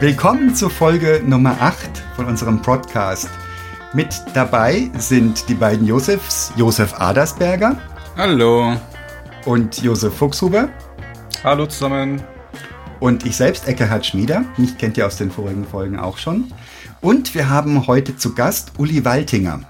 Willkommen 0.00 0.54
zur 0.54 0.70
Folge 0.70 1.22
Nummer 1.26 1.60
8 1.60 2.02
von 2.16 2.24
unserem 2.24 2.62
Podcast. 2.62 3.28
Mit 3.92 4.08
dabei 4.32 4.90
sind 4.96 5.46
die 5.50 5.54
beiden 5.54 5.86
Josefs, 5.86 6.54
Josef 6.56 6.94
Adersberger. 6.94 7.76
Hallo. 8.16 8.78
Und 9.44 9.82
Josef 9.82 10.14
Fuchshuber. 10.14 10.70
Hallo 11.44 11.66
zusammen. 11.66 12.22
Und 12.98 13.26
ich 13.26 13.36
selbst, 13.36 13.68
Eckehard 13.68 14.06
Schmieder. 14.06 14.46
Mich 14.56 14.78
kennt 14.78 14.96
ihr 14.96 15.06
aus 15.06 15.18
den 15.18 15.30
vorigen 15.30 15.66
Folgen 15.66 15.98
auch 15.98 16.16
schon. 16.16 16.50
Und 17.02 17.34
wir 17.34 17.50
haben 17.50 17.86
heute 17.86 18.16
zu 18.16 18.34
Gast 18.34 18.72
Uli 18.78 19.04
Waltinger. 19.04 19.60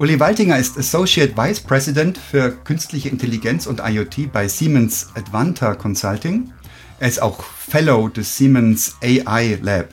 Uli 0.00 0.18
Waltinger 0.18 0.58
ist 0.58 0.76
Associate 0.76 1.36
Vice 1.36 1.60
President 1.60 2.18
für 2.18 2.50
künstliche 2.50 3.10
Intelligenz 3.10 3.68
und 3.68 3.80
IoT 3.80 4.32
bei 4.32 4.48
Siemens 4.48 5.10
Advanta 5.14 5.76
Consulting. 5.76 6.52
Er 7.02 7.08
ist 7.08 7.20
auch 7.20 7.42
Fellow 7.42 8.06
des 8.06 8.36
Siemens 8.36 8.96
AI 9.02 9.58
Lab. 9.60 9.88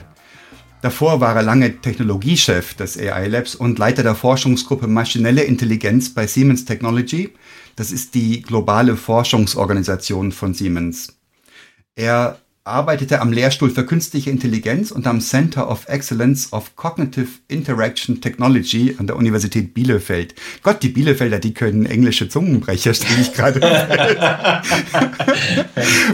Davor 0.80 1.20
war 1.20 1.34
er 1.34 1.42
lange 1.42 1.80
Technologiechef 1.80 2.74
des 2.74 2.96
AI 2.96 3.26
Labs 3.26 3.56
und 3.56 3.80
Leiter 3.80 4.04
der 4.04 4.14
Forschungsgruppe 4.14 4.86
Maschinelle 4.86 5.42
Intelligenz 5.42 6.14
bei 6.14 6.28
Siemens 6.28 6.66
Technology. 6.66 7.30
Das 7.74 7.90
ist 7.90 8.14
die 8.14 8.42
globale 8.42 8.96
Forschungsorganisation 8.96 10.30
von 10.30 10.54
Siemens. 10.54 11.18
Er 11.96 12.38
arbeitete 12.64 13.20
am 13.20 13.32
Lehrstuhl 13.32 13.70
für 13.70 13.86
künstliche 13.86 14.30
Intelligenz 14.30 14.90
und 14.90 15.06
am 15.06 15.20
Center 15.20 15.70
of 15.70 15.88
Excellence 15.88 16.52
of 16.52 16.76
Cognitive 16.76 17.28
Interaction 17.48 18.20
Technology 18.20 18.96
an 18.98 19.06
der 19.06 19.16
Universität 19.16 19.72
Bielefeld. 19.72 20.34
Gott, 20.62 20.82
die 20.82 20.90
Bielefelder, 20.90 21.38
die 21.38 21.54
können 21.54 21.86
englische 21.86 22.28
Zungenbrecher, 22.28 22.92
stelle 22.92 23.20
ich 23.22 23.32
gerade 23.32 23.60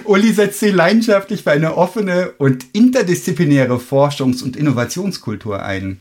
Uli 0.05 0.33
setzt 0.33 0.61
sich 0.61 0.73
leidenschaftlich 0.73 1.43
für 1.43 1.51
eine 1.51 1.77
offene 1.77 2.31
und 2.39 2.65
interdisziplinäre 2.73 3.77
Forschungs- 3.77 4.45
und 4.45 4.57
Innovationskultur 4.57 5.63
ein. 5.63 6.01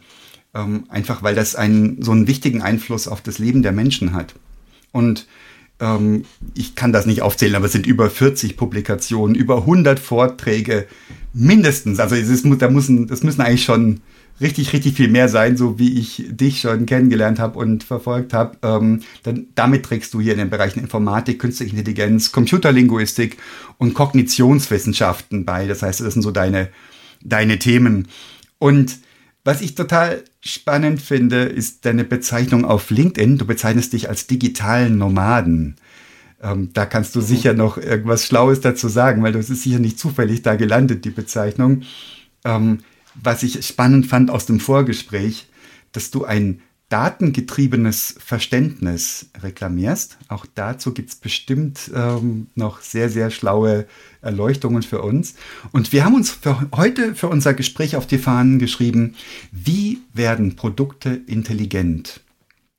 Ähm, 0.54 0.86
einfach 0.90 1.24
weil 1.24 1.34
das 1.34 1.56
einen, 1.56 2.04
so 2.04 2.12
einen 2.12 2.28
wichtigen 2.28 2.62
Einfluss 2.62 3.08
auf 3.08 3.22
das 3.22 3.40
Leben 3.40 3.64
der 3.64 3.72
Menschen 3.72 4.14
hat. 4.14 4.36
Und 4.92 5.28
ähm, 5.80 6.26
ich 6.54 6.76
kann 6.76 6.94
das 6.94 7.06
nicht 7.06 7.22
aufzählen, 7.22 7.56
aber 7.56 7.66
es 7.66 7.72
sind 7.72 7.86
über 7.86 8.10
40 8.10 8.58
Publikationen, 8.58 9.36
über 9.36 9.58
100 9.58 10.00
Vorträge 10.00 10.88
mindestens. 11.34 12.00
Also 12.00 12.16
es 12.16 12.30
ist, 12.30 12.46
da 12.60 12.70
müssen, 12.70 13.08
das 13.08 13.24
müssen 13.24 13.42
eigentlich 13.42 13.66
schon 13.66 14.02
richtig, 14.42 14.74
richtig 14.74 14.96
viel 14.96 15.10
mehr 15.10 15.30
sein, 15.30 15.58
so 15.58 15.80
wie 15.80 16.00
ich 16.00 16.26
dich 16.30 16.62
schon 16.62 16.86
kennengelernt 16.86 17.40
habe 17.40 17.58
und 17.60 17.84
verfolgt 17.84 18.34
habe. 18.34 18.58
Ähm, 18.64 19.02
dann, 19.24 19.48
damit 19.56 19.84
trägst 19.84 20.14
du 20.14 20.22
hier 20.22 20.34
in 20.34 20.40
den 20.40 20.50
Bereichen 20.50 20.80
Informatik, 20.80 21.40
Künstliche 21.40 21.76
Intelligenz, 21.76 22.32
Computerlinguistik 22.32 23.38
und 23.78 23.94
Kognitionswissenschaften 23.94 25.46
bei. 25.46 25.68
Das 25.68 25.82
heißt, 25.82 26.02
das 26.02 26.14
sind 26.14 26.22
so 26.22 26.32
deine, 26.32 26.70
deine 27.22 27.60
Themen. 27.60 28.08
Und 28.58 28.98
was 29.46 29.62
ich 29.62 29.76
total 29.76 30.24
spannend 30.42 31.02
finde, 31.02 31.44
ist 31.44 31.86
deine 31.86 32.04
Bezeichnung 32.04 32.66
auf 32.66 32.90
LinkedIn. 32.90 33.38
Du 33.38 33.46
bezeichnest 33.46 33.94
dich 33.94 34.10
als 34.10 34.26
digitalen 34.26 34.98
Nomaden. 34.98 35.76
Ähm, 36.42 36.72
da 36.74 36.88
kannst 36.88 37.16
du 37.16 37.20
mhm. 37.20 37.26
sicher 37.26 37.54
noch 37.54 37.78
irgendwas 37.78 38.26
Schlaues 38.26 38.60
dazu 38.60 38.88
sagen, 38.88 39.22
weil 39.22 39.34
das 39.34 39.52
ist 39.52 39.62
sicher 39.62 39.80
nicht 39.80 40.00
zufällig 40.00 40.42
da 40.42 40.56
gelandet, 40.56 41.06
die 41.06 41.12
Bezeichnung. 41.12 41.84
Ähm, 42.44 42.80
was 43.14 43.44
ich 43.44 43.66
spannend 43.66 44.08
fand 44.08 44.32
aus 44.32 44.48
dem 44.48 44.60
Vorgespräch, 44.60 45.48
dass 45.92 46.10
du 46.10 46.26
ein 46.26 46.62
datengetriebenes 46.90 48.16
Verständnis 48.20 49.30
reklamierst. 49.42 50.18
Auch 50.28 50.46
dazu 50.54 50.94
gibt 50.94 51.10
es 51.10 51.16
bestimmt 51.16 51.92
ähm, 51.96 52.48
noch 52.56 52.82
sehr, 52.82 53.10
sehr 53.10 53.32
schlaue 53.32 53.86
Erleuchtungen 54.26 54.84
für 54.84 55.02
uns. 55.02 55.36
Und 55.72 55.94
wir 55.94 56.04
haben 56.04 56.16
uns 56.16 56.32
für 56.32 56.68
heute 56.76 57.16
für 57.16 57.28
unser 57.28 57.54
Gespräch 57.54 57.96
auf 57.96 58.08
die 58.08 58.18
Fahnen 58.18 58.60
geschrieben, 58.60 59.16
wie 59.52 60.00
werden 60.14 60.56
Produkte 60.56 61.22
intelligent? 61.28 62.22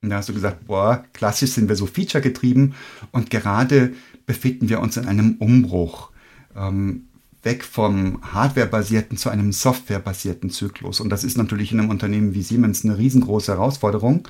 Und 0.03 0.11
da 0.11 0.17
hast 0.17 0.29
du 0.29 0.35
gesagt, 0.35 0.67
boah, 0.67 1.05
klassisch 1.13 1.53
sind 1.53 1.69
wir 1.69 1.77
so 1.77 1.87
feature-getrieben 1.87 2.75
und 3.13 3.31
gerade 3.31 3.95
befinden 4.27 4.69
wir 4.69 4.81
uns 4.81 4.97
in 4.97 5.07
einem 5.07 5.37
Umbruch. 5.39 6.11
Ähm, 6.55 7.07
weg 7.47 7.65
vom 7.65 8.21
hardwarebasierten 8.23 9.17
zu 9.17 9.31
einem 9.31 9.53
softwarebasierten 9.53 10.51
Zyklus. 10.51 11.01
Und 11.01 11.09
das 11.11 11.25
ist 11.25 11.39
natürlich 11.39 11.73
in 11.73 11.81
einem 11.81 11.91
Unternehmen 11.91 12.35
wie 12.35 12.43
Siemens 12.43 12.85
eine 12.85 12.99
riesengroße 12.99 13.53
Herausforderung. 13.53 14.29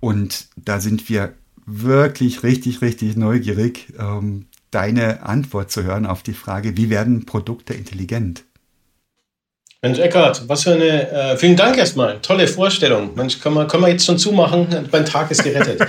Und 0.00 0.48
da 0.56 0.80
sind 0.80 1.08
wir 1.08 1.34
wirklich 1.66 2.42
richtig, 2.42 2.80
richtig 2.80 3.16
neugierig, 3.16 3.92
ähm, 3.98 4.46
deine 4.76 5.22
Antwort 5.22 5.70
zu 5.70 5.84
hören 5.84 6.04
auf 6.04 6.22
die 6.22 6.34
Frage, 6.34 6.76
wie 6.76 6.90
werden 6.90 7.24
Produkte 7.24 7.72
intelligent? 7.72 8.44
Mensch, 9.80 9.98
Eckart, 9.98 10.46
was 10.48 10.64
für 10.64 10.72
eine, 10.72 11.10
äh, 11.10 11.36
vielen 11.38 11.56
Dank 11.56 11.78
erstmal, 11.78 12.18
tolle 12.20 12.46
Vorstellung. 12.46 13.14
Mensch, 13.14 13.40
können 13.40 13.54
wir, 13.54 13.66
können 13.66 13.84
wir 13.84 13.90
jetzt 13.90 14.04
schon 14.04 14.18
zumachen, 14.18 14.66
mein 14.92 15.06
Tag 15.06 15.30
ist 15.30 15.44
gerettet. 15.44 15.80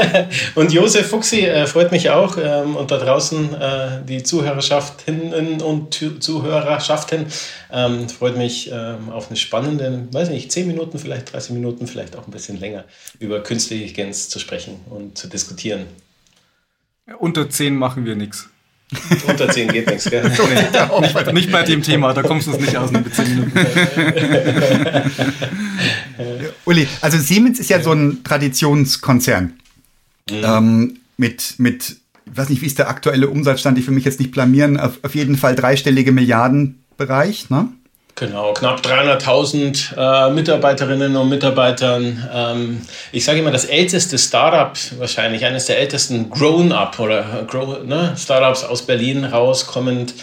und 0.54 0.70
Josef 0.70 1.08
Fuchsi 1.08 1.46
äh, 1.46 1.66
freut 1.66 1.92
mich 1.92 2.10
auch 2.10 2.36
ähm, 2.36 2.76
und 2.76 2.90
da 2.90 2.98
draußen 2.98 3.54
äh, 3.54 3.88
die 4.06 4.22
Zuhörerschaftinnen 4.22 5.62
und 5.62 5.94
Zuhörerschaften 6.20 7.26
ähm, 7.72 8.08
freut 8.10 8.36
mich 8.36 8.70
ähm, 8.70 9.10
auf 9.10 9.28
eine 9.28 9.36
spannende, 9.36 10.08
weiß 10.10 10.28
nicht, 10.28 10.52
10 10.52 10.66
Minuten, 10.66 10.98
vielleicht 10.98 11.32
30 11.32 11.52
Minuten, 11.52 11.86
vielleicht 11.86 12.16
auch 12.16 12.26
ein 12.26 12.32
bisschen 12.32 12.60
länger 12.60 12.84
über 13.18 13.42
künstliche 13.42 13.84
Intelligenz 13.84 14.28
zu 14.28 14.38
sprechen 14.40 14.80
und 14.90 15.16
zu 15.16 15.26
diskutieren. 15.26 15.86
Unter 17.18 17.48
10 17.48 17.76
machen 17.76 18.04
wir 18.04 18.16
nichts. 18.16 18.48
Unter 19.28 19.48
10 19.48 19.68
geht 19.68 19.88
nichts, 19.88 20.10
gell? 20.10 20.22
nee, 20.30 21.00
nicht, 21.00 21.32
nicht, 21.32 21.52
bei 21.52 21.62
dem 21.62 21.82
Thema, 21.82 22.12
da 22.12 22.22
kommst 22.22 22.46
du 22.46 22.52
es 22.52 22.60
nicht 22.60 22.76
aus 22.76 22.90
mit 22.90 23.12
10 23.14 23.34
Minuten. 23.34 23.52
Uli, 26.64 26.86
also 27.00 27.18
Siemens 27.18 27.58
ist 27.58 27.70
ja 27.70 27.80
so 27.82 27.92
ein 27.92 28.22
Traditionskonzern. 28.22 29.54
Mhm. 30.30 30.42
Ähm, 30.42 30.96
mit, 31.16 31.54
mit, 31.58 31.96
ich 32.26 32.36
weiß 32.36 32.48
nicht, 32.48 32.62
wie 32.62 32.66
ist 32.66 32.78
der 32.78 32.88
aktuelle 32.88 33.28
Umsatzstand, 33.28 33.78
ich 33.78 33.86
will 33.86 33.94
mich 33.94 34.04
jetzt 34.04 34.20
nicht 34.20 34.32
blamieren, 34.32 34.78
auf, 34.78 34.98
auf 35.02 35.14
jeden 35.14 35.36
Fall 35.36 35.54
dreistellige 35.54 36.12
Milliardenbereich, 36.12 37.50
ne? 37.50 37.68
Genau, 38.18 38.54
knapp 38.54 38.80
300.000 38.80 39.94
äh, 39.94 40.30
Mitarbeiterinnen 40.30 41.16
und 41.16 41.28
Mitarbeitern. 41.28 42.26
Ähm, 42.32 42.82
ich 43.12 43.26
sage 43.26 43.40
immer, 43.40 43.50
das 43.50 43.66
älteste 43.66 44.16
Startup, 44.16 44.74
wahrscheinlich 44.98 45.44
eines 45.44 45.66
der 45.66 45.78
ältesten 45.78 46.30
Grown-up 46.30 46.98
oder 46.98 47.44
Grow, 47.46 47.84
ne, 47.84 48.14
Startups 48.16 48.64
aus 48.64 48.86
Berlin 48.86 49.26
rauskommend. 49.26 50.14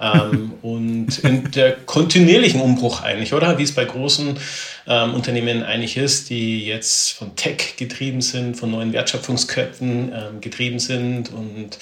ähm, 0.00 0.52
und 0.62 1.18
in 1.24 1.50
der 1.50 1.72
kontinuierlichen 1.72 2.60
Umbruch 2.60 3.02
eigentlich, 3.02 3.34
oder? 3.34 3.58
Wie 3.58 3.64
es 3.64 3.74
bei 3.74 3.84
großen 3.84 4.38
ähm, 4.86 5.14
Unternehmen 5.14 5.64
eigentlich 5.64 5.96
ist, 5.96 6.30
die 6.30 6.64
jetzt 6.64 7.14
von 7.14 7.34
Tech 7.34 7.74
getrieben 7.76 8.20
sind, 8.20 8.58
von 8.58 8.70
neuen 8.70 8.92
Wertschöpfungsketten 8.92 10.12
ähm, 10.12 10.40
getrieben 10.40 10.78
sind 10.78 11.32
und 11.32 11.78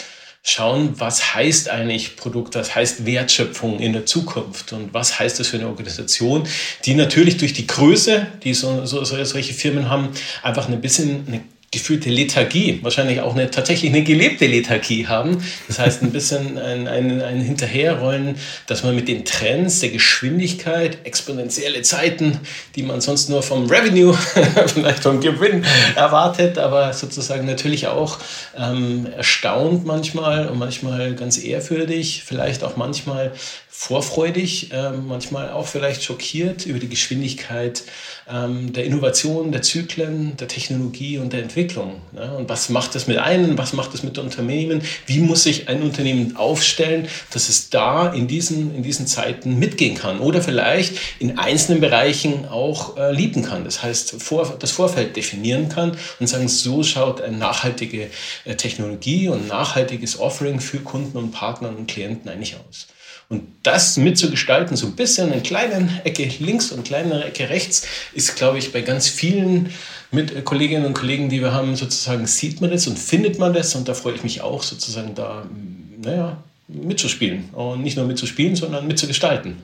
schauen, 0.48 0.98
was 0.98 1.34
heißt 1.34 1.69
eigentlich 1.69 2.16
Produkt, 2.16 2.54
was 2.54 2.75
heißt 2.75 3.04
Wertschöpfung 3.04 3.78
in 3.81 3.92
der 3.92 4.06
Zukunft 4.06 4.72
und 4.72 4.94
was 4.94 5.19
heißt 5.19 5.38
das 5.38 5.48
für 5.48 5.59
eine 5.59 5.69
Organisation, 5.69 6.47
die 6.84 6.94
natürlich 6.94 7.36
durch 7.36 7.53
die 7.53 7.66
Größe, 7.66 8.26
die 8.42 8.54
so, 8.54 8.86
so, 8.86 9.04
solche 9.04 9.53
Firmen 9.53 9.91
haben, 9.91 10.09
einfach 10.42 10.69
ein 10.69 10.81
bisschen 10.81 11.26
eine 11.26 11.41
gefühlte 11.71 12.09
Lethargie, 12.09 12.79
wahrscheinlich 12.83 13.21
auch 13.21 13.34
eine 13.34 13.51
tatsächlich 13.51 13.91
eine 13.91 14.03
gelebte 14.03 14.47
Lethargie 14.47 15.06
haben. 15.06 15.45
Das 15.67 15.79
heißt 15.79 16.03
ein 16.03 16.12
bisschen 16.12 16.56
ein, 16.56 16.89
ein, 16.89 17.21
ein 17.21 17.41
Hinterherrollen, 17.43 18.37
dass 18.67 18.84
man 18.84 18.97
mit 18.97 19.06
den 19.06 19.27
Trends 19.27 19.81
der 19.81 19.91
Geschwindigkeit, 19.91 20.99
exponentielle 21.05 21.83
Zeiten, 21.83 22.41
die 22.75 22.83
man 22.83 23.03
sonst 23.03 23.28
nur 23.28 23.43
vom 23.43 23.67
Revenue, 23.67 24.17
vielleicht 24.67 25.03
vom 25.03 25.21
Gewinn 25.21 25.62
erwartet, 25.95 26.57
aber 26.57 26.95
sozusagen 26.95 27.45
natürlich 27.45 27.87
auch 27.87 28.19
ähm, 28.57 29.07
erstaunt 29.15 29.84
manchmal 29.84 30.48
und 30.48 30.59
manchmal 30.59 31.15
ganz 31.15 31.37
ehrfürchtig, 31.37 32.22
vielleicht 32.25 32.65
auch 32.65 32.77
manchmal 32.77 33.33
vorfreudig, 33.80 34.72
äh, 34.72 34.91
manchmal 34.91 35.51
auch 35.51 35.69
vielleicht 35.69 36.03
schockiert 36.03 36.66
über 36.66 36.80
die 36.80 36.89
Geschwindigkeit 36.89 37.84
ähm, 38.28 38.72
der 38.72 38.84
Innovation, 38.84 39.53
der 39.53 39.63
Zyklen, 39.63 40.36
der 40.36 40.48
Technologie 40.48 41.19
und 41.19 41.33
der 41.33 41.42
Entwicklung. 41.42 42.01
Ne? 42.10 42.36
Und 42.36 42.48
was 42.48 42.71
macht 42.71 42.97
das 42.97 43.07
mit 43.07 43.19
einem, 43.19 43.57
was 43.57 43.75
macht 43.75 43.95
das 43.95 44.03
mit 44.03 44.19
Unternehmen? 44.19 44.83
Wie 45.07 45.21
muss 45.21 45.45
sich 45.45 45.69
ein 45.69 45.80
Unternehmen 45.83 46.34
aufstellen, 46.34 47.07
dass 47.30 47.48
es 47.48 47.71
da 47.71 48.13
in 48.13 48.27
diesen, 48.27 48.75
in 48.75 48.83
diesen 48.83 49.07
Zeiten 49.07 49.60
mitgehen 49.60 49.97
kann 49.97 50.19
oder 50.19 50.42
vielleicht 50.42 50.98
in 51.21 51.39
einzelnen 51.39 51.80
Bereichen 51.80 52.48
auch 52.48 52.97
äh, 52.97 53.13
lieben 53.13 53.45
kann. 53.45 53.63
Das 53.63 53.80
heißt, 53.84 54.16
das 54.59 54.71
Vorfeld 54.72 55.15
definieren 55.15 55.69
kann 55.69 55.97
und 56.19 56.27
sagen, 56.27 56.48
so 56.48 56.83
schaut 56.83 57.21
eine 57.21 57.36
nachhaltige 57.36 58.10
äh, 58.45 58.57
Technologie 58.57 59.28
und 59.28 59.47
nachhaltiges 59.47 60.19
Offering 60.19 60.59
für 60.59 60.80
Kunden 60.80 61.16
und 61.16 61.30
Partner 61.30 61.69
und 61.69 61.86
Klienten 61.86 62.28
eigentlich 62.28 62.57
aus. 62.57 62.89
Und 63.30 63.42
das 63.63 63.98
mitzugestalten, 63.98 64.77
so 64.77 64.86
ein 64.86 64.97
bisschen 64.97 65.33
in 65.33 65.42
kleinen 65.42 66.01
Ecke 66.04 66.30
links 66.39 66.72
und 66.72 66.84
kleinere 66.84 67.25
Ecke 67.25 67.51
rechts, 67.51 67.86
ist, 68.15 68.36
glaube 68.36 68.59
ich, 68.59 68.72
bei 68.72 68.80
ganz 68.80 69.09
vielen 69.09 69.71
mit 70.10 70.34
äh, 70.34 70.41
Kolleginnen 70.41 70.86
und 70.86 70.95
Kollegen, 70.95 71.28
die 71.28 71.42
wir 71.42 71.53
haben, 71.53 71.77
sozusagen 71.77 72.27
sieht 72.27 72.63
man 72.63 72.71
das 72.71 72.86
und 72.86 72.98
findet 72.98 73.39
man 73.39 73.53
das. 73.53 73.75
Und 73.75 73.86
da 73.86 73.92
freue 73.92 74.15
ich 74.15 74.25
mich 74.25 74.41
auch, 74.41 74.63
sozusagen 74.63 75.15
da, 75.15 75.47
naja, 76.03 76.42
mitzuspielen. 76.69 77.51
Und 77.53 77.83
nicht 77.83 77.98
nur 77.98 78.07
mitzuspielen, 78.07 78.57
sondern 78.57 78.86
mitzugestalten. 78.86 79.57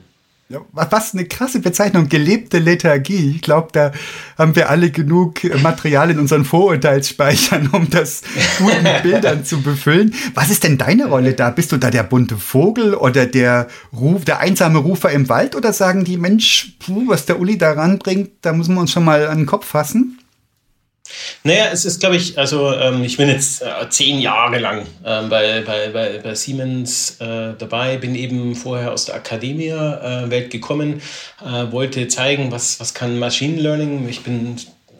Was 0.73 1.15
eine 1.15 1.25
krasse 1.25 1.59
Bezeichnung, 1.59 2.07
gelebte 2.07 2.59
Lethargie. 2.59 3.31
Ich 3.35 3.41
glaube, 3.41 3.69
da 3.71 3.91
haben 4.37 4.55
wir 4.55 4.69
alle 4.69 4.91
genug 4.91 5.43
Material 5.63 6.11
in 6.11 6.19
unseren 6.19 6.45
Vorurteilsspeichern, 6.45 7.69
um 7.71 7.89
das 7.89 8.21
guten 8.59 8.85
Bildern 9.01 9.43
zu 9.43 9.63
befüllen. 9.63 10.13
Was 10.35 10.51
ist 10.51 10.63
denn 10.63 10.77
deine 10.77 11.07
Rolle 11.07 11.33
da? 11.33 11.49
Bist 11.49 11.71
du 11.71 11.77
da 11.77 11.89
der 11.89 12.03
bunte 12.03 12.37
Vogel 12.37 12.93
oder 12.93 13.25
der 13.25 13.67
Ruf, 13.91 14.23
der 14.23 14.39
einsame 14.39 14.77
Rufer 14.77 15.09
im 15.09 15.29
Wald 15.29 15.55
oder 15.55 15.73
sagen 15.73 16.03
die 16.03 16.17
Mensch, 16.17 16.75
puh, 16.77 17.07
was 17.07 17.25
der 17.25 17.39
Uli 17.39 17.57
da 17.57 17.71
ranbringt, 17.71 18.29
da 18.41 18.53
müssen 18.53 18.75
wir 18.75 18.81
uns 18.81 18.91
schon 18.91 19.03
mal 19.05 19.27
an 19.27 19.39
den 19.39 19.45
Kopf 19.47 19.65
fassen? 19.65 20.19
Naja, 21.43 21.67
es 21.71 21.85
ist, 21.85 21.99
glaube 21.99 22.15
ich, 22.15 22.37
also 22.37 22.73
ähm, 22.73 23.03
ich 23.03 23.17
bin 23.17 23.29
jetzt 23.29 23.61
äh, 23.61 23.89
zehn 23.89 24.19
Jahre 24.19 24.57
lang 24.57 24.87
ähm, 25.05 25.29
bei, 25.29 25.61
bei, 25.61 25.89
bei, 25.89 26.17
bei 26.17 26.35
Siemens 26.35 27.17
äh, 27.19 27.53
dabei, 27.57 27.97
bin 27.97 28.15
eben 28.15 28.55
vorher 28.55 28.91
aus 28.91 29.05
der 29.05 29.15
Akademie-Welt 29.15 30.45
äh, 30.45 30.49
gekommen, 30.49 31.01
äh, 31.45 31.71
wollte 31.71 32.07
zeigen, 32.07 32.51
was, 32.51 32.79
was 32.79 32.93
kann 32.93 33.19
Machine 33.19 33.61
Learning. 33.61 34.09
Ich 34.09 34.23
bin 34.23 34.57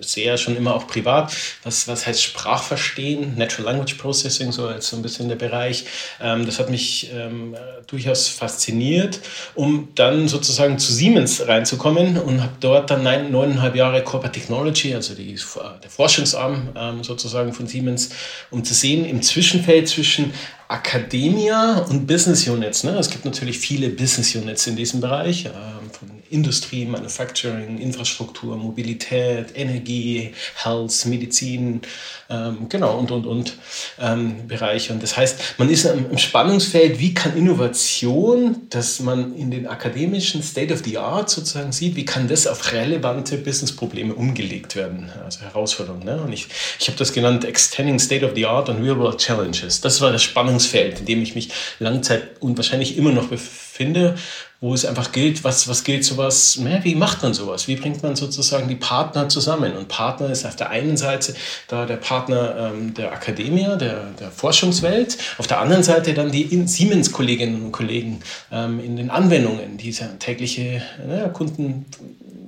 sehr 0.10 0.38
schon 0.38 0.56
immer 0.56 0.76
auch 0.76 0.88
privat. 0.88 1.36
Was, 1.64 1.88
was 1.88 2.06
heißt 2.08 2.22
Sprachverstehen? 2.22 3.38
Natural 3.38 3.72
Language 3.72 3.96
Processing, 3.96 4.52
so 4.52 4.68
als 4.68 4.90
so 4.90 4.96
ein 4.96 5.02
bisschen 5.02 5.28
der 5.28 5.36
Bereich. 5.36 5.86
Ähm, 6.22 6.46
das 6.46 6.60
hat 6.60 6.70
mich 6.70 7.10
ähm, 7.14 7.56
durchaus 7.88 8.28
fasziniert, 8.28 9.20
um 9.54 9.90
dann 9.96 10.28
sozusagen 10.28 10.80
zu 10.80 10.92
Siemens 10.92 11.48
reinzukommen 11.48 12.18
und 12.18 12.42
habe 12.42 12.54
dort 12.60 12.90
dann 12.90 13.04
neun, 13.04 13.32
neuneinhalb 13.32 13.76
Jahre 13.76 14.04
Corporate 14.04 14.40
Technology, 14.40 14.94
also 14.94 15.14
die, 15.14 15.36
der 15.84 15.90
Forschungsarm 15.90 16.70
ähm, 16.76 17.04
sozusagen 17.04 17.54
von 17.54 17.68
Siemens, 17.68 18.10
um 18.50 18.64
zu 18.64 18.74
sehen 18.74 19.06
im 19.06 19.22
Zwischenfeld 19.22 19.88
zwischen 19.88 20.34
Academia 20.68 21.86
und 21.90 22.08
Business 22.08 22.48
Units. 22.48 22.84
Ne? 22.84 22.98
Es 22.98 23.10
gibt 23.10 23.26
natürlich 23.26 23.60
viele 23.60 23.90
Business 23.90 24.36
Units 24.36 24.66
in 24.68 24.76
diesem 24.76 25.00
Bereich, 25.02 25.46
äh, 25.46 25.50
von 25.92 26.10
Industrie, 26.30 26.86
Manufacturing, 26.86 27.78
Infrastruktur, 27.78 28.58
Mobilität, 28.58 29.48
Energie, 29.56 30.34
Health, 30.56 31.06
Medizin, 31.06 31.82
ähm, 32.30 32.68
genau, 32.68 32.98
und, 32.98 33.12
und, 33.12 33.26
und 33.28 33.54
ähm, 34.00 34.48
Bereiche. 34.48 34.94
Und 34.94 35.04
das 35.04 35.16
heißt, 35.16 35.56
man 35.58 35.70
ist 35.70 35.86
im 35.86 36.18
Spannungsfeld, 36.18 37.00
wie 37.00 37.14
kann 37.14 37.38
Innovation, 37.38 38.68
dass 38.70 39.00
man 39.00 39.36
in 39.36 39.52
den 39.52 39.68
akademischen 39.68 40.42
State 40.42 40.74
of 40.74 40.82
the 40.84 40.98
Art 40.98 41.30
sozusagen 41.30 41.72
sieht, 41.72 41.96
wie 41.96 42.06
kann 42.06 42.28
das 42.28 42.48
auf 42.48 42.72
relevante 42.74 43.38
Businessprobleme 43.38 44.14
umgelegt 44.14 44.76
werden, 44.76 45.12
also 45.24 45.42
Herausforderungen. 45.42 46.06
Ne? 46.06 46.22
Und 46.22 46.34
ich, 46.34 46.48
ich 46.80 46.88
habe 46.88 46.98
das 46.98 47.14
genannt 47.14 47.46
Extending 47.46 48.00
State 48.00 48.26
of 48.26 48.32
the 48.36 48.46
Art 48.46 48.70
und 48.70 48.82
Real 48.82 48.98
World 48.98 49.20
Challenges. 49.20 49.82
Das 49.82 50.02
war 50.02 50.12
das 50.12 50.24
Spannungsfeld, 50.24 50.55
in 51.00 51.06
dem 51.06 51.22
ich 51.22 51.36
mich 51.36 51.50
Langzeit 51.80 52.42
und 52.42 52.58
wahrscheinlich 52.58 52.98
immer 52.98 53.12
noch 53.12 53.28
befinde 53.28 54.16
wo 54.62 54.74
es 54.74 54.84
einfach 54.84 55.12
gilt, 55.12 55.44
was, 55.44 55.68
was 55.68 55.84
gilt 55.84 56.04
sowas, 56.04 56.58
na, 56.60 56.84
wie 56.84 56.96
macht 56.96 57.22
man 57.22 57.36
sowas? 57.36 57.68
Wie 57.68 57.76
bringt 57.76 58.02
man 58.02 58.16
sozusagen 58.16 58.68
die 58.68 58.76
Partner 58.76 59.30
zusammen? 59.30 59.74
Und 59.74 59.90
Partner 59.90 60.32
ist 60.32 60.44
auf 60.46 60.56
der 60.56 60.72
einen 60.72 60.98
Seite 60.98 61.36
da 61.68 61.86
der 61.86 61.98
Partner 61.98 62.72
ähm, 62.74 62.94
der 62.94 63.12
Akademie, 63.12 63.68
der, 63.80 64.06
der 64.20 64.32
Forschungswelt, 64.32 65.18
auf 65.38 65.46
der 65.46 65.60
anderen 65.60 65.84
Seite 65.84 66.16
dann 66.16 66.32
die 66.32 66.48
Siemens-Kolleginnen 66.66 67.64
und 67.64 67.74
Kollegen 67.74 68.22
ähm, 68.52 68.80
in 68.80 68.96
den 68.96 69.12
Anwendungen, 69.12 69.78
die 69.78 69.92
tägliche 70.20 70.82
na, 71.08 71.32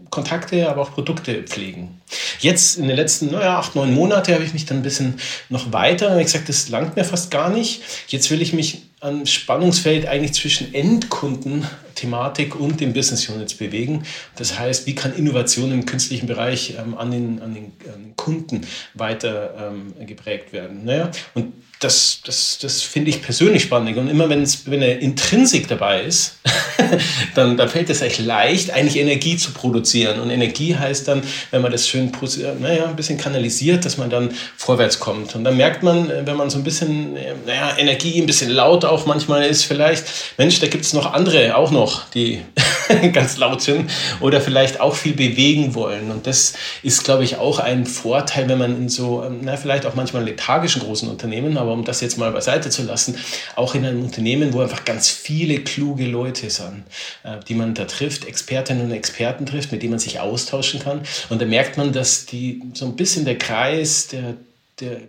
Kundenkontakte, 0.10 0.70
aber 0.70 0.82
auch 0.82 0.94
Produkte 0.94 1.44
pflegen. 1.44 2.02
Jetzt 2.40 2.78
in 2.78 2.88
den 2.88 2.96
letzten 2.96 3.32
naja, 3.32 3.60
acht, 3.60 3.76
neun 3.76 3.94
Monate 3.94 4.34
habe 4.34 4.44
ich 4.44 4.54
mich 4.54 4.66
dann 4.66 4.78
ein 4.78 4.84
bisschen 4.84 5.20
noch 5.50 5.74
weiter, 5.74 6.18
ich 6.20 6.26
gesagt, 6.26 6.50
das 6.50 6.70
langt 6.70 6.96
mir 6.96 7.04
fast 7.04 7.32
gar 7.32 7.50
nicht. 7.50 7.82
Jetzt 8.08 8.30
will 8.32 8.42
ich 8.42 8.54
mich 8.54 8.84
am 9.00 9.26
Spannungsfeld 9.26 10.08
eigentlich 10.08 10.34
zwischen 10.34 10.74
Endkundenthematik 10.74 12.60
und 12.60 12.80
den 12.80 12.94
Business 12.94 13.30
Units 13.30 13.54
bewegen. 13.54 14.04
Das 14.36 14.58
heißt, 14.58 14.88
wie 14.88 14.96
kann 14.96 15.16
Innovation 15.16 15.72
im 15.72 15.86
künstlichen 15.86 16.28
Bereich 16.28 16.76
ähm, 16.80 16.98
an, 16.98 17.12
den, 17.12 17.42
an, 17.42 17.54
den, 17.54 17.74
an, 17.94 18.04
den, 18.04 18.16
Kunden 18.16 18.66
weiter 18.96 19.72
ähm, 19.72 20.08
geprägt 20.08 20.52
werden? 20.52 20.86
Naja, 20.86 21.12
und 21.36 21.54
das, 21.80 22.22
das, 22.26 22.58
das 22.60 22.82
finde 22.82 23.12
ich 23.12 23.22
persönlich 23.22 23.64
spannend. 23.64 23.98
Und 23.98 24.08
immer 24.08 24.30
wenn 24.30 24.42
es, 24.42 24.66
wenn 24.66 24.82
eine 24.82 24.96
Intrinsik 24.96 25.68
dabei 25.68 26.02
ist, 26.02 26.38
dann, 27.36 27.56
dann 27.56 27.70
fällt 27.70 27.90
es 27.90 28.02
echt 28.02 28.20
leicht, 28.20 28.72
eigentlich 28.72 28.98
Energie 28.98 29.38
zu 29.38 29.52
produzieren. 29.52 30.20
Und 30.20 30.32
Energie 30.32 30.76
heißt 30.76 31.08
dann, 31.08 31.22
wenn 31.52 31.62
man 31.62 31.72
das 31.72 31.88
schön 31.88 32.12
naja, 32.60 32.88
ein 32.88 32.96
bisschen 32.96 33.18
kanalisiert, 33.18 33.86
dass 33.86 33.98
man 33.98 34.10
dann 34.10 34.32
vorwärts 34.56 35.00
kommt. 35.00 35.36
Und 35.36 35.44
dann 35.44 35.56
merkt 35.56 35.84
man, 35.84 36.10
wenn 36.26 36.36
man 36.36 36.50
so 36.50 36.58
ein 36.58 36.64
bisschen, 36.64 37.14
naja, 37.46 37.78
Energie 37.78 38.20
ein 38.20 38.26
bisschen 38.26 38.50
laut 38.50 38.84
auch 38.84 39.06
manchmal 39.06 39.44
ist, 39.44 39.64
vielleicht, 39.64 40.06
Mensch, 40.38 40.60
da 40.60 40.68
gibt 40.68 40.84
es 40.84 40.94
noch 40.94 41.14
andere 41.14 41.56
auch 41.56 41.70
noch, 41.70 42.10
die 42.10 42.42
ganz 43.14 43.38
laut 43.38 43.62
sind 43.62 43.90
oder 44.20 44.42
vielleicht 44.42 44.80
auch 44.80 44.96
viel 44.96 45.14
bewegen 45.14 45.76
wollen. 45.76 46.12
Und 46.12 46.28
das 46.28 46.54
ist, 46.84 47.04
glaube 47.04 47.24
ich, 47.24 47.38
auch 47.38 47.60
ein 47.60 47.86
Vorteil, 47.86 48.48
wenn 48.50 48.58
man 48.58 48.76
in 48.78 48.90
so, 48.90 49.30
na, 49.42 49.58
vielleicht 49.58 49.86
auch 49.86 49.96
manchmal 49.96 50.24
lethargischen 50.24 50.82
großen 50.82 51.10
Unternehmen, 51.10 51.58
aber 51.58 51.72
um 51.74 51.84
das 51.84 52.02
jetzt 52.02 52.18
mal 52.18 52.32
beiseite 52.32 52.70
zu 52.70 52.84
lassen, 52.84 53.18
auch 53.56 53.76
in 53.76 53.86
einem 53.86 54.04
Unternehmen, 54.04 54.54
wo 54.54 54.62
einfach 54.62 54.86
ganz 54.86 55.10
viele 55.10 55.60
kluge 55.60 56.06
Leute 56.06 56.50
sind, 56.50 56.84
äh, 57.24 57.38
die 57.48 57.56
man 57.56 57.74
da 57.74 57.86
trifft, 57.86 58.26
Expertinnen 58.26 58.86
und 58.86 58.92
Experten 58.92 59.46
trifft, 59.46 59.72
mit 59.72 59.82
denen 59.82 59.92
man 59.92 60.00
sich 60.00 60.20
austauschen 60.20 60.80
kann. 60.80 61.02
Und 61.30 61.42
da 61.42 61.46
merkt 61.46 61.78
man, 61.78 61.94
dass 61.94 62.26
die 62.26 62.62
so 62.74 62.86
ein 62.86 62.96
bisschen 62.96 63.26
der 63.26 63.38
Kreis 63.38 64.08
der, 64.08 64.36
der 64.80 65.00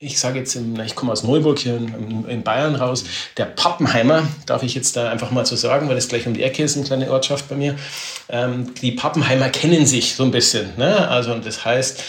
ich 0.00 0.20
sage 0.20 0.38
jetzt, 0.38 0.54
im, 0.54 0.78
ich 0.80 0.94
komme 0.94 1.10
aus 1.10 1.24
Neuburg 1.24 1.58
hier 1.58 1.76
in, 1.76 2.24
in, 2.28 2.42
Bayern 2.44 2.76
raus, 2.76 3.04
der 3.36 3.46
Pappenheimer, 3.46 4.22
darf 4.46 4.62
ich 4.62 4.74
jetzt 4.74 4.96
da 4.96 5.10
einfach 5.10 5.32
mal 5.32 5.44
so 5.44 5.56
sagen, 5.56 5.88
weil 5.88 5.96
es 5.96 6.08
gleich 6.08 6.26
um 6.26 6.34
die 6.34 6.44
Ecke 6.44 6.62
ist, 6.62 6.76
eine 6.76 6.86
kleine 6.86 7.10
Ortschaft 7.10 7.48
bei 7.48 7.56
mir. 7.56 7.74
Ähm, 8.28 8.74
die 8.74 8.92
Pappenheimer 8.92 9.48
kennen 9.48 9.86
sich 9.86 10.14
so 10.14 10.22
ein 10.22 10.30
bisschen. 10.30 10.76
Ne? 10.76 11.08
Also 11.08 11.34
das 11.38 11.64
heißt, 11.64 12.00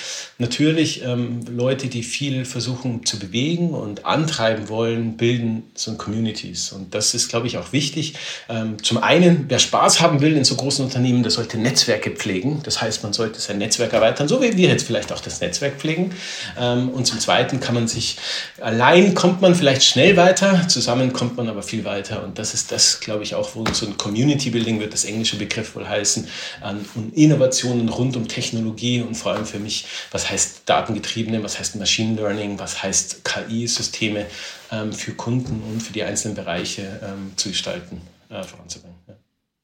Natürlich 0.41 1.03
ähm, 1.03 1.41
Leute, 1.49 1.87
die 1.87 2.01
viel 2.01 2.45
versuchen 2.45 3.05
zu 3.05 3.19
bewegen 3.19 3.71
und 3.71 4.05
antreiben 4.05 4.69
wollen, 4.69 5.17
bilden 5.17 5.63
so 5.75 5.95
Communities. 5.95 6.71
Und 6.71 6.95
das 6.95 7.13
ist, 7.13 7.27
glaube 7.27 7.47
ich, 7.47 7.57
auch 7.57 7.73
wichtig. 7.73 8.13
Ähm, 8.47 8.81
zum 8.81 8.99
einen, 8.99 9.47
wer 9.49 9.59
Spaß 9.59 9.99
haben 9.99 10.21
will 10.21 10.37
in 10.37 10.45
so 10.45 10.55
großen 10.55 10.85
Unternehmen, 10.85 11.23
der 11.23 11.31
sollte 11.33 11.57
Netzwerke 11.57 12.11
pflegen. 12.11 12.61
Das 12.63 12.81
heißt, 12.81 13.03
man 13.03 13.11
sollte 13.11 13.41
sein 13.41 13.57
Netzwerk 13.57 13.91
erweitern, 13.91 14.29
so 14.29 14.41
wie 14.41 14.55
wir 14.55 14.69
jetzt 14.69 14.87
vielleicht 14.87 15.11
auch 15.11 15.19
das 15.19 15.41
Netzwerk 15.41 15.77
pflegen. 15.77 16.13
Ähm, 16.57 16.87
und 16.87 17.05
zum 17.05 17.19
Zweiten 17.19 17.59
kann 17.59 17.75
man 17.75 17.89
sich, 17.89 18.15
allein 18.61 19.15
kommt 19.15 19.41
man 19.41 19.55
vielleicht 19.55 19.83
schnell 19.83 20.15
weiter, 20.15 20.69
zusammen 20.69 21.11
kommt 21.11 21.35
man 21.35 21.49
aber 21.49 21.63
viel 21.63 21.83
weiter. 21.83 22.23
Und 22.23 22.39
das 22.39 22.53
ist 22.53 22.71
das, 22.71 23.01
glaube 23.01 23.23
ich, 23.23 23.35
auch, 23.35 23.55
wo 23.55 23.65
so 23.73 23.85
ein 23.85 23.97
Community 23.97 24.51
Building 24.51 24.79
wird 24.79 24.93
das 24.93 25.03
englische 25.03 25.35
Begriff 25.35 25.75
wohl 25.75 25.85
heißen, 25.85 26.29
an 26.61 26.85
Innovationen 27.13 27.89
rund 27.89 28.15
um 28.15 28.29
Technologie 28.29 29.01
und 29.01 29.15
vor 29.15 29.33
allem 29.33 29.45
für 29.45 29.59
mich, 29.59 29.85
was 30.11 30.28
heißt 30.29 30.63
datengetriebene, 30.65 31.43
was 31.43 31.59
heißt 31.59 31.75
Machine 31.77 32.15
Learning, 32.15 32.59
was 32.59 32.83
heißt 32.83 33.23
KI-Systeme 33.23 34.25
ähm, 34.71 34.93
für 34.93 35.13
Kunden 35.13 35.61
und 35.71 35.81
für 35.81 35.93
die 35.93 36.03
einzelnen 36.03 36.35
Bereiche 36.35 36.99
ähm, 37.03 37.31
zu 37.35 37.49
gestalten, 37.49 38.01
äh, 38.29 38.43
voranzubringen. 38.43 38.97
Ja. 39.07 39.15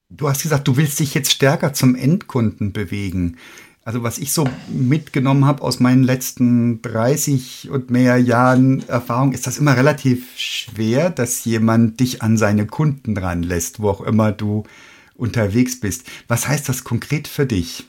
Du 0.09 0.29
hast 0.29 0.43
gesagt, 0.43 0.67
du 0.67 0.77
willst 0.77 0.99
dich 0.99 1.13
jetzt 1.13 1.31
stärker 1.31 1.73
zum 1.73 1.95
Endkunden 1.95 2.73
bewegen. 2.73 3.37
Also 3.83 4.01
was 4.01 4.17
ich 4.17 4.33
so 4.33 4.49
mitgenommen 4.67 5.45
habe 5.45 5.61
aus 5.61 5.79
meinen 5.79 6.03
letzten 6.03 6.81
30 6.81 7.69
und 7.69 7.91
mehr 7.91 8.17
Jahren 8.17 8.87
Erfahrung, 8.89 9.31
ist 9.31 9.45
das 9.45 9.59
immer 9.59 9.77
relativ 9.77 10.25
schwer, 10.35 11.11
dass 11.11 11.45
jemand 11.45 11.99
dich 11.99 12.23
an 12.23 12.35
seine 12.37 12.65
Kunden 12.65 13.13
dran 13.13 13.43
lässt, 13.43 13.79
wo 13.79 13.89
auch 13.89 14.01
immer 14.01 14.31
du 14.31 14.63
unterwegs 15.13 15.79
bist. 15.79 16.03
Was 16.27 16.47
heißt 16.47 16.67
das 16.67 16.83
konkret 16.83 17.27
für 17.27 17.45
dich? 17.45 17.85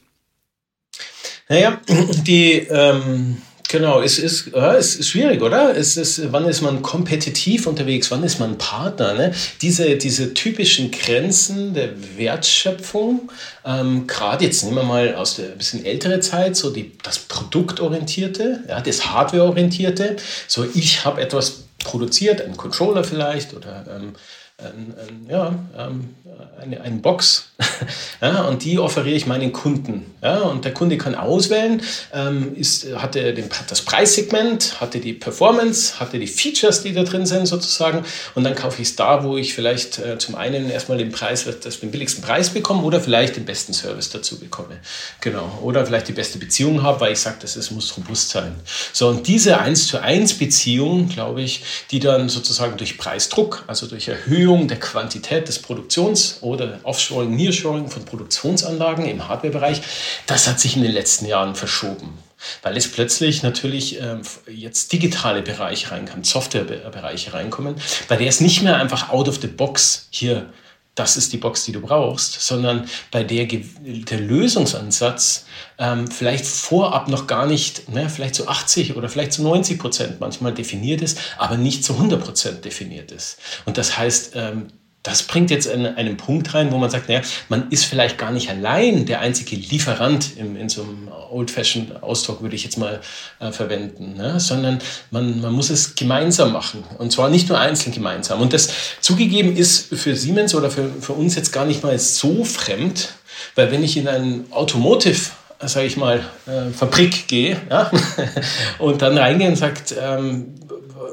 Naja, 1.48 1.80
die, 2.26 2.54
ähm, 2.70 3.40
genau, 3.68 4.00
es 4.00 4.18
ist, 4.18 4.48
ja, 4.52 4.74
es 4.74 4.96
ist 4.96 5.08
schwierig, 5.08 5.42
oder? 5.42 5.76
Es 5.76 5.96
ist, 5.96 6.32
wann 6.32 6.46
ist 6.46 6.60
man 6.60 6.82
kompetitiv 6.82 7.66
unterwegs, 7.66 8.10
wann 8.10 8.24
ist 8.24 8.40
man 8.40 8.58
Partner? 8.58 9.14
Ne? 9.14 9.32
Diese, 9.62 9.96
diese 9.96 10.34
typischen 10.34 10.90
Grenzen 10.90 11.72
der 11.72 11.90
Wertschöpfung, 12.16 13.30
ähm, 13.64 14.06
gerade 14.08 14.44
jetzt 14.44 14.64
nehmen 14.64 14.76
wir 14.76 14.82
mal 14.82 15.14
aus 15.14 15.36
der 15.36 15.48
bisschen 15.50 15.84
ältere 15.84 16.18
Zeit, 16.20 16.56
so 16.56 16.70
die, 16.70 16.92
das 17.02 17.18
Produktorientierte, 17.20 18.64
ja, 18.68 18.80
das 18.80 19.06
Hardwareorientierte, 19.06 20.16
so 20.48 20.66
ich 20.74 21.04
habe 21.04 21.20
etwas 21.20 21.64
produziert, 21.78 22.40
einen 22.40 22.56
Controller 22.56 23.04
vielleicht 23.04 23.54
oder 23.54 23.84
ähm, 23.88 24.14
ein, 24.58 24.94
ein, 24.98 25.26
ja, 25.28 25.54
ähm, 25.76 26.14
eine, 26.58 26.80
eine 26.80 26.96
Box 26.96 27.50
ja, 28.22 28.42
und 28.42 28.64
die 28.64 28.78
offeriere 28.78 29.14
ich 29.14 29.26
meinen 29.26 29.52
Kunden. 29.52 30.14
Ja, 30.22 30.40
und 30.40 30.64
der 30.64 30.72
Kunde 30.72 30.96
kann 30.96 31.14
auswählen, 31.14 31.82
ähm, 32.12 32.54
ist, 32.56 32.86
hat 32.96 33.16
er 33.16 33.32
den, 33.32 33.50
das 33.68 33.82
Preissegment, 33.82 34.80
hat 34.80 34.94
er 34.94 35.02
die 35.02 35.12
Performance, 35.12 36.00
hat 36.00 36.14
er 36.14 36.20
die 36.20 36.26
Features, 36.26 36.82
die 36.82 36.94
da 36.94 37.02
drin 37.02 37.26
sind 37.26 37.46
sozusagen 37.46 38.04
und 38.34 38.44
dann 38.44 38.54
kaufe 38.54 38.80
ich 38.80 38.88
es 38.88 38.96
da, 38.96 39.24
wo 39.24 39.36
ich 39.36 39.52
vielleicht 39.52 39.98
äh, 39.98 40.16
zum 40.16 40.34
einen 40.34 40.70
erstmal 40.70 40.96
den 40.96 41.12
Preis, 41.12 41.46
das, 41.62 41.80
den 41.80 41.90
billigsten 41.90 42.22
Preis 42.22 42.48
bekomme 42.48 42.82
oder 42.82 43.00
vielleicht 43.00 43.36
den 43.36 43.44
besten 43.44 43.74
Service 43.74 44.08
dazu 44.08 44.38
bekomme. 44.38 44.78
Genau. 45.20 45.58
Oder 45.62 45.84
vielleicht 45.84 46.08
die 46.08 46.12
beste 46.12 46.38
Beziehung 46.38 46.82
habe, 46.82 47.00
weil 47.00 47.12
ich 47.12 47.20
sage, 47.20 47.36
das 47.40 47.56
ist, 47.56 47.72
muss 47.72 47.94
robust 47.96 48.30
sein. 48.30 48.54
So, 48.94 49.08
und 49.08 49.26
diese 49.28 49.58
1 49.60 49.86
zu 49.86 50.00
1 50.00 50.38
Beziehung, 50.38 51.10
glaube 51.10 51.42
ich, 51.42 51.62
die 51.90 52.00
dann 52.00 52.30
sozusagen 52.30 52.78
durch 52.78 52.96
Preisdruck, 52.96 53.64
also 53.66 53.86
durch 53.86 54.08
Erhöhung 54.08 54.45
Erhöhung 54.46 54.68
der 54.68 54.78
Quantität 54.78 55.48
des 55.48 55.58
Produktions 55.58 56.38
oder 56.40 56.78
Offshoring, 56.84 57.34
Nearshoring 57.34 57.88
von 57.88 58.04
Produktionsanlagen 58.04 59.04
im 59.04 59.26
Hardwarebereich, 59.26 59.82
das 60.28 60.46
hat 60.46 60.60
sich 60.60 60.76
in 60.76 60.82
den 60.82 60.92
letzten 60.92 61.26
Jahren 61.26 61.54
verschoben 61.54 62.18
weil 62.62 62.76
es 62.76 62.92
plötzlich 62.92 63.42
natürlich 63.42 63.98
ähm, 63.98 64.20
jetzt 64.46 64.92
digitale 64.92 65.40
Bereiche 65.40 65.90
reinkommen, 65.90 66.22
Softwarebereiche 66.22 67.32
reinkommen, 67.32 67.76
bei 68.08 68.16
der 68.16 68.28
es 68.28 68.42
nicht 68.42 68.62
mehr 68.62 68.76
einfach 68.76 69.08
out 69.08 69.26
of 69.26 69.40
the 69.40 69.46
box 69.46 70.06
hier 70.10 70.52
das 70.96 71.16
ist 71.16 71.32
die 71.32 71.36
Box, 71.36 71.64
die 71.64 71.72
du 71.72 71.80
brauchst, 71.80 72.40
sondern 72.40 72.88
bei 73.12 73.22
der 73.22 73.46
der 73.46 74.18
Lösungsansatz 74.18 75.44
ähm, 75.78 76.10
vielleicht 76.10 76.46
vorab 76.46 77.08
noch 77.08 77.26
gar 77.26 77.46
nicht, 77.46 77.88
ne, 77.90 78.08
vielleicht 78.08 78.34
zu 78.34 78.48
80 78.48 78.96
oder 78.96 79.08
vielleicht 79.08 79.34
zu 79.34 79.42
90 79.42 79.78
Prozent 79.78 80.20
manchmal 80.20 80.52
definiert 80.54 81.02
ist, 81.02 81.18
aber 81.38 81.58
nicht 81.58 81.84
zu 81.84 81.92
100 81.92 82.24
Prozent 82.24 82.64
definiert 82.64 83.12
ist. 83.12 83.38
Und 83.66 83.78
das 83.78 83.96
heißt, 83.96 84.32
ähm, 84.34 84.68
das 85.06 85.22
bringt 85.22 85.52
jetzt 85.52 85.66
in 85.66 85.86
einen 85.86 86.16
Punkt 86.16 86.52
rein, 86.52 86.72
wo 86.72 86.78
man 86.78 86.90
sagt, 86.90 87.08
naja, 87.08 87.20
man 87.48 87.70
ist 87.70 87.84
vielleicht 87.84 88.18
gar 88.18 88.32
nicht 88.32 88.50
allein 88.50 89.06
der 89.06 89.20
einzige 89.20 89.54
Lieferant 89.54 90.36
im, 90.36 90.56
in 90.56 90.68
so 90.68 90.82
einem 90.82 91.08
Old-Fashioned-Ausdruck, 91.30 92.42
würde 92.42 92.56
ich 92.56 92.64
jetzt 92.64 92.76
mal 92.76 93.00
äh, 93.38 93.52
verwenden, 93.52 94.14
ne? 94.16 94.40
sondern 94.40 94.80
man, 95.12 95.40
man 95.40 95.52
muss 95.52 95.70
es 95.70 95.94
gemeinsam 95.94 96.52
machen 96.52 96.82
und 96.98 97.12
zwar 97.12 97.30
nicht 97.30 97.48
nur 97.48 97.60
einzeln 97.60 97.92
gemeinsam. 97.92 98.40
Und 98.40 98.52
das 98.52 98.68
zugegeben 99.00 99.54
ist 99.54 99.94
für 99.94 100.16
Siemens 100.16 100.56
oder 100.56 100.70
für, 100.70 100.90
für 101.00 101.12
uns 101.12 101.36
jetzt 101.36 101.52
gar 101.52 101.66
nicht 101.66 101.84
mal 101.84 101.96
so 102.00 102.44
fremd, 102.44 103.10
weil 103.54 103.70
wenn 103.70 103.84
ich 103.84 103.96
in 103.96 104.08
einen 104.08 104.46
Automotive 104.50 105.30
sage 105.60 105.86
ich 105.86 105.96
mal, 105.96 106.20
äh, 106.46 106.70
Fabrik 106.70 107.28
gehe 107.28 107.56
ja? 107.70 107.90
und 108.78 109.00
dann 109.00 109.16
reingehe 109.16 109.48
und 109.48 109.56
sagt, 109.56 109.94
ähm, 109.98 110.54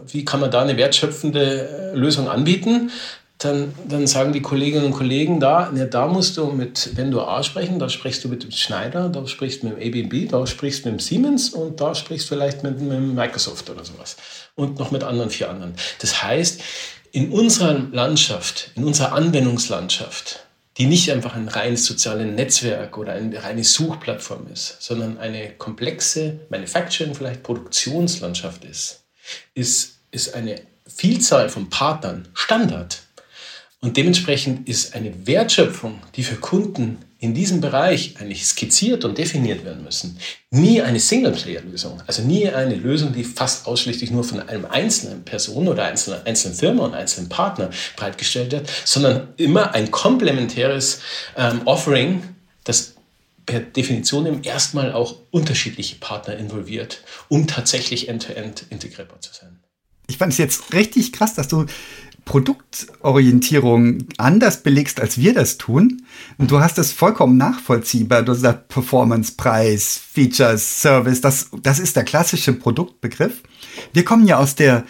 wie 0.07 0.25
kann 0.25 0.39
man 0.39 0.51
da 0.51 0.61
eine 0.61 0.75
wertschöpfende 0.75 1.93
äh, 1.93 1.97
Lösung 1.97 2.27
anbieten, 2.27 2.91
dann, 3.43 3.73
dann 3.87 4.07
sagen 4.07 4.33
die 4.33 4.41
Kolleginnen 4.41 4.85
und 4.85 4.93
Kollegen 4.93 5.39
da, 5.39 5.71
ja, 5.75 5.85
da 5.85 6.07
musst 6.07 6.37
du 6.37 6.47
mit, 6.47 6.91
wenn 6.95 7.11
du 7.11 7.21
A 7.21 7.43
sprechen, 7.43 7.79
da 7.79 7.89
sprichst 7.89 8.23
du 8.23 8.29
mit 8.29 8.43
dem 8.43 8.51
Schneider, 8.51 9.09
da 9.09 9.27
sprichst 9.27 9.63
du 9.63 9.67
mit 9.67 9.77
dem 9.81 10.05
ABB, 10.05 10.31
da 10.31 10.45
sprichst 10.47 10.85
du 10.85 10.89
mit 10.89 10.99
dem 10.99 11.03
Siemens 11.03 11.49
und 11.49 11.79
da 11.79 11.95
sprichst 11.95 12.29
du 12.29 12.35
vielleicht 12.35 12.63
mit, 12.63 12.79
mit 12.81 12.99
Microsoft 12.99 13.69
oder 13.69 13.83
sowas. 13.83 14.15
Und 14.55 14.79
noch 14.79 14.91
mit 14.91 15.03
anderen 15.03 15.29
vier 15.29 15.49
anderen. 15.49 15.73
Das 15.99 16.23
heißt, 16.23 16.61
in 17.11 17.31
unserer 17.31 17.73
Landschaft, 17.91 18.71
in 18.75 18.83
unserer 18.83 19.13
Anwendungslandschaft, 19.13 20.43
die 20.77 20.85
nicht 20.85 21.11
einfach 21.11 21.35
ein 21.35 21.47
reines 21.47 21.85
soziales 21.85 22.25
Netzwerk 22.25 22.97
oder 22.97 23.13
eine 23.13 23.43
reine 23.43 23.63
Suchplattform 23.63 24.47
ist, 24.51 24.77
sondern 24.79 25.19
eine 25.19 25.51
komplexe 25.51 26.39
Manufacturing, 26.49 27.13
vielleicht 27.13 27.43
Produktionslandschaft 27.43 28.65
ist, 28.65 29.03
ist, 29.53 29.99
ist 30.11 30.33
eine 30.33 30.61
Vielzahl 30.87 31.49
von 31.49 31.69
Partnern 31.69 32.27
Standard. 32.33 33.03
Und 33.83 33.97
dementsprechend 33.97 34.69
ist 34.69 34.95
eine 34.95 35.27
Wertschöpfung, 35.27 35.99
die 36.15 36.23
für 36.23 36.37
Kunden 36.37 36.99
in 37.19 37.33
diesem 37.33 37.59
Bereich 37.59 38.15
eigentlich 38.17 38.45
skizziert 38.45 39.03
und 39.03 39.17
definiert 39.17 39.65
werden 39.65 39.83
müssen, 39.83 40.17
nie 40.51 40.81
eine 40.81 41.01
Single-Player-Lösung. 41.01 42.01
Also 42.07 42.21
nie 42.21 42.49
eine 42.49 42.75
Lösung, 42.75 43.11
die 43.11 43.25
fast 43.25 43.67
ausschließlich 43.67 44.09
nur 44.09 44.23
von 44.23 44.39
einem 44.39 44.63
einzelnen 44.63 45.25
Person 45.25 45.67
oder 45.67 45.83
einzelnen, 45.83 46.25
einzelnen 46.25 46.55
Firma 46.55 46.85
und 46.85 46.93
einzelnen 46.93 47.27
Partner 47.27 47.71
bereitgestellt 47.97 48.53
wird, 48.53 48.69
sondern 48.85 49.33
immer 49.35 49.73
ein 49.73 49.91
komplementäres 49.91 51.01
ähm, 51.35 51.59
Offering, 51.65 52.23
das 52.63 52.93
per 53.45 53.59
Definition 53.59 54.25
im 54.27 54.43
ersten 54.43 54.77
Mal 54.77 54.93
auch 54.93 55.17
unterschiedliche 55.31 55.97
Partner 55.97 56.37
involviert, 56.37 57.01
um 57.27 57.47
tatsächlich 57.47 58.07
end-to-end 58.07 58.61
-end 58.61 58.71
integrierbar 58.71 59.19
zu 59.19 59.33
sein. 59.33 59.59
Ich 60.07 60.17
fand 60.17 60.31
es 60.31 60.37
jetzt 60.37 60.73
richtig 60.73 61.11
krass, 61.11 61.33
dass 61.33 61.49
du 61.49 61.65
Produktorientierung 62.25 64.05
anders 64.17 64.63
belegst, 64.63 65.01
als 65.01 65.17
wir 65.17 65.33
das 65.33 65.57
tun. 65.57 66.03
Und 66.37 66.51
du 66.51 66.59
hast 66.59 66.77
es 66.77 66.91
vollkommen 66.91 67.37
nachvollziehbar. 67.37 68.23
Du 68.23 68.33
sagst 68.33 68.69
Performance, 68.69 69.33
Preis, 69.35 69.99
Features, 70.11 70.81
Service, 70.81 71.21
das, 71.21 71.49
das 71.61 71.79
ist 71.79 71.95
der 71.95 72.03
klassische 72.03 72.53
Produktbegriff. 72.53 73.43
Wir 73.91 74.05
kommen 74.05 74.25
ja 74.25 74.37
aus 74.37 74.55
der 74.55 74.85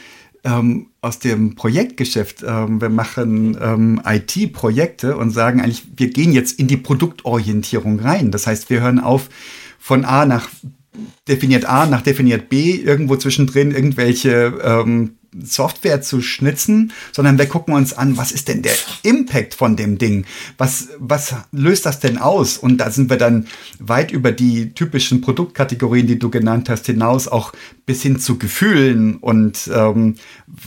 ähm, 0.46 0.88
aus 1.02 1.20
dem 1.20 1.56
Projektgeschäft. 1.56 2.44
Ähm, 2.46 2.82
wir 2.82 2.90
machen 2.90 3.58
ähm, 3.62 4.02
IT-Projekte 4.06 5.16
und 5.18 5.32
sagen 5.32 5.62
eigentlich, 5.62 5.86
wir 5.96 6.10
gehen 6.10 6.34
jetzt 6.34 6.60
in 6.60 6.68
die 6.68 6.78
Produktorientierung 6.78 8.00
rein. 8.00 8.32
Das 8.32 8.46
heißt, 8.46 8.70
wir 8.70 8.82
hören 8.82 9.00
auf, 9.00 9.30
von 9.80 10.06
A 10.06 10.26
nach 10.26 10.50
definiert 11.28 11.66
A 11.66 11.86
nach 11.86 12.02
definiert 12.02 12.50
B, 12.50 12.76
irgendwo 12.76 13.16
zwischendrin 13.16 13.72
irgendwelche 13.72 14.60
ähm, 14.64 15.18
Software 15.42 16.02
zu 16.02 16.22
schnitzen, 16.22 16.92
sondern 17.12 17.38
wir 17.38 17.48
gucken 17.48 17.74
uns 17.74 17.94
an, 17.94 18.18
was 18.18 18.32
ist 18.32 18.48
denn 18.48 18.62
der 18.62 18.76
Impact 19.04 19.54
von 19.54 19.76
dem 19.76 19.98
Ding? 19.98 20.26
Was, 20.58 20.90
was 21.00 21.36
löst 21.52 21.86
das 21.86 22.00
denn 22.00 22.18
aus? 22.18 22.58
Und 22.58 22.78
da 22.78 22.92
sind 22.92 23.10
wir 23.10 23.18
dann 23.18 23.48
weit 23.80 24.12
über 24.12 24.32
die 24.32 24.74
typischen 24.74 25.22
Produktkategorien, 25.22 26.08
die 26.08 26.20
du 26.20 26.30
genannt 26.30 26.70
hast, 26.70 26.86
hinaus, 26.86 27.28
auch 27.28 27.54
bis 27.86 28.02
hin 28.02 28.20
zu 28.20 28.38
Gefühlen 28.38 29.18
und 29.18 29.70
ähm, 29.74 30.16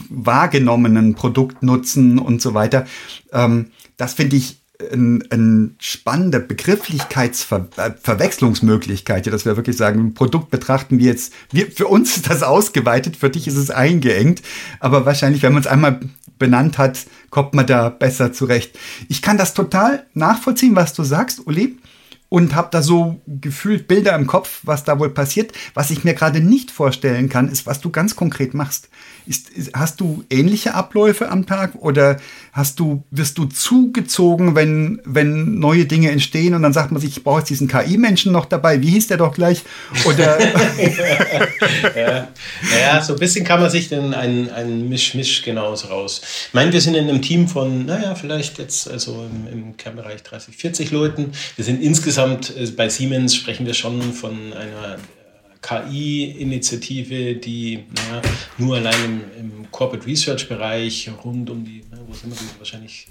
wahrgenommenen 0.09 1.15
Produktnutzen 1.15 2.19
und 2.19 2.41
so 2.41 2.53
weiter. 2.53 2.85
Ähm, 3.31 3.71
das 3.97 4.13
finde 4.13 4.35
ich 4.35 4.57
eine 4.91 5.19
ein 5.31 5.75
spannende 5.79 6.39
Begrifflichkeitsverwechslungsmöglichkeit, 6.39 9.25
ja, 9.25 9.31
dass 9.31 9.45
wir 9.45 9.57
wirklich 9.57 9.77
sagen, 9.77 9.99
ein 9.99 10.13
Produkt 10.13 10.51
betrachten 10.51 10.99
wir 10.99 11.07
jetzt, 11.07 11.33
wir, 11.51 11.71
für 11.71 11.87
uns 11.87 12.17
ist 12.17 12.29
das 12.29 12.43
ausgeweitet, 12.43 13.15
für 13.15 13.29
dich 13.29 13.47
ist 13.47 13.57
es 13.57 13.71
eingeengt, 13.71 14.41
aber 14.79 15.05
wahrscheinlich, 15.05 15.41
wenn 15.41 15.53
man 15.53 15.61
es 15.61 15.67
einmal 15.67 16.01
benannt 16.37 16.77
hat, 16.77 17.07
kommt 17.31 17.55
man 17.55 17.65
da 17.65 17.89
besser 17.89 18.33
zurecht. 18.33 18.77
Ich 19.09 19.23
kann 19.23 19.37
das 19.37 19.53
total 19.53 20.05
nachvollziehen, 20.13 20.75
was 20.75 20.93
du 20.93 21.03
sagst, 21.03 21.47
Uli 21.47 21.77
und 22.29 22.55
habe 22.55 22.69
da 22.71 22.81
so 22.81 23.21
gefühlt 23.25 23.87
Bilder 23.87 24.15
im 24.15 24.27
Kopf, 24.27 24.59
was 24.63 24.83
da 24.83 24.99
wohl 24.99 25.09
passiert. 25.09 25.53
Was 25.73 25.91
ich 25.91 26.03
mir 26.03 26.13
gerade 26.13 26.41
nicht 26.41 26.71
vorstellen 26.71 27.29
kann, 27.29 27.49
ist, 27.49 27.65
was 27.65 27.79
du 27.79 27.89
ganz 27.89 28.15
konkret 28.15 28.53
machst. 28.53 28.89
Ist, 29.25 29.49
ist, 29.49 29.73
hast 29.73 30.01
du 30.01 30.23
ähnliche 30.29 30.73
Abläufe 30.73 31.29
am 31.29 31.45
Tag 31.45 31.75
oder 31.75 32.17
hast 32.57 32.79
du, 32.79 33.03
wirst 33.11 33.37
du 33.37 33.45
zugezogen, 33.45 34.55
wenn, 34.55 34.99
wenn 35.05 35.59
neue 35.59 35.85
Dinge 35.85 36.09
entstehen 36.09 36.55
und 36.55 36.63
dann 36.63 36.73
sagt 36.73 36.91
man 36.91 36.99
sich, 36.99 37.11
ich 37.17 37.23
brauche 37.23 37.39
jetzt 37.39 37.51
diesen 37.51 37.67
KI-Menschen 37.67 38.31
noch 38.31 38.45
dabei, 38.45 38.81
wie 38.81 38.89
hieß 38.89 39.05
der 39.07 39.17
doch 39.17 39.31
gleich? 39.31 39.61
Oder 40.05 40.39
ja. 41.95 42.27
ja, 42.81 43.01
so 43.03 43.13
ein 43.13 43.19
bisschen 43.19 43.45
kann 43.45 43.61
man 43.61 43.69
sich 43.69 43.89
dann 43.89 44.15
ein, 44.15 44.49
ein 44.49 44.89
Misch-Misch 44.89 45.43
genauso 45.43 45.89
raus. 45.89 46.21
Ich 46.47 46.53
meine, 46.55 46.73
wir 46.73 46.81
sind 46.81 46.95
in 46.95 47.07
einem 47.07 47.21
Team 47.21 47.47
von, 47.47 47.85
naja, 47.85 48.15
vielleicht 48.15 48.57
jetzt 48.57 48.89
also 48.89 49.29
im, 49.29 49.53
im 49.53 49.77
Kernbereich 49.77 50.23
30, 50.23 50.57
40 50.57 50.89
Leuten. 50.89 51.33
Wir 51.57 51.63
sind 51.63 51.79
insgesamt 51.83 52.57
äh, 52.57 52.65
bei 52.75 52.89
Siemens 52.89 53.35
sprechen 53.35 53.67
wir 53.67 53.75
schon 53.75 54.01
von 54.13 54.33
einer 54.53 54.97
KI-Initiative, 55.61 57.35
die 57.35 57.83
naja, 58.09 58.21
nur 58.57 58.77
allein 58.77 59.03
im, 59.05 59.21
im 59.39 59.71
Corporate 59.71 60.07
Research-Bereich 60.07 61.11
rund 61.23 61.49
um 61.49 61.63
die, 61.63 61.83
wo 62.07 62.13
sind 62.13 62.31
wir, 62.31 62.59
wahrscheinlich 62.59 63.07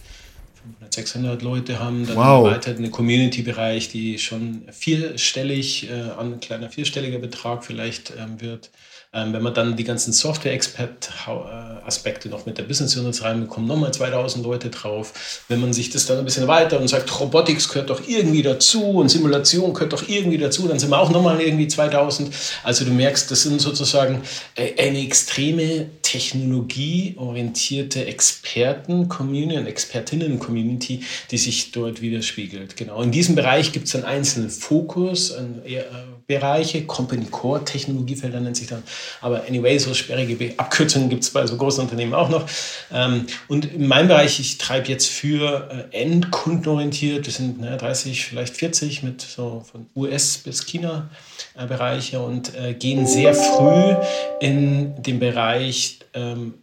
500, 0.62 0.92
600 0.92 1.42
Leute 1.42 1.78
haben, 1.78 2.06
dann 2.06 2.16
wow. 2.16 2.50
weiter 2.50 2.70
einen 2.70 2.90
Community-Bereich, 2.90 3.88
die 3.90 4.18
schon 4.18 4.62
vierstellig, 4.70 5.88
äh, 5.88 6.10
ein 6.18 6.40
kleiner 6.40 6.70
vierstelliger 6.70 7.18
Betrag 7.18 7.64
vielleicht 7.64 8.12
ähm, 8.18 8.40
wird. 8.40 8.70
Ähm, 9.16 9.32
wenn 9.32 9.42
man 9.42 9.54
dann 9.54 9.76
die 9.76 9.84
ganzen 9.84 10.12
Software-Expert-Aspekte 10.12 12.28
noch 12.28 12.44
mit 12.44 12.58
der 12.58 12.64
Business 12.64 12.94
Units 12.96 13.22
reinbekommt, 13.22 13.66
nochmal 13.66 13.94
2000 13.94 14.44
Leute 14.44 14.68
drauf. 14.68 15.42
Wenn 15.48 15.60
man 15.60 15.72
sich 15.72 15.88
das 15.88 16.04
dann 16.04 16.18
ein 16.18 16.26
bisschen 16.26 16.48
weiter 16.48 16.78
und 16.78 16.88
sagt, 16.88 17.18
Robotics 17.18 17.68
gehört 17.68 17.88
doch 17.88 18.06
irgendwie 18.06 18.42
dazu 18.42 18.84
und 18.84 19.08
Simulation 19.08 19.72
gehört 19.72 19.94
doch 19.94 20.06
irgendwie 20.06 20.36
dazu, 20.36 20.68
dann 20.68 20.78
sind 20.78 20.90
wir 20.90 20.98
auch 20.98 21.08
nochmal 21.08 21.40
irgendwie 21.40 21.66
2000. 21.66 22.30
Also 22.62 22.84
du 22.84 22.90
merkst, 22.90 23.30
das 23.30 23.42
sind 23.42 23.58
sozusagen 23.58 24.20
äh, 24.54 24.78
eine 24.78 25.00
extreme 25.00 25.86
technologieorientierte 26.02 28.04
Experten-Community 28.04 29.58
und 29.58 29.66
Expertinnen-Community, 29.66 31.04
die 31.30 31.38
sich 31.38 31.72
dort 31.72 32.02
widerspiegelt. 32.02 32.76
Genau. 32.76 33.00
In 33.00 33.12
diesem 33.12 33.34
Bereich 33.34 33.72
gibt 33.72 33.88
es 33.88 33.94
einen 33.94 34.04
einzelnen 34.04 34.50
Fokus, 34.50 35.32
an, 35.32 35.62
äh, 35.64 35.84
Bereiche, 36.26 36.84
Company 36.86 37.26
Core 37.26 37.64
Technologiefelder 37.64 38.40
nennt 38.40 38.56
sich 38.56 38.66
dann. 38.66 38.82
Aber 39.20 39.44
anyway, 39.46 39.78
so 39.78 39.94
sperrige 39.94 40.58
Abkürzungen 40.58 41.08
gibt 41.08 41.22
es 41.22 41.30
bei 41.30 41.46
so 41.46 41.56
großen 41.56 41.84
Unternehmen 41.84 42.14
auch 42.14 42.28
noch. 42.28 42.46
Ähm, 42.92 43.26
und 43.46 43.72
in 43.72 43.86
meinem 43.86 44.08
Bereich, 44.08 44.40
ich 44.40 44.58
treibe 44.58 44.88
jetzt 44.88 45.06
für 45.06 45.88
äh, 45.92 46.02
endkundenorientiert, 46.02 47.26
wir 47.26 47.32
sind 47.32 47.62
30, 47.62 48.24
vielleicht 48.24 48.56
40 48.56 49.04
mit 49.04 49.20
so 49.20 49.64
von 49.70 49.86
US 49.94 50.38
bis 50.38 50.66
China 50.66 51.08
äh, 51.54 51.66
Bereiche 51.66 52.20
und 52.20 52.54
äh, 52.56 52.74
gehen 52.74 53.06
sehr 53.06 53.32
früh 53.32 53.94
in 54.40 55.00
den 55.00 55.20
Bereich 55.20 56.00
ähm, 56.14 56.54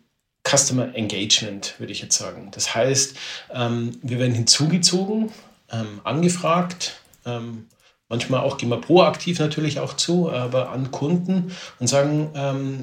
Customer 0.46 0.94
Engagement, 0.94 1.76
würde 1.78 1.94
ich 1.94 2.02
jetzt 2.02 2.18
sagen. 2.18 2.50
Das 2.52 2.76
heißt, 2.76 3.16
ähm, 3.54 3.98
wir 4.02 4.20
werden 4.20 4.34
hinzugezogen, 4.34 5.32
angefragt, 6.04 7.00
Manchmal 8.14 8.42
auch 8.42 8.58
gehen 8.58 8.70
wir 8.70 8.78
proaktiv 8.80 9.40
natürlich 9.40 9.80
auch 9.80 9.94
zu, 9.94 10.32
aber 10.32 10.70
an 10.70 10.92
Kunden 10.92 11.52
und 11.80 11.88
sagen, 11.88 12.30
ähm, 12.36 12.82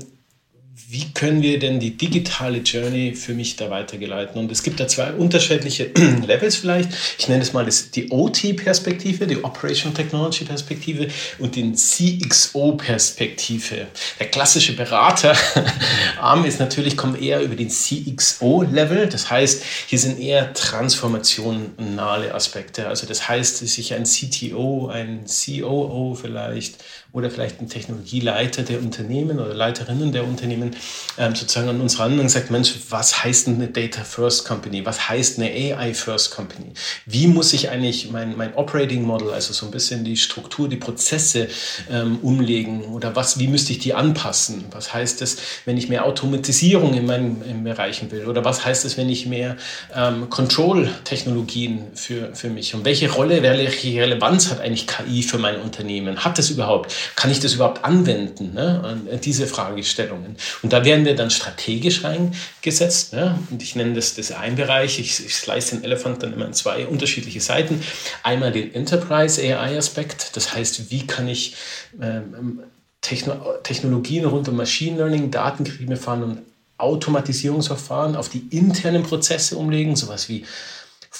wie 0.92 1.12
können 1.12 1.40
wir 1.40 1.60
denn 1.60 1.78
die 1.78 1.96
digitale 1.96 2.58
Journey 2.58 3.14
für 3.14 3.32
mich 3.32 3.54
da 3.54 3.70
weitergeleiten? 3.70 4.40
Und 4.40 4.50
es 4.50 4.64
gibt 4.64 4.80
da 4.80 4.88
zwei 4.88 5.12
unterschiedliche 5.12 5.84
Levels 6.26 6.56
vielleicht. 6.56 6.90
Ich 7.16 7.28
nenne 7.28 7.42
es 7.42 7.52
mal 7.52 7.64
das, 7.64 7.92
die 7.92 8.10
OT-Perspektive, 8.10 9.28
die 9.28 9.44
Operation 9.44 9.94
Technology 9.94 10.44
Perspektive 10.44 11.06
und 11.38 11.54
die 11.54 11.72
CXO-Perspektive. 11.72 13.86
Der 14.18 14.26
klassische 14.30 14.74
Berater 14.74 15.36
Arm 16.20 16.44
ist 16.44 16.58
natürlich, 16.58 16.96
kommt 16.96 17.22
eher 17.22 17.40
über 17.40 17.54
den 17.54 17.68
CXO-Level. 17.68 19.06
Das 19.06 19.30
heißt, 19.30 19.62
hier 19.86 19.98
sind 20.00 20.18
eher 20.18 20.52
transformationale 20.54 22.34
Aspekte. 22.34 22.88
Also 22.88 23.06
das 23.06 23.28
heißt, 23.28 23.58
sich 23.58 23.94
ein 23.94 24.02
CTO, 24.02 24.88
ein 24.88 25.26
COO 25.26 26.18
vielleicht 26.20 26.82
oder 27.12 27.30
vielleicht 27.30 27.60
ein 27.60 27.68
Technologieleiter 27.68 28.62
der 28.62 28.78
Unternehmen 28.78 29.40
oder 29.40 29.52
Leiterinnen 29.52 30.12
der 30.12 30.24
Unternehmen 30.24 30.76
ähm, 31.18 31.34
sozusagen 31.34 31.68
an 31.68 31.80
uns 31.80 31.98
ran 31.98 32.18
und 32.20 32.28
sagt, 32.28 32.50
Mensch, 32.50 32.74
was 32.88 33.24
heißt 33.24 33.48
eine 33.48 33.66
Data 33.68 34.04
First 34.04 34.44
Company? 34.46 34.86
Was 34.86 35.08
heißt 35.08 35.38
eine 35.38 35.50
AI 35.50 35.92
First 35.94 36.30
Company? 36.30 36.72
Wie 37.06 37.26
muss 37.26 37.52
ich 37.52 37.68
eigentlich 37.68 38.10
mein, 38.10 38.36
mein 38.36 38.54
Operating 38.54 39.02
Model, 39.02 39.30
also 39.30 39.52
so 39.52 39.66
ein 39.66 39.72
bisschen 39.72 40.04
die 40.04 40.16
Struktur, 40.16 40.68
die 40.68 40.76
Prozesse 40.76 41.48
ähm, 41.90 42.18
umlegen 42.22 42.84
oder 42.84 43.16
was, 43.16 43.38
wie 43.38 43.48
müsste 43.48 43.72
ich 43.72 43.80
die 43.80 43.94
anpassen? 43.94 44.66
Was 44.70 44.94
heißt 44.94 45.20
das, 45.20 45.38
wenn 45.64 45.76
ich 45.76 45.88
mehr 45.88 46.04
Automatisierung 46.04 46.94
in 46.94 47.06
meinen 47.06 47.64
Bereichen 47.64 48.10
will? 48.12 48.26
Oder 48.26 48.44
was 48.44 48.64
heißt 48.64 48.84
das, 48.84 48.96
wenn 48.96 49.08
ich 49.08 49.26
mehr 49.26 49.56
ähm, 49.96 50.30
Control-Technologien 50.30 51.86
für, 51.94 52.34
für 52.34 52.50
mich? 52.50 52.74
Und 52.74 52.84
welche 52.84 53.10
Rolle, 53.10 53.42
welche 53.42 54.00
Relevanz 54.00 54.50
hat 54.50 54.60
eigentlich 54.60 54.86
KI 54.86 55.22
für 55.22 55.38
mein 55.38 55.60
Unternehmen? 55.60 56.24
Hat 56.24 56.38
es 56.38 56.50
überhaupt? 56.50 56.94
Kann 57.16 57.30
ich 57.30 57.40
das 57.40 57.54
überhaupt 57.54 57.84
anwenden? 57.84 58.54
Ne? 58.54 59.00
Diese 59.22 59.46
Fragestellungen. 59.46 60.36
Und 60.62 60.72
da 60.72 60.84
werden 60.84 61.04
wir 61.04 61.14
dann 61.14 61.30
strategisch 61.30 62.04
reingesetzt. 62.04 63.12
Ne? 63.12 63.38
Und 63.50 63.62
ich 63.62 63.76
nenne 63.76 63.94
das, 63.94 64.14
das 64.14 64.32
ein 64.32 64.56
Bereich. 64.56 64.98
Ich, 64.98 65.24
ich 65.24 65.34
slice 65.34 65.70
den 65.70 65.84
Elefant 65.84 66.22
dann 66.22 66.32
immer 66.32 66.46
in 66.46 66.52
zwei 66.52 66.86
unterschiedliche 66.86 67.40
Seiten. 67.40 67.82
Einmal 68.22 68.52
den 68.52 68.74
Enterprise 68.74 69.40
AI-Aspekt. 69.40 70.36
Das 70.36 70.54
heißt, 70.54 70.90
wie 70.90 71.06
kann 71.06 71.28
ich 71.28 71.56
ähm, 72.00 72.60
Techno 73.00 73.34
Technologien 73.62 74.26
rund 74.26 74.48
um 74.48 74.56
Machine 74.56 74.98
Learning, 74.98 75.30
Datengetriebene 75.30 75.96
Fahren 75.96 76.22
und 76.22 76.38
Automatisierungsverfahren 76.76 78.16
auf 78.16 78.28
die 78.28 78.46
internen 78.50 79.02
Prozesse 79.02 79.56
umlegen, 79.56 79.96
sowas 79.96 80.28
wie 80.28 80.44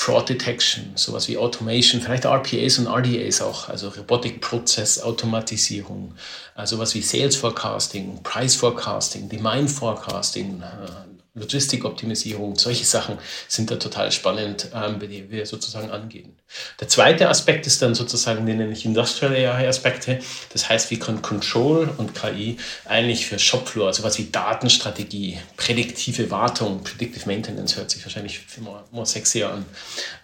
Fraud 0.01 0.31
Detection, 0.31 0.93
sowas 0.95 1.29
wie 1.29 1.37
Automation, 1.37 2.01
vielleicht 2.01 2.25
RPAs 2.25 2.79
und 2.79 2.87
RDAs 2.87 3.43
auch, 3.43 3.69
also 3.69 3.91
Robotic 3.91 4.41
Process 4.41 4.99
Automatisierung, 5.03 6.15
also 6.55 6.77
sowas 6.77 6.95
wie 6.95 7.03
Sales 7.03 7.37
Forecasting, 7.37 8.23
Price 8.23 8.57
Forecasting, 8.57 9.29
Demand 9.29 9.71
Forecasting, 9.71 10.63
äh, 10.63 11.10
Logistikoptimisierung, 11.35 12.57
solche 12.57 12.85
Sachen 12.85 13.19
sind 13.47 13.71
da 13.71 13.77
total 13.77 14.11
spannend, 14.11 14.69
ähm, 14.75 14.99
die 14.99 15.31
wir 15.31 15.47
sozusagen 15.47 15.91
angehen. 15.91 16.37
Der 16.81 16.89
zweite 16.89 17.29
Aspekt 17.29 17.67
ist 17.69 17.81
dann 17.83 17.95
sozusagen, 17.95 18.47
den 18.47 18.57
nenne 18.57 18.73
ich 18.73 18.85
Industrial 18.85 19.33
AI-Aspekte. 19.33 20.19
Das 20.53 20.69
heißt, 20.69 20.91
wie 20.91 20.99
kann 20.99 21.23
Control 21.23 21.89
und 21.99 22.15
KI 22.15 22.57
eigentlich 22.85 23.27
für 23.27 23.39
Shopfloor, 23.39 23.87
also 23.87 24.03
was 24.03 24.19
wie 24.19 24.25
Datenstrategie, 24.25 25.39
prädiktive 25.57 26.31
Wartung, 26.33 26.83
Predictive 26.83 27.27
Maintenance 27.27 27.77
hört 27.77 27.91
sich 27.91 28.03
wahrscheinlich 28.05 28.41
viel 28.41 28.65
more, 28.65 28.85
more 28.91 29.07
sexier 29.07 29.51
an, 29.51 29.65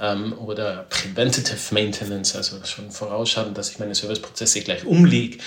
ähm, 0.01 0.37
oder 0.39 0.87
Preventative 0.89 1.73
Maintenance, 1.73 2.35
also 2.35 2.57
schon 2.65 2.91
vorausschauen, 2.91 3.55
dass 3.55 3.71
ich 3.71 3.79
meine 3.79 3.95
Serviceprozesse 3.95 4.61
gleich 4.63 4.85
umlege. 4.85 5.39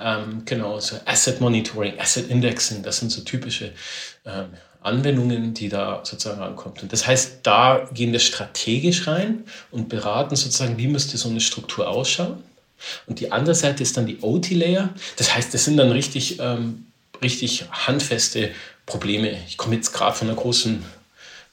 Ähm, 0.00 0.42
genau, 0.44 0.78
so 0.78 0.96
Asset 1.04 1.40
Monitoring, 1.40 1.98
Asset 1.98 2.30
Indexing, 2.30 2.84
das 2.84 2.98
sind 2.98 3.10
so 3.10 3.22
typische 3.22 3.72
ähm, 4.24 4.50
Anwendungen, 4.80 5.54
die 5.54 5.68
da 5.68 6.00
sozusagen 6.04 6.40
ankommt. 6.40 6.82
Und 6.82 6.92
das 6.92 7.06
heißt, 7.06 7.40
da 7.42 7.88
gehen 7.92 8.12
wir 8.12 8.20
strategisch 8.20 9.06
rein 9.06 9.44
und 9.70 9.88
beraten 9.88 10.36
sozusagen, 10.36 10.78
wie 10.78 10.86
müsste 10.86 11.16
so 11.16 11.28
eine 11.28 11.40
Struktur 11.40 11.88
ausschauen. 11.88 12.42
Und 13.06 13.20
die 13.20 13.32
andere 13.32 13.54
Seite 13.54 13.82
ist 13.82 13.96
dann 13.96 14.06
die 14.06 14.18
OT-Layer. 14.20 14.90
Das 15.16 15.34
heißt, 15.34 15.52
das 15.52 15.64
sind 15.64 15.76
dann 15.76 15.90
richtig, 15.90 16.38
ähm, 16.40 16.86
richtig 17.20 17.64
handfeste 17.70 18.50
Probleme. 18.86 19.36
Ich 19.48 19.56
komme 19.56 19.74
jetzt 19.74 19.92
gerade 19.92 20.16
von 20.16 20.28
einer 20.28 20.36
großen 20.36 20.84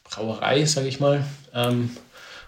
Brauerei, 0.04 0.66
sage 0.66 0.88
ich 0.88 1.00
mal. 1.00 1.26
Ähm, 1.54 1.98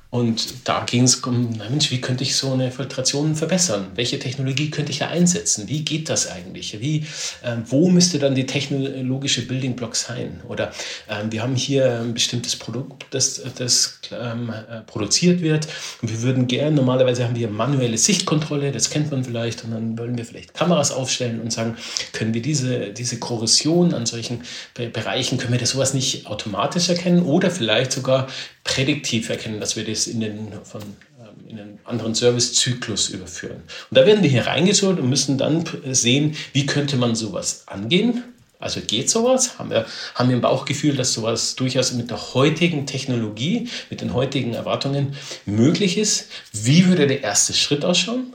und 0.09 0.67
da 0.67 0.85
ging 0.85 1.03
es 1.03 1.15
um, 1.17 1.49
Mensch, 1.57 1.91
wie 1.91 1.99
könnte 1.99 2.23
ich 2.23 2.37
so 2.37 2.53
eine 2.53 2.71
Filtration 2.71 3.35
verbessern? 3.35 3.87
Welche 3.95 4.17
Technologie 4.17 4.69
könnte 4.69 4.91
ich 4.91 4.99
da 4.99 5.09
einsetzen? 5.09 5.67
Wie 5.67 5.83
geht 5.83 6.07
das 6.07 6.31
eigentlich? 6.31 6.79
Wie, 6.79 7.05
äh, 7.43 7.57
wo 7.65 7.89
müsste 7.89 8.17
dann 8.17 8.33
die 8.33 8.45
technologische 8.45 9.45
Building 9.45 9.75
Block 9.75 9.97
sein? 9.97 10.39
Oder 10.47 10.71
äh, 11.07 11.23
wir 11.29 11.43
haben 11.43 11.55
hier 11.55 11.99
ein 11.99 12.13
bestimmtes 12.13 12.55
Produkt, 12.55 13.05
das, 13.11 13.41
das 13.57 13.99
ähm, 14.11 14.49
äh, 14.49 14.79
produziert 14.81 15.41
wird. 15.41 15.67
Und 16.01 16.09
wir 16.09 16.21
würden 16.21 16.47
gerne, 16.47 16.77
normalerweise 16.77 17.25
haben 17.25 17.35
wir 17.35 17.49
manuelle 17.49 17.97
Sichtkontrolle, 17.97 18.71
das 18.71 18.89
kennt 18.89 19.11
man 19.11 19.25
vielleicht, 19.25 19.65
und 19.65 19.71
dann 19.71 19.97
wollen 19.97 20.17
wir 20.17 20.23
vielleicht 20.23 20.53
Kameras 20.53 20.91
aufstellen 20.91 21.41
und 21.41 21.51
sagen, 21.51 21.75
können 22.13 22.33
wir 22.33 22.41
diese, 22.41 22.93
diese 22.93 23.19
Korrosion 23.19 23.93
an 23.93 24.05
solchen 24.05 24.43
Be 24.73 24.87
Bereichen, 24.87 25.37
können 25.37 25.51
wir 25.51 25.59
das 25.59 25.71
sowas 25.71 25.93
nicht 25.93 26.27
automatisch 26.27 26.87
erkennen 26.87 27.23
oder 27.23 27.51
vielleicht 27.51 27.91
sogar 27.91 28.27
prädiktiv 28.67 29.29
erkennen, 29.29 29.59
dass 29.59 29.75
wir 29.75 29.85
das 29.85 30.05
in 30.05 30.19
den, 30.19 30.51
von, 30.63 30.81
ähm, 30.81 31.49
in 31.49 31.59
einen 31.59 31.79
anderen 31.85 32.13
Servicezyklus 32.13 33.09
überführen. 33.09 33.63
Und 33.89 33.97
da 33.97 34.05
werden 34.05 34.21
wir 34.21 34.29
hier 34.29 34.45
reingezogen 34.45 34.99
und 34.99 35.09
müssen 35.09 35.37
dann 35.39 35.63
sehen, 35.91 36.35
wie 36.53 36.67
könnte 36.67 36.97
man 36.97 37.15
sowas 37.15 37.63
angehen. 37.65 38.23
Also 38.59 38.81
geht 38.81 39.09
sowas? 39.09 39.57
Haben 39.57 39.69
wir, 39.69 39.85
haben 40.15 40.29
wir 40.29 40.35
ein 40.35 40.41
Bauchgefühl, 40.41 40.95
dass 40.95 41.13
sowas 41.13 41.55
durchaus 41.55 41.93
mit 41.93 42.09
der 42.09 42.33
heutigen 42.33 42.85
Technologie, 42.85 43.69
mit 43.89 44.01
den 44.01 44.13
heutigen 44.13 44.53
Erwartungen 44.53 45.15
möglich 45.45 45.97
ist? 45.97 46.27
Wie 46.51 46.87
würde 46.87 47.07
der 47.07 47.23
erste 47.23 47.53
Schritt 47.53 47.85
ausschauen? 47.85 48.33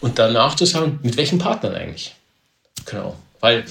Und 0.00 0.18
danach 0.18 0.54
zu 0.54 0.66
sagen, 0.66 1.00
mit 1.02 1.16
welchen 1.16 1.38
Partnern 1.38 1.74
eigentlich? 1.74 2.14
Genau. 2.84 3.16
Weil, 3.40 3.64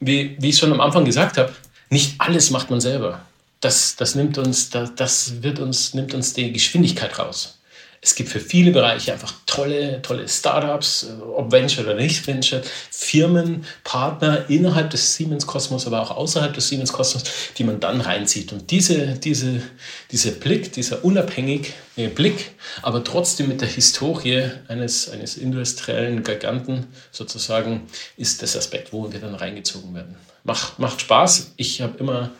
wie, 0.00 0.36
wie 0.38 0.50
ich 0.50 0.58
schon 0.58 0.72
am 0.72 0.80
Anfang 0.80 1.04
gesagt 1.04 1.38
habe, 1.38 1.54
nicht 1.90 2.14
alles 2.18 2.50
macht 2.50 2.70
man 2.70 2.80
selber 2.80 3.22
das, 3.64 3.96
das, 3.96 4.14
nimmt 4.14 4.36
uns, 4.38 4.70
das, 4.70 4.94
das 4.94 5.42
wird 5.42 5.58
uns, 5.58 5.94
nimmt 5.94 6.14
uns 6.14 6.34
die 6.34 6.52
Geschwindigkeit 6.52 7.18
raus. 7.18 7.58
Es 8.04 8.14
gibt 8.14 8.28
für 8.28 8.40
viele 8.40 8.70
Bereiche 8.70 9.14
einfach 9.14 9.32
tolle, 9.46 10.02
tolle 10.02 10.28
Startups, 10.28 11.04
äh, 11.04 11.22
ob 11.22 11.50
Venture 11.50 11.84
oder 11.84 11.94
nicht 11.94 12.26
Venture, 12.26 12.60
Firmen, 12.90 13.64
Partner 13.82 14.44
innerhalb 14.50 14.90
des 14.90 15.14
Siemens-Kosmos, 15.14 15.86
aber 15.86 16.02
auch 16.02 16.10
außerhalb 16.10 16.52
des 16.52 16.68
Siemens-Kosmos, 16.68 17.24
die 17.56 17.64
man 17.64 17.80
dann 17.80 18.02
reinzieht. 18.02 18.52
Und 18.52 18.70
diese, 18.70 19.14
diese, 19.14 19.62
dieser 20.10 20.32
Blick, 20.32 20.70
dieser 20.72 21.02
unabhängige 21.02 21.72
Blick, 22.14 22.50
aber 22.82 23.02
trotzdem 23.02 23.48
mit 23.48 23.62
der 23.62 23.68
Historie 23.68 24.50
eines, 24.68 25.08
eines 25.08 25.38
industriellen 25.38 26.22
Giganten 26.22 26.88
sozusagen, 27.10 27.86
ist 28.18 28.42
das 28.42 28.54
Aspekt, 28.54 28.92
wo 28.92 29.10
wir 29.10 29.20
dann 29.20 29.34
reingezogen 29.34 29.94
werden. 29.94 30.16
Macht, 30.42 30.78
macht 30.78 31.00
Spaß. 31.00 31.52
Ich 31.56 31.80
habe 31.80 31.96
immer 31.96 32.32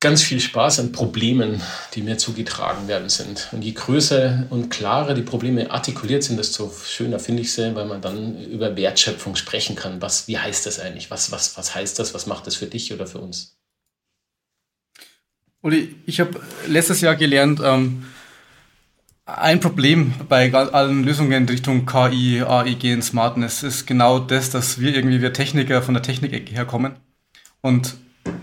ganz 0.00 0.22
viel 0.22 0.40
Spaß 0.40 0.78
an 0.80 0.92
Problemen, 0.92 1.60
die 1.94 2.02
mir 2.02 2.18
zugetragen 2.18 2.86
werden 2.86 3.08
sind. 3.08 3.48
Und 3.52 3.62
je 3.62 3.72
größer 3.72 4.46
und 4.50 4.70
klarer 4.70 5.14
die 5.14 5.22
Probleme 5.22 5.70
artikuliert 5.70 6.22
sind, 6.22 6.36
desto 6.36 6.72
schöner 6.86 7.18
finde 7.18 7.42
ich 7.42 7.52
sie, 7.52 7.74
weil 7.74 7.86
man 7.86 8.00
dann 8.00 8.40
über 8.44 8.76
Wertschöpfung 8.76 9.34
sprechen 9.34 9.74
kann. 9.74 10.00
Was, 10.00 10.28
wie 10.28 10.38
heißt 10.38 10.66
das 10.66 10.78
eigentlich? 10.78 11.10
Was, 11.10 11.32
was, 11.32 11.56
was 11.56 11.74
heißt 11.74 11.98
das? 11.98 12.14
Was 12.14 12.26
macht 12.26 12.46
das 12.46 12.54
für 12.54 12.66
dich 12.66 12.92
oder 12.92 13.06
für 13.06 13.18
uns? 13.18 13.58
Uli, 15.62 15.96
ich 16.06 16.20
habe 16.20 16.40
letztes 16.68 17.00
Jahr 17.00 17.16
gelernt, 17.16 17.60
ähm, 17.64 18.04
ein 19.26 19.60
Problem 19.60 20.14
bei 20.28 20.52
allen 20.54 21.04
Lösungen 21.04 21.32
in 21.32 21.48
Richtung 21.48 21.84
KI, 21.84 22.42
AI, 22.42 22.74
Gen, 22.74 23.02
Smartness 23.02 23.64
ist 23.64 23.86
genau 23.86 24.20
das, 24.20 24.50
dass 24.50 24.80
wir 24.80 24.94
irgendwie, 24.94 25.20
wir 25.20 25.32
Techniker 25.32 25.82
von 25.82 25.94
der 25.94 26.02
Technik 26.02 26.50
herkommen 26.52 26.94
und 27.60 27.96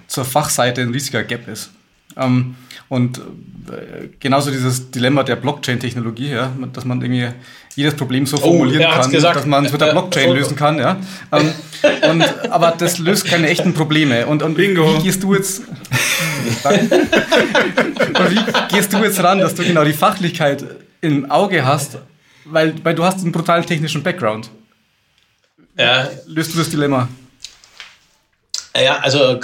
zur 0.07 0.25
Fachseite 0.25 0.81
ein 0.81 0.91
riesiger 0.91 1.23
Gap 1.23 1.47
ist. 1.47 1.71
Ähm, 2.17 2.55
und 2.87 3.17
äh, 3.17 4.09
genauso 4.19 4.51
dieses 4.51 4.91
Dilemma 4.91 5.23
der 5.23 5.37
Blockchain-Technologie, 5.37 6.29
ja, 6.29 6.51
dass 6.71 6.85
man 6.85 7.01
irgendwie 7.01 7.29
jedes 7.75 7.95
Problem 7.95 8.25
so 8.25 8.37
oh, 8.37 8.41
formulieren 8.41 8.85
oh, 8.87 9.01
kann, 9.01 9.11
gesagt. 9.11 9.35
dass 9.35 9.45
man 9.45 9.65
es 9.65 9.71
mit 9.71 9.81
der 9.81 9.91
Blockchain 9.91 10.29
äh, 10.29 10.33
lösen 10.33 10.55
kann. 10.55 10.77
Ja. 10.77 10.97
Ähm, 11.31 11.51
und, 12.09 12.23
aber 12.51 12.75
das 12.77 12.99
löst 12.99 13.25
keine 13.25 13.49
echten 13.49 13.73
Probleme. 13.73 14.27
Und, 14.27 14.43
und 14.43 14.57
wie 14.57 14.73
gehst 15.03 15.23
du 15.23 15.33
jetzt 15.33 15.63
und 16.63 16.91
wie 18.29 18.75
gehst 18.75 18.93
du 18.93 18.97
jetzt 18.97 19.21
ran, 19.23 19.39
dass 19.39 19.55
du 19.55 19.63
genau 19.63 19.83
die 19.83 19.93
Fachlichkeit 19.93 20.63
im 21.01 21.29
Auge 21.29 21.65
hast, 21.65 21.97
weil, 22.45 22.73
weil 22.83 22.95
du 22.95 23.03
hast 23.03 23.19
einen 23.21 23.31
brutalen 23.31 23.65
technischen 23.65 24.03
Background. 24.03 24.49
Ja. 25.77 26.07
Löst 26.27 26.53
du 26.53 26.59
das 26.59 26.69
Dilemma? 26.69 27.09
Ja, 28.77 28.97
also 28.97 29.39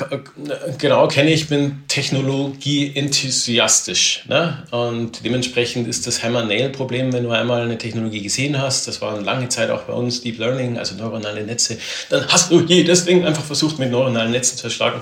genau 0.77 1.07
kenne 1.07 1.31
ich, 1.31 1.47
bin 1.47 1.83
technologie-enthusiastisch. 1.87 4.25
Ne? 4.27 4.67
Und 4.71 5.23
dementsprechend 5.23 5.87
ist 5.87 6.05
das 6.05 6.21
Hammer-Nail-Problem, 6.21 7.13
wenn 7.13 7.23
du 7.23 7.31
einmal 7.31 7.61
eine 7.61 7.77
Technologie 7.77 8.21
gesehen 8.21 8.61
hast, 8.61 8.89
das 8.89 8.99
war 8.99 9.15
eine 9.15 9.23
lange 9.23 9.47
Zeit 9.47 9.69
auch 9.69 9.83
bei 9.83 9.93
uns 9.93 10.19
Deep 10.21 10.37
Learning, 10.37 10.77
also 10.77 10.95
neuronale 10.95 11.45
Netze, 11.45 11.77
dann 12.09 12.27
hast 12.27 12.51
du 12.51 12.59
jedes 12.59 13.05
Ding 13.05 13.23
einfach 13.23 13.45
versucht 13.45 13.79
mit 13.79 13.89
neuronalen 13.89 14.31
Netzen 14.31 14.57
zu 14.57 14.65
erschlagen. 14.65 14.99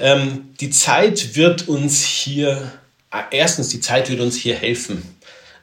Ähm, 0.00 0.54
die 0.58 0.70
Zeit 0.70 1.36
wird 1.36 1.68
uns 1.68 2.02
hier, 2.02 2.72
äh, 3.12 3.24
erstens, 3.30 3.68
die 3.68 3.80
Zeit 3.80 4.08
wird 4.08 4.20
uns 4.20 4.36
hier 4.36 4.54
helfen. 4.54 5.02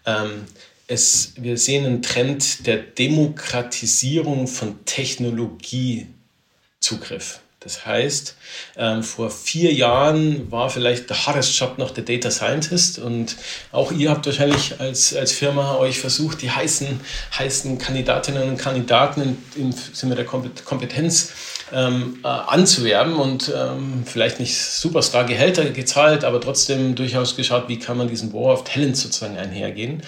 Ähm, 0.06 0.44
es, 0.86 1.34
wir 1.38 1.58
sehen 1.58 1.88
einen 1.88 2.04
Trend 2.04 2.68
der 2.68 2.78
Demokratisierung 2.78 4.48
von 4.48 4.86
Technologiezugriff. 4.86 7.40
Das 7.64 7.86
heißt, 7.86 8.36
ähm, 8.78 9.04
vor 9.04 9.30
vier 9.30 9.74
Jahren 9.74 10.52
war 10.52 10.70
vielleicht 10.70 11.10
der 11.10 11.26
hardest 11.26 11.58
Job 11.58 11.78
noch 11.78 11.92
der 11.92 12.04
Data 12.04 12.30
Scientist 12.30 13.00
und 13.00 13.38
auch 13.72 13.92
ihr 13.92 14.10
habt 14.10 14.26
wahrscheinlich 14.26 14.80
als, 14.80 15.16
als 15.16 15.32
Firma 15.32 15.78
euch 15.78 16.00
versucht, 16.00 16.42
die 16.42 16.52
heißen, 16.52 17.00
heißen 17.38 17.78
Kandidatinnen 17.78 18.50
und 18.50 18.58
Kandidaten 18.58 19.38
im 19.56 19.72
Sinne 19.72 20.16
der 20.16 20.26
Kompetenz 20.26 21.32
ähm, 21.72 22.20
äh, 22.24 22.28
anzuwerben 22.28 23.16
und 23.16 23.52
ähm, 23.56 24.04
vielleicht 24.06 24.40
nicht 24.40 24.58
superstar 24.58 25.24
Gehälter 25.26 25.66
gezahlt, 25.66 26.24
aber 26.24 26.42
trotzdem 26.42 26.96
durchaus 26.96 27.36
geschaut, 27.36 27.68
wie 27.68 27.80
kann 27.80 27.98
man 27.98 28.08
diesen 28.08 28.34
War 28.34 28.54
of 28.54 28.64
Talent 28.64 28.98
sozusagen 28.98 29.38
einhergehen. 29.38 30.04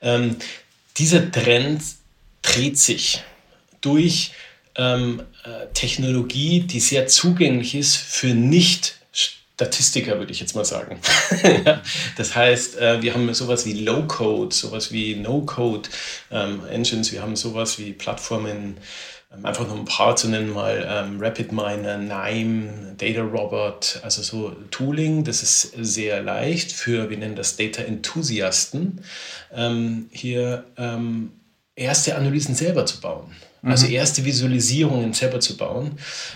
Ähm, 0.00 0.36
dieser 0.96 1.30
Trend 1.30 1.82
dreht 2.42 2.78
sich 2.78 3.22
durch 3.80 4.32
ähm, 4.76 5.22
äh, 5.44 5.72
Technologie, 5.74 6.60
die 6.60 6.80
sehr 6.80 7.06
zugänglich 7.06 7.74
ist 7.74 7.96
für 7.96 8.34
nicht 8.34 9.02
Statistiker, 9.62 10.18
würde 10.18 10.32
ich 10.32 10.40
jetzt 10.40 10.56
mal 10.56 10.64
sagen. 10.64 10.98
das 12.16 12.34
heißt, 12.34 12.78
äh, 12.78 13.02
wir 13.02 13.14
haben 13.14 13.32
sowas 13.32 13.64
wie 13.64 13.74
Low-Code, 13.74 14.54
sowas 14.54 14.90
wie 14.90 15.14
No-Code-Engines, 15.14 17.08
ähm, 17.08 17.12
wir 17.12 17.22
haben 17.22 17.36
sowas 17.36 17.78
wie 17.78 17.92
Plattformen, 17.92 18.78
ähm, 19.32 19.46
einfach 19.46 19.68
nur 19.68 19.76
ein 19.76 19.84
paar 19.84 20.16
zu 20.16 20.28
nennen, 20.28 20.52
mal 20.52 20.84
ähm, 20.88 21.20
RapidMiner, 21.20 21.98
Nime, 21.98 22.94
Data 22.96 23.20
Robot, 23.20 24.00
also 24.02 24.22
so 24.22 24.50
Tooling, 24.70 25.22
das 25.22 25.44
ist 25.44 25.72
sehr 25.78 26.22
leicht 26.22 26.72
für, 26.72 27.08
wir 27.08 27.18
nennen 27.18 27.36
das 27.36 27.56
Data 27.56 27.82
Enthusiasten, 27.82 29.04
ähm, 29.54 30.08
hier 30.10 30.64
erste 31.76 32.16
Analysen 32.16 32.54
selber 32.54 32.84
zu 32.84 33.00
bauen. 33.00 33.32
Also 33.62 33.86
mhm. 33.86 33.92
erste 33.92 34.24
Visualisierungen 34.24 35.12
selber 35.12 35.40
zu 35.40 35.56
bauen. 35.56 35.92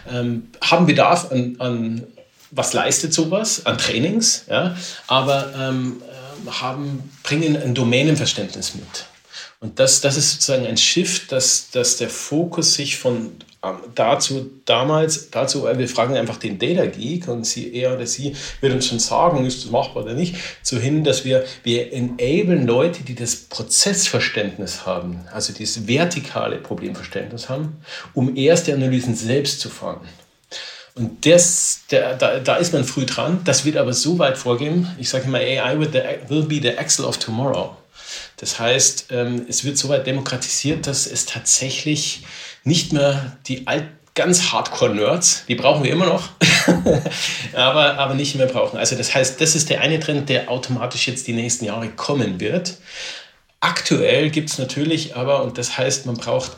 Ähm, 0.08 0.48
haben 0.60 0.86
Bedarf 0.86 1.32
an, 1.32 1.56
an, 1.58 2.06
was 2.50 2.72
leistet 2.72 3.12
sowas, 3.12 3.66
an 3.66 3.78
Trainings, 3.78 4.44
ja, 4.48 4.76
aber 5.08 5.52
ähm, 5.58 6.02
haben, 6.46 7.10
bringen 7.24 7.56
ein 7.56 7.74
Domänenverständnis 7.74 8.74
mit. 8.74 9.06
Und 9.58 9.80
das, 9.80 10.00
das 10.00 10.16
ist 10.16 10.32
sozusagen 10.32 10.66
ein 10.66 10.76
Shift, 10.76 11.32
dass, 11.32 11.70
dass 11.70 11.96
der 11.96 12.10
Fokus 12.10 12.74
sich 12.74 12.96
von 12.96 13.32
dazu 13.94 14.50
damals, 14.64 15.30
dazu, 15.30 15.64
weil 15.64 15.78
wir 15.78 15.88
fragen 15.88 16.16
einfach 16.16 16.36
den 16.36 16.58
Data 16.58 16.86
Geek 16.86 17.28
und 17.28 17.44
sie, 17.44 17.72
er 17.74 17.94
oder 17.94 18.06
sie 18.06 18.36
wird 18.60 18.72
uns 18.72 18.86
schon 18.86 18.98
sagen, 18.98 19.44
ist 19.44 19.64
das 19.64 19.70
machbar 19.70 20.04
oder 20.04 20.14
nicht, 20.14 20.36
zu 20.62 20.78
hin, 20.78 21.04
dass 21.04 21.24
wir, 21.24 21.44
wir 21.62 21.92
enablen 21.92 22.66
Leute, 22.66 23.02
die 23.02 23.14
das 23.14 23.36
Prozessverständnis 23.36 24.86
haben, 24.86 25.26
also 25.32 25.52
dieses 25.52 25.86
vertikale 25.88 26.56
Problemverständnis 26.58 27.48
haben, 27.48 27.76
um 28.14 28.36
erste 28.36 28.72
Analysen 28.74 29.14
selbst 29.14 29.60
zu 29.60 29.68
fahren. 29.68 30.00
Und 30.94 31.26
das, 31.26 31.80
der, 31.90 32.16
da, 32.16 32.38
da 32.38 32.56
ist 32.56 32.72
man 32.72 32.84
früh 32.84 33.04
dran. 33.04 33.42
Das 33.44 33.66
wird 33.66 33.76
aber 33.76 33.92
so 33.92 34.18
weit 34.18 34.38
vorgehen. 34.38 34.88
Ich 34.98 35.10
sage 35.10 35.26
immer, 35.26 35.38
AI 35.38 35.78
will 35.78 36.42
be 36.44 36.54
the 36.54 36.68
Excel 36.68 37.04
of 37.04 37.18
tomorrow. 37.18 37.76
Das 38.38 38.58
heißt, 38.58 39.06
ähm, 39.10 39.46
es 39.48 39.64
wird 39.64 39.76
so 39.76 39.88
weit 39.88 40.06
demokratisiert, 40.06 40.86
dass 40.86 41.06
es 41.06 41.26
tatsächlich 41.26 42.24
nicht 42.66 42.92
mehr 42.92 43.38
die 43.46 43.66
alt 43.66 43.84
ganz 44.14 44.50
Hardcore-Nerds, 44.50 45.44
die 45.46 45.54
brauchen 45.54 45.84
wir 45.84 45.92
immer 45.92 46.06
noch, 46.06 46.30
aber, 47.52 47.98
aber 47.98 48.14
nicht 48.14 48.34
mehr 48.34 48.46
brauchen. 48.46 48.78
Also 48.78 48.96
das 48.96 49.14
heißt, 49.14 49.40
das 49.40 49.54
ist 49.54 49.70
der 49.70 49.82
eine 49.82 50.00
Trend, 50.00 50.28
der 50.28 50.50
automatisch 50.50 51.06
jetzt 51.06 51.26
die 51.26 51.34
nächsten 51.34 51.66
Jahre 51.66 51.88
kommen 51.90 52.40
wird. 52.40 52.78
Aktuell 53.60 54.30
gibt 54.30 54.50
es 54.50 54.58
natürlich 54.58 55.16
aber, 55.16 55.42
und 55.42 55.58
das 55.58 55.76
heißt, 55.76 56.06
man 56.06 56.16
braucht 56.16 56.52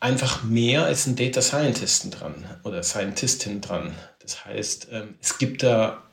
einfach 0.00 0.44
mehr 0.44 0.84
als 0.84 1.06
einen 1.06 1.16
Data 1.16 1.42
Scientisten 1.42 2.10
dran 2.10 2.44
oder 2.62 2.82
Scientistin 2.82 3.60
dran. 3.60 3.92
Das 4.22 4.44
heißt, 4.44 4.88
ähm, 4.92 5.16
es 5.20 5.38
gibt 5.38 5.62
da 5.62 6.04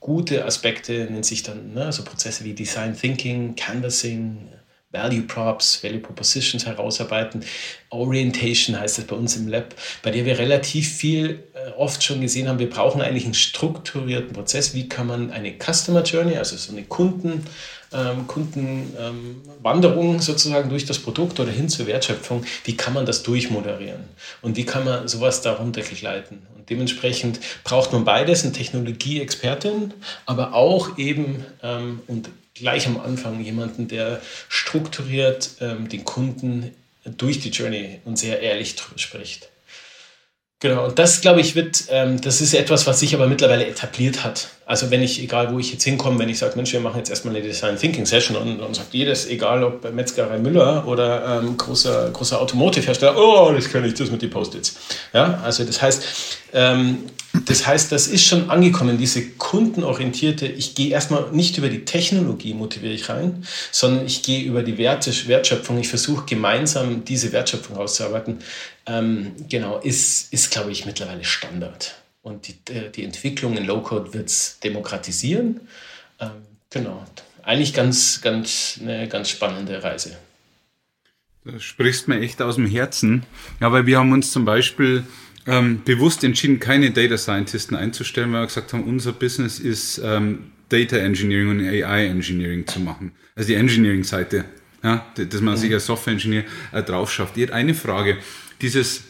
gute 0.00 0.44
Aspekte 0.44 1.08
nennt 1.10 1.24
sich 1.24 1.42
dann 1.42 1.72
ne, 1.72 1.92
so 1.92 2.04
Prozesse 2.04 2.44
wie 2.44 2.54
Design 2.54 2.98
Thinking, 2.98 3.56
Canvassing, 3.56 4.48
Value 4.94 5.22
Props, 5.22 5.82
Value 5.82 5.98
Propositions 5.98 6.64
herausarbeiten. 6.64 7.44
Orientation 7.90 8.78
heißt 8.78 8.98
das 8.98 9.04
bei 9.04 9.16
uns 9.16 9.36
im 9.36 9.48
Lab, 9.48 9.74
bei 10.02 10.10
der 10.10 10.24
wir 10.24 10.38
relativ 10.38 10.90
viel 10.90 11.44
äh, 11.54 11.70
oft 11.76 12.02
schon 12.02 12.20
gesehen 12.20 12.48
haben, 12.48 12.58
wir 12.58 12.70
brauchen 12.70 13.02
eigentlich 13.02 13.24
einen 13.24 13.34
strukturierten 13.34 14.32
Prozess. 14.32 14.74
Wie 14.74 14.88
kann 14.88 15.06
man 15.06 15.30
eine 15.30 15.52
Customer 15.52 16.02
Journey, 16.02 16.36
also 16.36 16.56
so 16.56 16.72
eine 16.72 16.84
Kunden, 16.84 17.44
ähm, 17.92 18.26
Kundenwanderung 18.26 20.14
ähm, 20.14 20.20
sozusagen 20.20 20.68
durch 20.68 20.84
das 20.84 20.98
Produkt 20.98 21.38
oder 21.40 21.50
hin 21.50 21.68
zur 21.68 21.86
Wertschöpfung, 21.86 22.44
wie 22.64 22.76
kann 22.76 22.92
man 22.92 23.06
das 23.06 23.22
durchmoderieren 23.22 24.04
und 24.42 24.56
wie 24.56 24.64
kann 24.64 24.84
man 24.84 25.06
sowas 25.08 25.42
darunter 25.42 25.82
gleiten. 25.82 26.42
Und 26.56 26.70
dementsprechend 26.70 27.40
braucht 27.62 27.92
man 27.92 28.04
beides, 28.04 28.42
eine 28.42 28.52
Technologieexpertin, 28.52 29.94
aber 30.26 30.54
auch 30.54 30.98
eben 30.98 31.44
ähm, 31.62 32.00
und 32.06 32.30
gleich 32.54 32.86
am 32.86 33.00
Anfang 33.00 33.40
jemanden, 33.42 33.88
der 33.88 34.20
strukturiert 34.48 35.50
ähm, 35.60 35.88
den 35.88 36.04
Kunden 36.04 36.74
durch 37.04 37.40
die 37.40 37.50
Journey 37.50 38.00
und 38.04 38.18
sehr 38.18 38.40
ehrlich 38.40 38.76
spricht. 38.96 39.50
Genau, 40.64 40.86
und 40.86 40.98
das, 40.98 41.20
glaube 41.20 41.42
ich, 41.42 41.56
wird, 41.56 41.84
ähm, 41.90 42.18
das 42.22 42.40
ist 42.40 42.54
etwas, 42.54 42.86
was 42.86 42.98
sich 42.98 43.14
aber 43.14 43.26
mittlerweile 43.26 43.66
etabliert 43.66 44.24
hat. 44.24 44.48
Also 44.64 44.90
wenn 44.90 45.02
ich, 45.02 45.22
egal 45.22 45.52
wo 45.52 45.58
ich 45.58 45.70
jetzt 45.70 45.84
hinkomme, 45.84 46.18
wenn 46.18 46.30
ich 46.30 46.38
sage, 46.38 46.56
Mensch, 46.56 46.72
wir 46.72 46.80
machen 46.80 46.96
jetzt 46.96 47.10
erstmal 47.10 47.36
eine 47.36 47.44
Design 47.44 47.76
Thinking 47.76 48.06
Session 48.06 48.34
und 48.34 48.58
dann 48.58 48.72
sagt 48.72 48.94
jedes, 48.94 49.28
egal 49.28 49.62
ob 49.62 49.92
Metzgerei 49.92 50.38
Müller 50.38 50.88
oder 50.88 51.42
ähm, 51.42 51.58
großer, 51.58 52.08
großer 52.12 52.40
Automotive-Hersteller, 52.40 53.14
oh, 53.14 53.52
das 53.54 53.70
kann 53.70 53.84
ich, 53.84 53.92
das 53.92 54.10
mit 54.10 54.22
den 54.22 54.30
Post-its. 54.30 54.76
Ja, 55.12 55.38
also 55.44 55.64
das 55.64 55.82
heißt, 55.82 56.02
ähm, 56.54 57.10
das 57.46 57.66
heißt, 57.66 57.92
das 57.92 58.06
ist 58.06 58.24
schon 58.24 58.48
angekommen, 58.48 58.96
diese 58.96 59.28
kundenorientierte, 59.32 60.46
ich 60.46 60.74
gehe 60.74 60.90
erstmal 60.90 61.30
nicht 61.32 61.58
über 61.58 61.68
die 61.68 61.84
Technologie 61.84 62.54
motiviere 62.54 62.94
ich 62.94 63.08
rein, 63.08 63.44
sondern 63.72 64.06
ich 64.06 64.22
gehe 64.22 64.44
über 64.44 64.62
die 64.62 64.78
Werte, 64.78 65.12
Wertschöpfung, 65.26 65.78
ich 65.78 65.88
versuche 65.88 66.24
gemeinsam 66.26 67.04
diese 67.04 67.32
Wertschöpfung 67.32 67.76
auszuarbeiten. 67.76 68.38
Ähm, 68.86 69.32
genau, 69.48 69.78
ist, 69.78 70.32
ist 70.32 70.50
glaube 70.50 70.72
ich, 70.72 70.86
mittlerweile 70.86 71.24
Standard. 71.24 71.94
Und 72.22 72.48
die, 72.48 72.72
äh, 72.72 72.90
die 72.90 73.04
Entwicklung 73.04 73.56
in 73.56 73.66
Low-Code 73.66 74.14
wird 74.14 74.28
es 74.28 74.58
demokratisieren. 74.60 75.60
Ähm, 76.20 76.30
genau, 76.70 77.04
eigentlich 77.42 77.74
ganz, 77.74 78.20
ganz, 78.22 78.78
eine 78.80 79.08
ganz 79.08 79.28
spannende 79.28 79.82
Reise. 79.82 80.16
Du 81.44 81.58
sprichst 81.60 82.08
mir 82.08 82.20
echt 82.20 82.40
aus 82.40 82.56
dem 82.56 82.66
Herzen. 82.66 83.24
Ja, 83.60 83.70
weil 83.70 83.84
wir 83.84 83.98
haben 83.98 84.12
uns 84.12 84.32
zum 84.32 84.46
Beispiel 84.46 85.04
ähm, 85.46 85.82
bewusst 85.84 86.24
entschieden, 86.24 86.58
keine 86.58 86.90
Data 86.90 87.18
Scientisten 87.18 87.76
einzustellen, 87.76 88.32
weil 88.32 88.42
wir 88.42 88.46
gesagt 88.46 88.72
haben, 88.72 88.84
unser 88.84 89.12
Business 89.12 89.58
ist 89.58 90.00
ähm, 90.02 90.52
Data 90.70 90.96
Engineering 90.96 91.50
und 91.50 91.60
AI 91.60 92.06
Engineering 92.06 92.66
zu 92.66 92.80
machen. 92.80 93.12
Also 93.36 93.48
die 93.48 93.54
Engineering-Seite, 93.54 94.46
ja, 94.82 95.06
dass 95.16 95.40
man 95.42 95.54
mhm. 95.54 95.58
sich 95.58 95.72
als 95.74 95.84
Software 95.86 96.14
Engineer 96.14 96.44
äh, 96.72 96.82
drauf 96.82 97.12
schafft. 97.12 97.36
Ich 97.36 97.42
hätte 97.42 97.54
eine 97.54 97.74
Frage. 97.74 98.18
Dieses 98.60 99.02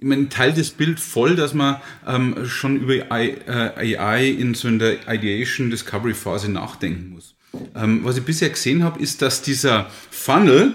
ich 0.00 0.06
meine, 0.06 0.30
teilt 0.30 0.56
das 0.56 0.70
Bild 0.70 0.98
voll, 0.98 1.36
dass 1.36 1.52
man 1.52 1.76
ähm, 2.06 2.46
schon 2.46 2.80
über 2.80 3.12
AI, 3.12 3.34
äh, 3.46 4.32
in 4.32 4.54
so 4.54 4.66
in 4.66 4.78
der 4.78 5.06
Ideation 5.06 5.68
Discovery 5.68 6.14
Phase 6.14 6.50
nachdenken 6.50 7.10
muss. 7.10 7.34
Ähm, 7.74 8.00
was 8.02 8.16
ich 8.16 8.24
bisher 8.24 8.48
gesehen 8.48 8.82
habe, 8.82 8.98
ist, 8.98 9.20
dass 9.20 9.42
dieser 9.42 9.90
Funnel, 10.10 10.74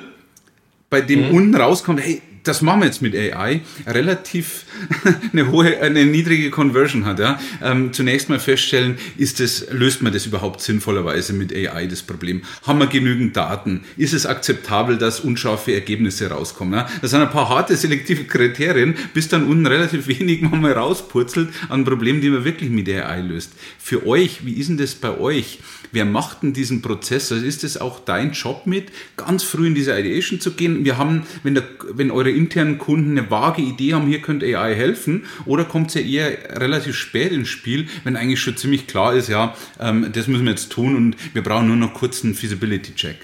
bei 0.92 1.02
dem 1.02 1.30
mhm. 1.30 1.36
unten 1.36 1.56
rauskommt, 1.56 2.02
hey, 2.02 2.22
das 2.48 2.62
machen 2.62 2.82
wir 2.82 2.86
jetzt 2.86 3.02
mit 3.02 3.16
AI, 3.16 3.62
relativ 3.88 4.66
eine 5.34 5.52
hohe, 5.52 5.80
eine 5.82 6.06
niedrige 6.06 6.52
Conversion 6.52 7.06
hat. 7.06 7.20
Ja? 7.20 7.40
Ähm, 7.62 7.92
zunächst 7.92 8.30
mal 8.30 8.40
feststellen, 8.40 8.98
ist 9.18 9.40
das, 9.40 9.68
löst 9.72 10.02
man 10.02 10.14
das 10.14 10.26
überhaupt 10.26 10.62
sinnvollerweise 10.62 11.34
mit 11.34 11.54
AI 11.54 11.88
das 11.88 12.04
Problem? 12.04 12.44
Haben 12.66 12.80
wir 12.80 12.88
genügend 12.88 13.36
Daten? 13.36 13.84
Ist 13.98 14.14
es 14.14 14.26
akzeptabel, 14.26 14.98
dass 14.98 15.20
unscharfe 15.20 15.74
Ergebnisse 15.74 16.30
rauskommen? 16.30 16.76
Ja? 16.76 16.88
Das 17.02 17.12
sind 17.12 17.22
ein 17.22 17.30
paar 17.32 17.50
harte 17.50 17.76
selektive 17.76 18.26
Kriterien, 18.26 18.96
bis 19.14 19.28
dann 19.28 19.48
unten 19.48 19.66
relativ 19.66 20.08
wenig 20.20 20.42
mal 20.42 20.72
rauspurzelt 20.72 21.50
an 21.70 21.84
Problemen, 21.84 22.22
die 22.22 22.30
man 22.30 22.46
wirklich 22.46 22.70
mit 22.70 22.88
AI 22.88 23.22
löst. 23.22 23.54
Für 23.80 24.06
euch, 24.06 24.46
wie 24.46 24.54
ist 24.54 24.70
denn 24.70 24.78
das 24.78 24.96
bei 24.96 25.18
euch? 25.18 25.60
Wer 25.92 26.06
macht 26.06 26.44
denn 26.44 26.54
diesen 26.54 26.82
Prozess? 26.82 27.32
Also 27.32 27.46
ist 27.46 27.64
es 27.64 27.80
auch 27.80 28.00
dein 28.00 28.34
Job 28.34 28.64
mit, 28.66 28.92
ganz 29.18 29.44
früh 29.44 29.68
in 29.68 29.76
diese 29.76 29.98
Ideation 29.98 30.40
zu 30.40 30.52
gehen? 30.52 30.84
Wir 30.84 30.98
haben, 30.98 31.24
wenn, 31.44 31.56
der, 31.56 31.64
wenn 31.94 32.12
eure 32.12 32.32
internen 32.36 32.78
Kunden 32.78 33.18
eine 33.18 33.30
vage 33.32 33.62
Idee 33.62 33.94
haben, 33.94 34.08
hier 34.08 34.22
könnte 34.22 34.46
AI 34.46 34.76
helfen? 34.76 35.26
Oder 35.46 35.66
kommt 35.66 35.90
es 35.90 35.96
ja 35.96 36.02
eher 36.02 36.60
relativ 36.62 36.96
spät 36.96 37.32
ins 37.32 37.50
Spiel, 37.50 37.88
wenn 38.04 38.16
eigentlich 38.16 38.40
schon 38.40 38.58
ziemlich 38.58 38.88
klar 38.88 39.14
ist, 39.14 39.30
ja, 39.30 39.56
ähm, 39.80 40.12
das 40.14 40.28
müssen 40.28 40.46
wir 40.46 40.52
jetzt 40.52 40.72
tun 40.72 40.96
und 40.96 41.16
wir 41.34 41.44
brauchen 41.44 41.68
nur 41.68 41.78
noch 41.78 41.94
kurz 41.94 42.24
einen 42.24 42.36
Feasibility-Check? 42.36 43.18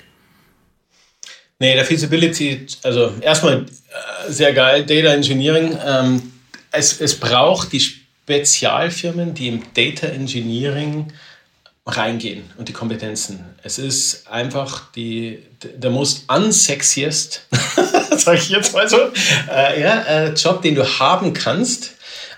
Nee, 1.60 1.76
der 1.76 1.86
Feasibility, 1.86 2.65
also 2.82 3.13
erstmal 3.21 3.65
äh, 3.65 4.32
sehr 4.32 4.52
geil, 4.54 4.84
Data 4.84 5.13
Engineering. 5.13 5.78
Ähm, 5.86 6.21
es, 6.71 7.00
es 7.00 7.19
braucht 7.19 7.71
die 7.71 7.80
Spezialfirmen, 7.80 9.34
die 9.34 9.50
im 9.50 9.62
Data 9.76 10.08
Engineering 10.08 11.12
reingehen 11.85 12.43
und 12.57 12.69
die 12.69 12.73
Kompetenzen. 12.73 13.43
Es 13.63 13.79
ist 13.79 14.27
einfach 14.29 14.91
die, 14.91 15.39
der 15.63 15.89
most 15.89 16.23
unsexiest, 16.29 17.47
sage 18.17 18.37
ich 18.37 18.49
jetzt 18.49 18.73
mal 18.73 18.87
so, 18.87 18.97
äh, 19.51 19.81
ja, 19.81 20.01
äh, 20.03 20.33
Job, 20.33 20.61
den 20.61 20.75
du 20.75 20.85
haben 20.99 21.33
kannst, 21.33 21.91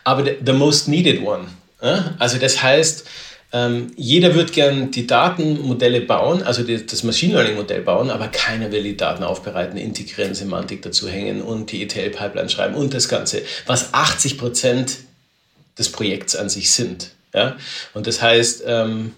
aber 0.04 0.24
the, 0.24 0.38
the 0.46 0.54
most 0.54 0.88
needed 0.88 1.22
one. 1.22 1.48
Ja? 1.82 2.16
Also 2.20 2.38
das 2.38 2.64
heißt, 2.64 3.06
ähm, 3.52 3.92
jeder 3.98 4.34
wird 4.34 4.54
gern 4.54 4.92
die 4.92 5.06
Datenmodelle 5.06 6.02
bauen, 6.02 6.42
also 6.42 6.64
die, 6.64 6.84
das 6.84 7.04
Machine 7.04 7.34
Learning 7.34 7.56
Modell 7.56 7.82
bauen, 7.82 8.10
aber 8.10 8.30
keiner 8.30 8.72
will 8.72 8.82
die 8.82 8.98
Daten 8.98 9.24
aufbereiten, 9.24 9.78
integrieren, 9.78 10.34
Semantik 10.34 10.82
dazu 10.82 11.08
hängen 11.10 11.42
und 11.42 11.72
die 11.72 11.84
ETL-Pipeline 11.84 12.50
schreiben 12.50 12.76
und 12.76 12.94
das 12.94 13.10
Ganze, 13.10 13.44
was 13.68 13.94
80 13.94 14.38
Prozent 14.38 14.98
des 15.78 15.92
Projekts 15.92 16.36
an 16.36 16.50
sich 16.50 16.72
sind. 16.72 17.12
Ja? 17.34 17.58
Und 17.94 18.08
das 18.08 18.22
heißt, 18.22 18.64
ähm, 18.66 19.14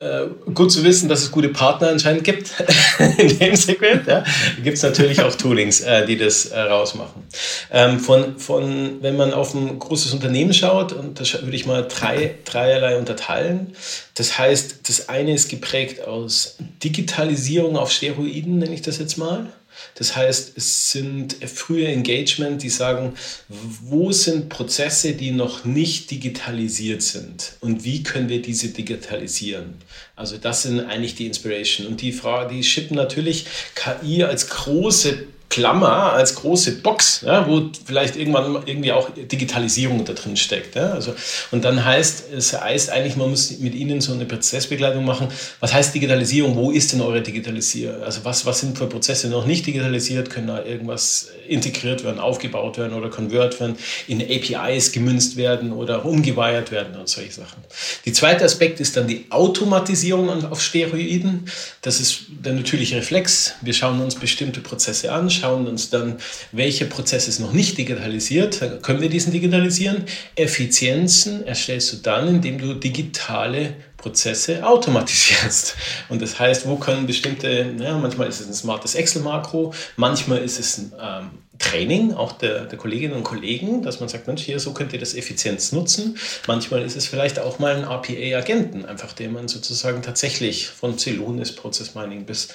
äh, 0.00 0.28
gut 0.54 0.72
zu 0.72 0.82
wissen, 0.82 1.10
dass 1.10 1.22
es 1.22 1.30
gute 1.30 1.50
Partner 1.50 1.88
anscheinend 1.88 2.24
gibt 2.24 2.52
in 3.18 3.38
dem 3.38 3.54
Segment. 3.54 4.06
Ja. 4.06 4.24
Gibt 4.62 4.78
es 4.78 4.82
natürlich 4.82 5.20
auch 5.20 5.34
Toolings, 5.34 5.82
äh, 5.82 6.06
die 6.06 6.16
das 6.16 6.46
äh, 6.46 6.58
rausmachen. 6.58 7.22
Ähm, 7.70 8.00
von, 8.00 8.38
von, 8.38 9.02
wenn 9.02 9.16
man 9.16 9.34
auf 9.34 9.54
ein 9.54 9.78
großes 9.78 10.14
Unternehmen 10.14 10.54
schaut, 10.54 10.92
und 10.94 11.20
das 11.20 11.42
würde 11.42 11.54
ich 11.54 11.66
mal 11.66 11.86
drei, 11.86 12.36
dreierlei 12.46 12.96
unterteilen. 12.96 13.74
Das 14.14 14.38
heißt, 14.38 14.88
das 14.88 15.10
eine 15.10 15.34
ist 15.34 15.50
geprägt 15.50 16.06
aus 16.06 16.56
Digitalisierung 16.82 17.76
auf 17.76 17.92
Steroiden, 17.92 18.58
nenne 18.58 18.74
ich 18.74 18.82
das 18.82 18.98
jetzt 18.98 19.18
mal. 19.18 19.52
Das 19.94 20.16
heißt, 20.16 20.56
es 20.56 20.90
sind 20.90 21.36
frühe 21.44 21.86
Engagement, 21.86 22.62
die 22.62 22.70
sagen, 22.70 23.14
wo 23.48 24.12
sind 24.12 24.48
Prozesse, 24.48 25.12
die 25.12 25.30
noch 25.30 25.64
nicht 25.64 26.10
digitalisiert 26.10 27.02
sind 27.02 27.54
und 27.60 27.84
wie 27.84 28.02
können 28.02 28.28
wir 28.28 28.42
diese 28.42 28.68
digitalisieren? 28.68 29.74
Also 30.16 30.36
das 30.36 30.62
sind 30.62 30.80
eigentlich 30.80 31.14
die 31.14 31.26
Inspiration. 31.26 31.86
Und 31.86 32.02
die 32.02 32.12
Frage, 32.12 32.54
die 32.54 32.62
schippen 32.62 32.96
natürlich 32.96 33.46
KI 33.74 34.22
als 34.24 34.48
große 34.50 35.26
Klammer 35.50 36.12
als 36.12 36.36
große 36.36 36.76
Box, 36.76 37.22
ja, 37.26 37.46
wo 37.46 37.70
vielleicht 37.84 38.14
irgendwann 38.14 38.62
irgendwie 38.66 38.92
auch 38.92 39.10
Digitalisierung 39.10 40.04
da 40.04 40.12
drin 40.12 40.36
steckt. 40.36 40.76
Ja. 40.76 40.92
Also, 40.92 41.12
und 41.50 41.64
dann 41.64 41.84
heißt 41.84 42.26
es 42.32 42.58
heißt 42.58 42.90
eigentlich, 42.90 43.16
man 43.16 43.30
muss 43.30 43.58
mit 43.58 43.74
ihnen 43.74 44.00
so 44.00 44.12
eine 44.12 44.26
Prozessbegleitung 44.26 45.04
machen. 45.04 45.26
Was 45.58 45.74
heißt 45.74 45.92
Digitalisierung? 45.92 46.54
Wo 46.54 46.70
ist 46.70 46.92
denn 46.92 47.00
eure 47.00 47.20
Digitalisierung? 47.20 48.02
Also 48.02 48.20
was, 48.24 48.46
was 48.46 48.60
sind 48.60 48.78
für 48.78 48.86
Prozesse 48.86 49.28
noch 49.28 49.44
nicht 49.44 49.66
digitalisiert? 49.66 50.30
Können 50.30 50.46
da 50.46 50.64
irgendwas 50.64 51.30
integriert 51.48 52.04
werden, 52.04 52.20
aufgebaut 52.20 52.78
werden 52.78 52.94
oder 52.94 53.10
convert 53.10 53.58
werden, 53.58 53.76
in 54.06 54.22
APIs 54.22 54.92
gemünzt 54.92 55.36
werden 55.36 55.72
oder 55.72 56.04
umgeweiert 56.04 56.70
werden 56.70 56.94
und 56.94 57.08
solche 57.08 57.32
Sachen. 57.32 57.64
Die 58.04 58.12
zweite 58.12 58.44
Aspekt 58.44 58.78
ist 58.78 58.96
dann 58.96 59.08
die 59.08 59.26
Automatisierung 59.30 60.44
auf 60.44 60.62
Steroiden. 60.62 61.46
Das 61.82 61.98
ist 61.98 62.26
der 62.28 62.52
natürliche 62.52 62.96
Reflex. 62.96 63.54
Wir 63.62 63.74
schauen 63.74 64.00
uns 64.00 64.14
bestimmte 64.14 64.60
Prozesse 64.60 65.12
an, 65.12 65.28
schauen 65.40 65.66
uns 65.66 65.90
dann, 65.90 66.18
welche 66.52 66.86
Prozesse 66.86 67.30
ist 67.30 67.40
noch 67.40 67.52
nicht 67.52 67.78
digitalisiert, 67.78 68.60
können 68.82 69.00
wir 69.00 69.08
diesen 69.08 69.32
digitalisieren. 69.32 70.04
Effizienzen 70.36 71.46
erstellst 71.46 71.92
du 71.92 71.96
dann, 71.98 72.28
indem 72.28 72.58
du 72.58 72.74
digitale 72.74 73.74
Prozesse 73.96 74.66
automatisierst. 74.66 75.76
Und 76.08 76.22
das 76.22 76.38
heißt, 76.38 76.66
wo 76.66 76.76
können 76.76 77.06
bestimmte, 77.06 77.74
ja, 77.78 77.98
manchmal 77.98 78.28
ist 78.28 78.40
es 78.40 78.48
ein 78.48 78.54
smartes 78.54 78.94
Excel-Makro, 78.94 79.74
manchmal 79.96 80.38
ist 80.38 80.58
es 80.58 80.78
ein 80.78 80.92
ähm, 81.00 81.30
Training 81.60 82.14
auch 82.14 82.32
der, 82.32 82.64
der, 82.64 82.78
Kolleginnen 82.78 83.12
und 83.12 83.22
Kollegen, 83.22 83.82
dass 83.82 84.00
man 84.00 84.08
sagt, 84.08 84.26
Mensch, 84.26 84.42
hier, 84.42 84.58
so 84.58 84.72
könnt 84.72 84.94
ihr 84.94 84.98
das 84.98 85.14
Effizienz 85.14 85.72
nutzen. 85.72 86.16
Manchmal 86.46 86.82
ist 86.82 86.96
es 86.96 87.06
vielleicht 87.06 87.38
auch 87.38 87.58
mal 87.58 87.76
ein 87.76 87.84
RPA-Agenten, 87.84 88.86
einfach 88.86 89.12
den 89.12 89.32
man 89.32 89.46
sozusagen 89.46 90.00
tatsächlich 90.00 90.68
von 90.68 90.98
Celonis 90.98 91.54
Process 91.54 91.94
Mining 91.94 92.24
bis 92.24 92.48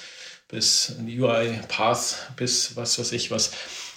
bis 0.48 0.94
UI 1.00 1.58
Path, 1.68 2.16
bis 2.36 2.76
was 2.76 2.98
weiß 2.98 3.12
ich 3.12 3.30
was, 3.30 3.52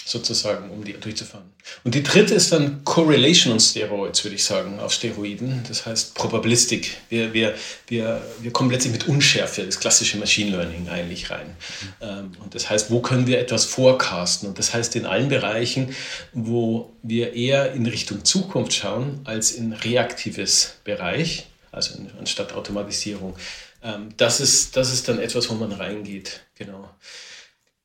sozusagen, 0.10 0.70
um 0.72 0.84
die 0.84 0.94
durchzufahren. 0.94 1.46
Und 1.84 1.94
die 1.94 2.02
dritte 2.02 2.34
ist 2.34 2.52
dann 2.52 2.84
Correlation 2.84 3.54
und 3.54 3.60
Steroids, 3.60 4.24
würde 4.24 4.36
ich 4.36 4.44
sagen, 4.44 4.80
auf 4.80 4.92
Steroiden. 4.92 5.64
Das 5.68 5.86
heißt 5.86 6.16
Probabilistik. 6.16 6.98
Wir, 7.10 7.34
wir, 7.34 7.54
wir, 7.88 8.22
wir 8.42 8.52
kommen 8.52 8.72
letztlich 8.72 8.94
mit 8.94 9.08
Unschärfe, 9.08 9.64
das 9.64 9.80
klassische 9.80 10.18
Machine 10.18 10.52
Learning 10.52 10.90
eigentlich 10.90 11.30
rein. 11.30 11.56
Mhm. 12.02 12.32
Und 12.44 12.56
das 12.56 12.70
heißt, 12.70 12.90
wo 12.90 13.02
können 13.02 13.28
wir 13.28 13.40
etwas 13.40 13.66
forecasten? 13.66 14.50
Und 14.50 14.58
das 14.58 14.74
heißt 14.74 14.96
in 14.96 15.06
allen 15.06 15.30
Bereichen, 15.30 15.96
wo 16.34 16.92
wir 17.04 17.34
eher 17.34 17.74
in 17.74 17.86
Richtung 17.86 18.26
Zukunft 18.26 18.74
schauen, 18.74 19.22
als 19.26 19.52
in 19.52 19.74
reaktives 19.74 20.78
Bereich, 20.84 21.46
also 21.72 22.00
anstatt 22.18 22.54
Automatisierung. 22.54 23.36
Ähm, 23.84 24.10
das, 24.18 24.40
ist, 24.40 24.76
das 24.76 24.92
ist 24.92 25.08
dann 25.08 25.20
etwas, 25.20 25.50
wo 25.50 25.54
man 25.56 25.72
reingeht. 25.72 26.42
Genau. 26.56 26.90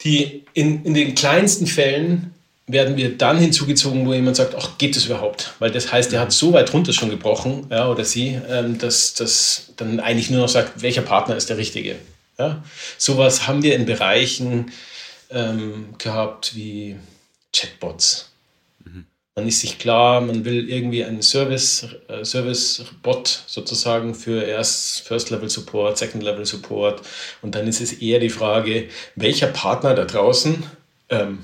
Die, 0.03 0.45
in, 0.53 0.85
in 0.85 0.95
den 0.95 1.15
kleinsten 1.15 1.67
Fällen 1.67 2.35
werden 2.67 2.97
wir 2.97 3.17
dann 3.17 3.39
hinzugezogen, 3.39 4.07
wo 4.07 4.15
jemand 4.15 4.37
sagt, 4.37 4.55
ach, 4.55 4.79
geht 4.79 4.97
das 4.97 5.07
überhaupt? 5.07 5.55
Weil 5.59 5.71
das 5.71 5.93
heißt, 5.93 6.13
er 6.13 6.21
hat 6.21 6.33
so 6.33 6.53
weit 6.53 6.73
runter 6.73 6.93
schon 6.93 7.11
gebrochen, 7.11 7.67
ja, 7.71 7.89
oder 7.89 8.05
sie, 8.05 8.39
ähm, 8.49 8.79
dass 8.79 9.15
das 9.15 9.73
dann 9.77 10.01
eigentlich 10.01 10.31
nur 10.31 10.41
noch 10.41 10.49
sagt, 10.49 10.83
welcher 10.83 11.03
Partner 11.03 11.37
ist 11.37 11.51
der 11.51 11.59
richtige. 11.59 11.97
Ja? 12.39 12.65
Sowas 12.97 13.47
haben 13.47 13.63
wir 13.63 13.75
in 13.75 13.85
Bereichen 13.85 14.73
ähm, 15.31 15.95
gehabt 15.99 16.55
wie 16.55 16.97
Chatbots. 17.53 18.31
Man 19.37 19.49
ist 19.49 19.61
sich 19.61 19.81
klar, 19.81 20.21
man 20.21 20.45
will 20.45 20.71
irgendwie 20.71 21.05
einen 21.05 21.21
Service, 21.21 21.89
äh, 22.07 22.25
Service-Bot 22.25 23.43
sozusagen 23.47 24.15
für 24.15 24.45
erst 24.45 25.01
First-Level-Support, 25.09 25.99
Second-Level-Support. 25.99 27.03
Und 27.43 27.57
dann 27.57 27.67
ist 27.67 27.81
es 27.81 27.95
eher 27.95 28.21
die 28.21 28.31
Frage, 28.31 28.89
welcher 29.17 29.49
Partner 29.49 29.95
da 29.95 30.05
draußen 30.05 30.63
ähm, 31.09 31.41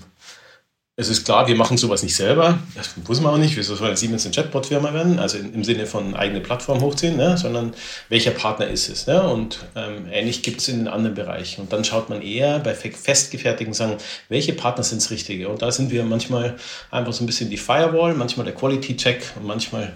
es 1.01 1.09
ist 1.09 1.25
klar, 1.25 1.49
wir 1.49 1.55
machen 1.55 1.79
sowas 1.79 2.03
nicht 2.03 2.15
selber. 2.15 2.59
Das 2.75 2.95
muss 3.09 3.23
man 3.23 3.33
auch 3.33 3.39
nicht. 3.39 3.57
Wieso 3.57 3.75
soll 3.75 3.97
Siemens 3.97 4.27
eine 4.27 4.35
Chatbot-Firma 4.35 4.93
werden? 4.93 5.19
Also 5.19 5.39
im 5.39 5.65
Sinne 5.65 5.87
von 5.87 6.15
eigene 6.15 6.41
Plattform 6.41 6.83
hochziehen, 6.83 7.17
ne? 7.17 7.39
sondern 7.39 7.73
welcher 8.11 8.33
Partner 8.33 8.67
ist 8.67 8.91
es? 8.91 9.07
Ne? 9.07 9.23
Und 9.23 9.61
ähm, 9.77 10.09
ähnlich 10.13 10.43
gibt 10.43 10.61
es 10.61 10.69
in 10.69 10.77
den 10.77 10.89
anderen 10.89 11.15
Bereichen. 11.15 11.63
Und 11.63 11.73
dann 11.73 11.85
schaut 11.85 12.11
man 12.11 12.21
eher 12.21 12.59
bei 12.59 12.75
festgefertigten 12.75 13.73
Sagen, 13.73 13.97
welche 14.29 14.53
Partner 14.53 14.85
sind 14.85 15.01
das 15.01 15.11
Richtige? 15.11 15.49
Und 15.49 15.63
da 15.63 15.73
sind 15.73 15.91
wir 15.91 16.05
manchmal 16.05 16.57
einfach 16.91 17.15
so 17.15 17.25
ein 17.25 17.27
bisschen 17.27 17.49
die 17.49 17.57
Firewall, 17.57 18.15
manchmal 18.15 18.45
der 18.45 18.55
Quality-Check 18.55 19.23
und 19.37 19.47
manchmal, 19.47 19.95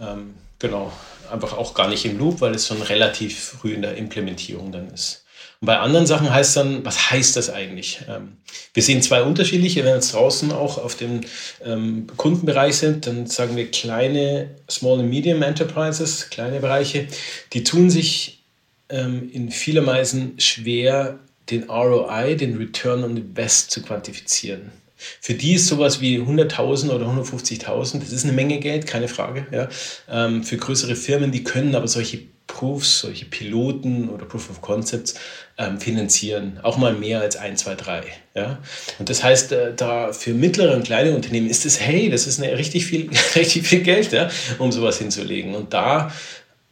ähm, 0.00 0.34
genau, 0.60 0.92
einfach 1.32 1.52
auch 1.58 1.74
gar 1.74 1.88
nicht 1.88 2.04
im 2.04 2.16
Loop, 2.16 2.40
weil 2.40 2.54
es 2.54 2.68
schon 2.68 2.80
relativ 2.80 3.56
früh 3.58 3.74
in 3.74 3.82
der 3.82 3.96
Implementierung 3.96 4.70
dann 4.70 4.88
ist. 4.94 5.24
Und 5.60 5.66
bei 5.66 5.78
anderen 5.78 6.06
Sachen 6.06 6.32
heißt 6.32 6.56
dann, 6.56 6.84
was 6.84 7.10
heißt 7.10 7.34
das 7.36 7.50
eigentlich? 7.50 8.00
Ähm, 8.08 8.36
wir 8.74 8.82
sehen 8.82 9.02
zwei 9.02 9.22
unterschiedliche, 9.22 9.80
wenn 9.80 9.86
wir 9.86 9.94
jetzt 9.94 10.14
draußen 10.14 10.52
auch 10.52 10.78
auf 10.78 10.94
dem 10.94 11.22
ähm, 11.64 12.06
Kundenbereich 12.16 12.76
sind, 12.76 13.06
dann 13.06 13.26
sagen 13.26 13.56
wir 13.56 13.68
kleine 13.70 14.54
Small 14.70 15.00
and 15.00 15.10
Medium 15.10 15.42
Enterprises, 15.42 16.30
kleine 16.30 16.60
Bereiche, 16.60 17.08
die 17.52 17.64
tun 17.64 17.90
sich 17.90 18.44
ähm, 18.88 19.28
in 19.32 19.50
vielerweise 19.50 20.30
schwer, 20.38 21.18
den 21.50 21.64
ROI, 21.64 22.36
den 22.36 22.56
Return 22.56 23.02
on 23.02 23.16
Invest 23.16 23.72
zu 23.72 23.82
quantifizieren. 23.82 24.70
Für 25.20 25.34
die 25.34 25.54
ist 25.54 25.66
sowas 25.66 26.00
wie 26.00 26.18
100.000 26.18 26.90
oder 26.90 27.06
150.000, 27.06 28.00
das 28.00 28.12
ist 28.12 28.24
eine 28.24 28.32
Menge 28.32 28.58
Geld, 28.58 28.86
keine 28.86 29.06
Frage. 29.06 29.46
Ja. 29.52 29.68
Für 30.42 30.56
größere 30.56 30.96
Firmen, 30.96 31.30
die 31.30 31.44
können 31.44 31.76
aber 31.76 31.86
solche 31.86 32.18
Proofs, 32.48 33.00
solche 33.00 33.26
Piloten 33.26 34.08
oder 34.08 34.24
Proof 34.24 34.50
of 34.50 34.60
Concepts 34.60 35.14
ähm, 35.58 35.78
finanzieren, 35.78 36.58
auch 36.62 36.76
mal 36.76 36.92
mehr 36.92 37.20
als 37.20 37.36
1, 37.36 37.60
2, 37.60 37.74
3. 37.76 38.02
Ja? 38.34 38.58
Und 38.98 39.08
das 39.08 39.22
heißt, 39.22 39.52
äh, 39.52 39.74
da 39.74 40.12
für 40.12 40.34
mittlere 40.34 40.74
und 40.74 40.84
kleine 40.84 41.14
Unternehmen 41.14 41.48
ist 41.48 41.64
es, 41.64 41.78
hey, 41.78 42.10
das 42.10 42.26
ist 42.26 42.42
eine, 42.42 42.58
richtig, 42.58 42.86
viel, 42.86 43.10
richtig 43.36 43.66
viel 43.66 43.82
Geld, 43.82 44.10
ja, 44.12 44.28
um 44.58 44.72
sowas 44.72 44.98
hinzulegen. 44.98 45.54
Und 45.54 45.72
da 45.72 46.12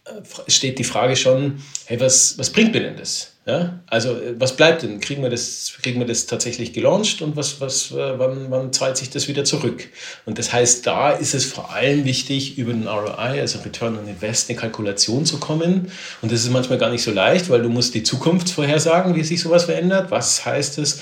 äh, 0.05 0.51
steht 0.51 0.79
die 0.81 0.85
Frage 0.85 1.15
schon, 1.15 1.63
hey, 1.85 2.01
was, 2.01 2.37
was 2.39 2.51
bringt 2.51 2.73
mir 2.73 2.81
denn 2.81 2.97
das? 2.97 3.36
Ja? 3.47 3.79
Also 3.87 4.11
äh, 4.11 4.35
was 4.39 4.57
bleibt 4.57 4.83
denn? 4.83 5.01
Kriegen 5.01 5.23
wir 5.23 5.31
das, 5.31 5.73
kriegen 5.81 6.01
wir 6.01 6.07
das 6.07 6.27
tatsächlich 6.27 6.73
gelauncht 6.73 7.23
und 7.23 7.37
was, 7.37 7.61
was, 7.61 7.93
äh, 7.93 8.19
wann, 8.19 8.51
wann 8.51 8.73
zahlt 8.73 8.97
sich 8.97 9.09
das 9.09 9.29
wieder 9.29 9.45
zurück? 9.45 9.89
Und 10.27 10.39
das 10.39 10.53
heißt, 10.53 10.87
da 10.87 11.13
ist 11.13 11.33
es 11.33 11.45
vor 11.45 11.73
allem 11.73 12.05
wichtig, 12.05 12.59
über 12.59 12.73
den 12.73 12.89
ROI, 12.89 13.41
also 13.41 13.61
Return 13.61 13.97
on 13.97 14.09
Invest, 14.09 14.51
eine 14.51 14.59
Kalkulation 14.59 15.25
zu 15.25 15.39
kommen. 15.39 15.93
Und 16.23 16.33
das 16.33 16.41
ist 16.41 16.51
manchmal 16.51 16.79
gar 16.79 16.91
nicht 16.91 17.03
so 17.03 17.13
leicht, 17.13 17.49
weil 17.49 17.63
du 17.63 17.69
musst 17.69 17.95
die 17.95 18.03
Zukunft 18.03 18.51
vorhersagen, 18.51 19.15
wie 19.15 19.23
sich 19.23 19.41
sowas 19.41 19.65
verändert. 19.65 20.11
Was 20.11 20.45
heißt 20.45 20.79
es? 20.79 21.01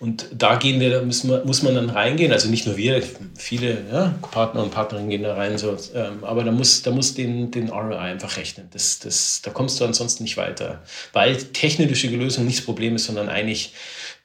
Und 0.00 0.26
da 0.32 0.56
gehen 0.56 0.80
wir, 0.80 0.90
da 0.90 1.02
müssen 1.02 1.30
wir, 1.30 1.44
muss 1.44 1.62
man 1.62 1.74
dann 1.74 1.90
reingehen. 1.90 2.32
Also 2.32 2.48
nicht 2.48 2.66
nur 2.66 2.76
wir, 2.76 3.02
viele 3.36 3.84
ja, 3.92 4.14
Partner 4.30 4.62
und 4.62 4.70
Partnerinnen 4.70 5.10
gehen 5.10 5.22
da 5.22 5.34
rein. 5.34 5.58
So, 5.58 5.76
ähm, 5.94 6.22
aber 6.22 6.44
da 6.44 6.52
muss, 6.52 6.82
da 6.82 6.90
muss 6.90 7.14
den, 7.14 7.50
den 7.50 7.68
ROI 7.68 7.96
einfach 7.96 8.36
rechnen. 8.36 8.68
Das, 8.72 8.98
das, 8.98 9.42
da 9.42 9.50
kommst 9.50 9.80
du 9.80 9.84
ansonsten 9.84 10.22
nicht 10.22 10.36
weiter. 10.36 10.82
Weil 11.12 11.36
technische 11.36 12.08
Lösung 12.08 12.44
nicht 12.44 12.58
das 12.58 12.64
Problem 12.64 12.96
ist, 12.96 13.04
sondern 13.04 13.28
eigentlich 13.28 13.72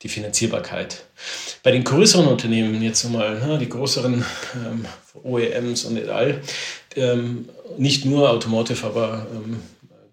die 0.03 0.09
Finanzierbarkeit. 0.09 1.05
Bei 1.63 1.71
den 1.71 1.83
größeren 1.83 2.27
Unternehmen, 2.27 2.81
jetzt 2.81 3.03
mal 3.09 3.39
ne, 3.39 3.57
die 3.57 3.69
größeren 3.69 4.25
ähm, 4.55 4.85
OEMs 5.23 5.85
und 5.85 5.97
et 5.97 6.09
al., 6.09 6.41
ähm, 6.95 7.49
nicht 7.77 8.05
nur 8.05 8.29
Automotive, 8.29 8.85
aber 8.85 9.25
ähm, 9.33 9.59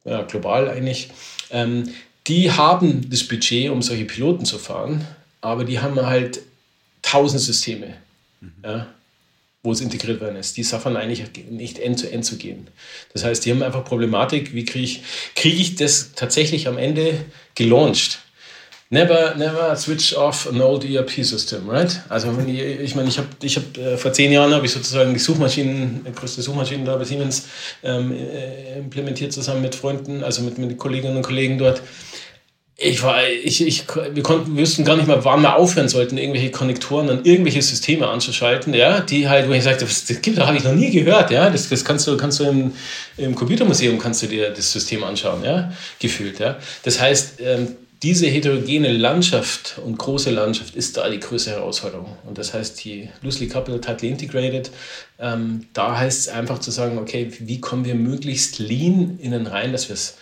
ja, 0.04 0.22
global 0.22 0.68
eigentlich, 0.68 1.10
ähm, 1.50 1.90
die 2.26 2.50
haben 2.50 3.10
das 3.10 3.24
Budget, 3.24 3.70
um 3.70 3.82
solche 3.82 4.04
Piloten 4.04 4.44
zu 4.44 4.58
fahren, 4.58 5.06
aber 5.40 5.64
die 5.64 5.80
haben 5.80 6.00
halt 6.04 6.40
tausend 7.02 7.40
Systeme, 7.40 7.94
mhm. 8.40 8.52
ja, 8.64 8.86
wo 9.62 9.72
es 9.72 9.80
integriert 9.80 10.20
werden 10.20 10.36
ist. 10.36 10.56
Die 10.56 10.64
schaffen 10.64 10.96
eigentlich 10.96 11.24
nicht 11.50 11.78
end-to-end 11.78 12.24
-end 12.24 12.26
zu 12.26 12.36
gehen. 12.36 12.68
Das 13.12 13.24
heißt, 13.24 13.44
die 13.44 13.50
haben 13.50 13.62
einfach 13.62 13.84
Problematik, 13.84 14.54
wie 14.54 14.64
kriege 14.64 14.84
ich, 14.84 15.02
krieg 15.34 15.58
ich 15.58 15.76
das 15.76 16.12
tatsächlich 16.14 16.68
am 16.68 16.78
Ende 16.78 17.24
gelauncht? 17.54 18.20
Never, 18.92 19.36
never 19.36 19.76
switch 19.76 20.16
off 20.16 20.48
an 20.48 20.60
old 20.60 20.84
ERP 20.84 21.24
system, 21.24 21.68
right? 21.70 22.00
Also 22.08 22.36
ich, 22.44 22.58
ich 22.58 22.94
meine, 22.96 23.08
ich 23.08 23.18
habe, 23.18 23.28
ich 23.40 23.56
hab, 23.56 23.78
äh, 23.78 23.96
vor 23.96 24.12
zehn 24.12 24.32
Jahren 24.32 24.52
habe 24.52 24.66
ich 24.66 24.72
sozusagen 24.72 25.12
die 25.12 25.20
Suchmaschinen, 25.20 26.04
die 26.04 26.12
größte 26.12 26.42
Suchmaschine 26.42 26.84
da 26.84 26.96
bei 26.96 27.04
Siemens 27.04 27.46
ähm, 27.84 28.12
äh, 28.12 28.78
implementiert 28.78 29.32
zusammen 29.32 29.62
mit 29.62 29.76
Freunden, 29.76 30.24
also 30.24 30.42
mit, 30.42 30.58
mit 30.58 30.76
Kolleginnen 30.76 31.16
und 31.16 31.22
Kollegen 31.22 31.56
dort. 31.56 31.82
Ich 32.82 33.02
war, 33.02 33.28
ich, 33.28 33.66
ich, 33.66 33.84
wir 34.12 34.22
konnten, 34.22 34.56
wir 34.56 34.62
wussten 34.62 34.86
gar 34.86 34.96
nicht 34.96 35.06
mehr, 35.06 35.22
wann 35.22 35.42
wir 35.42 35.56
aufhören 35.56 35.90
sollten, 35.90 36.16
irgendwelche 36.16 36.50
Konnektoren 36.50 37.10
an 37.10 37.24
irgendwelche 37.24 37.60
Systeme 37.60 38.08
anzuschalten, 38.08 38.72
ja, 38.72 39.00
die 39.00 39.28
halt, 39.28 39.48
wo 39.48 39.52
ich 39.52 39.62
sagte, 39.62 39.84
das, 39.84 40.06
das 40.06 40.22
gibt, 40.22 40.38
habe 40.38 40.56
ich 40.56 40.64
noch 40.64 40.72
nie 40.72 40.90
gehört, 40.90 41.30
ja, 41.30 41.50
das, 41.50 41.68
das 41.68 41.84
kannst 41.84 42.06
du, 42.06 42.16
kannst 42.16 42.40
du 42.40 42.44
im, 42.44 42.72
im 43.18 43.34
Computermuseum 43.34 43.98
kannst 43.98 44.22
du 44.22 44.28
dir 44.28 44.48
das 44.48 44.72
System 44.72 45.04
anschauen, 45.04 45.44
ja, 45.44 45.70
gefühlt, 45.98 46.38
ja. 46.38 46.56
Das 46.82 46.98
heißt, 46.98 47.40
ähm, 47.40 47.76
diese 48.02 48.26
heterogene 48.28 48.92
Landschaft 48.92 49.78
und 49.84 49.98
große 49.98 50.30
Landschaft 50.30 50.74
ist 50.74 50.96
da 50.96 51.06
die 51.10 51.20
größte 51.20 51.50
Herausforderung. 51.50 52.16
Und 52.26 52.38
das 52.38 52.54
heißt, 52.54 52.82
die 52.82 53.10
loosely 53.20 53.46
coupled, 53.46 53.84
tightly 53.84 54.08
integrated, 54.08 54.70
ähm, 55.18 55.66
da 55.74 55.98
heißt 55.98 56.20
es 56.20 56.28
einfach 56.28 56.60
zu 56.60 56.70
sagen, 56.70 56.96
okay, 56.96 57.30
wie 57.40 57.60
kommen 57.60 57.84
wir 57.84 57.94
möglichst 57.94 58.58
lean 58.58 59.18
innen 59.20 59.46
rein, 59.46 59.72
dass 59.72 59.90
wir 59.90 59.94
es 59.94 60.16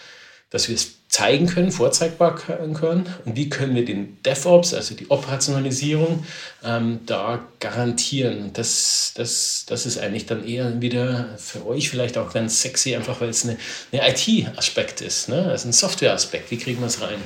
dass 0.51 0.69
wir 0.69 0.77
es 0.77 0.98
zeigen 1.09 1.47
können, 1.47 1.73
vorzeigbar 1.73 2.35
können 2.35 3.07
und 3.25 3.35
wie 3.37 3.49
können 3.49 3.75
wir 3.75 3.85
den 3.85 4.23
DevOps, 4.25 4.75
also 4.75 4.95
die 4.95 5.11
Operationalisierung, 5.11 6.25
ähm, 6.63 7.01
da 7.07 7.41
garantieren. 7.61 8.51
Das, 8.53 9.13
das, 9.15 9.65
das 9.67 9.87
ist 9.87 9.99
eigentlich 9.99 10.27
dann 10.27 10.47
eher 10.47 10.83
wieder 10.83 11.31
für 11.39 11.67
euch 11.67 11.89
vielleicht 11.89 12.19
auch 12.19 12.33
ganz 12.33 12.61
sexy, 12.61 12.95
einfach 12.95 13.23
weil 13.23 13.31
es 13.31 13.45
eine, 13.45 13.57
eine 13.91 14.11
IT-Aspekt 14.11 15.01
ist, 15.01 15.31
ne? 15.31 15.47
also 15.47 15.69
ein 15.69 15.73
Software-Aspekt, 15.73 16.51
wie 16.51 16.59
kriegen 16.59 16.81
wir 16.81 16.89
es 16.89 17.01
rein? 17.01 17.19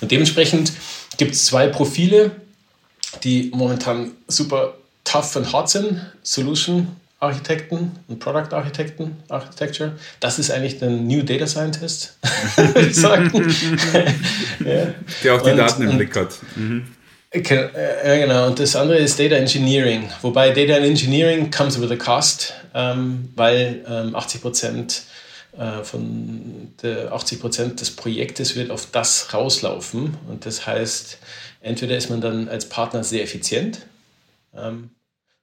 Und 0.00 0.10
dementsprechend 0.10 0.72
gibt 1.16 1.34
es 1.34 1.46
zwei 1.46 1.68
Profile, 1.68 2.32
die 3.22 3.52
momentan 3.54 4.10
super 4.26 4.74
tough 5.04 5.36
und 5.36 5.52
hart 5.52 5.70
sind, 5.70 6.04
Solution 6.22 6.96
Architekten 7.20 7.92
und 8.08 8.18
Product 8.18 8.52
Architekten, 8.52 9.16
Architecture. 9.28 9.92
Das 10.20 10.38
ist 10.38 10.50
eigentlich 10.50 10.78
der 10.78 10.88
New 10.88 11.22
Data 11.22 11.46
Scientist, 11.46 12.18
würde 12.56 12.88
ich 12.88 12.96
sagen. 12.96 13.30
ja. 14.64 14.94
Der 15.22 15.34
auch 15.34 15.42
die 15.42 15.50
und, 15.50 15.56
Daten 15.58 15.82
im 15.82 15.96
Blick 15.96 16.16
hat. 16.16 16.34
Mhm. 16.56 16.88
Ja, 17.32 18.16
genau. 18.16 18.48
Und 18.48 18.58
das 18.58 18.74
andere 18.74 18.98
ist 18.98 19.20
Data 19.20 19.36
Engineering. 19.36 20.08
Wobei 20.22 20.50
Data 20.50 20.78
Engineering 20.78 21.50
comes 21.50 21.80
with 21.80 21.90
a 21.90 21.96
cost, 21.96 22.54
ähm, 22.74 23.28
weil 23.36 23.84
ähm, 23.86 24.16
80 24.16 24.40
Prozent 24.40 25.02
äh, 25.56 25.84
von 25.84 26.72
der 26.82 27.12
80 27.12 27.40
Prozent 27.40 27.80
des 27.80 27.94
Projektes 27.94 28.56
wird 28.56 28.70
auf 28.70 28.86
das 28.90 29.32
rauslaufen. 29.34 30.16
Und 30.28 30.46
das 30.46 30.66
heißt, 30.66 31.18
entweder 31.60 31.96
ist 31.96 32.08
man 32.08 32.20
dann 32.20 32.48
als 32.48 32.68
Partner 32.68 33.04
sehr 33.04 33.22
effizient, 33.22 33.80
ähm, 34.56 34.90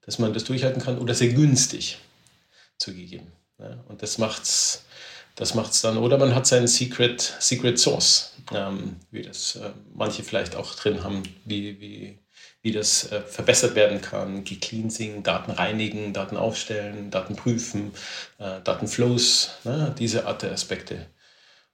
dass 0.08 0.18
man 0.18 0.34
das 0.34 0.46
durchhalten 0.46 0.82
kann 0.82 0.98
oder 0.98 1.14
sehr 1.14 1.30
günstig 1.30 2.00
zugegeben. 2.80 3.28
Ja, 3.60 3.84
und 3.90 4.02
das 4.02 4.18
macht's, 4.18 4.86
das 5.36 5.54
macht's 5.54 5.82
dann. 5.82 5.98
Oder 5.98 6.18
man 6.18 6.34
hat 6.34 6.48
seinen 6.48 6.68
Secret, 6.68 7.36
Secret 7.40 7.78
Source, 7.78 8.34
ähm, 8.54 8.96
wie 9.12 9.22
das 9.22 9.58
äh, 9.58 9.72
manche 9.94 10.24
vielleicht 10.24 10.56
auch 10.56 10.74
drin 10.76 11.04
haben, 11.04 11.24
wie, 11.44 11.80
wie, 11.82 12.20
wie 12.62 12.72
das 12.72 13.12
äh, 13.12 13.22
verbessert 13.22 13.76
werden 13.76 14.02
kann. 14.02 14.46
Cleansing, 14.46 15.24
Daten 15.24 15.52
reinigen, 15.52 16.14
Daten 16.14 16.38
aufstellen, 16.38 17.12
Daten 17.12 17.36
prüfen, 17.36 17.92
äh, 18.38 18.62
Datenflows, 18.64 19.50
ne, 19.66 19.94
diese 20.00 20.26
Art 20.26 20.42
der 20.42 20.54
Aspekte. 20.54 21.08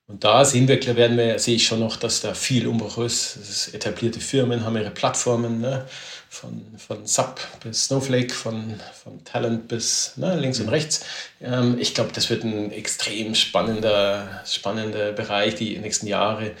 Und 0.06 0.24
da 0.24 0.44
sehen 0.44 0.68
wir, 0.68 0.96
werden 0.96 1.16
wir, 1.16 1.38
sehe 1.38 1.56
ich 1.56 1.66
schon 1.66 1.80
noch, 1.80 1.96
dass 1.96 2.20
da 2.20 2.34
viel 2.34 2.66
Umbruch 2.66 2.98
ist. 2.98 3.36
ist 3.36 3.74
etablierte 3.74 4.20
Firmen 4.20 4.64
haben 4.64 4.76
ihre 4.76 4.90
Plattformen, 4.90 5.60
ne? 5.60 5.86
Von, 6.34 6.66
von 6.76 7.06
SAP 7.06 7.40
bis 7.62 7.84
Snowflake, 7.86 8.34
von, 8.34 8.80
von 8.92 9.24
Talent 9.24 9.68
bis 9.68 10.16
ne, 10.16 10.36
links 10.36 10.58
und 10.58 10.66
mhm. 10.66 10.72
rechts. 10.72 11.04
Ähm, 11.40 11.78
ich 11.78 11.94
glaube, 11.94 12.10
das 12.12 12.28
wird 12.28 12.44
ein 12.44 12.72
extrem 12.72 13.34
spannender, 13.34 14.42
spannender 14.44 15.12
Bereich 15.12 15.54
die 15.54 15.78
nächsten 15.78 16.06
Jahre 16.06 16.52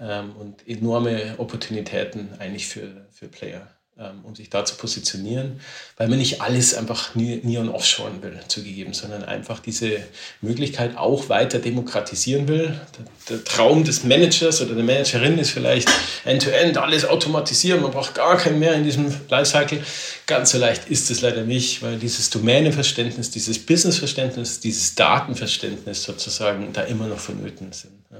ähm, 0.00 0.34
und 0.36 0.66
enorme 0.66 1.34
Opportunitäten 1.38 2.30
eigentlich 2.38 2.66
für, 2.66 3.06
für 3.12 3.28
Player. 3.28 3.68
Ähm, 4.00 4.20
um 4.22 4.36
sich 4.36 4.48
da 4.48 4.64
zu 4.64 4.76
positionieren, 4.76 5.58
weil 5.96 6.06
man 6.06 6.18
nicht 6.18 6.40
alles 6.40 6.72
einfach 6.72 7.16
neon 7.16 7.68
offshoren 7.68 8.22
will, 8.22 8.38
zugegeben, 8.46 8.92
sondern 8.92 9.24
einfach 9.24 9.58
diese 9.58 9.98
Möglichkeit 10.40 10.96
auch 10.96 11.28
weiter 11.28 11.58
demokratisieren 11.58 12.46
will. 12.46 12.80
Der, 12.96 13.38
der 13.38 13.44
Traum 13.44 13.82
des 13.82 14.04
Managers 14.04 14.62
oder 14.62 14.76
der 14.76 14.84
Managerin 14.84 15.36
ist 15.40 15.50
vielleicht 15.50 15.90
end-to-end 16.24 16.76
-End 16.76 16.80
alles 16.80 17.06
automatisieren, 17.06 17.82
man 17.82 17.90
braucht 17.90 18.14
gar 18.14 18.36
keinen 18.36 18.60
mehr 18.60 18.74
in 18.74 18.84
diesem 18.84 19.12
Lifecycle. 19.28 19.82
Ganz 20.28 20.52
so 20.52 20.58
leicht 20.58 20.88
ist 20.88 21.10
es 21.10 21.20
leider 21.20 21.42
nicht, 21.42 21.82
weil 21.82 21.98
dieses 21.98 22.30
Domänenverständnis, 22.30 23.32
dieses 23.32 23.58
Businessverständnis, 23.58 24.60
dieses 24.60 24.94
Datenverständnis 24.94 26.04
sozusagen 26.04 26.72
da 26.72 26.82
immer 26.82 27.08
noch 27.08 27.18
vonnöten 27.18 27.72
sind. 27.72 27.94
Ja. 28.12 28.18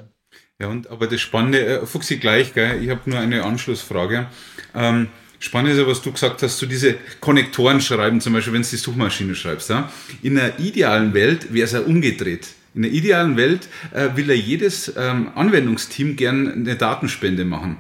Ja, 0.59 0.67
und 0.67 0.91
aber 0.91 1.07
das 1.07 1.21
Spannende, 1.21 1.64
äh, 1.64 1.87
Fuchsi 1.87 2.17
gleich, 2.17 2.53
gell? 2.53 2.83
ich 2.83 2.91
habe 2.91 3.09
nur 3.09 3.21
eine 3.21 3.45
Anschlussfrage. 3.45 4.27
Ähm, 4.75 5.09
Spannend 5.40 5.72
ist 5.72 5.79
ja, 5.79 5.87
was 5.87 6.03
du 6.03 6.12
gesagt 6.12 6.42
hast, 6.42 6.59
so 6.59 6.66
diese 6.66 6.96
Konnektoren 7.20 7.81
schreiben, 7.81 8.20
zum 8.20 8.33
Beispiel, 8.33 8.53
wenn 8.53 8.62
du 8.62 8.68
die 8.68 8.77
Suchmaschine 8.77 9.35
schreibst. 9.35 9.70
Ja? 9.70 9.90
In 10.22 10.38
einer 10.38 10.59
idealen 10.59 11.14
Welt 11.14 11.53
wäre 11.53 11.64
es 11.64 11.72
ja 11.72 11.81
umgedreht. 11.81 12.48
In 12.74 12.83
der 12.83 12.92
idealen 12.92 13.37
Welt 13.37 13.68
äh, 13.92 14.09
will 14.14 14.29
ja 14.29 14.35
jedes 14.35 14.92
ähm, 14.96 15.31
Anwendungsteam 15.35 16.16
gern 16.16 16.53
eine 16.53 16.77
Datenspende 16.77 17.44
machen 17.44 17.77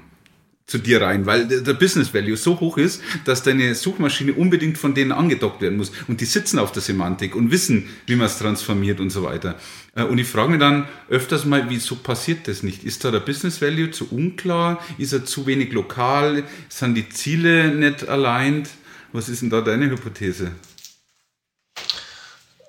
zu 0.68 0.76
dir 0.76 1.00
rein, 1.00 1.24
weil 1.24 1.48
der 1.48 1.72
Business 1.72 2.12
Value 2.12 2.36
so 2.36 2.60
hoch 2.60 2.76
ist, 2.76 3.00
dass 3.24 3.42
deine 3.42 3.74
Suchmaschine 3.74 4.34
unbedingt 4.34 4.76
von 4.76 4.92
denen 4.92 5.12
angedockt 5.12 5.62
werden 5.62 5.78
muss. 5.78 5.90
Und 6.08 6.20
die 6.20 6.26
sitzen 6.26 6.58
auf 6.58 6.72
der 6.72 6.82
Semantik 6.82 7.34
und 7.34 7.50
wissen, 7.50 7.88
wie 8.06 8.16
man 8.16 8.26
es 8.26 8.38
transformiert 8.38 9.00
und 9.00 9.08
so 9.08 9.22
weiter. 9.22 9.56
Äh, 9.96 10.02
und 10.02 10.18
ich 10.18 10.28
frage 10.28 10.50
mich 10.50 10.60
dann 10.60 10.86
öfters 11.08 11.46
mal, 11.46 11.64
wieso 11.70 11.96
passiert 11.96 12.46
das 12.48 12.62
nicht? 12.62 12.84
Ist 12.84 13.02
da 13.02 13.10
der 13.10 13.20
Business 13.20 13.62
Value 13.62 13.90
zu 13.90 14.08
unklar? 14.10 14.78
Ist 14.98 15.14
er 15.14 15.24
zu 15.24 15.46
wenig 15.46 15.72
lokal? 15.72 16.44
Sind 16.68 16.94
die 16.94 17.08
Ziele 17.08 17.68
nicht 17.74 18.06
aligned? 18.06 18.68
Was 19.12 19.30
ist 19.30 19.40
denn 19.40 19.48
da 19.48 19.62
deine 19.62 19.88
Hypothese? 19.88 20.52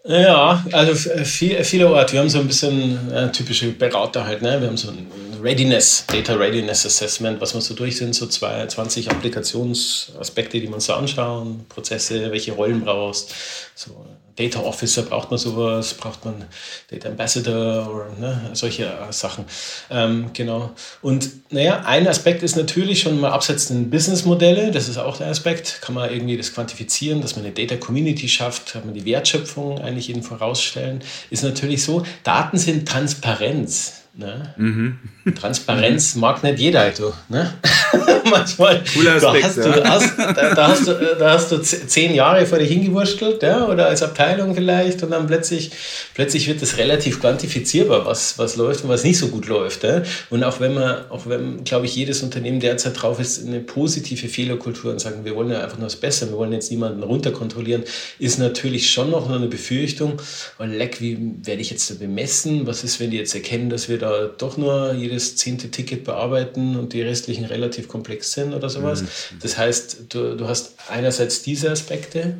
Ja, 0.05 0.65
also 0.71 0.95
viel, 1.25 1.61
viele 1.65 1.89
Orte. 1.89 2.13
Wir 2.13 2.21
haben 2.21 2.29
so 2.29 2.39
ein 2.39 2.47
bisschen 2.47 3.11
äh, 3.11 3.29
typische 3.33 3.67
Berater 3.71 4.25
halt. 4.25 4.41
Ne? 4.41 4.61
Wir 4.61 4.69
haben 4.69 4.77
so 4.77 4.89
ein 4.89 5.05
Readiness, 5.41 6.05
Data 6.07 6.33
Readiness 6.35 6.85
Assessment, 6.85 7.39
was 7.41 7.53
wir 7.53 7.61
so 7.61 7.73
durch 7.73 7.97
sind, 7.97 8.13
so 8.13 8.27
20 8.27 9.09
Applikationsaspekte, 9.09 10.59
die 10.59 10.67
man 10.67 10.79
so 10.79 10.93
anschauen, 10.93 11.65
Prozesse, 11.69 12.31
welche 12.31 12.53
Rollen 12.53 12.81
brauchst, 12.81 13.33
so 13.75 14.05
Data 14.39 14.61
Officer 14.61 15.03
braucht 15.03 15.31
man 15.31 15.37
sowas, 15.37 15.93
braucht 15.95 16.23
man 16.23 16.45
Data 16.89 17.09
Ambassador 17.09 17.93
oder 17.93 18.09
ne, 18.17 18.51
solche 18.53 18.85
äh, 18.85 19.11
Sachen. 19.11 19.43
Ähm, 19.91 20.29
genau. 20.31 20.71
Und 21.01 21.29
naja, 21.51 21.81
ein 21.85 22.07
Aspekt 22.07 22.41
ist 22.41 22.55
natürlich 22.55 23.01
schon 23.01 23.19
mal 23.19 23.31
abseits 23.31 23.67
den 23.67 23.89
Businessmodelle, 23.89 24.71
das 24.71 24.87
ist 24.87 24.97
auch 24.97 25.17
der 25.17 25.27
Aspekt, 25.27 25.81
kann 25.81 25.93
man 25.93 26.09
irgendwie 26.09 26.37
das 26.37 26.53
quantifizieren, 26.53 27.21
dass 27.21 27.35
man 27.35 27.43
eine 27.43 27.53
Data 27.53 27.75
Community 27.75 28.29
schafft, 28.29 28.71
kann 28.71 28.85
man 28.85 28.93
die 28.93 29.03
Wertschöpfung 29.03 29.81
eigentlich 29.81 30.09
eben 30.09 30.23
vorausstellen, 30.23 31.01
ist 31.29 31.43
natürlich 31.43 31.83
so, 31.83 32.03
Daten 32.23 32.57
sind 32.57 32.87
Transparenz. 32.87 33.98
Ne? 34.13 34.53
Mhm. 34.57 34.97
Transparenz 35.39 36.15
mag 36.15 36.43
nicht 36.43 36.59
jeder, 36.59 36.89
du. 36.91 37.13
Ne? 37.29 37.53
Manchmal. 38.29 38.83
Cooler 38.93 39.15
Aspekt, 39.15 39.43
da, 39.43 39.47
hast 39.47 39.57
du, 39.57 39.69
ja. 39.69 39.89
hast, 39.89 40.17
da, 40.17 40.53
da, 40.53 40.67
hast 40.67 40.87
du, 40.87 41.15
da 41.17 41.31
hast 41.31 41.51
du 41.51 41.57
zehn 41.59 42.13
Jahre 42.13 42.45
vor 42.45 42.57
dich 42.57 42.69
hingewurschtelt, 42.69 43.41
ja? 43.43 43.67
oder 43.67 43.87
als 43.87 44.03
Abteilung 44.03 44.55
vielleicht, 44.55 45.03
und 45.03 45.11
dann 45.11 45.27
plötzlich, 45.27 45.71
plötzlich 46.15 46.47
wird 46.47 46.61
das 46.61 46.77
relativ 46.77 47.21
quantifizierbar, 47.21 48.05
was, 48.05 48.37
was 48.37 48.55
läuft 48.55 48.83
und 48.83 48.89
was 48.89 49.03
nicht 49.03 49.17
so 49.17 49.27
gut 49.27 49.47
läuft. 49.47 49.83
Ja? 49.83 50.01
Und 50.29 50.43
auch 50.43 50.59
wenn 50.59 50.73
man, 50.73 51.09
auch 51.09 51.27
wenn, 51.27 51.63
glaube 51.63 51.85
ich, 51.85 51.95
jedes 51.95 52.23
Unternehmen 52.23 52.59
derzeit 52.59 53.01
drauf 53.01 53.19
ist, 53.19 53.45
eine 53.45 53.59
positive 53.59 54.27
Fehlerkultur 54.27 54.91
und 54.91 54.99
sagen, 54.99 55.23
wir 55.23 55.35
wollen 55.35 55.51
ja 55.51 55.63
einfach 55.63 55.77
nur 55.77 55.87
das 55.87 55.95
Beste, 55.95 56.29
wir 56.29 56.37
wollen 56.37 56.51
jetzt 56.51 56.71
niemanden 56.71 57.03
runterkontrollieren, 57.03 57.83
ist 58.17 58.39
natürlich 58.39 58.91
schon 58.91 59.11
noch 59.11 59.29
eine 59.29 59.47
Befürchtung, 59.47 60.19
weil 60.57 60.71
leck, 60.71 60.99
wie 60.99 61.35
werde 61.43 61.61
ich 61.61 61.69
jetzt 61.69 61.89
da 61.89 61.95
bemessen? 61.95 62.67
Was 62.67 62.83
ist, 62.83 62.99
wenn 62.99 63.11
die 63.11 63.17
jetzt 63.17 63.33
erkennen, 63.35 63.69
dass 63.69 63.87
wir 63.87 63.97
da 63.97 64.08
doch 64.37 64.57
nur 64.57 64.93
jedes 64.93 65.35
zehnte 65.35 65.69
Ticket 65.69 66.03
bearbeiten 66.03 66.75
und 66.75 66.93
die 66.93 67.01
restlichen 67.01 67.45
relativ 67.45 67.87
komplex 67.87 68.33
sind 68.33 68.53
oder 68.53 68.69
sowas? 68.69 69.01
Mhm. 69.01 69.39
Das 69.41 69.57
heißt, 69.57 70.05
du, 70.09 70.35
du 70.35 70.47
hast 70.47 70.75
einerseits 70.89 71.41
diese 71.41 71.71
Aspekte, 71.71 72.37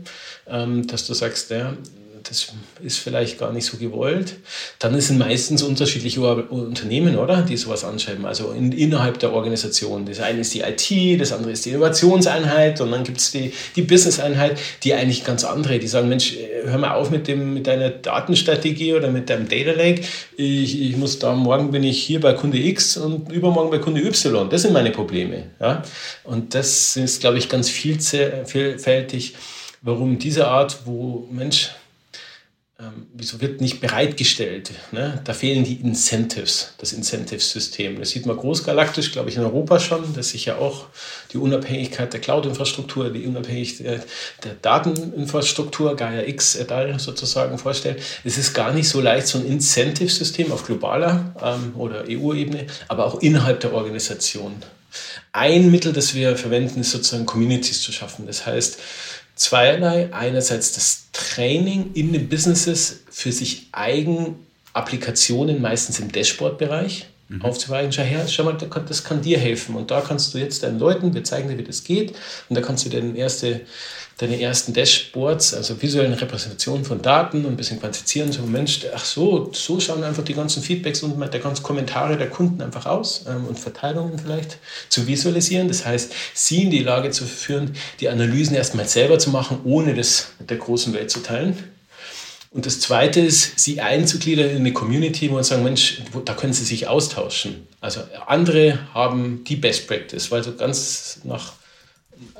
ähm, 0.47 0.87
dass 0.87 1.05
du 1.07 1.13
sagst, 1.13 1.49
ja, 1.51 1.75
das 2.29 2.53
ist 2.81 2.99
vielleicht 2.99 3.39
gar 3.39 3.51
nicht 3.51 3.65
so 3.65 3.77
gewollt. 3.77 4.35
Dann 4.77 4.99
sind 5.01 5.17
meistens 5.17 5.63
unterschiedliche 5.63 6.21
Unternehmen, 6.21 7.17
oder? 7.17 7.41
Die 7.41 7.57
sowas 7.57 7.83
anschreiben, 7.83 8.25
also 8.25 8.51
in, 8.51 8.71
innerhalb 8.71 9.17
der 9.19 9.33
Organisation. 9.33 10.05
Das 10.05 10.19
eine 10.19 10.41
ist 10.41 10.53
die 10.53 10.61
IT, 10.61 11.19
das 11.19 11.31
andere 11.31 11.51
ist 11.51 11.65
die 11.65 11.71
Innovationseinheit 11.71 12.79
und 12.81 12.91
dann 12.91 13.03
gibt 13.03 13.17
es 13.17 13.31
die, 13.31 13.51
die 13.75 13.81
Business-Einheit, 13.81 14.59
die 14.83 14.93
eigentlich 14.93 15.23
ganz 15.23 15.43
andere, 15.43 15.79
die 15.79 15.87
sagen, 15.87 16.07
Mensch, 16.07 16.35
hör 16.65 16.77
mal 16.77 16.91
auf 16.91 17.09
mit, 17.09 17.27
dem, 17.27 17.55
mit 17.55 17.65
deiner 17.65 17.89
Datenstrategie 17.89 18.93
oder 18.93 19.09
mit 19.09 19.29
deinem 19.29 19.49
Data 19.49 19.71
Lake. 19.71 20.03
Ich, 20.37 20.81
ich 20.81 20.97
muss 20.97 21.17
da, 21.17 21.33
morgen 21.33 21.71
bin 21.71 21.83
ich 21.83 22.01
hier 22.01 22.19
bei 22.19 22.33
Kunde 22.33 22.59
X 22.59 22.97
und 22.97 23.31
übermorgen 23.31 23.71
bei 23.71 23.79
Kunde 23.79 24.01
Y. 24.01 24.49
Das 24.49 24.61
sind 24.61 24.73
meine 24.73 24.91
Probleme. 24.91 25.45
Ja? 25.59 25.81
Und 26.23 26.53
das 26.53 26.95
ist, 26.95 27.21
glaube 27.21 27.39
ich, 27.39 27.49
ganz 27.49 27.69
vielfältig, 27.69 29.33
warum 29.81 30.19
diese 30.19 30.47
Art, 30.47 30.79
wo 30.85 31.27
Mensch, 31.31 31.71
ähm, 32.81 33.07
wieso 33.13 33.41
wird 33.41 33.59
nicht 33.59 33.81
bereitgestellt? 33.81 34.71
Ne? 34.93 35.19
Da 35.25 35.33
fehlen 35.33 35.65
die 35.65 35.81
Incentives, 35.81 36.75
das 36.77 36.93
Incentive-System. 36.93 37.99
Das 37.99 38.11
sieht 38.11 38.25
man 38.25 38.37
großgalaktisch, 38.37 39.11
glaube 39.11 39.29
ich, 39.29 39.35
in 39.35 39.43
Europa 39.43 39.81
schon, 39.81 40.13
dass 40.13 40.29
sich 40.29 40.45
ja 40.45 40.57
auch 40.57 40.85
die 41.33 41.37
Unabhängigkeit 41.37 42.13
der 42.13 42.21
Cloud-Infrastruktur, 42.21 43.09
die 43.09 43.25
Unabhängigkeit 43.25 44.07
der 44.45 44.53
Dateninfrastruktur, 44.61 45.97
Gaia 45.97 46.21
X 46.25 46.55
et 46.55 46.71
al. 46.71 46.97
sozusagen 46.99 47.57
vorstellt. 47.57 48.01
Es 48.23 48.37
ist 48.37 48.53
gar 48.53 48.71
nicht 48.73 48.87
so 48.87 49.01
leicht, 49.01 49.27
so 49.27 49.39
ein 49.39 49.45
Incentive-System 49.45 50.53
auf 50.53 50.65
globaler 50.65 51.35
ähm, 51.43 51.73
oder 51.75 52.05
EU-Ebene, 52.07 52.67
aber 52.87 53.07
auch 53.07 53.21
innerhalb 53.21 53.59
der 53.59 53.73
Organisation. 53.73 54.55
Ein 55.31 55.69
Mittel, 55.69 55.93
das 55.93 56.15
wir 56.15 56.37
verwenden, 56.37 56.79
ist 56.79 56.91
sozusagen 56.91 57.25
Communities 57.25 57.81
zu 57.81 57.91
schaffen. 57.91 58.25
Das 58.25 58.45
heißt, 58.45 58.79
zweierlei. 59.39 60.13
Einerseits 60.13 60.73
das 60.73 61.07
Training 61.13 61.91
in 61.93 62.13
den 62.13 62.29
Businesses 62.29 63.01
für 63.09 63.31
sich 63.31 63.69
eigen 63.71 64.35
Applikationen, 64.73 65.61
meistens 65.61 65.99
im 65.99 66.11
Dashboard-Bereich, 66.11 67.07
mhm. 67.29 67.41
aufzuweisen. 67.41 67.91
Schau 67.91 68.03
her, 68.03 68.27
schau 68.27 68.43
mal, 68.43 68.57
das 68.57 69.03
kann 69.03 69.21
dir 69.21 69.39
helfen. 69.39 69.75
Und 69.75 69.91
da 69.91 70.01
kannst 70.01 70.33
du 70.33 70.37
jetzt 70.37 70.63
deinen 70.63 70.77
Leuten, 70.77 71.13
wir 71.13 71.23
zeigen 71.23 71.49
dir, 71.49 71.57
wie 71.57 71.63
das 71.63 71.83
geht. 71.83 72.13
Und 72.49 72.55
da 72.55 72.61
kannst 72.61 72.85
du 72.85 72.89
dir 72.89 73.15
erste 73.15 73.61
deine 74.19 74.39
ersten 74.39 74.73
Dashboards, 74.73 75.53
also 75.53 75.81
visuellen 75.81 76.13
Repräsentationen 76.13 76.83
von 76.83 77.01
Daten 77.01 77.45
und 77.45 77.53
ein 77.53 77.57
bisschen 77.57 77.79
quantifizieren. 77.79 78.33
So, 78.33 78.41
Mensch, 78.41 78.81
ach 78.93 79.05
so, 79.05 79.49
so 79.53 79.79
schauen 79.79 80.03
einfach 80.03 80.25
die 80.25 80.33
ganzen 80.33 80.61
Feedbacks 80.61 81.01
und 81.03 81.17
der 81.17 81.39
ganzen 81.39 81.63
Kommentare 81.63 82.17
der 82.17 82.29
Kunden 82.29 82.61
einfach 82.61 82.85
aus 82.85 83.25
ähm, 83.29 83.45
und 83.47 83.57
Verteilungen 83.57 84.19
vielleicht 84.19 84.57
zu 84.89 85.07
visualisieren. 85.07 85.69
Das 85.69 85.85
heißt, 85.85 86.11
sie 86.33 86.63
in 86.63 86.69
die 86.69 86.83
Lage 86.83 87.11
zu 87.11 87.25
führen, 87.25 87.75
die 88.01 88.09
Analysen 88.09 88.57
erstmal 88.57 88.89
selber 88.89 89.19
zu 89.19 89.29
machen, 89.29 89.61
ohne 89.63 89.95
das 89.95 90.27
mit 90.37 90.49
der 90.49 90.57
großen 90.57 90.93
Welt 90.93 91.09
zu 91.09 91.21
teilen. 91.23 91.57
Und 92.51 92.65
das 92.65 92.81
Zweite 92.81 93.21
ist, 93.21 93.57
sie 93.57 93.79
einzugliedern 93.79 94.49
in 94.49 94.57
eine 94.57 94.73
Community, 94.73 95.29
wo 95.29 95.35
man 95.35 95.43
sagen, 95.45 95.63
Mensch, 95.63 96.01
da 96.25 96.33
können 96.33 96.51
sie 96.51 96.65
sich 96.65 96.87
austauschen. 96.87 97.67
Also 97.79 98.01
andere 98.25 98.79
haben 98.93 99.45
die 99.45 99.55
Best 99.55 99.87
Practice, 99.87 100.29
weil 100.29 100.43
so 100.43 100.53
ganz 100.55 101.21
nach 101.23 101.53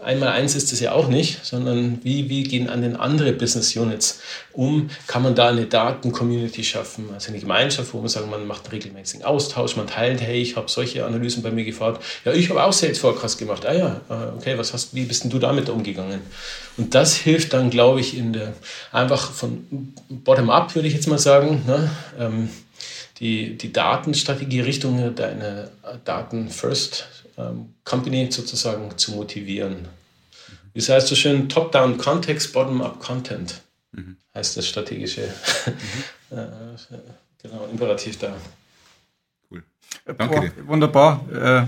einmal 0.04 0.30
eins 0.30 0.56
ist 0.56 0.72
es 0.74 0.80
ja 0.80 0.92
auch 0.92 1.08
nicht, 1.08 1.46
sondern 1.46 2.00
wie, 2.04 2.30
wie 2.30 2.44
gehen 2.44 2.70
an 2.70 2.82
den 2.82 2.96
anderen 2.96 3.38
Business 3.38 3.76
Units 3.76 4.20
um? 4.54 4.90
Kann 5.08 5.24
man 5.24 5.36
da 5.36 5.50
eine 5.50 5.66
Daten-Community 5.66 6.64
schaffen, 6.64 7.10
also 7.14 7.30
eine 7.30 7.40
Gemeinschaft, 7.40 7.94
wo 7.94 8.00
man 8.00 8.08
sagt, 8.08 8.30
man 8.30 8.46
macht 8.48 8.66
einen 8.66 8.74
regelmäßigen 8.74 9.26
Austausch, 9.26 9.76
man 9.76 9.88
teilt, 9.88 10.22
hey, 10.22 10.42
ich 10.42 10.56
habe 10.56 10.70
solche 10.70 11.06
Analysen 11.06 11.44
bei 11.44 11.52
mir 11.52 11.64
gefahren. 11.64 11.98
Ja, 12.26 12.34
ich 12.34 12.50
habe 12.50 12.64
auch 12.64 12.74
Sales 12.74 13.00
Forecast 13.00 13.38
gemacht. 13.38 13.66
Ah 13.66 13.74
ja, 13.74 14.02
äh, 14.10 14.38
okay, 14.38 14.58
was 14.58 14.74
hast, 14.74 14.94
wie 14.96 15.06
bist 15.06 15.24
denn 15.24 15.32
du 15.32 15.40
damit 15.40 15.70
umgegangen? 15.70 16.22
Und 16.78 16.96
das 16.96 17.16
hilft 17.16 17.54
dann, 17.54 17.70
glaube 17.70 18.00
ich, 18.00 18.18
in 18.18 18.34
der, 18.34 18.54
einfach 18.92 19.32
von 19.32 19.94
bottom-up, 20.10 20.76
würde 20.76 20.88
ich 20.88 20.94
jetzt 20.94 21.08
mal 21.08 21.20
sagen, 21.20 21.64
ne? 21.68 21.92
ähm, 22.20 22.50
die, 23.20 23.58
die 23.58 23.74
Datenstrategie 23.74 24.62
Richtung 24.62 25.14
deiner 25.16 25.70
Daten-First 26.06 27.19
ähm, 27.40 27.74
Company 27.86 28.28
sozusagen 28.30 28.98
zu 28.98 29.14
motivieren. 29.14 29.88
Wie 30.74 30.82
heißt 30.82 31.08
so 31.08 31.16
schön, 31.16 31.50
Top-Down 31.50 31.98
Context, 31.98 32.54
Bottom-Up 32.54 33.00
Content, 33.00 33.62
mhm. 33.92 34.18
heißt 34.36 34.58
das 34.58 34.68
strategische 34.68 35.22
mhm. 36.32 36.38
äh, 36.38 36.98
genau, 37.42 37.68
Imperativ 37.72 38.20
da. 38.20 38.36
Cool. 39.50 39.64
Äh, 40.06 40.14
Danke 40.14 40.36
Boah, 40.36 40.42
dir. 40.42 40.68
Wunderbar. 40.68 41.26
Äh, 41.32 41.68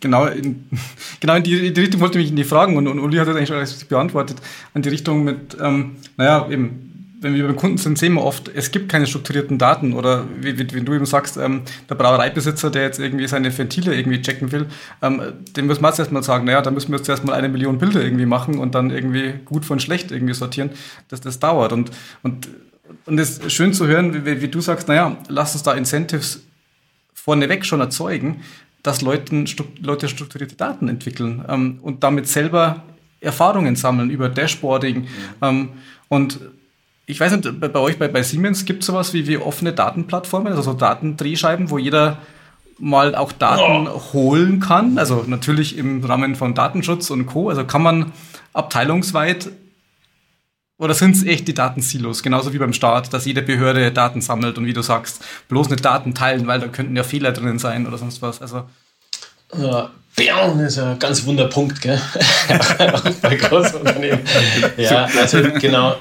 genau, 0.00 0.26
in, 0.26 0.68
genau 1.20 1.34
in 1.36 1.42
die, 1.42 1.66
in 1.68 1.74
die, 1.74 1.80
Richtung 1.80 2.00
wollte 2.00 2.18
ich 2.18 2.24
mich 2.24 2.30
in 2.30 2.36
die 2.36 2.44
Fragen 2.44 2.76
und, 2.76 2.86
und 2.86 2.98
Uli 3.00 3.16
hat 3.16 3.26
das 3.26 3.36
eigentlich 3.36 3.48
schon 3.48 3.56
alles 3.56 3.84
beantwortet. 3.84 4.38
In 4.74 4.82
die 4.82 4.90
Richtung 4.90 5.24
mit, 5.24 5.56
ähm, 5.60 5.96
naja, 6.16 6.48
eben 6.50 6.89
wenn 7.20 7.34
wir 7.34 7.46
beim 7.46 7.56
Kunden 7.56 7.76
sind, 7.76 7.98
sehen 7.98 8.14
wir 8.14 8.24
oft, 8.24 8.48
es 8.48 8.70
gibt 8.70 8.88
keine 8.88 9.06
strukturierten 9.06 9.58
Daten 9.58 9.92
oder 9.92 10.24
wie, 10.40 10.58
wie, 10.58 10.72
wie 10.72 10.80
du 10.80 10.94
eben 10.94 11.04
sagst, 11.04 11.36
ähm, 11.36 11.62
der 11.88 11.94
Brauereibesitzer, 11.94 12.70
der 12.70 12.82
jetzt 12.82 12.98
irgendwie 12.98 13.28
seine 13.28 13.56
Ventile 13.56 13.94
irgendwie 13.94 14.22
checken 14.22 14.50
will, 14.52 14.66
ähm, 15.02 15.20
dem 15.54 15.66
muss 15.66 15.80
man 15.80 15.90
jetzt 15.90 15.98
erstmal 15.98 16.22
sagen, 16.22 16.46
naja, 16.46 16.62
da 16.62 16.70
müssen 16.70 16.90
wir 16.90 16.96
jetzt 16.96 17.08
erstmal 17.08 17.34
eine 17.34 17.50
Million 17.50 17.78
Bilder 17.78 18.02
irgendwie 18.02 18.26
machen 18.26 18.58
und 18.58 18.74
dann 18.74 18.90
irgendwie 18.90 19.34
gut 19.44 19.66
von 19.66 19.80
schlecht 19.80 20.10
irgendwie 20.10 20.32
sortieren, 20.32 20.70
dass 21.08 21.20
das 21.20 21.38
dauert 21.38 21.72
und, 21.72 21.90
und, 22.22 22.48
und 23.04 23.18
es 23.18 23.38
ist 23.38 23.52
schön 23.52 23.74
zu 23.74 23.86
hören, 23.86 24.24
wie, 24.24 24.40
wie 24.40 24.48
du 24.48 24.62
sagst, 24.62 24.88
naja, 24.88 25.16
lass 25.28 25.52
uns 25.52 25.62
da 25.62 25.74
Incentives 25.74 26.42
vorneweg 27.12 27.66
schon 27.66 27.80
erzeugen, 27.80 28.42
dass 28.82 29.02
Leuten, 29.02 29.46
Leute 29.82 30.08
strukturierte 30.08 30.56
Daten 30.56 30.88
entwickeln 30.88 31.44
ähm, 31.48 31.80
und 31.82 32.02
damit 32.02 32.28
selber 32.28 32.82
Erfahrungen 33.20 33.76
sammeln 33.76 34.08
über 34.08 34.30
Dashboarding. 34.30 35.00
Mhm. 35.00 35.06
Ähm, 35.42 35.68
und 36.08 36.40
ich 37.10 37.20
weiß 37.20 37.36
nicht, 37.36 37.60
bei, 37.60 37.74
euch, 37.74 37.98
bei, 37.98 38.08
bei 38.08 38.22
Siemens, 38.22 38.64
gibt 38.64 38.82
es 38.82 38.86
sowas 38.86 39.12
wie, 39.12 39.26
wie 39.26 39.38
offene 39.38 39.72
Datenplattformen, 39.72 40.52
also 40.52 40.62
so 40.62 40.72
Datendrehscheiben, 40.72 41.70
wo 41.70 41.78
jeder 41.78 42.18
mal 42.78 43.14
auch 43.14 43.32
Daten 43.32 43.88
oh. 43.88 44.12
holen 44.12 44.60
kann. 44.60 44.98
Also 44.98 45.24
natürlich 45.26 45.76
im 45.76 46.02
Rahmen 46.02 46.34
von 46.34 46.54
Datenschutz 46.54 47.10
und 47.10 47.26
Co. 47.26 47.50
Also 47.50 47.64
kann 47.64 47.82
man 47.82 48.12
abteilungsweit 48.52 49.50
oder 50.78 50.94
sind 50.94 51.14
es 51.14 51.24
echt 51.24 51.46
die 51.46 51.52
Datensilos, 51.52 52.22
genauso 52.22 52.54
wie 52.54 52.58
beim 52.58 52.72
Staat, 52.72 53.12
dass 53.12 53.26
jede 53.26 53.42
Behörde 53.42 53.92
Daten 53.92 54.22
sammelt 54.22 54.56
und 54.56 54.64
wie 54.64 54.72
du 54.72 54.80
sagst, 54.80 55.22
bloß 55.48 55.68
nicht 55.68 55.84
Daten 55.84 56.14
teilen, 56.14 56.46
weil 56.46 56.58
da 56.58 56.68
könnten 56.68 56.96
ja 56.96 57.02
Fehler 57.02 57.32
drinnen 57.32 57.58
sein 57.58 57.86
oder 57.86 57.98
sonst 57.98 58.22
was. 58.22 58.40
Also 58.40 58.64
ja, 59.58 59.90
das 60.16 60.72
ist 60.72 60.78
ein 60.78 60.98
ganz 60.98 61.24
Wunderpunkt, 61.24 61.80
gell? 61.80 62.00
bei 63.22 63.36
großen 63.36 63.80
Unternehmen. 63.80 64.20
Ja, 64.76 65.08
also 65.18 65.42
genau. 65.58 65.96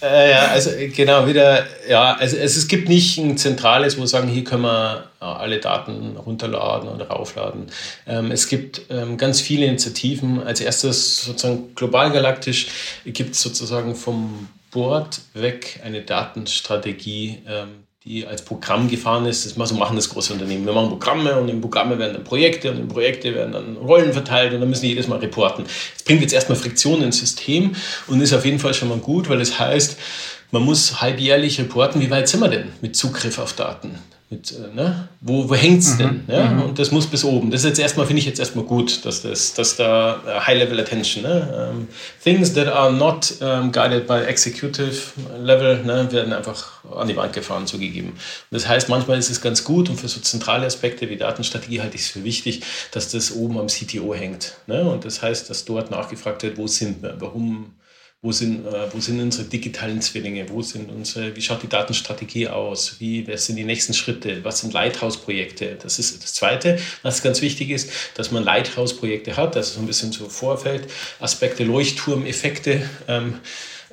Äh, 0.00 0.30
ja, 0.30 0.46
also 0.48 0.70
genau 0.94 1.26
wieder, 1.26 1.64
ja, 1.88 2.14
also 2.14 2.36
es, 2.36 2.56
es 2.56 2.68
gibt 2.68 2.88
nicht 2.88 3.18
ein 3.18 3.36
zentrales, 3.36 3.96
wo 3.96 4.02
wir 4.02 4.06
sagen, 4.06 4.28
hier 4.28 4.44
können 4.44 4.62
wir 4.62 5.08
alle 5.18 5.58
Daten 5.58 6.16
runterladen 6.16 6.88
oder 6.88 7.08
raufladen. 7.08 7.66
Ähm, 8.06 8.30
es 8.30 8.48
gibt 8.48 8.82
ähm, 8.90 9.16
ganz 9.16 9.40
viele 9.40 9.66
Initiativen. 9.66 10.42
Als 10.42 10.60
erstes 10.60 11.24
sozusagen 11.24 11.74
global 11.74 12.12
galaktisch 12.12 12.66
gibt 13.06 13.34
es 13.34 13.40
sozusagen 13.40 13.94
vom 13.94 14.48
Board 14.70 15.20
weg 15.32 15.80
eine 15.84 16.02
Datenstrategie, 16.02 17.42
ähm, 17.48 17.83
die 18.04 18.26
als 18.26 18.44
Programm 18.44 18.88
gefahren 18.88 19.24
ist. 19.24 19.46
Das 19.46 19.56
machen 19.56 19.96
das 19.96 20.10
große 20.10 20.34
Unternehmen. 20.34 20.66
Wir 20.66 20.74
machen 20.74 20.90
Programme 20.90 21.40
und 21.40 21.48
in 21.48 21.62
Programme 21.62 21.98
werden 21.98 22.12
dann 22.12 22.24
Projekte 22.24 22.70
und 22.70 22.76
in 22.78 22.88
Projekte 22.88 23.34
werden 23.34 23.52
dann 23.52 23.76
Rollen 23.78 24.12
verteilt 24.12 24.52
und 24.52 24.60
dann 24.60 24.68
müssen 24.68 24.82
die 24.82 24.88
jedes 24.88 25.08
Mal 25.08 25.20
reporten. 25.20 25.64
Das 25.64 26.02
bringt 26.02 26.20
jetzt 26.20 26.34
erstmal 26.34 26.58
Friktion 26.58 27.00
ins 27.02 27.18
System 27.18 27.74
und 28.06 28.20
ist 28.20 28.34
auf 28.34 28.44
jeden 28.44 28.58
Fall 28.58 28.74
schon 28.74 28.90
mal 28.90 28.98
gut, 28.98 29.30
weil 29.30 29.38
das 29.38 29.58
heißt, 29.58 29.96
man 30.50 30.62
muss 30.62 31.00
halbjährlich 31.00 31.58
reporten, 31.58 32.02
wie 32.02 32.10
weit 32.10 32.28
sind 32.28 32.40
wir 32.40 32.48
denn 32.48 32.72
mit 32.82 32.94
Zugriff 32.94 33.38
auf 33.38 33.54
Daten. 33.54 33.98
Mit, 34.34 34.52
äh, 34.52 34.74
ne? 34.74 35.08
wo, 35.20 35.48
wo 35.48 35.54
hängt 35.54 35.82
es 35.82 35.94
mhm. 35.94 35.98
denn? 35.98 36.24
Ja? 36.28 36.46
Mhm. 36.46 36.62
Und 36.62 36.78
das 36.78 36.90
muss 36.90 37.06
bis 37.06 37.24
oben. 37.24 37.50
Das 37.50 37.60
ist 37.60 37.68
jetzt 37.68 37.78
erstmal, 37.78 38.06
finde 38.06 38.20
ich 38.20 38.26
jetzt 38.26 38.38
erstmal 38.38 38.64
gut, 38.64 39.04
dass, 39.04 39.22
das, 39.22 39.54
dass 39.54 39.76
da 39.76 40.20
uh, 40.26 40.46
High-Level 40.46 40.78
Attention, 40.80 41.22
ne? 41.22 41.70
um, 41.72 41.78
ähm, 41.78 41.88
things 42.22 42.52
that 42.54 42.68
are 42.68 42.92
not 42.92 43.34
um, 43.40 43.70
guided 43.72 44.06
by 44.06 44.20
executive 44.26 45.12
level, 45.38 45.82
ne? 45.84 46.10
werden 46.10 46.32
einfach 46.32 46.84
an 46.94 47.08
die 47.08 47.16
Wand 47.16 47.32
gefahren, 47.32 47.66
zugegeben. 47.66 48.10
Und 48.10 48.18
das 48.50 48.68
heißt, 48.68 48.88
manchmal 48.88 49.18
ist 49.18 49.30
es 49.30 49.40
ganz 49.40 49.64
gut 49.64 49.88
und 49.88 50.00
für 50.00 50.08
so 50.08 50.20
zentrale 50.20 50.66
Aspekte 50.66 51.08
wie 51.08 51.16
Datenstrategie 51.16 51.80
halte 51.80 51.96
ich 51.96 52.02
es 52.02 52.08
für 52.08 52.24
wichtig, 52.24 52.62
dass 52.92 53.10
das 53.10 53.32
oben 53.32 53.58
am 53.58 53.68
CTO 53.68 54.14
hängt. 54.14 54.54
Ne? 54.66 54.82
Und 54.82 55.04
das 55.04 55.22
heißt, 55.22 55.48
dass 55.48 55.64
dort 55.64 55.90
nachgefragt 55.90 56.42
wird, 56.42 56.58
wo 56.58 56.66
sind 56.66 57.02
wir, 57.02 57.16
warum 57.20 57.72
wo 58.24 58.32
sind, 58.32 58.66
äh, 58.66 58.90
wo 58.90 59.00
sind 59.00 59.20
unsere 59.20 59.44
digitalen 59.44 60.00
Zwillinge? 60.00 60.48
Wo 60.48 60.62
sind 60.62 60.90
unsere, 60.90 61.36
wie 61.36 61.42
schaut 61.42 61.62
die 61.62 61.68
Datenstrategie 61.68 62.48
aus? 62.48 62.96
Wie, 62.98 63.28
was 63.28 63.44
sind 63.44 63.56
die 63.56 63.64
nächsten 63.64 63.92
Schritte? 63.92 64.42
Was 64.42 64.60
sind 64.60 64.72
Lighthouse-Projekte? 64.72 65.76
Das 65.82 65.98
ist 65.98 66.24
das 66.24 66.32
Zweite, 66.32 66.78
was 67.02 67.22
ganz 67.22 67.42
wichtig 67.42 67.68
ist, 67.68 67.90
dass 68.14 68.30
man 68.30 68.42
Lighthouse-Projekte 68.42 69.36
hat, 69.36 69.56
also 69.58 69.74
so 69.74 69.80
ein 69.80 69.86
bisschen 69.86 70.10
so 70.10 70.30
Vorfeldaspekte, 70.30 71.64
Leuchtturmeffekte. 71.64 72.88
Ähm, 73.08 73.40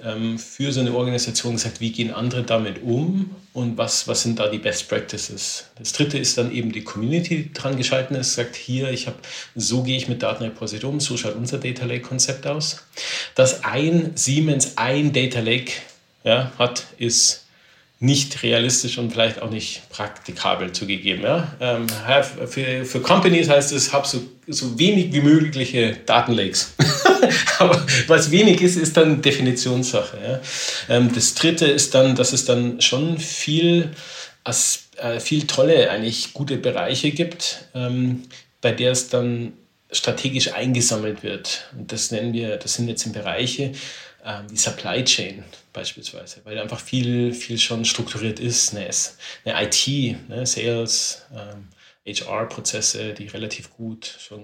ähm, 0.03 0.37
für 0.39 0.71
so 0.71 0.79
eine 0.79 0.93
Organisation 0.93 1.53
gesagt, 1.53 1.79
wie 1.79 1.91
gehen 1.91 2.11
andere 2.11 2.43
damit 2.43 2.81
um 2.83 3.35
und 3.53 3.77
was, 3.77 4.07
was 4.07 4.23
sind 4.23 4.39
da 4.39 4.47
die 4.47 4.57
Best 4.57 4.89
Practices. 4.89 5.65
Das 5.77 5.93
dritte 5.93 6.17
ist 6.17 6.37
dann 6.37 6.51
eben 6.51 6.71
die 6.71 6.83
Community, 6.83 7.43
die 7.43 7.53
dran 7.53 7.77
geschalten 7.77 8.15
ist, 8.15 8.33
sagt 8.33 8.55
hier, 8.55 8.89
ich 8.91 9.07
habe, 9.07 9.17
so 9.55 9.83
gehe 9.83 9.97
ich 9.97 10.07
mit 10.07 10.23
Datenrepository 10.23 10.93
um, 10.93 10.99
so 10.99 11.17
schaut 11.17 11.35
unser 11.35 11.57
Data 11.57 11.85
Lake 11.85 12.01
Konzept 12.01 12.47
aus. 12.47 12.85
Dass 13.35 13.63
ein 13.63 14.11
Siemens 14.15 14.77
ein 14.77 15.13
Data 15.13 15.39
Lake 15.39 15.73
ja, 16.23 16.51
hat, 16.57 16.85
ist 16.97 17.45
nicht 18.01 18.41
realistisch 18.41 18.97
und 18.97 19.11
vielleicht 19.11 19.41
auch 19.43 19.51
nicht 19.51 19.87
praktikabel 19.89 20.71
zugegeben. 20.71 21.21
Ja? 21.21 21.55
Ähm, 21.59 21.85
für, 22.47 22.83
für 22.83 22.99
Companies 22.99 23.47
heißt 23.47 23.71
es, 23.73 23.93
hab 23.93 24.07
so, 24.07 24.23
so 24.47 24.77
wenig 24.79 25.13
wie 25.13 25.21
mögliche 25.21 25.97
Datenlakes. 26.05 26.73
Aber 27.59 27.86
was 28.07 28.32
wenig 28.32 28.61
ist, 28.61 28.78
ist 28.78 28.97
dann 28.97 29.22
Definitionssache. 29.22 30.17
Ja? 30.22 30.41
Ähm, 30.95 31.11
das 31.13 31.34
dritte 31.36 31.65
ist 31.65 31.93
dann, 31.93 32.15
dass 32.15 32.34
es 32.34 32.45
dann 32.45 32.82
schon 32.82 33.17
viel, 33.17 33.91
äh, 34.45 35.19
viel 35.19 35.47
tolle, 35.47 35.89
eigentlich 35.89 36.34
gute 36.34 36.57
Bereiche 36.57 37.11
gibt, 37.11 37.65
ähm, 37.74 38.24
bei 38.61 38.72
der 38.72 38.91
es 38.91 39.09
dann 39.09 39.53
strategisch 39.91 40.53
eingesammelt 40.53 41.24
wird. 41.24 41.69
Und 41.78 41.91
das 41.91 42.11
nennen 42.11 42.34
wir, 42.34 42.57
das 42.57 42.76
sind 42.76 42.88
jetzt 42.88 43.05
in 43.05 43.11
Bereiche, 43.11 43.74
ähm, 44.26 44.47
die 44.49 44.57
Supply 44.57 45.03
Chain 45.03 45.43
beispielsweise, 45.74 46.41
weil 46.43 46.59
einfach 46.59 46.80
viel, 46.80 47.34
viel 47.34 47.57
schon 47.57 47.86
strukturiert 47.86 48.39
ist. 48.39 48.76
Eine, 48.76 48.89
eine 49.45 49.65
IT, 49.65 50.17
ne, 50.30 50.45
Sales, 50.45 51.24
ähm, 51.34 51.67
HR-Prozesse, 52.05 53.13
die 53.13 53.28
relativ 53.28 53.72
gut 53.72 54.17
schon 54.19 54.43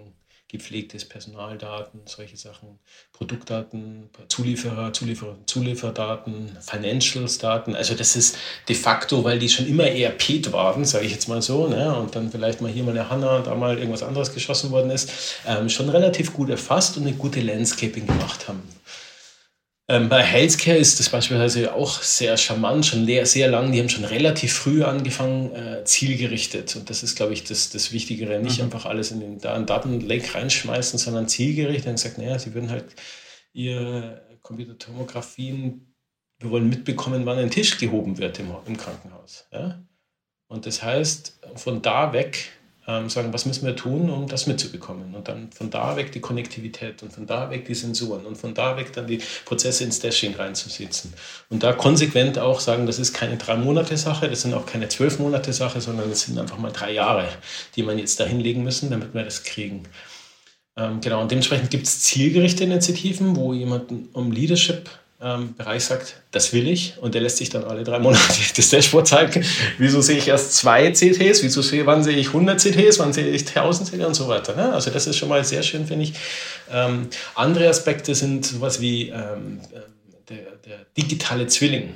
gepflegt 0.50 0.94
ist, 0.94 1.10
Personaldaten, 1.10 2.02
solche 2.06 2.38
Sachen, 2.38 2.80
Produktdaten, 3.12 4.10
Zulieferer, 4.30 4.94
Zulieferer, 4.94 5.38
Zulieferdaten, 5.46 6.58
Financials-Daten. 6.62 7.76
Also 7.76 7.96
das 7.96 8.16
ist 8.16 8.38
de 8.70 8.76
facto, 8.76 9.24
weil 9.24 9.40
die 9.40 9.50
schon 9.50 9.68
immer 9.68 9.86
ERP 9.86 10.52
waren, 10.54 10.86
sage 10.86 11.06
ich 11.06 11.12
jetzt 11.12 11.28
mal 11.28 11.42
so, 11.42 11.68
ne? 11.68 11.94
und 11.98 12.16
dann 12.16 12.32
vielleicht 12.32 12.62
mal 12.62 12.72
hier 12.72 12.84
mal 12.84 12.92
eine 12.92 13.10
Hanna, 13.10 13.40
da 13.40 13.56
mal 13.56 13.78
irgendwas 13.78 14.04
anderes 14.04 14.34
geschossen 14.34 14.72
worden 14.72 14.90
ist, 14.90 15.12
ähm, 15.46 15.68
schon 15.68 15.90
relativ 15.90 16.34
gut 16.34 16.50
erfasst 16.50 16.98
und 16.98 17.06
eine 17.06 17.16
gute 17.16 17.42
Landscaping 17.42 18.08
gemacht 18.08 18.48
haben. 18.48 18.64
Ähm, 19.90 20.10
bei 20.10 20.22
Healthcare 20.22 20.78
ist 20.78 21.00
das 21.00 21.10
beispielsweise 21.10 21.74
auch 21.74 22.02
sehr 22.02 22.36
charmant, 22.36 22.86
schon 22.86 23.06
sehr 23.26 23.48
lang. 23.48 23.72
Die 23.72 23.80
haben 23.80 23.88
schon 23.88 24.04
relativ 24.04 24.54
früh 24.54 24.84
angefangen, 24.84 25.54
äh, 25.56 25.86
zielgerichtet. 25.86 26.76
Und 26.76 26.90
das 26.90 27.04
ist, 27.04 27.16
glaube 27.16 27.32
ich, 27.32 27.46
das, 27.46 27.70
das 27.70 27.94
Wichtigere. 27.94 28.40
Nicht 28.40 28.58
mhm. 28.58 28.66
einfach 28.66 28.86
alles 28.86 29.12
in 29.12 29.22
den 29.22 29.40
Datenlake 29.40 30.36
reinschmeißen, 30.36 31.00
sondern 31.00 31.30
zielgerichtet. 31.30 31.88
Und 31.88 31.96
gesagt, 31.96 32.18
naja, 32.18 32.38
sie 32.38 32.54
würden 32.54 32.70
halt 32.70 32.96
ihre 33.54 34.22
Computertomographien, 34.42 35.94
wir 36.40 36.50
wollen 36.52 36.70
mitbekommen, 36.70 37.26
wann 37.26 37.38
ein 37.38 37.50
Tisch 37.50 37.78
gehoben 37.78 38.18
wird 38.18 38.40
im, 38.40 38.52
im 38.66 38.76
Krankenhaus. 38.76 39.48
Ja? 39.54 39.82
Und 40.48 40.66
das 40.66 40.84
heißt, 40.84 41.40
von 41.56 41.82
da 41.82 42.12
weg 42.12 42.50
ähm, 42.88 43.10
sagen, 43.10 43.34
was 43.34 43.46
müssen 43.46 43.66
wir 43.66 43.76
tun, 43.76 44.10
um 44.10 44.28
das 44.28 44.48
mitzubekommen. 44.48 45.14
Und 45.14 45.28
dann 45.28 45.52
von 45.52 45.70
da 45.70 45.98
weg 45.98 46.14
die 46.14 46.22
Konnektivität 46.22 47.04
und 47.04 47.12
von 47.12 47.28
da 47.28 47.50
weg 47.50 47.66
die 47.66 47.76
Sensoren 47.76 48.26
und 48.26 48.38
von 48.38 48.54
da 48.54 48.78
weg 48.78 48.94
dann 48.94 49.08
die 49.08 49.22
Prozesse 49.46 49.84
ins 49.84 50.00
Dashing 50.00 50.36
reinzusetzen. 50.36 51.14
Und 51.50 51.64
da 51.64 51.74
konsequent 51.74 52.40
auch 52.40 52.62
sagen, 52.62 52.86
das 52.86 52.98
ist 52.98 53.14
keine 53.14 53.36
drei 53.36 53.58
Monate 53.58 53.98
Sache, 53.98 54.30
das 54.30 54.42
sind 54.42 54.54
auch 54.54 54.66
keine 54.66 54.88
zwölf 54.88 55.20
Monate 55.20 55.52
Sache, 55.52 55.82
sondern 55.82 56.10
das 56.10 56.22
sind 56.22 56.40
einfach 56.40 56.58
mal 56.58 56.72
drei 56.72 56.94
Jahre, 56.94 57.28
die 57.76 57.84
man 57.84 58.00
jetzt 58.00 58.20
da 58.20 58.26
hinlegen 58.26 58.64
müssen, 58.64 58.90
damit 58.90 59.14
wir 59.14 59.24
das 59.24 59.44
kriegen. 59.44 59.84
Ähm, 60.78 61.02
genau, 61.02 61.22
und 61.22 61.32
dementsprechend 61.32 61.70
gibt 61.72 61.88
es 61.88 62.04
zielgerichtete 62.04 62.64
Initiativen, 62.64 63.36
wo 63.36 63.54
jemand 63.54 63.92
um 64.14 64.32
Leadership 64.32 64.90
ähm, 65.20 65.56
Bereich 65.56 65.84
sagt, 65.86 66.22
das 66.32 66.54
will 66.54 66.68
ich 66.68 66.94
und 67.02 67.16
der 67.16 67.22
lässt 67.22 67.38
sich 67.38 67.50
dann 67.50 67.64
alle 67.64 67.84
drei 67.84 67.98
Monate 67.98 68.22
das 68.56 68.70
Dashboard 68.70 69.08
zeigen. 69.08 69.44
Wieso 69.80 70.02
sehe 70.02 70.18
ich 70.18 70.28
erst 70.28 70.54
zwei 70.54 70.92
CTs? 70.92 71.42
Wieso 71.42 71.62
sehe, 71.62 71.86
wann 71.86 72.04
sehe 72.04 72.16
ich 72.16 72.28
100 72.28 72.60
CTs? 72.60 73.00
Wann 73.00 73.14
sehe 73.14 73.28
ich 73.28 73.48
1000 73.48 73.90
CTs 73.90 74.06
und 74.06 74.14
so 74.14 74.28
weiter? 74.28 74.56
Ne? 74.56 74.72
Also 74.74 74.92
das 74.92 75.08
ist 75.08 75.18
schon 75.18 75.30
mal 75.30 75.44
sehr 75.44 75.64
schön, 75.64 75.88
finde 75.88 76.04
ich. 76.04 76.14
Ähm, 76.72 77.08
andere 77.34 77.68
Aspekte 77.68 78.14
sind 78.14 78.46
sowas 78.46 78.80
wie 78.80 79.10
ähm, 79.10 79.60
der, 80.30 80.38
der 80.66 80.86
digitale 80.96 81.48
Zwilling. 81.48 81.94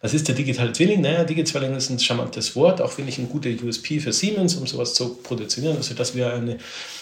Was 0.00 0.14
ist 0.14 0.28
der 0.28 0.34
digitale 0.34 0.72
Zwilling? 0.72 1.00
Naja, 1.00 1.26
Zwilling 1.44 1.74
ist 1.74 1.90
ein 1.90 1.98
charmantes 1.98 2.54
Wort, 2.56 2.80
auch 2.80 2.92
finde 2.92 3.10
ich 3.10 3.18
ein 3.18 3.28
guter 3.28 3.50
USP 3.50 4.00
für 4.00 4.12
Siemens, 4.12 4.54
um 4.56 4.66
sowas 4.66 4.94
zu 4.94 5.14
produzieren, 5.14 5.76
also 5.76 5.94
dass 5.94 6.14
wir 6.14 6.32
eine, 6.32 6.58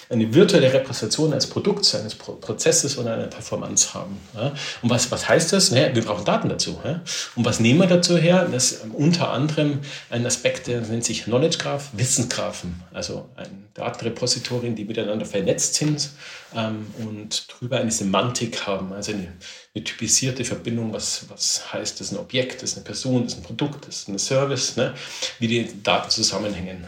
eine 0.09 0.33
virtuelle 0.35 0.73
Repräsentation 0.73 1.33
eines 1.33 1.47
Produkts, 1.47 1.95
eines 1.95 2.15
Pro 2.15 2.33
Prozesses 2.33 2.99
oder 2.99 3.15
einer 3.15 3.27
Performance 3.27 3.95
haben. 3.95 4.19
Ja? 4.35 4.53
Und 4.83 4.91
was, 4.91 5.11
was 5.11 5.29
heißt 5.29 5.53
das? 5.53 5.71
Naja, 5.71 5.95
wir 5.95 6.05
brauchen 6.05 6.25
Daten 6.25 6.49
dazu. 6.49 6.79
Ja? 6.85 7.01
Und 7.35 7.45
was 7.45 7.61
nehmen 7.61 7.81
wir 7.81 7.87
dazu 7.87 8.17
her? 8.17 8.49
Das 8.51 8.73
ist 8.73 8.85
unter 8.93 9.31
anderem 9.31 9.81
ein 10.11 10.27
Aspekt, 10.27 10.67
der 10.67 10.81
nennt 10.81 11.05
sich 11.05 11.25
Knowledge 11.25 11.59
Graph, 11.59 11.91
Wissensgraphen, 11.93 12.83
also 12.93 13.29
ein 13.37 13.69
Datenrepositorien, 13.75 14.75
die 14.75 14.85
miteinander 14.85 15.27
vernetzt 15.27 15.75
sind 15.75 16.11
ähm, 16.55 16.87
und 16.99 17.47
darüber 17.53 17.79
eine 17.79 17.91
Semantik 17.91 18.67
haben, 18.67 18.93
also 18.93 19.13
eine 19.13 19.33
eine 19.77 19.85
typisierte 19.85 20.43
Verbindung, 20.45 20.93
was, 20.95 21.29
was 21.29 21.71
heißt 21.73 22.01
das 22.01 22.09
ist 22.09 22.13
ein 22.15 22.19
Objekt, 22.19 22.63
das 22.63 22.71
ist 22.71 22.77
eine 22.77 22.85
Person, 22.85 23.25
das 23.25 23.35
ist 23.35 23.41
ein 23.41 23.43
Produkt, 23.43 23.87
das 23.87 23.97
ist 23.97 24.09
ein 24.09 24.19
Service, 24.19 24.77
ne? 24.77 24.95
wie 25.39 25.49
die 25.49 25.83
Daten 25.83 26.11
zusammenhängen. 26.11 26.87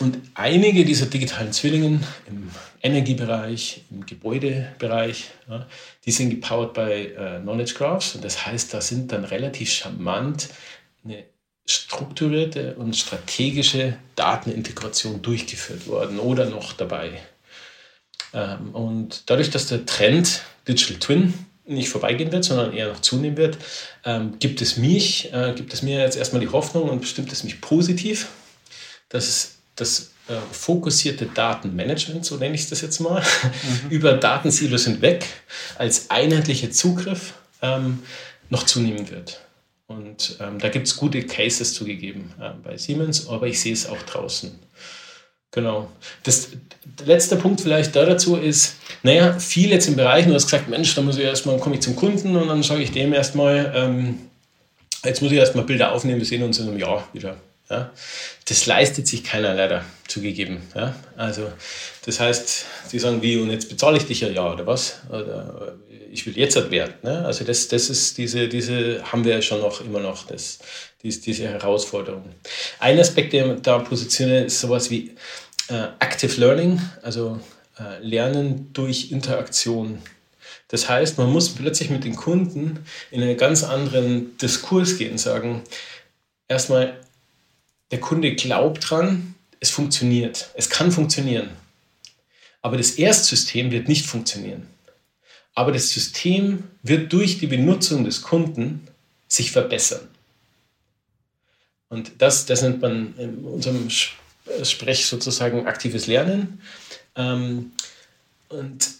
Und 0.00 0.18
einige 0.34 0.84
dieser 0.84 1.06
digitalen 1.06 1.52
Zwillingen 1.52 2.04
im 2.26 2.50
Energiebereich, 2.82 3.82
im 3.90 4.04
Gebäudebereich, 4.04 5.30
ja, 5.48 5.66
die 6.04 6.10
sind 6.10 6.30
gepowered 6.30 6.74
bei 6.74 7.06
äh, 7.06 7.40
Knowledge 7.40 7.74
Graphs. 7.74 8.14
Und 8.14 8.24
das 8.24 8.44
heißt, 8.44 8.74
da 8.74 8.80
sind 8.80 9.12
dann 9.12 9.24
relativ 9.24 9.70
charmant 9.70 10.48
eine 11.04 11.24
strukturierte 11.66 12.74
und 12.74 12.96
strategische 12.96 13.96
Datenintegration 14.16 15.22
durchgeführt 15.22 15.86
worden 15.86 16.18
oder 16.18 16.46
noch 16.46 16.72
dabei. 16.72 17.22
Ähm, 18.32 18.74
und 18.74 19.30
dadurch, 19.30 19.50
dass 19.50 19.68
der 19.68 19.86
Trend 19.86 20.42
Digital 20.68 20.98
Twin 20.98 21.34
nicht 21.66 21.88
vorbeigehen 21.88 22.32
wird, 22.32 22.44
sondern 22.44 22.74
eher 22.74 22.88
noch 22.88 23.00
zunehmen 23.00 23.38
wird, 23.38 23.56
ähm, 24.04 24.38
gibt 24.38 24.60
es 24.60 24.76
mich, 24.76 25.32
äh, 25.32 25.54
gibt 25.56 25.72
es 25.72 25.82
mir 25.82 26.00
jetzt 26.00 26.16
erstmal 26.16 26.40
die 26.40 26.50
Hoffnung 26.50 26.90
und 26.90 27.00
bestimmt 27.00 27.32
es 27.32 27.44
mich 27.44 27.60
positiv, 27.60 28.28
dass 29.08 29.53
das 29.76 30.10
äh, 30.28 30.34
fokussierte 30.52 31.26
Datenmanagement, 31.26 32.24
so 32.24 32.36
nenne 32.36 32.54
ich 32.54 32.68
das 32.68 32.80
jetzt 32.80 33.00
mal, 33.00 33.20
mhm. 33.20 33.90
über 33.90 34.14
Datensilos 34.14 34.84
hinweg 34.84 35.26
als 35.76 36.10
einheitlicher 36.10 36.70
Zugriff 36.70 37.34
ähm, 37.62 38.02
noch 38.50 38.64
zunehmen 38.64 39.10
wird. 39.10 39.40
Und 39.86 40.38
ähm, 40.40 40.58
da 40.58 40.70
gibt 40.70 40.86
es 40.86 40.96
gute 40.96 41.22
Cases 41.22 41.74
zugegeben 41.74 42.32
äh, 42.40 42.50
bei 42.62 42.76
Siemens, 42.76 43.28
aber 43.28 43.46
ich 43.46 43.60
sehe 43.60 43.72
es 43.72 43.86
auch 43.86 44.00
draußen. 44.02 44.58
Genau. 45.50 45.88
Das, 46.24 46.48
der 46.84 47.06
letzte 47.06 47.36
Punkt 47.36 47.60
vielleicht 47.60 47.94
da 47.94 48.04
dazu 48.04 48.36
ist, 48.36 48.76
naja, 49.02 49.38
viel 49.38 49.70
jetzt 49.70 49.86
im 49.86 49.94
Bereich, 49.94 50.26
du 50.26 50.34
hast 50.34 50.46
gesagt, 50.46 50.68
Mensch, 50.68 50.94
da 50.94 51.02
muss 51.02 51.16
ich 51.16 51.22
erstmal, 51.24 51.58
komme 51.58 51.76
ich 51.76 51.82
zum 51.82 51.94
Kunden 51.94 52.34
und 52.34 52.48
dann 52.48 52.62
sage 52.62 52.82
ich 52.82 52.90
dem 52.90 53.12
erstmal, 53.12 53.72
ähm, 53.76 54.18
jetzt 55.04 55.22
muss 55.22 55.30
ich 55.30 55.38
erstmal 55.38 55.64
Bilder 55.64 55.92
aufnehmen, 55.92 56.18
wir 56.18 56.26
sehen 56.26 56.42
uns 56.42 56.58
in 56.58 56.68
einem 56.68 56.78
Jahr 56.78 57.06
wieder. 57.12 57.36
Ja? 57.70 57.90
Das 58.46 58.66
leistet 58.66 59.06
sich 59.06 59.24
keiner 59.24 59.54
leider 59.54 59.84
zugegeben. 60.06 60.62
Ja? 60.74 60.94
Also 61.16 61.50
das 62.04 62.20
heißt, 62.20 62.66
sie 62.88 62.98
sagen 62.98 63.22
wie, 63.22 63.36
und 63.38 63.50
jetzt 63.50 63.68
bezahle 63.68 63.96
ich 63.96 64.06
dich 64.06 64.20
ja, 64.20 64.28
ja 64.28 64.52
oder 64.52 64.66
was? 64.66 65.00
Oder 65.08 65.76
ich 66.10 66.26
will 66.26 66.38
jetzt 66.38 66.56
halt 66.56 66.70
Wert. 66.70 67.02
Ne? 67.02 67.24
Also 67.24 67.44
das, 67.44 67.68
das 67.68 67.90
ist 67.90 68.18
diese, 68.18 68.48
diese 68.48 69.02
haben 69.10 69.24
wir 69.24 69.42
schon 69.42 69.60
noch 69.60 69.80
immer 69.80 70.00
noch, 70.00 70.26
das, 70.26 70.58
dies, 71.02 71.20
diese 71.20 71.48
Herausforderung. 71.48 72.24
Ein 72.78 73.00
Aspekt, 73.00 73.32
der 73.32 73.54
da 73.56 73.78
positioniert, 73.78 74.46
ist 74.46 74.60
sowas 74.60 74.90
wie 74.90 75.14
äh, 75.68 75.88
Active 75.98 76.40
Learning, 76.40 76.80
also 77.02 77.40
äh, 77.78 78.00
Lernen 78.00 78.72
durch 78.72 79.10
Interaktion. 79.10 79.98
Das 80.68 80.88
heißt, 80.88 81.18
man 81.18 81.30
muss 81.30 81.54
plötzlich 81.54 81.90
mit 81.90 82.04
den 82.04 82.16
Kunden 82.16 82.84
in 83.10 83.22
einen 83.22 83.36
ganz 83.36 83.64
anderen 83.64 84.36
Diskurs 84.38 84.98
gehen, 84.98 85.18
sagen, 85.18 85.62
erstmal, 86.48 86.98
der 87.90 88.00
Kunde 88.00 88.34
glaubt 88.34 88.90
dran, 88.90 89.34
es 89.60 89.70
funktioniert, 89.70 90.50
es 90.54 90.68
kann 90.68 90.92
funktionieren. 90.92 91.50
Aber 92.62 92.76
das 92.76 92.92
Erstsystem 92.92 93.70
wird 93.70 93.88
nicht 93.88 94.06
funktionieren. 94.06 94.66
Aber 95.54 95.70
das 95.70 95.90
System 95.90 96.64
wird 96.82 97.12
durch 97.12 97.38
die 97.38 97.46
Benutzung 97.46 98.04
des 98.04 98.22
Kunden 98.22 98.88
sich 99.28 99.52
verbessern. 99.52 100.08
Und 101.88 102.12
das, 102.18 102.46
das 102.46 102.62
nennt 102.62 102.82
man 102.82 103.14
in 103.18 103.44
unserem 103.44 103.88
Sprech 103.90 105.06
sozusagen 105.06 105.66
aktives 105.66 106.06
Lernen. 106.06 106.60
Ähm, 107.16 107.72
und 108.48 108.90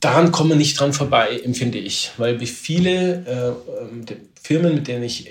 daran 0.00 0.32
kommen 0.32 0.50
wir 0.50 0.56
nicht 0.56 0.78
dran 0.78 0.92
vorbei, 0.92 1.40
empfinde 1.44 1.78
ich, 1.78 2.12
weil 2.16 2.40
wie 2.40 2.46
viele 2.46 3.26
äh, 3.26 3.82
ähm, 3.82 4.04
Firmen, 4.40 4.74
mit 4.74 4.86
denen 4.88 5.02
ich 5.02 5.26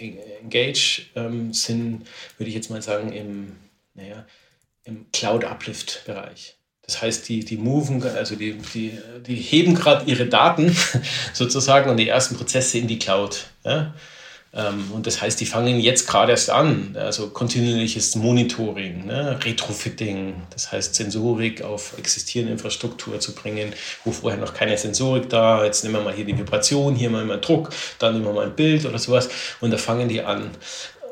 engage, 0.46 1.04
ähm, 1.16 1.54
sind, 1.54 2.06
würde 2.38 2.50
ich 2.50 2.56
jetzt 2.56 2.70
mal 2.70 2.82
sagen, 2.82 3.12
im, 3.12 3.56
naja, 3.94 4.26
im 4.84 5.08
Cloud-Uplift-Bereich. 5.12 6.56
Das 6.84 7.02
heißt, 7.02 7.28
die, 7.28 7.44
die 7.44 7.58
moven, 7.58 8.02
also 8.04 8.36
die, 8.36 8.54
die, 8.74 9.00
die 9.26 9.36
heben 9.36 9.74
gerade 9.74 10.06
ihre 10.06 10.28
Daten 10.28 10.76
sozusagen 11.34 11.90
und 11.90 11.98
die 11.98 12.08
ersten 12.08 12.36
Prozesse 12.36 12.78
in 12.78 12.88
die 12.88 13.00
Cloud. 13.00 13.48
Ja? 13.64 13.96
Ähm, 14.56 14.90
und 14.94 15.06
das 15.06 15.22
heißt, 15.22 15.40
die 15.40 15.46
fangen 15.46 15.80
jetzt 15.80 16.08
gerade 16.08 16.32
erst 16.32 16.50
an. 16.50 16.96
Also 16.98 17.30
kontinuierliches 17.30 18.16
Monitoring, 18.16 19.06
ne? 19.06 19.38
Retrofitting, 19.44 20.36
das 20.50 20.72
heißt 20.72 20.96
Sensorik 20.96 21.62
auf 21.62 21.98
existierende 21.98 22.54
Infrastruktur 22.54 23.20
zu 23.20 23.36
bringen, 23.36 23.74
wo 24.06 24.12
vorher 24.12 24.40
noch 24.40 24.54
keine 24.54 24.78
Sensorik 24.78 25.30
da. 25.30 25.66
Jetzt 25.66 25.84
nehmen 25.84 25.96
wir 25.96 26.02
mal 26.02 26.14
hier 26.14 26.26
die 26.26 26.38
Vibration, 26.38 26.96
hier 26.96 27.10
mal 27.10 27.26
Druck, 27.40 27.72
dann 28.00 28.14
nehmen 28.14 28.26
wir 28.26 28.34
mal 28.34 28.46
ein 28.46 28.56
Bild 28.56 28.86
oder 28.86 28.98
sowas. 28.98 29.30
Und 29.60 29.72
da 29.72 29.78
fangen 29.78 30.08
die 30.08 30.22
an. 30.22 30.52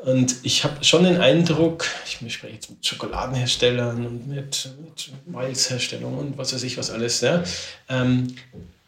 Und 0.04 0.36
ich 0.42 0.64
habe 0.64 0.84
schon 0.84 1.04
den 1.04 1.16
Eindruck, 1.16 1.86
ich 2.04 2.32
spreche 2.32 2.52
jetzt 2.52 2.68
mit 2.68 2.84
Schokoladenherstellern 2.84 4.04
und 4.04 4.28
mit, 4.28 4.68
mit 4.84 5.10
Malzherstellern 5.26 6.12
und 6.12 6.36
was 6.36 6.52
weiß 6.52 6.62
ich 6.62 6.76
was 6.76 6.90
alles, 6.90 7.22
ja, 7.22 7.42
ähm, 7.88 8.36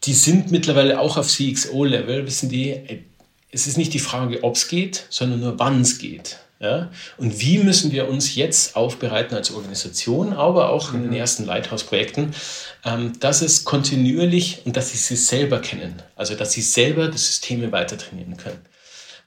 die 0.03 0.13
sind 0.13 0.51
mittlerweile 0.51 0.99
auch 0.99 1.17
auf 1.17 1.27
CXO-Level, 1.27 2.27
wissen 2.27 2.49
die, 2.49 3.06
es 3.51 3.67
ist 3.67 3.77
nicht 3.77 3.93
die 3.93 3.99
Frage, 3.99 4.43
ob 4.43 4.55
es 4.55 4.67
geht, 4.67 5.05
sondern 5.09 5.39
nur 5.39 5.59
wann 5.59 5.81
es 5.81 5.97
geht. 5.97 6.39
Ja? 6.59 6.89
Und 7.17 7.39
wie 7.39 7.59
müssen 7.59 7.91
wir 7.91 8.09
uns 8.09 8.35
jetzt 8.35 8.75
aufbereiten 8.75 9.35
als 9.35 9.51
Organisation, 9.51 10.33
aber 10.33 10.69
auch 10.69 10.93
in 10.93 11.01
den 11.01 11.11
mhm. 11.11 11.17
ersten 11.17 11.45
Lighthouse-Projekten, 11.45 12.33
ähm, 12.83 13.13
dass 13.19 13.41
es 13.41 13.63
kontinuierlich 13.63 14.61
und 14.65 14.75
dass 14.75 14.91
sie 14.91 14.97
sich 14.97 15.25
selber 15.25 15.59
kennen, 15.59 16.01
also 16.15 16.35
dass 16.35 16.53
sie 16.53 16.61
selber 16.61 17.07
das 17.07 17.25
Systeme 17.27 17.71
weiter 17.71 17.97
trainieren 17.97 18.37
können. 18.37 18.59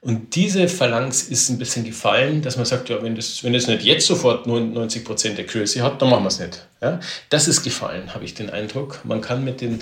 Und 0.03 0.35
diese 0.35 0.67
Phalanx 0.67 1.21
ist 1.21 1.49
ein 1.49 1.59
bisschen 1.59 1.85
gefallen, 1.85 2.41
dass 2.41 2.57
man 2.57 2.65
sagt, 2.65 2.89
ja, 2.89 3.03
wenn 3.03 3.15
das, 3.15 3.43
wenn 3.43 3.53
das 3.53 3.67
nicht 3.67 3.83
jetzt 3.83 4.07
sofort 4.07 4.47
99% 4.47 5.39
Accuracy 5.39 5.77
hat, 5.77 6.01
dann 6.01 6.09
machen 6.09 6.23
wir 6.23 6.29
es 6.29 6.39
nicht. 6.39 6.65
Ja? 6.81 6.99
Das 7.29 7.47
ist 7.47 7.61
gefallen, 7.61 8.11
habe 8.15 8.25
ich 8.25 8.33
den 8.33 8.49
Eindruck. 8.49 9.01
Man 9.03 9.21
kann 9.21 9.43
mit 9.43 9.61
den, 9.61 9.79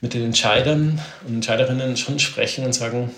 mit 0.00 0.12
den 0.12 0.24
Entscheidern 0.24 1.00
und 1.24 1.34
Entscheiderinnen 1.36 1.96
schon 1.96 2.18
sprechen 2.18 2.64
und 2.64 2.72
sagen, 2.72 3.14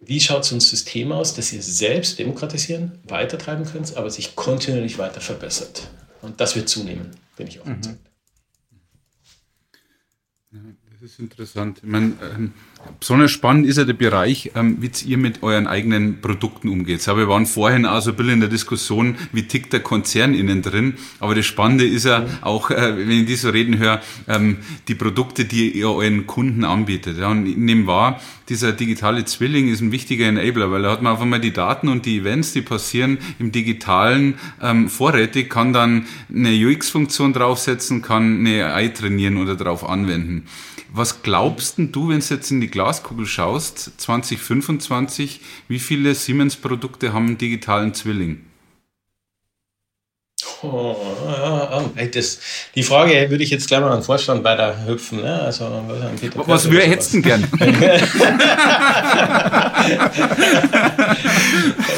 wie 0.00 0.20
schaut 0.20 0.44
so 0.44 0.56
ein 0.56 0.60
System 0.60 1.12
aus, 1.12 1.34
das 1.34 1.52
ihr 1.52 1.62
selbst 1.62 2.18
demokratisieren, 2.18 2.98
weitertreiben 3.04 3.64
könnt, 3.64 3.96
aber 3.96 4.10
sich 4.10 4.34
kontinuierlich 4.34 4.98
weiter 4.98 5.20
verbessert? 5.20 5.88
Und 6.22 6.40
das 6.40 6.56
wird 6.56 6.68
zunehmen, 6.68 7.10
bin 7.36 7.46
ich 7.46 7.60
auch 7.60 7.66
mhm. 7.66 7.72
überzeugt. 7.74 8.10
Mhm. 10.50 10.76
Das 11.00 11.12
ist 11.12 11.18
interessant. 11.18 11.78
Ich 11.82 11.88
meine, 11.88 12.12
ähm, 12.36 12.52
besonders 12.98 13.30
spannend 13.30 13.66
ist 13.66 13.78
ja 13.78 13.84
der 13.84 13.94
Bereich, 13.94 14.50
ähm, 14.54 14.76
wie 14.80 14.90
ihr 15.06 15.16
mit 15.16 15.42
euren 15.42 15.66
eigenen 15.66 16.20
Produkten 16.20 16.68
umgeht. 16.68 17.08
Aber 17.08 17.20
wir 17.20 17.28
waren 17.28 17.46
vorhin 17.46 17.86
auch 17.86 18.02
so 18.02 18.10
ein 18.10 18.16
bisschen 18.16 18.34
in 18.34 18.40
der 18.40 18.50
Diskussion, 18.50 19.16
wie 19.32 19.44
tickt 19.44 19.72
der 19.72 19.80
Konzern 19.80 20.34
innen 20.34 20.60
drin. 20.60 20.98
Aber 21.18 21.34
das 21.34 21.46
Spannende 21.46 21.86
ist 21.86 22.04
ja 22.04 22.26
auch, 22.42 22.70
äh, 22.70 22.98
wenn 22.98 23.10
ich 23.20 23.24
die 23.24 23.36
so 23.36 23.48
reden 23.48 23.78
höre, 23.78 24.02
ähm, 24.28 24.58
die 24.88 24.94
Produkte, 24.94 25.46
die 25.46 25.70
ihr 25.70 25.88
euren 25.88 26.26
Kunden 26.26 26.64
anbietet. 26.64 27.16
Ja, 27.16 27.28
und 27.28 27.46
ich 27.46 27.56
nehme 27.56 27.86
wahr, 27.86 28.20
dieser 28.50 28.72
digitale 28.72 29.24
Zwilling 29.24 29.68
ist 29.68 29.80
ein 29.80 29.92
wichtiger 29.92 30.26
Enabler, 30.26 30.70
weil 30.70 30.82
da 30.82 30.90
hat 30.90 31.00
man 31.00 31.14
auf 31.14 31.22
einmal 31.22 31.40
die 31.40 31.52
Daten 31.52 31.88
und 31.88 32.04
die 32.04 32.18
Events, 32.18 32.52
die 32.52 32.62
passieren 32.62 33.18
im 33.38 33.52
digitalen 33.52 34.34
ähm, 34.60 34.90
vorrätig, 34.90 35.48
kann 35.48 35.72
dann 35.72 36.06
eine 36.28 36.50
UX-Funktion 36.50 37.32
draufsetzen, 37.32 38.02
kann 38.02 38.40
eine 38.40 38.74
AI 38.74 38.88
trainieren 38.88 39.38
oder 39.38 39.54
darauf 39.54 39.88
anwenden. 39.88 40.44
Was 40.92 41.22
glaubst 41.22 41.78
du, 41.78 42.08
wenn 42.08 42.20
du 42.20 42.34
jetzt 42.34 42.50
in 42.50 42.60
die 42.60 42.68
Glaskugel 42.70 43.26
schaust, 43.26 43.92
2025, 44.00 45.40
wie 45.68 45.78
viele 45.78 46.14
Siemens-Produkte 46.14 47.12
haben 47.12 47.26
einen 47.28 47.38
digitalen 47.38 47.94
Zwilling? 47.94 48.44
Oh, 50.62 50.96
das, 52.12 52.38
die 52.74 52.82
Frage 52.82 53.30
würde 53.30 53.42
ich 53.42 53.50
jetzt 53.50 53.68
gleich 53.68 53.80
mal 53.80 53.90
an 53.90 54.00
den 54.00 54.04
Vorstand 54.04 54.44
weiter 54.44 54.84
hüpfen. 54.86 55.22
Ne? 55.22 55.40
Also, 55.40 55.64
Peter 56.20 56.46
was 56.46 56.70
wir 56.70 56.80
hättest 56.80 57.14
du 57.14 57.22
gern? 57.22 57.46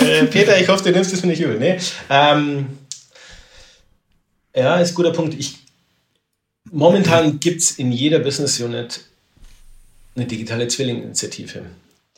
Äh, 0.01 0.25
Peter, 0.27 0.61
ich 0.61 0.69
hoffe, 0.69 0.83
du 0.85 0.91
nimmst 0.91 1.13
das 1.13 1.23
mir 1.23 1.29
nicht 1.29 1.41
übel. 1.41 1.59
Nee. 1.59 1.79
Ähm, 2.11 2.79
ja, 4.55 4.77
ist 4.77 4.93
ein 4.93 4.95
guter 4.95 5.13
Punkt. 5.13 5.35
Ich 5.39 5.59
Momentan 6.71 7.39
gibt 7.41 7.61
es 7.61 7.73
in 7.73 7.93
jeder 7.93 8.19
Business 8.19 8.59
Unit 8.61 9.01
eine 10.15 10.27
digitale 10.27 10.69
Zwillinginitiative. 10.69 11.63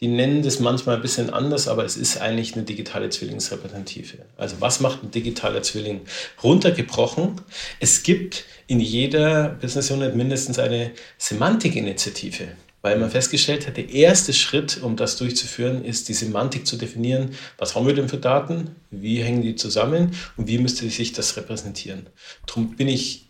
Die 0.00 0.08
nennen 0.08 0.42
das 0.42 0.58
manchmal 0.58 0.96
ein 0.96 1.02
bisschen 1.02 1.30
anders, 1.30 1.68
aber 1.68 1.84
es 1.84 1.96
ist 1.96 2.20
eigentlich 2.20 2.54
eine 2.54 2.64
digitale 2.64 3.08
Zwillingsrepräsentative. 3.08 4.18
Also 4.36 4.56
was 4.60 4.80
macht 4.80 5.02
ein 5.02 5.10
digitaler 5.10 5.62
Zwilling? 5.62 6.02
Runtergebrochen, 6.42 7.40
es 7.80 8.02
gibt 8.02 8.44
in 8.66 8.80
jeder 8.80 9.48
Business 9.48 9.90
Unit 9.90 10.16
mindestens 10.16 10.58
eine 10.58 10.90
Semantikinitiative, 11.16 12.48
weil 12.82 12.98
man 12.98 13.10
festgestellt 13.10 13.66
hat, 13.66 13.76
der 13.76 13.88
erste 13.88 14.32
Schritt, 14.32 14.82
um 14.82 14.96
das 14.96 15.16
durchzuführen, 15.16 15.84
ist 15.84 16.08
die 16.08 16.14
Semantik 16.14 16.66
zu 16.66 16.76
definieren. 16.76 17.30
Was 17.56 17.74
haben 17.74 17.86
wir 17.86 17.94
denn 17.94 18.08
für 18.08 18.18
Daten? 18.18 18.74
Wie 18.90 19.22
hängen 19.22 19.42
die 19.42 19.54
zusammen? 19.54 20.10
Und 20.36 20.48
wie 20.48 20.58
müsste 20.58 20.88
sich 20.90 21.12
das 21.12 21.36
repräsentieren? 21.36 22.08
Darum 22.46 22.76
bin 22.76 22.88
ich 22.88 23.24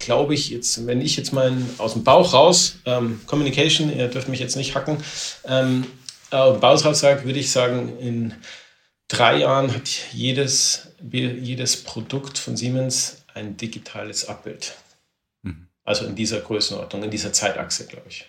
glaube 0.00 0.34
ich, 0.34 0.50
jetzt, 0.50 0.86
wenn 0.86 1.00
ich 1.00 1.16
jetzt 1.16 1.32
mal 1.32 1.52
aus 1.78 1.92
dem 1.92 2.02
Bauch 2.02 2.34
raus, 2.34 2.76
ähm, 2.86 3.20
Communication, 3.26 3.96
ihr 3.96 4.08
dürft 4.08 4.28
mich 4.28 4.40
jetzt 4.40 4.56
nicht 4.56 4.74
hacken, 4.74 4.96
ähm, 5.44 5.86
äh, 6.30 6.50
Bauch 6.52 6.84
raus 6.84 7.00
sagt, 7.00 7.24
würde 7.24 7.38
ich 7.38 7.52
sagen, 7.52 7.96
in 7.98 8.34
drei 9.06 9.38
Jahren 9.38 9.72
hat 9.72 9.88
jedes, 10.12 10.88
jedes 11.00 11.82
Produkt 11.84 12.38
von 12.38 12.56
Siemens 12.56 13.22
ein 13.34 13.56
digitales 13.56 14.28
Abbild. 14.28 14.74
Mhm. 15.42 15.68
Also 15.84 16.06
in 16.06 16.16
dieser 16.16 16.40
Größenordnung, 16.40 17.04
in 17.04 17.10
dieser 17.10 17.32
Zeitachse, 17.32 17.86
glaube 17.86 18.08
ich. 18.08 18.26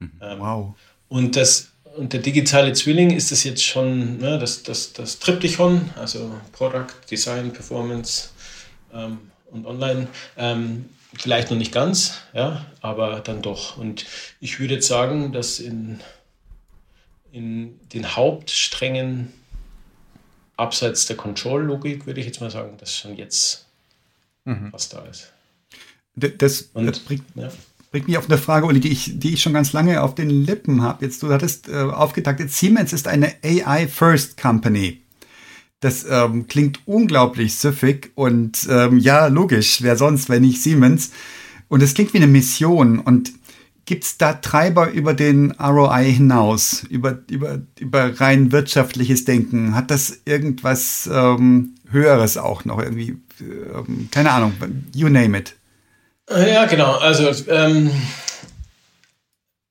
Mhm. 0.00 0.12
Ähm, 0.20 0.40
wow. 0.40 0.74
Und 1.08 1.36
das 1.36 1.68
und 1.96 2.12
der 2.12 2.20
digitale 2.20 2.72
Zwilling 2.72 3.12
ist 3.12 3.30
das 3.30 3.44
jetzt 3.44 3.62
schon 3.62 4.18
ne, 4.18 4.36
das, 4.36 4.64
das, 4.64 4.92
das 4.92 5.20
Triptychon, 5.20 5.90
also 5.94 6.40
Product, 6.50 6.88
Design, 7.08 7.52
Performance 7.52 8.30
ähm, 8.92 9.30
und 9.54 9.66
Online. 9.66 10.08
Ähm, 10.36 10.86
Vielleicht 11.16 11.50
noch 11.50 11.56
nicht 11.56 11.72
ganz, 11.72 12.20
ja, 12.32 12.66
aber 12.80 13.20
dann 13.20 13.40
doch. 13.40 13.76
Und 13.76 14.04
ich 14.40 14.58
würde 14.58 14.74
jetzt 14.74 14.88
sagen, 14.88 15.32
dass 15.32 15.60
in, 15.60 16.00
in 17.30 17.78
den 17.90 18.16
Hauptsträngen 18.16 19.32
abseits 20.56 21.06
der 21.06 21.16
Control-Logik, 21.16 22.06
würde 22.06 22.20
ich 22.20 22.26
jetzt 22.26 22.40
mal 22.40 22.50
sagen, 22.50 22.76
dass 22.78 22.96
schon 22.96 23.16
jetzt 23.16 23.66
mhm. 24.44 24.72
was 24.72 24.88
da 24.88 25.04
ist. 25.04 25.32
Das, 26.16 26.70
Und, 26.74 26.86
das 26.86 27.00
bringt, 27.00 27.24
ja. 27.34 27.50
bringt, 27.90 28.08
mich 28.08 28.18
auf 28.18 28.28
eine 28.28 28.38
Frage, 28.38 28.66
Uli, 28.66 28.80
die 28.80 28.92
ich, 28.92 29.18
die 29.18 29.34
ich 29.34 29.42
schon 29.42 29.52
ganz 29.52 29.72
lange 29.72 30.02
auf 30.02 30.14
den 30.14 30.30
Lippen 30.30 30.82
habe. 30.82 31.04
Jetzt, 31.04 31.22
du 31.22 31.32
hattest 31.32 31.68
äh, 31.68 31.74
aufgetaktet, 31.74 32.50
Siemens 32.50 32.92
ist 32.92 33.08
eine 33.08 33.34
AI-First-Company. 33.42 35.03
Das 35.84 36.06
ähm, 36.08 36.46
klingt 36.48 36.80
unglaublich 36.86 37.56
süffig 37.56 38.10
und 38.14 38.66
ähm, 38.70 38.98
ja, 38.98 39.26
logisch, 39.26 39.82
wer 39.82 39.98
sonst, 39.98 40.30
wenn 40.30 40.40
nicht 40.40 40.62
Siemens. 40.62 41.10
Und 41.68 41.82
es 41.82 41.92
klingt 41.92 42.14
wie 42.14 42.16
eine 42.16 42.26
Mission. 42.26 42.98
Und 42.98 43.32
gibt 43.84 44.04
es 44.04 44.16
da 44.16 44.32
Treiber 44.32 44.92
über 44.92 45.12
den 45.12 45.50
ROI 45.50 46.10
hinaus, 46.10 46.84
über, 46.88 47.18
über, 47.30 47.60
über 47.78 48.18
rein 48.18 48.50
wirtschaftliches 48.50 49.26
Denken? 49.26 49.74
Hat 49.74 49.90
das 49.90 50.22
irgendwas 50.24 51.06
ähm, 51.12 51.74
Höheres 51.90 52.38
auch 52.38 52.64
noch 52.64 52.78
irgendwie? 52.78 53.18
Ähm, 53.42 54.08
keine 54.10 54.30
Ahnung, 54.30 54.54
you 54.94 55.10
name 55.10 55.36
it. 55.36 55.54
Ja, 56.30 56.64
genau. 56.64 56.92
Also, 56.92 57.30
ähm, 57.50 57.90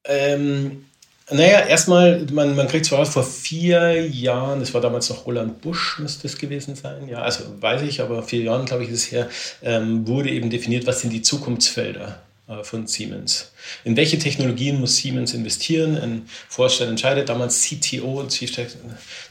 ähm, 0.05 0.85
naja, 1.31 1.65
erstmal, 1.65 2.25
man, 2.31 2.55
man 2.55 2.67
kriegt 2.67 2.85
zwar 2.85 3.05
vor 3.05 3.23
vier 3.23 4.07
Jahren, 4.07 4.59
das 4.59 4.73
war 4.73 4.81
damals 4.81 5.09
noch 5.09 5.25
Roland 5.25 5.61
Busch, 5.61 5.99
müsste 5.99 6.27
es 6.27 6.37
gewesen 6.37 6.75
sein, 6.75 7.07
ja, 7.07 7.21
also 7.21 7.43
weiß 7.61 7.83
ich, 7.83 8.01
aber 8.01 8.23
vier 8.23 8.43
Jahren, 8.43 8.65
glaube 8.65 8.83
ich, 8.83 8.89
ist 8.89 9.05
es 9.05 9.11
her, 9.11 9.29
ähm, 9.61 10.07
wurde 10.07 10.29
eben 10.29 10.49
definiert, 10.49 10.85
was 10.85 11.01
sind 11.01 11.11
die 11.11 11.21
Zukunftsfelder 11.21 12.22
von 12.63 12.87
Siemens. 12.87 13.53
In 13.85 13.95
welche 13.95 14.19
Technologien 14.19 14.79
muss 14.79 14.97
Siemens 14.97 15.33
investieren? 15.33 15.97
Ein 15.97 16.25
Vorstand 16.49 16.89
entscheidet, 16.89 17.29
damals 17.29 17.61
CTO, 17.61 18.25
Chief 18.27 18.51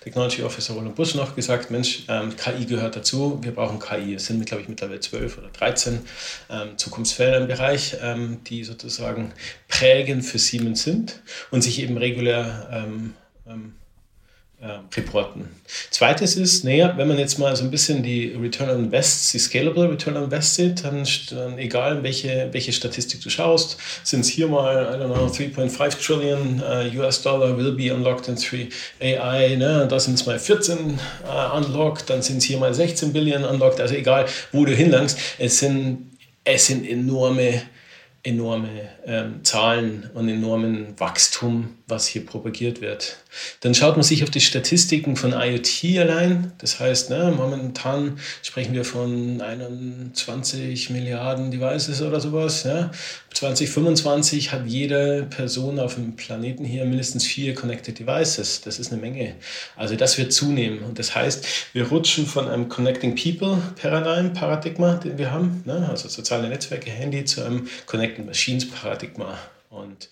Technology 0.01 0.43
Officer 0.43 0.75
Roland 0.75 0.95
Busch 0.95 1.15
noch 1.15 1.37
gesagt, 1.37 1.71
Mensch, 1.71 2.05
ähm, 2.09 2.35
KI 2.37 2.65
gehört 2.65 2.97
dazu, 2.97 3.39
wir 3.43 3.55
brauchen 3.55 3.79
KI. 3.79 4.15
Es 4.15 4.27
sind, 4.27 4.45
glaube 4.47 4.63
ich, 4.63 4.69
mittlerweile 4.69 5.01
zwölf 5.01 5.37
oder 5.37 5.49
13 5.49 6.01
ähm, 6.49 6.79
Zukunftsfelder 6.79 7.39
im 7.39 7.49
Bereich, 7.49 7.97
ähm, 8.01 8.43
die 8.45 8.65
sozusagen 8.65 9.33
prägend 9.69 10.25
für 10.25 10.39
Siemens 10.39 10.83
sind 10.83 11.21
und 11.51 11.63
sich 11.63 11.81
eben 11.83 11.99
regulär 11.99 12.69
ähm, 12.73 13.15
ähm, 13.47 13.75
äh, 14.63 14.79
reporten. 14.97 15.49
Zweites 15.91 16.37
ist, 16.37 16.65
naja, 16.65 16.95
wenn 16.97 17.09
man 17.09 17.19
jetzt 17.19 17.37
mal 17.37 17.55
so 17.57 17.65
ein 17.65 17.71
bisschen 17.73 18.03
die 18.03 18.29
Return 18.29 18.71
on 18.71 18.85
Invest, 18.85 19.35
die 19.35 19.41
Scalable 19.41 19.91
Return 19.91 20.17
on 20.17 20.25
Invest 20.25 20.55
sieht, 20.55 20.85
dann, 20.85 21.05
dann 21.31 21.59
egal 21.59 22.03
welche, 22.05 22.49
welche 22.53 22.73
Statistik 22.73 23.21
du 23.23 23.29
schaust, 23.29 23.77
sind 24.05 24.21
es 24.21 24.29
hier 24.29 24.47
mal, 24.47 24.95
I 24.95 25.03
don't 25.03 25.13
know, 25.13 25.27
3.5 25.27 26.07
Trillion 26.07 26.63
uh, 26.63 27.01
US 27.01 27.23
Dollar 27.23 27.57
will 27.57 27.73
be 27.73 27.93
unlocked 27.93 28.29
in 28.29 28.37
3 28.37 28.69
AI, 29.01 29.57
ne? 29.57 29.87
da 29.91 29.99
sind 29.99 30.15
es 30.15 30.27
mal 30.27 30.39
14 30.39 30.79
uh, 30.79 31.57
unlocked, 31.57 32.09
dann 32.09 32.23
sind 32.23 32.39
es 32.39 32.45
hier 32.45 32.59
mal 32.59 32.73
16 32.73 33.13
Billion 33.13 33.45
unlocked, 33.45 33.81
also 33.81 33.95
egal, 33.95 34.27
wo 34.53 34.65
du 34.65 34.73
hinlangst, 34.73 35.19
es 35.39 35.59
sind, 35.59 36.13
es 36.45 36.67
sind 36.67 36.89
enorme 36.89 37.63
enorme 38.25 38.69
ähm, 39.05 39.43
Zahlen 39.43 40.09
und 40.15 40.29
enormen 40.29 40.95
Wachstum, 40.97 41.79
was 41.89 42.07
hier 42.07 42.25
propagiert 42.25 42.81
wird. 42.81 43.17
Dann 43.61 43.75
schaut 43.75 43.97
man 43.97 44.03
sich 44.03 44.23
auf 44.23 44.31
die 44.31 44.41
Statistiken 44.41 45.17
von 45.17 45.33
IoT 45.33 45.99
allein. 45.99 46.53
Das 46.59 46.81
heißt, 46.81 47.11
ne, 47.11 47.33
momentan 47.37 48.19
sprechen 48.43 48.75
wir 48.75 48.85
von 48.85 49.41
21 49.41 50.91
Milliarden 50.91 51.51
Devices 51.51 52.03
oder 52.03 52.21
sowas. 52.21 52.65
Ja. 52.65 52.91
2025 53.35 54.53
hat 54.53 54.67
jede 54.67 55.25
Person 55.25 55.79
auf 55.79 55.95
dem 55.95 56.17
Planeten 56.17 56.65
hier 56.65 56.85
mindestens 56.85 57.25
vier 57.25 57.55
Connected 57.55 57.99
Devices. 57.99 58.61
Das 58.61 58.79
ist 58.79 58.93
eine 58.93 59.01
Menge. 59.01 59.35
Also 59.77 59.97
das 59.97 60.19
wird 60.19 60.33
zunehmen. 60.33 60.81
Und 60.81 60.99
das 60.99 61.15
heißt, 61.15 61.47
wir 61.73 61.89
rutschen 61.89 62.27
von 62.27 62.49
einem 62.49 62.69
Connecting 62.69 63.15
People 63.15 63.59
Paradigm, 63.81 64.33
Paradigma, 64.33 64.95
den 64.95 65.19
wir 65.19 65.31
haben, 65.31 65.63
ne, 65.65 65.89
also 65.91 66.09
soziale 66.09 66.49
Netzwerke, 66.49 66.91
Handy, 66.91 67.25
zu 67.25 67.45
einem 67.45 67.69
Connecting 67.87 68.27
Machines 68.27 68.69
Paradigma. 68.69 69.39
Und 69.71 70.11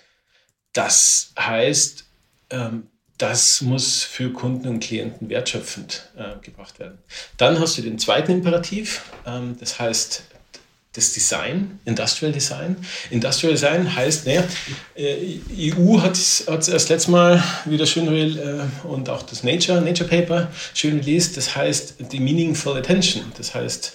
das 0.72 1.32
heißt, 1.38 2.04
ähm, 2.50 2.86
das 3.20 3.60
muss 3.60 4.02
für 4.02 4.32
Kunden 4.32 4.66
und 4.68 4.80
Klienten 4.80 5.28
wertschöpfend 5.28 6.08
äh, 6.16 6.42
gebracht 6.42 6.78
werden. 6.78 6.98
Dann 7.36 7.60
hast 7.60 7.76
du 7.76 7.82
den 7.82 7.98
zweiten 7.98 8.32
Imperativ, 8.32 9.02
ähm, 9.26 9.56
das 9.60 9.78
heißt 9.78 10.22
das 10.92 11.12
Design, 11.12 11.78
Industrial 11.84 12.32
Design. 12.32 12.76
Industrial 13.10 13.52
Design 13.52 13.94
heißt, 13.94 14.26
naja, 14.26 14.42
äh, 14.96 15.38
EU 15.56 16.00
hat 16.00 16.16
es 16.16 16.40
erst 16.48 16.88
letztes 16.88 17.06
Mal 17.06 17.42
wieder 17.64 17.86
schön 17.86 18.08
äh, 18.08 18.66
und 18.84 19.08
auch 19.08 19.22
das 19.22 19.44
Nature, 19.44 19.80
Nature 19.82 20.08
Paper 20.08 20.50
schön 20.74 20.98
released, 20.98 21.36
das 21.36 21.54
heißt 21.54 21.96
die 22.10 22.18
Meaningful 22.18 22.76
Attention. 22.76 23.22
Das 23.36 23.54
heißt 23.54 23.92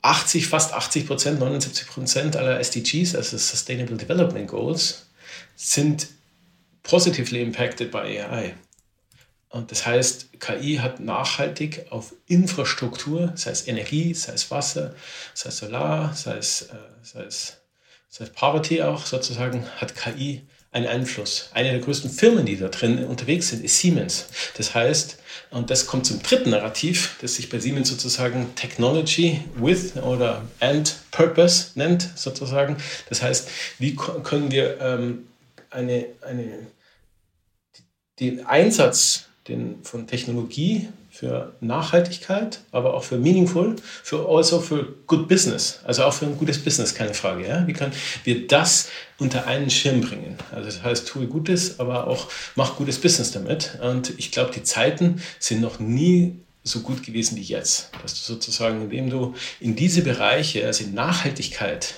80, 0.00 0.46
fast 0.46 0.72
80 0.72 1.06
Prozent, 1.06 1.40
79 1.40 1.86
Prozent 1.88 2.36
aller 2.36 2.58
SDGs, 2.58 3.16
also 3.16 3.36
Sustainable 3.36 3.96
Development 3.96 4.48
Goals, 4.48 5.06
sind 5.56 6.06
positively 6.90 7.40
impacted 7.40 7.92
by 7.92 7.98
AI. 7.98 8.54
Und 9.48 9.70
das 9.70 9.86
heißt, 9.86 10.40
KI 10.40 10.76
hat 10.76 11.00
nachhaltig 11.00 11.86
auf 11.90 12.14
Infrastruktur, 12.26 13.32
sei 13.36 13.52
es 13.52 13.66
Energie, 13.68 14.12
sei 14.14 14.32
es 14.32 14.50
Wasser, 14.50 14.94
sei 15.34 15.48
es 15.50 15.58
Solar, 15.58 16.14
sei 16.14 16.36
es, 16.36 16.62
äh, 16.62 16.74
sei 17.02 17.22
es, 17.22 17.58
sei 18.08 18.24
es 18.24 18.30
Poverty 18.30 18.82
auch 18.82 19.06
sozusagen, 19.06 19.66
hat 19.76 19.94
KI 19.94 20.42
einen 20.72 20.86
Einfluss. 20.86 21.50
Eine 21.52 21.70
der 21.70 21.80
größten 21.80 22.10
Firmen, 22.10 22.46
die 22.46 22.56
da 22.56 22.68
drin 22.68 23.04
unterwegs 23.04 23.48
sind, 23.48 23.64
ist 23.64 23.78
Siemens. 23.78 24.26
Das 24.56 24.74
heißt, 24.74 25.18
und 25.50 25.70
das 25.70 25.86
kommt 25.86 26.06
zum 26.06 26.22
dritten 26.22 26.50
Narrativ, 26.50 27.16
das 27.20 27.34
sich 27.34 27.48
bei 27.48 27.58
Siemens 27.58 27.88
sozusagen 27.88 28.54
Technology 28.54 29.40
with 29.56 29.96
oder 29.96 30.42
and 30.60 30.94
Purpose 31.10 31.72
nennt, 31.74 32.08
sozusagen. 32.14 32.76
Das 33.08 33.20
heißt, 33.20 33.48
wie 33.78 33.96
können 33.96 34.52
wir 34.52 34.80
ähm, 34.80 35.26
eine, 35.70 36.06
eine, 36.20 36.66
den 38.20 38.46
Einsatz 38.46 39.26
den, 39.48 39.82
von 39.82 40.06
Technologie 40.06 40.88
für 41.10 41.52
Nachhaltigkeit, 41.60 42.60
aber 42.70 42.94
auch 42.94 43.02
für 43.02 43.18
meaningful, 43.18 43.76
für 44.02 44.28
also 44.28 44.60
für 44.60 44.94
good 45.06 45.28
business, 45.28 45.80
also 45.84 46.04
auch 46.04 46.14
für 46.14 46.26
ein 46.26 46.38
gutes 46.38 46.62
Business, 46.62 46.94
keine 46.94 47.14
Frage. 47.14 47.46
Ja? 47.46 47.66
Wie 47.66 47.72
können 47.72 47.92
wir 48.24 48.46
das 48.46 48.88
unter 49.18 49.46
einen 49.46 49.70
Schirm 49.70 50.00
bringen? 50.00 50.36
Also 50.52 50.66
das 50.66 50.82
heißt, 50.82 51.08
tue 51.08 51.26
Gutes, 51.26 51.80
aber 51.80 52.06
auch 52.06 52.28
mach 52.54 52.76
gutes 52.76 52.98
Business 52.98 53.32
damit. 53.32 53.78
Und 53.82 54.18
ich 54.18 54.30
glaube, 54.30 54.52
die 54.54 54.62
Zeiten 54.62 55.20
sind 55.38 55.60
noch 55.60 55.80
nie 55.80 56.36
so 56.62 56.80
gut 56.80 57.02
gewesen 57.02 57.36
wie 57.36 57.42
jetzt, 57.42 57.90
dass 58.02 58.14
du 58.14 58.32
sozusagen, 58.34 58.82
indem 58.82 59.10
du 59.10 59.34
in 59.60 59.74
diese 59.76 60.02
Bereiche, 60.02 60.64
also 60.66 60.84
in 60.84 60.94
Nachhaltigkeit, 60.94 61.94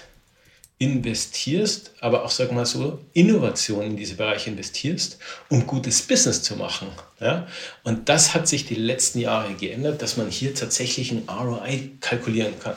investierst, 0.83 1.93
aber 2.01 2.25
auch, 2.25 2.37
wir 2.37 2.51
mal 2.51 2.67
so, 2.67 2.99
Innovation 3.13 3.83
in 3.83 3.97
diese 3.97 4.17
Bereiche 4.17 4.51
investierst, 4.51 5.17
um 5.49 5.65
gutes 5.65 6.03
Business 6.03 6.43
zu 6.43 6.57
machen. 6.57 6.89
Ja? 7.21 7.47
Und 7.85 8.09
das 8.09 8.35
hat 8.35 8.49
sich 8.49 8.67
die 8.67 8.75
letzten 8.75 9.21
Jahre 9.21 9.55
geändert, 9.55 10.03
dass 10.03 10.17
man 10.17 10.29
hier 10.29 10.57
tatsächlich 10.57 11.13
ein 11.13 11.29
ROI 11.29 11.91
kalkulieren 12.01 12.59
kann, 12.59 12.75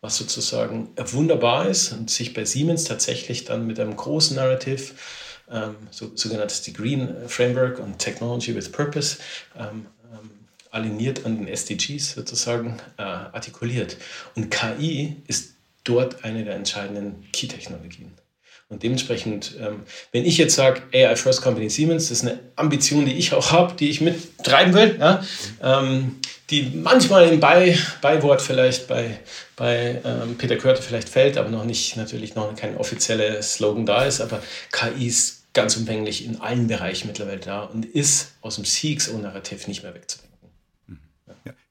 was 0.00 0.16
sozusagen 0.16 0.88
wunderbar 0.96 1.68
ist 1.68 1.92
und 1.92 2.08
sich 2.08 2.32
bei 2.32 2.46
Siemens 2.46 2.84
tatsächlich 2.84 3.44
dann 3.44 3.66
mit 3.66 3.78
einem 3.78 3.96
großen 3.96 4.34
Narrative, 4.34 4.94
ähm, 5.50 5.74
so, 5.90 6.10
sogenanntes 6.14 6.62
die 6.62 6.72
Green 6.72 7.14
Framework 7.28 7.78
und 7.80 7.98
Technology 7.98 8.54
with 8.54 8.72
Purpose, 8.72 9.18
ähm, 9.58 9.86
ähm 10.10 10.30
aligniert 10.70 11.26
an 11.26 11.36
den 11.36 11.48
SDGs 11.48 12.12
sozusagen 12.12 12.78
äh, 12.96 13.02
artikuliert. 13.02 13.98
Und 14.34 14.50
KI 14.50 15.16
ist 15.26 15.52
dort 15.84 16.24
eine 16.24 16.44
der 16.44 16.54
entscheidenden 16.54 17.24
Key-Technologien. 17.32 18.12
Und 18.68 18.82
dementsprechend, 18.82 19.54
ähm, 19.60 19.82
wenn 20.12 20.24
ich 20.24 20.38
jetzt 20.38 20.54
sage, 20.54 20.80
AI 20.94 21.14
First 21.14 21.42
Company 21.42 21.68
Siemens, 21.68 22.08
das 22.08 22.22
ist 22.22 22.26
eine 22.26 22.40
Ambition, 22.56 23.04
die 23.04 23.12
ich 23.12 23.34
auch 23.34 23.52
habe, 23.52 23.74
die 23.74 23.90
ich 23.90 24.00
mittreiben 24.00 24.72
will, 24.72 24.96
ja, 24.98 25.22
ähm, 25.62 26.16
die 26.48 26.72
manchmal 26.74 27.28
im 27.28 27.38
Bei 27.38 27.76
Beiwort 28.00 28.40
vielleicht 28.40 28.88
bei, 28.88 29.18
bei 29.56 30.00
ähm, 30.04 30.36
Peter 30.38 30.56
Körte 30.56 30.80
vielleicht 30.80 31.10
fällt, 31.10 31.36
aber 31.36 31.50
noch 31.50 31.64
nicht, 31.64 31.96
natürlich 31.98 32.34
noch 32.34 32.54
kein 32.56 32.76
offizieller 32.78 33.42
Slogan 33.42 33.84
da 33.84 34.04
ist, 34.04 34.22
aber 34.22 34.42
KI 34.70 35.06
ist 35.06 35.52
ganz 35.52 35.76
umfänglich 35.76 36.24
in 36.24 36.40
allen 36.40 36.66
Bereichen 36.66 37.08
mittlerweile 37.08 37.40
da 37.40 37.64
und 37.64 37.84
ist 37.84 38.32
aus 38.40 38.54
dem 38.54 38.64
CXO-Narrativ 38.64 39.68
nicht 39.68 39.82
mehr 39.82 39.94
wegzudenken 39.94 40.31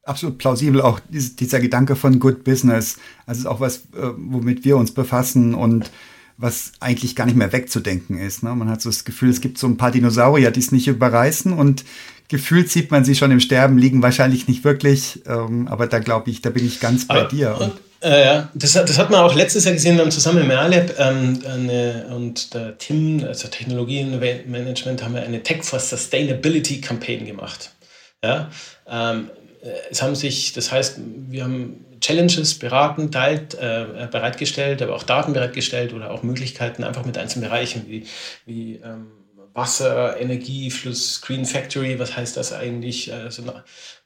absolut 0.04 0.38
plausibel 0.38 0.82
auch 0.82 1.00
dieser 1.12 1.60
Gedanke 1.60 1.96
von 1.96 2.20
Good 2.20 2.44
Business. 2.44 2.98
Also 3.26 3.42
ist 3.42 3.46
auch 3.46 3.60
was, 3.60 3.78
äh, 3.78 4.12
womit 4.18 4.66
wir 4.66 4.78
uns 4.78 4.94
befassen 4.94 5.54
und 5.54 5.92
was 6.38 6.72
eigentlich 6.80 7.16
gar 7.16 7.26
nicht 7.26 7.38
mehr 7.38 7.54
wegzudenken 7.54 8.18
ist. 8.18 8.42
Ne? 8.42 8.54
Man 8.56 8.70
hat 8.70 8.82
so 8.82 8.90
das 8.90 9.04
Gefühl, 9.04 9.30
es 9.30 9.42
gibt 9.42 9.58
so 9.58 9.68
ein 9.68 9.78
paar 9.78 9.92
Dinosaurier, 9.92 10.52
die 10.52 10.60
es 10.60 10.72
nicht 10.72 10.88
überreißen 10.88 11.54
und 11.54 11.86
gefühlt 12.30 12.72
sieht 12.72 12.90
man 12.90 13.06
sie 13.06 13.16
schon 13.16 13.30
im 13.30 13.40
Sterben 13.40 13.78
liegen, 13.78 14.02
wahrscheinlich 14.02 14.48
nicht 14.48 14.64
wirklich, 14.64 15.22
ähm, 15.28 15.68
aber 15.68 15.86
da 15.86 16.00
glaube 16.00 16.32
ich, 16.32 16.42
da 16.42 16.50
bin 16.50 16.66
ich 16.66 16.80
ganz 16.80 17.06
bei 17.06 17.20
aber, 17.20 17.30
dir. 17.30 17.58
Und, 17.60 17.74
äh, 18.00 18.44
das, 18.56 18.74
das, 18.74 18.98
hat 18.98 19.12
man 19.12 19.20
auch 19.20 19.36
letztes 19.36 19.66
Jahr 19.66 19.76
gesehen, 19.76 19.98
wir 19.98 20.04
haben 20.04 20.12
zusammen 20.12 20.44
im 20.44 20.50
AirLab 20.50 20.96
ähm, 20.98 21.40
eine, 21.46 22.08
und 22.16 22.54
der 22.56 22.78
Tim, 22.80 23.24
also 23.24 23.48
Technologiemanagement, 23.48 25.04
haben 25.04 25.14
wir 25.14 25.22
eine 25.22 25.44
Tech 25.44 25.64
for 25.64 25.80
Sustainability 25.80 26.82
Campaign 26.82 27.28
gemacht. 27.28 27.72
Ja? 28.24 28.50
Ähm, 28.88 29.30
es 29.90 30.02
haben 30.02 30.16
sich, 30.16 30.54
das 30.54 30.72
heißt, 30.72 31.00
wir 31.30 31.44
haben 31.44 31.86
Challenges 32.02 32.56
beraten, 32.56 33.12
teilt, 33.12 33.54
äh, 33.56 34.08
bereitgestellt, 34.12 34.82
aber 34.82 34.96
auch 34.96 35.04
Daten 35.04 35.34
bereitgestellt 35.34 35.94
oder 35.94 36.12
auch 36.12 36.24
Möglichkeiten 36.24 36.84
einfach 36.84 37.06
mit 37.06 37.18
einzelnen 37.18 37.48
Bereichen 37.48 37.86
wie, 37.88 38.06
wie 38.46 38.76
ähm, 38.84 39.12
Wasser, 39.54 40.20
Energie, 40.20 40.72
Fluss, 40.72 41.22
Green 41.22 41.46
Factory, 41.46 42.00
was 42.00 42.16
heißt 42.16 42.38
das 42.38 42.54
eigentlich? 42.54 43.14
Also, 43.14 43.44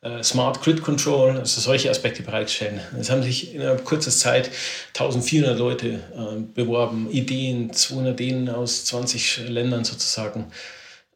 äh, 0.02 0.24
Smart 0.24 0.62
Grid 0.62 0.82
Control, 0.82 1.38
also 1.38 1.62
solche 1.62 1.90
Aspekte 1.90 2.24
bereitstellen. 2.24 2.80
Es 3.00 3.10
haben 3.10 3.24
sich 3.24 3.54
in 3.54 3.62
einer 3.62 3.76
kurzen 3.76 4.12
Zeit 4.12 4.50
1400 4.94 5.58
Leute 5.58 5.88
äh, 5.88 6.42
beworben, 6.54 7.10
Ideen, 7.12 7.72
200 7.72 8.20
Ideen 8.20 8.50
aus 8.50 8.86
20 8.86 9.48
Ländern 9.48 9.86
sozusagen 9.86 10.52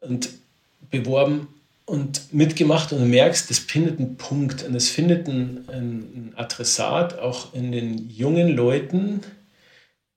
und 0.00 0.28
beworben 0.90 1.48
und 1.90 2.32
mitgemacht 2.32 2.92
und 2.92 3.00
du 3.00 3.04
merkst, 3.04 3.50
das 3.50 3.58
findet 3.58 3.98
einen 3.98 4.16
Punkt 4.16 4.62
und 4.62 4.76
es 4.76 4.88
findet 4.88 5.26
ein, 5.26 6.32
Adressat 6.36 7.18
auch 7.18 7.52
in 7.52 7.72
den 7.72 8.08
jungen 8.08 8.48
Leuten, 8.56 9.20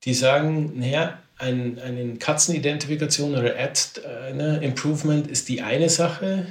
die 0.04 0.14
sagen, 0.14 0.80
naja, 0.80 1.20
ein, 1.38 1.80
eine 1.80 2.16
Katzenidentifikation 2.16 3.34
oder 3.34 3.56
Ad-Improvement 3.60 5.28
äh, 5.28 5.32
ist 5.32 5.50
die 5.50 5.62
eine 5.62 5.90
Sache, 5.90 6.46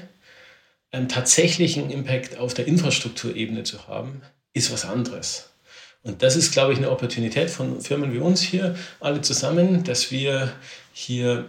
einen 0.91 1.09
tatsächlichen 1.09 1.91
Impact 1.91 2.39
auf 2.39 2.53
der 2.53 2.67
Infrastrukturebene 2.67 3.63
zu 3.63 3.87
haben, 3.87 4.23
ist 4.53 4.73
was 4.73 4.85
anderes. 4.85 5.51
Und 6.03 6.23
das 6.23 6.35
ist, 6.35 6.53
glaube 6.53 6.73
ich, 6.73 6.79
eine 6.79 6.91
Opportunität 6.91 7.49
von 7.49 7.81
Firmen 7.81 8.13
wie 8.13 8.19
uns 8.19 8.43
hier 8.43 8.75
alle 8.99 9.21
zusammen, 9.21 9.85
dass 9.85 10.11
wir 10.11 10.53
hier 10.93 11.47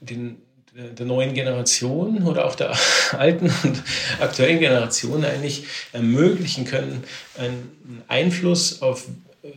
den, 0.00 0.36
der 0.76 1.06
neuen 1.06 1.32
Generation 1.32 2.22
oder 2.24 2.44
auch 2.44 2.54
der 2.54 2.76
alten 3.12 3.50
und 3.62 3.82
aktuellen 4.20 4.60
Generation 4.60 5.24
eigentlich 5.24 5.64
ermöglichen 5.92 6.64
können, 6.66 7.02
einen 7.38 8.02
Einfluss 8.08 8.82
auf 8.82 9.04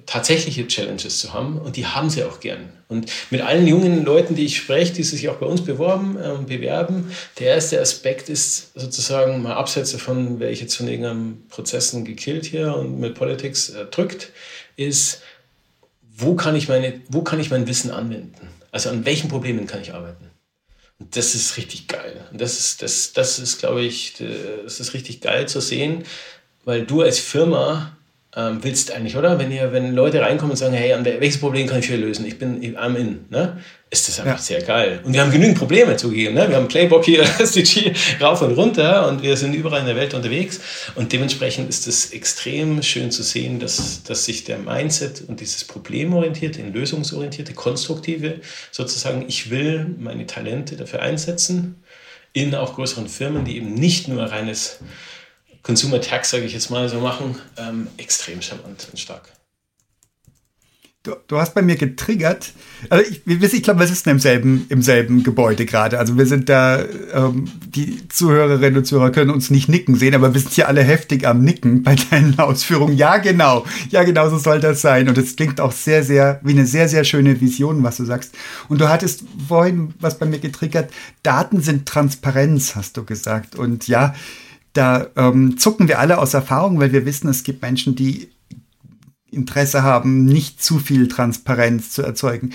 tatsächliche 0.05 0.67
Challenges 0.67 1.20
zu 1.20 1.34
haben 1.34 1.57
und 1.57 1.76
die 1.76 1.86
haben 1.86 2.09
sie 2.09 2.24
auch 2.24 2.39
gern. 2.39 2.70
Und 2.88 3.11
mit 3.32 3.41
allen 3.41 3.67
jungen 3.67 4.03
Leuten, 4.05 4.36
die 4.36 4.45
ich 4.45 4.57
spreche, 4.57 4.93
die 4.93 5.03
sich 5.03 5.30
auch 5.30 5.36
bei 5.36 5.45
uns 5.45 5.63
beworben, 5.63 6.17
äh, 6.17 6.43
bewerben, 6.45 7.11
der 7.39 7.55
erste 7.55 7.80
Aspekt 7.82 8.30
ist 8.30 8.72
sozusagen 8.80 9.41
mal 9.41 9.53
abseits 9.53 9.91
davon, 9.91 10.39
wer 10.39 10.51
ich 10.51 10.61
jetzt 10.61 10.76
von 10.76 10.88
irgendeinem 10.88 11.43
Prozessen 11.49 12.05
gekillt 12.05 12.45
hier 12.45 12.76
und 12.76 12.99
mit 12.99 13.15
Politics 13.15 13.70
äh, 13.70 13.86
drückt, 13.86 14.32
ist, 14.76 15.22
wo 16.15 16.36
kann, 16.36 16.55
ich 16.55 16.67
meine, 16.67 17.01
wo 17.09 17.22
kann 17.22 17.39
ich 17.39 17.49
mein 17.49 17.67
Wissen 17.67 17.91
anwenden? 17.91 18.47
Also 18.72 18.89
an 18.89 19.05
welchen 19.05 19.30
Problemen 19.30 19.67
kann 19.67 19.82
ich 19.82 19.93
arbeiten? 19.93 20.28
Das 20.99 21.33
ist 21.33 21.55
richtig 21.57 21.87
geil. 21.87 22.27
Das 22.33 22.59
ist, 22.59 22.81
das, 22.81 23.13
das 23.13 23.39
ist, 23.39 23.59
glaube 23.59 23.81
ich, 23.81 24.15
das 24.63 24.79
ist 24.79 24.93
richtig 24.93 25.21
geil 25.21 25.47
zu 25.47 25.61
sehen, 25.61 26.03
weil 26.65 26.85
du 26.85 27.01
als 27.01 27.19
Firma 27.19 27.97
ähm, 28.36 28.59
willst 28.61 28.91
eigentlich, 28.91 29.17
oder? 29.17 29.39
Wenn 29.39 29.51
ihr, 29.51 29.71
wenn 29.73 29.95
Leute 29.95 30.21
reinkommen 30.21 30.51
und 30.51 30.57
sagen, 30.57 30.73
hey, 30.73 30.93
welches 31.03 31.39
Problem 31.39 31.65
kann 31.65 31.80
ich 31.80 31.88
für 31.88 31.95
lösen? 31.95 32.25
Ich 32.25 32.38
bin 32.38 32.61
I'm 32.77 32.95
in, 32.95 33.25
ne? 33.30 33.57
Ist 33.91 34.07
das 34.07 34.19
einfach 34.19 34.38
ja. 34.38 34.38
sehr 34.38 34.61
geil. 34.61 34.99
Und 35.03 35.13
wir 35.13 35.21
haben 35.21 35.32
genügend 35.32 35.57
Probleme 35.57 35.97
zugegeben, 35.97 36.36
ne? 36.36 36.47
Wir 36.47 36.57
haben 36.57 36.67
Playbook 36.67 37.05
hier, 37.05 37.23
SDG 37.39 37.91
rauf 38.21 38.43
und 38.43 38.51
runter 38.51 39.07
und 39.07 39.23
wir 39.23 39.36
sind 39.36 39.55
überall 39.55 39.80
in 39.80 39.88
der 39.88 39.95
Welt 39.95 40.13
unterwegs. 40.13 40.59
Und 40.93 41.11
dementsprechend 41.11 41.69
ist 41.69 41.88
es 41.88 42.11
extrem 42.11 42.84
schön 42.84 43.09
zu 43.09 43.23
sehen, 43.23 43.59
dass, 43.59 44.03
dass 44.03 44.25
sich 44.25 44.43
der 44.43 44.59
Mindset 44.59 45.23
und 45.27 45.39
dieses 45.39 45.63
problemorientierte, 45.63 46.61
lösungsorientierte, 46.61 47.55
konstruktive, 47.55 48.41
sozusagen, 48.69 49.25
ich 49.27 49.49
will 49.49 49.88
meine 49.97 50.27
Talente 50.27 50.75
dafür 50.75 51.01
einsetzen, 51.01 51.82
in 52.34 52.53
auch 52.53 52.75
größeren 52.75 53.07
Firmen, 53.07 53.43
die 53.43 53.57
eben 53.57 53.73
nicht 53.73 54.07
nur 54.07 54.21
reines 54.23 54.80
Consumer 55.64 56.01
Tax, 56.01 56.30
sage 56.30 56.45
ich 56.45 56.53
jetzt 56.53 56.70
mal 56.70 56.88
so 56.89 56.99
machen, 56.99 57.36
ähm, 57.57 57.88
extrem 57.97 58.41
charmant 58.41 58.88
und 58.91 58.99
stark. 58.99 59.30
Du, 61.03 61.16
du, 61.28 61.38
hast 61.38 61.55
bei 61.55 61.62
mir 61.62 61.78
getriggert. 61.78 62.51
Also 62.89 63.10
ich, 63.10 63.22
ich 63.26 63.64
glaube, 63.64 63.80
wir 63.80 63.88
sitzen 63.88 64.10
im 64.10 64.20
selben, 64.20 64.66
im 64.68 64.82
selben 64.82 65.24
Gebäude 65.24 65.66
gerade. 65.66 65.97
Also 65.97 66.18
wir 66.18 66.26
sind 66.26 66.49
da, 66.49 66.84
ähm, 67.14 67.49
die 67.74 68.05
Zuhörerinnen 68.10 68.80
und 68.80 68.84
Zuhörer 68.84 69.10
können 69.12 69.32
uns 69.32 69.49
nicht 69.49 69.70
nicken 69.70 69.95
sehen, 69.95 70.14
aber 70.14 70.34
wir 70.34 70.41
sind 70.41 70.51
hier 70.51 70.68
alle 70.68 70.84
heftig 70.84 71.26
am 71.26 71.41
Nicken 71.41 71.84
bei 71.84 71.95
deinen 71.95 72.38
Ausführungen. 72.38 72.97
Ja, 72.97 73.16
genau. 73.16 73.66
Ja, 73.91 74.03
genau 74.03 74.30
so 74.30 74.38
soll 74.38 74.60
das 74.60 74.82
sein. 74.82 75.07
Und 75.07 75.18
es 75.18 75.38
klingt 75.38 75.62
auch 75.62 75.72
sehr, 75.72 76.03
sehr, 76.03 76.41
wie 76.43 76.51
eine 76.51 76.66
sehr, 76.66 76.89
sehr 76.89 77.05
schöne 77.05 77.39
Vision, 77.39 77.82
was 77.82 77.95
du 77.95 78.03
sagst. 78.03 78.36
Und 78.68 78.82
du 78.82 78.89
hattest 78.89 79.24
vorhin 79.47 79.93
was 80.01 80.20
bei 80.20 80.26
mir 80.26 80.39
getriggert. 80.39 80.91
Daten 81.24 81.62
sind 81.62 81.86
Transparenz, 81.86 82.76
hast 82.76 82.97
du 82.97 83.05
gesagt. 83.05 83.55
Und 83.55 83.88
ja, 83.88 84.16
da 84.74 85.07
ähm, 85.15 85.57
zucken 85.57 85.88
wir 85.88 85.99
alle 85.99 86.17
aus 86.17 86.34
Erfahrung, 86.34 86.80
weil 86.80 86.91
wir 86.91 87.05
wissen, 87.05 87.30
es 87.30 87.43
gibt 87.43 87.61
Menschen, 87.61 87.95
die 87.95 88.30
Interesse 89.32 89.84
haben, 89.84 90.26
nicht 90.26 90.63
zu 90.63 90.80
viel 90.80 91.07
Transparenz 91.07 91.91
zu 91.91 92.01
erzeugen. 92.01 92.51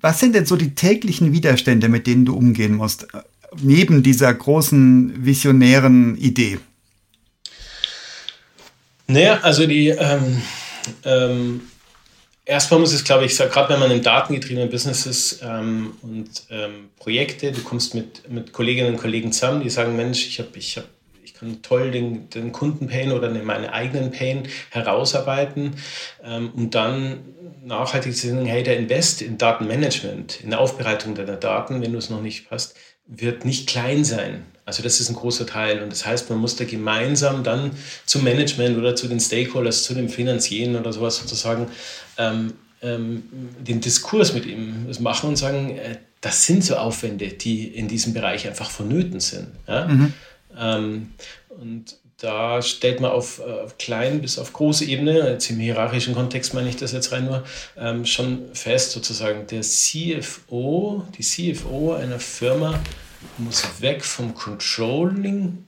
Was 0.00 0.20
sind 0.20 0.34
denn 0.34 0.46
so 0.46 0.56
die 0.56 0.74
täglichen 0.74 1.32
Widerstände, 1.32 1.88
mit 1.88 2.06
denen 2.06 2.24
du 2.24 2.36
umgehen 2.36 2.74
musst, 2.74 3.08
neben 3.60 4.02
dieser 4.02 4.32
großen 4.32 5.24
visionären 5.24 6.16
Idee? 6.16 6.58
Naja, 9.06 9.40
also 9.40 9.66
die 9.66 9.88
ähm, 9.88 10.42
ähm, 11.04 11.60
erstmal 12.44 12.80
muss 12.80 12.92
es, 12.92 13.04
glaube 13.04 13.24
ich, 13.24 13.36
gerade 13.36 13.72
wenn 13.72 13.80
man 13.80 13.90
im 13.90 14.02
datengetriebenen 14.02 14.70
Business 14.70 15.06
ist 15.06 15.40
ähm, 15.42 15.94
und 16.02 16.30
ähm, 16.50 16.90
Projekte, 16.98 17.52
du 17.52 17.62
kommst 17.62 17.94
mit, 17.94 18.30
mit 18.30 18.52
Kolleginnen 18.52 18.94
und 18.94 19.00
Kollegen 19.00 19.32
zusammen, 19.32 19.62
die 19.62 19.70
sagen, 19.70 19.96
Mensch, 19.96 20.26
ich 20.26 20.38
habe 20.38 20.50
ich 20.54 20.76
hab 20.76 20.84
kann 21.38 21.62
toll 21.62 21.90
den, 21.90 22.30
den 22.30 22.52
Kundenpain 22.52 23.12
oder 23.12 23.30
meine 23.30 23.72
eigenen 23.72 24.10
Pain 24.10 24.48
herausarbeiten, 24.70 25.74
ähm, 26.24 26.50
um 26.54 26.70
dann 26.70 27.20
nachhaltig 27.64 28.16
zu 28.16 28.28
sagen, 28.28 28.46
hey, 28.46 28.62
der 28.62 28.76
Invest 28.76 29.22
in 29.22 29.38
Datenmanagement, 29.38 30.40
in 30.42 30.50
der 30.50 30.60
Aufbereitung 30.60 31.14
deiner 31.14 31.36
Daten, 31.36 31.82
wenn 31.82 31.92
du 31.92 31.98
es 31.98 32.10
noch 32.10 32.22
nicht 32.22 32.50
hast, 32.50 32.76
wird 33.06 33.44
nicht 33.44 33.68
klein 33.68 34.04
sein. 34.04 34.44
Also 34.64 34.82
das 34.82 35.00
ist 35.00 35.08
ein 35.08 35.16
großer 35.16 35.46
Teil 35.46 35.82
und 35.82 35.90
das 35.90 36.04
heißt, 36.04 36.28
man 36.28 36.38
muss 36.38 36.56
da 36.56 36.64
gemeinsam 36.64 37.42
dann 37.42 37.70
zum 38.04 38.22
Management 38.22 38.76
oder 38.76 38.94
zu 38.94 39.08
den 39.08 39.18
Stakeholders, 39.18 39.82
zu 39.82 39.94
den 39.94 40.10
Finanzieren 40.10 40.76
oder 40.76 40.92
sowas 40.92 41.16
sozusagen 41.16 41.68
ähm, 42.18 42.52
ähm, 42.82 43.22
den 43.58 43.80
Diskurs 43.80 44.34
mit 44.34 44.44
ihm 44.44 44.86
machen 45.00 45.30
und 45.30 45.36
sagen, 45.36 45.70
äh, 45.78 45.96
das 46.20 46.44
sind 46.44 46.64
so 46.64 46.76
Aufwände, 46.76 47.28
die 47.28 47.66
in 47.68 47.88
diesem 47.88 48.12
Bereich 48.12 48.46
einfach 48.46 48.70
vonnöten 48.70 49.20
sind. 49.20 49.48
Ja? 49.66 49.86
Mhm. 49.86 50.12
Ähm, 50.58 51.12
und 51.48 51.96
da 52.18 52.62
stellt 52.62 53.00
man 53.00 53.12
auf, 53.12 53.38
äh, 53.38 53.42
auf 53.42 53.78
klein 53.78 54.20
bis 54.20 54.38
auf 54.38 54.52
große 54.52 54.84
Ebene, 54.84 55.30
jetzt 55.30 55.50
im 55.50 55.58
hierarchischen 55.58 56.14
Kontext 56.14 56.52
meine 56.52 56.68
ich 56.68 56.76
das 56.76 56.92
jetzt 56.92 57.12
rein 57.12 57.26
nur, 57.26 57.44
ähm, 57.76 58.04
schon 58.04 58.52
fest 58.54 58.90
sozusagen, 58.90 59.46
der 59.46 59.62
CFO, 59.62 61.04
die 61.16 61.22
CFO 61.22 61.94
einer 61.94 62.18
Firma 62.18 62.78
muss 63.36 63.80
weg 63.80 64.04
vom 64.04 64.34
Controlling 64.34 65.64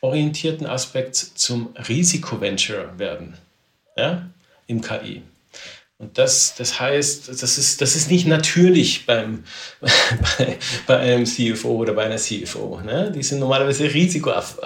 orientierten 0.00 0.66
Aspekt 0.66 1.16
zum 1.16 1.74
Risikoventure 1.88 2.98
werden 2.98 3.38
ja, 3.96 4.28
im 4.66 4.82
KI. 4.82 5.22
Und 5.98 6.18
das, 6.18 6.56
das 6.58 6.80
heißt, 6.80 7.28
das 7.28 7.56
ist, 7.56 7.80
das 7.80 7.94
ist 7.94 8.10
nicht 8.10 8.26
natürlich 8.26 9.06
beim, 9.06 9.44
bei, 9.80 10.58
bei 10.88 10.98
einem 10.98 11.24
CFO 11.24 11.76
oder 11.76 11.92
bei 11.92 12.04
einer 12.04 12.16
CFO. 12.16 12.80
Ne? 12.84 13.12
Die 13.14 13.22
sind 13.22 13.38
normalerweise 13.38 13.84
risikoaff. 13.84 14.58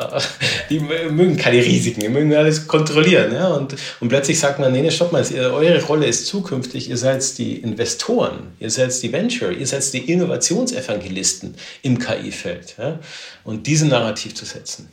Die 0.71 0.81
mögen 0.81 1.37
keine 1.37 1.59
Risiken, 1.59 2.01
die 2.01 2.09
mögen 2.09 2.35
alles 2.35 2.67
kontrollieren. 2.67 3.31
Ne? 3.31 3.53
Und, 3.53 3.77
und 4.01 4.09
plötzlich 4.09 4.41
sagt 4.41 4.59
man, 4.59 4.73
nee, 4.73 4.81
nee, 4.81 4.91
stopp 4.91 5.13
mal, 5.13 5.23
eure 5.35 5.83
Rolle 5.83 6.07
ist 6.07 6.27
zukünftig, 6.27 6.89
ihr 6.89 6.97
seid 6.97 7.37
die 7.37 7.57
Investoren, 7.57 8.53
ihr 8.59 8.71
seid 8.71 9.03
die 9.03 9.13
Venture, 9.13 9.53
ihr 9.53 9.67
seid 9.67 9.93
die 9.93 10.11
Innovationsevangelisten 10.11 11.57
im 11.83 11.99
KI-Feld. 11.99 12.77
Ja? 12.79 13.01
Und 13.45 13.67
diesen 13.67 13.91
Narrativ 13.91 14.35
zu 14.35 14.47
setzen. 14.47 14.89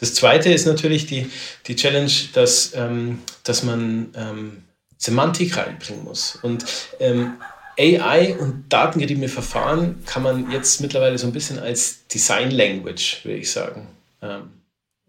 Das 0.00 0.14
zweite 0.14 0.50
ist 0.50 0.64
natürlich 0.64 1.04
die, 1.04 1.30
die 1.66 1.76
Challenge, 1.76 2.10
dass, 2.32 2.72
ähm, 2.74 3.18
dass 3.44 3.62
man 3.62 4.08
ähm, 4.16 4.62
Semantik 5.00 5.56
reinbringen 5.56 6.04
muss. 6.04 6.38
Und 6.42 6.66
ähm, 7.00 7.38
AI 7.78 8.36
und 8.38 8.64
datengetriebene 8.68 9.28
Verfahren 9.28 10.04
kann 10.04 10.22
man 10.22 10.50
jetzt 10.50 10.82
mittlerweile 10.82 11.16
so 11.16 11.26
ein 11.26 11.32
bisschen 11.32 11.58
als 11.58 12.06
Design 12.06 12.50
Language, 12.50 13.24
würde 13.24 13.38
ich 13.38 13.50
sagen, 13.50 13.88
ähm, 14.20 14.50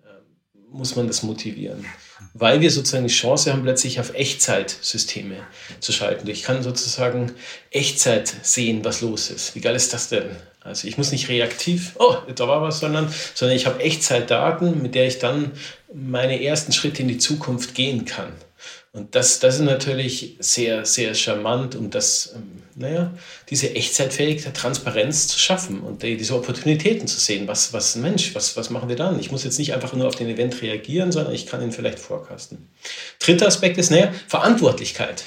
äh, 0.01 0.07
muss 0.71 0.95
man 0.95 1.07
das 1.07 1.23
motivieren. 1.23 1.85
Weil 2.33 2.61
wir 2.61 2.71
sozusagen 2.71 3.05
die 3.05 3.13
Chance 3.13 3.51
haben, 3.51 3.63
plötzlich 3.63 3.99
auf 3.99 4.13
Echtzeitsysteme 4.13 5.35
zu 5.81 5.91
schalten. 5.91 6.29
Ich 6.29 6.43
kann 6.43 6.63
sozusagen 6.63 7.33
Echtzeit 7.71 8.33
sehen, 8.43 8.85
was 8.85 9.01
los 9.01 9.29
ist. 9.29 9.55
Wie 9.55 9.59
geil 9.59 9.75
ist 9.75 9.93
das 9.93 10.07
denn? 10.07 10.37
Also 10.61 10.87
ich 10.87 10.97
muss 10.97 11.11
nicht 11.11 11.27
reaktiv, 11.27 11.95
oh, 11.99 12.15
da 12.33 12.47
war 12.47 12.61
was, 12.61 12.79
sondern, 12.79 13.13
sondern 13.33 13.57
ich 13.57 13.65
habe 13.65 13.81
Echtzeitdaten, 13.81 14.81
mit 14.81 14.95
der 14.95 15.07
ich 15.07 15.19
dann 15.19 15.51
meine 15.93 16.41
ersten 16.41 16.71
Schritte 16.71 17.01
in 17.01 17.09
die 17.09 17.17
Zukunft 17.17 17.75
gehen 17.75 18.05
kann. 18.05 18.31
Und 18.93 19.15
das, 19.15 19.39
das 19.39 19.55
ist 19.55 19.61
natürlich 19.61 20.35
sehr, 20.39 20.83
sehr 20.85 21.15
charmant, 21.15 21.75
um 21.75 21.89
das, 21.89 22.33
ähm, 22.35 22.61
naja, 22.75 23.13
diese 23.49 23.73
Echtzeitfähigkeit, 23.73 24.53
Transparenz 24.53 25.29
zu 25.29 25.39
schaffen 25.39 25.79
und 25.79 26.03
die, 26.03 26.17
diese 26.17 26.35
Opportunitäten 26.35 27.07
zu 27.07 27.17
sehen. 27.17 27.47
Was, 27.47 27.71
was, 27.71 27.95
Mensch, 27.95 28.35
was, 28.35 28.57
was 28.57 28.69
machen 28.69 28.89
wir 28.89 28.97
dann? 28.97 29.17
Ich 29.17 29.31
muss 29.31 29.45
jetzt 29.45 29.59
nicht 29.59 29.73
einfach 29.73 29.93
nur 29.93 30.07
auf 30.07 30.15
den 30.15 30.27
Event 30.27 30.61
reagieren, 30.61 31.13
sondern 31.13 31.33
ich 31.33 31.45
kann 31.45 31.61
ihn 31.61 31.71
vielleicht 31.71 31.99
vorkasten. 31.99 32.67
Dritter 33.19 33.47
Aspekt 33.47 33.77
ist, 33.77 33.91
naja, 33.91 34.11
Verantwortlichkeit. 34.27 35.23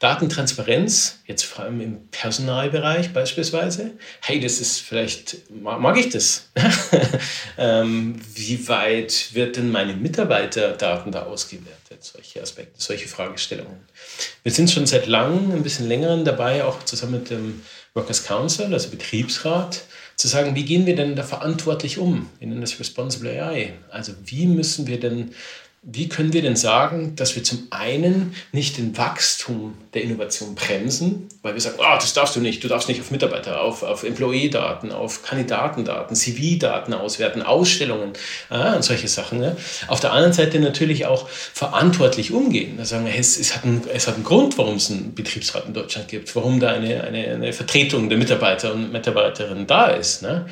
Datentransparenz, 0.00 1.20
jetzt 1.26 1.44
vor 1.44 1.64
allem 1.64 1.80
im 1.80 2.08
Personalbereich 2.08 3.12
beispielsweise. 3.12 3.92
Hey, 4.20 4.40
das 4.40 4.60
ist 4.60 4.80
vielleicht, 4.80 5.50
mag 5.50 5.96
ich 5.98 6.10
das? 6.10 6.50
ähm, 7.58 8.20
wie 8.34 8.68
weit 8.68 9.34
wird 9.34 9.56
denn 9.56 9.70
meine 9.70 9.94
Mitarbeiterdaten 9.94 11.12
da 11.12 11.22
ausgewertet? 11.24 11.76
Solche 12.00 12.42
Aspekte, 12.42 12.74
solche 12.76 13.08
Fragestellungen. 13.08 13.80
Wir 14.42 14.52
sind 14.52 14.70
schon 14.70 14.86
seit 14.86 15.06
langem, 15.06 15.52
ein 15.52 15.62
bisschen 15.62 15.88
längeren 15.88 16.24
dabei, 16.24 16.64
auch 16.64 16.84
zusammen 16.84 17.12
mit 17.12 17.30
dem 17.30 17.62
Workers 17.94 18.24
Council, 18.24 18.72
also 18.72 18.90
Betriebsrat, 18.90 19.84
zu 20.16 20.28
sagen, 20.28 20.54
wie 20.54 20.64
gehen 20.64 20.86
wir 20.86 20.96
denn 20.96 21.14
da 21.14 21.22
verantwortlich 21.22 21.98
um? 21.98 22.30
Wir 22.38 22.48
nennen 22.48 22.62
das 22.62 22.80
Responsible 22.80 23.30
AI. 23.30 23.74
Also 23.90 24.12
wie 24.24 24.46
müssen 24.46 24.86
wir 24.86 24.98
denn 24.98 25.32
wie 25.88 26.08
können 26.08 26.32
wir 26.32 26.42
denn 26.42 26.56
sagen, 26.56 27.14
dass 27.14 27.36
wir 27.36 27.44
zum 27.44 27.68
einen 27.70 28.34
nicht 28.50 28.76
den 28.76 28.98
Wachstum 28.98 29.74
der 29.94 30.02
Innovation 30.02 30.56
bremsen, 30.56 31.28
weil 31.42 31.54
wir 31.54 31.60
sagen, 31.60 31.76
oh, 31.78 31.94
das 31.94 32.12
darfst 32.12 32.34
du 32.34 32.40
nicht, 32.40 32.64
du 32.64 32.66
darfst 32.66 32.88
nicht 32.88 33.00
auf 33.00 33.12
Mitarbeiter, 33.12 33.60
auf, 33.60 33.84
auf 33.84 34.02
Employee-Daten, 34.02 34.90
auf 34.90 35.22
Kandidatendaten, 35.22 36.16
CV-Daten 36.16 36.92
auswerten, 36.92 37.40
Ausstellungen 37.40 38.14
äh, 38.50 38.74
und 38.74 38.82
solche 38.82 39.06
Sachen. 39.06 39.38
Ne? 39.38 39.56
Auf 39.86 40.00
der 40.00 40.12
anderen 40.12 40.32
Seite 40.32 40.58
natürlich 40.58 41.06
auch 41.06 41.28
verantwortlich 41.28 42.32
umgehen. 42.32 42.78
Da 42.78 42.84
sagen 42.84 43.06
wir, 43.06 43.14
es, 43.14 43.38
es, 43.38 43.54
hat 43.54 43.62
einen, 43.62 43.82
es 43.88 44.08
hat 44.08 44.16
einen 44.16 44.24
Grund, 44.24 44.58
warum 44.58 44.76
es 44.76 44.90
einen 44.90 45.14
Betriebsrat 45.14 45.66
in 45.66 45.74
Deutschland 45.74 46.08
gibt, 46.08 46.34
warum 46.34 46.58
da 46.58 46.72
eine, 46.72 47.04
eine, 47.04 47.28
eine 47.28 47.52
Vertretung 47.52 48.08
der 48.08 48.18
Mitarbeiter 48.18 48.74
und 48.74 48.90
Mitarbeiterinnen 48.90 49.68
da 49.68 49.86
ist. 49.86 50.22
Ne? 50.22 50.46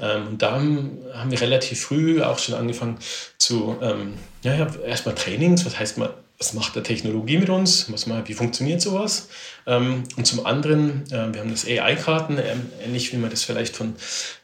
Ähm, 0.00 0.28
und 0.28 0.42
da 0.42 0.52
haben, 0.52 0.98
haben, 1.12 1.30
wir 1.30 1.40
relativ 1.40 1.80
früh 1.80 2.22
auch 2.22 2.38
schon 2.38 2.54
angefangen 2.54 2.98
zu, 3.38 3.76
ähm, 3.82 4.14
ja, 4.42 4.54
ja, 4.54 4.66
erstmal 4.86 5.14
Trainings, 5.14 5.64
was 5.66 5.78
heißt 5.78 5.98
mal, 5.98 6.14
was 6.38 6.54
macht 6.54 6.76
der 6.76 6.84
Technologie 6.84 7.36
mit 7.36 7.50
uns, 7.50 7.90
was 7.90 8.06
mal, 8.06 8.26
wie 8.28 8.34
funktioniert 8.34 8.80
sowas? 8.80 9.28
Ähm, 9.66 10.04
und 10.16 10.24
zum 10.24 10.46
anderen, 10.46 11.02
äh, 11.10 11.34
wir 11.34 11.40
haben 11.40 11.50
das 11.50 11.66
AI-Karten, 11.66 12.38
äh, 12.38 12.54
ähnlich 12.84 13.12
wie 13.12 13.16
man 13.16 13.30
das 13.30 13.42
vielleicht 13.42 13.74
von, 13.74 13.96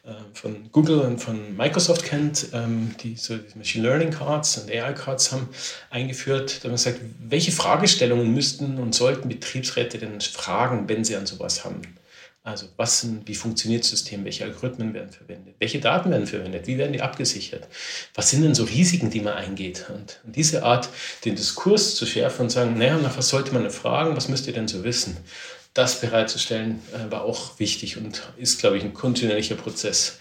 äh, 0.03 0.11
von 0.33 0.69
Google 0.73 0.99
und 0.99 1.19
von 1.19 1.55
Microsoft 1.55 2.03
kennt, 2.03 2.47
ähm, 2.51 2.93
die 3.01 3.15
so 3.15 3.37
die 3.37 3.57
Machine 3.57 3.87
Learning 3.87 4.11
Cards 4.11 4.57
und 4.57 4.69
AI-Cards 4.69 5.31
haben 5.31 5.47
eingeführt. 5.89 6.59
Da 6.59 6.65
wir 6.65 6.71
gesagt, 6.71 6.99
welche 7.19 7.53
Fragestellungen 7.53 8.33
müssten 8.33 8.77
und 8.77 8.93
sollten 8.93 9.29
Betriebsräte 9.29 9.97
denn 9.97 10.19
fragen, 10.19 10.89
wenn 10.89 11.05
sie 11.05 11.15
an 11.15 11.25
sowas 11.25 11.63
haben? 11.63 11.81
Also 12.45 12.67
was 12.77 13.01
sind, 13.01 13.27
wie 13.27 13.33
funktioniert 13.33 13.81
das 13.81 13.89
System, 13.89 14.23
welche 14.23 14.43
Algorithmen 14.43 14.93
werden 14.93 15.09
verwendet, 15.09 15.55
welche 15.57 15.79
Daten 15.79 16.11
werden 16.11 16.27
verwendet, 16.27 16.67
wie 16.67 16.77
werden 16.77 16.93
die 16.93 17.01
abgesichert, 17.01 17.67
was 18.13 18.29
sind 18.29 18.43
denn 18.43 18.53
so 18.53 18.65
Risiken, 18.65 19.09
die 19.09 19.21
man 19.21 19.33
eingeht. 19.33 19.87
Und, 19.89 20.19
diese 20.23 20.63
Art, 20.63 20.87
den 21.25 21.35
Diskurs 21.35 21.95
zu 21.95 22.05
schärfen 22.05 22.43
und 22.43 22.49
sagen, 22.51 22.77
naja, 22.77 22.99
nach 22.99 23.17
was 23.17 23.29
sollte 23.29 23.51
man 23.51 23.67
fragen, 23.71 24.15
was 24.15 24.29
müsst 24.29 24.45
ihr 24.45 24.53
denn 24.53 24.67
so 24.67 24.83
wissen, 24.83 25.17
das 25.73 25.99
bereitzustellen, 25.99 26.81
äh, 26.93 27.11
war 27.11 27.23
auch 27.23 27.57
wichtig 27.57 27.97
und 27.97 28.21
ist, 28.37 28.59
glaube 28.59 28.77
ich, 28.77 28.83
ein 28.83 28.93
kontinuierlicher 28.93 29.55
Prozess. 29.55 30.19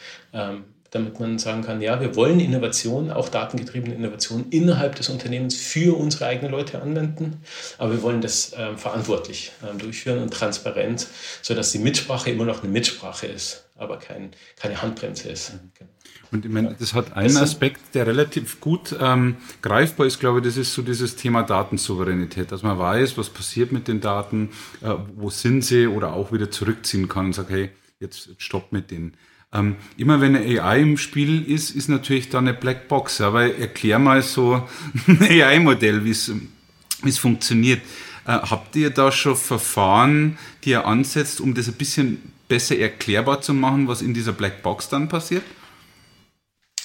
Damit 0.95 1.19
man 1.19 1.41
sagen 1.41 1.63
kann, 1.63 1.81
ja, 1.81 2.01
wir 2.01 2.15
wollen 2.15 2.39
Innovation, 2.39 3.11
auch 3.11 3.29
datengetriebene 3.29 3.97
Innovation 3.97 4.47
innerhalb 4.51 4.95
des 4.95 5.09
Unternehmens 5.09 5.57
für 5.57 5.99
unsere 5.99 6.27
eigenen 6.27 6.53
Leute 6.53 6.81
anwenden, 6.81 7.43
aber 7.79 7.95
wir 7.95 8.03
wollen 8.03 8.21
das 8.21 8.53
äh, 8.53 8.77
verantwortlich 8.77 9.51
äh, 9.63 9.77
durchführen 9.77 10.21
und 10.21 10.33
transparent, 10.33 11.09
sodass 11.43 11.73
die 11.73 11.81
Mitsprache 11.81 12.31
immer 12.31 12.45
noch 12.45 12.63
eine 12.63 12.71
Mitsprache 12.71 13.27
ist, 13.27 13.65
aber 13.75 13.99
kein, 13.99 14.31
keine 14.55 14.81
Handbremse 14.83 15.31
ist. 15.31 15.55
Genau. 15.77 15.91
Und 16.31 16.45
ich 16.45 16.51
meine, 16.53 16.77
das 16.79 16.95
hat 16.95 17.17
einen 17.17 17.37
Aspekt, 17.39 17.81
der 17.95 18.07
relativ 18.07 18.61
gut 18.61 18.95
ähm, 19.01 19.39
greifbar 19.63 20.07
ist, 20.07 20.21
glaube 20.21 20.39
ich, 20.39 20.45
das 20.45 20.57
ist 20.57 20.75
so 20.75 20.83
dieses 20.83 21.17
Thema 21.17 21.43
Datensouveränität, 21.43 22.53
dass 22.53 22.63
man 22.63 22.79
weiß, 22.79 23.19
was 23.19 23.31
passiert 23.31 23.73
mit 23.73 23.89
den 23.89 24.01
Daten, 24.01 24.51
äh, 24.81 24.95
wo 25.17 25.29
sind 25.29 25.65
sie 25.65 25.89
oder 25.89 26.13
auch 26.13 26.31
wieder 26.31 26.53
zurückziehen 26.53 27.09
kann 27.09 27.27
und 27.27 27.33
sagt, 27.35 27.51
hey, 27.51 27.71
jetzt, 27.99 28.29
jetzt 28.29 28.43
stopp 28.43 28.71
mit 28.71 28.93
denen. 28.93 29.17
Ähm, 29.55 29.77
immer 29.97 30.21
wenn 30.21 30.37
eine 30.37 30.63
AI 30.63 30.81
im 30.81 30.99
Spiel 30.99 31.49
ist, 31.49 31.71
ist 31.71 31.89
natürlich 31.89 32.29
dann 32.29 32.49
eine 32.49 32.57
Blackbox. 32.57 33.21
Aber 33.21 33.57
erklär 33.57 33.99
mal 33.99 34.23
so 34.23 34.63
ein 35.07 35.23
AI-Modell, 35.31 36.05
wie 36.05 36.11
es 36.11 37.19
funktioniert. 37.19 37.81
Äh, 38.27 38.33
habt 38.33 38.75
ihr 38.77 38.91
da 38.91 39.13
schon 39.13 39.37
Verfahren, 39.37 40.39
die 40.65 40.71
ihr 40.71 40.87
ansetzt, 40.87 41.41
um 41.41 41.55
das 41.55 41.69
ein 41.69 41.75
bisschen 41.75 42.33
besser 42.49 42.79
erklärbar 42.79 43.41
zu 43.41 43.55
machen, 43.55 43.89
was 43.89 44.03
in 44.03 44.13
dieser 44.13 44.33
Blackbox 44.33 44.89
dann 44.89 45.09
passiert? 45.09 45.43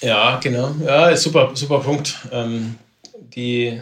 Ja, 0.02 0.40
genau. 0.40 0.76
Ja, 0.86 1.16
super, 1.16 1.52
super 1.54 1.80
Punkt. 1.80 2.18
Ähm, 2.32 2.76
die, 3.36 3.82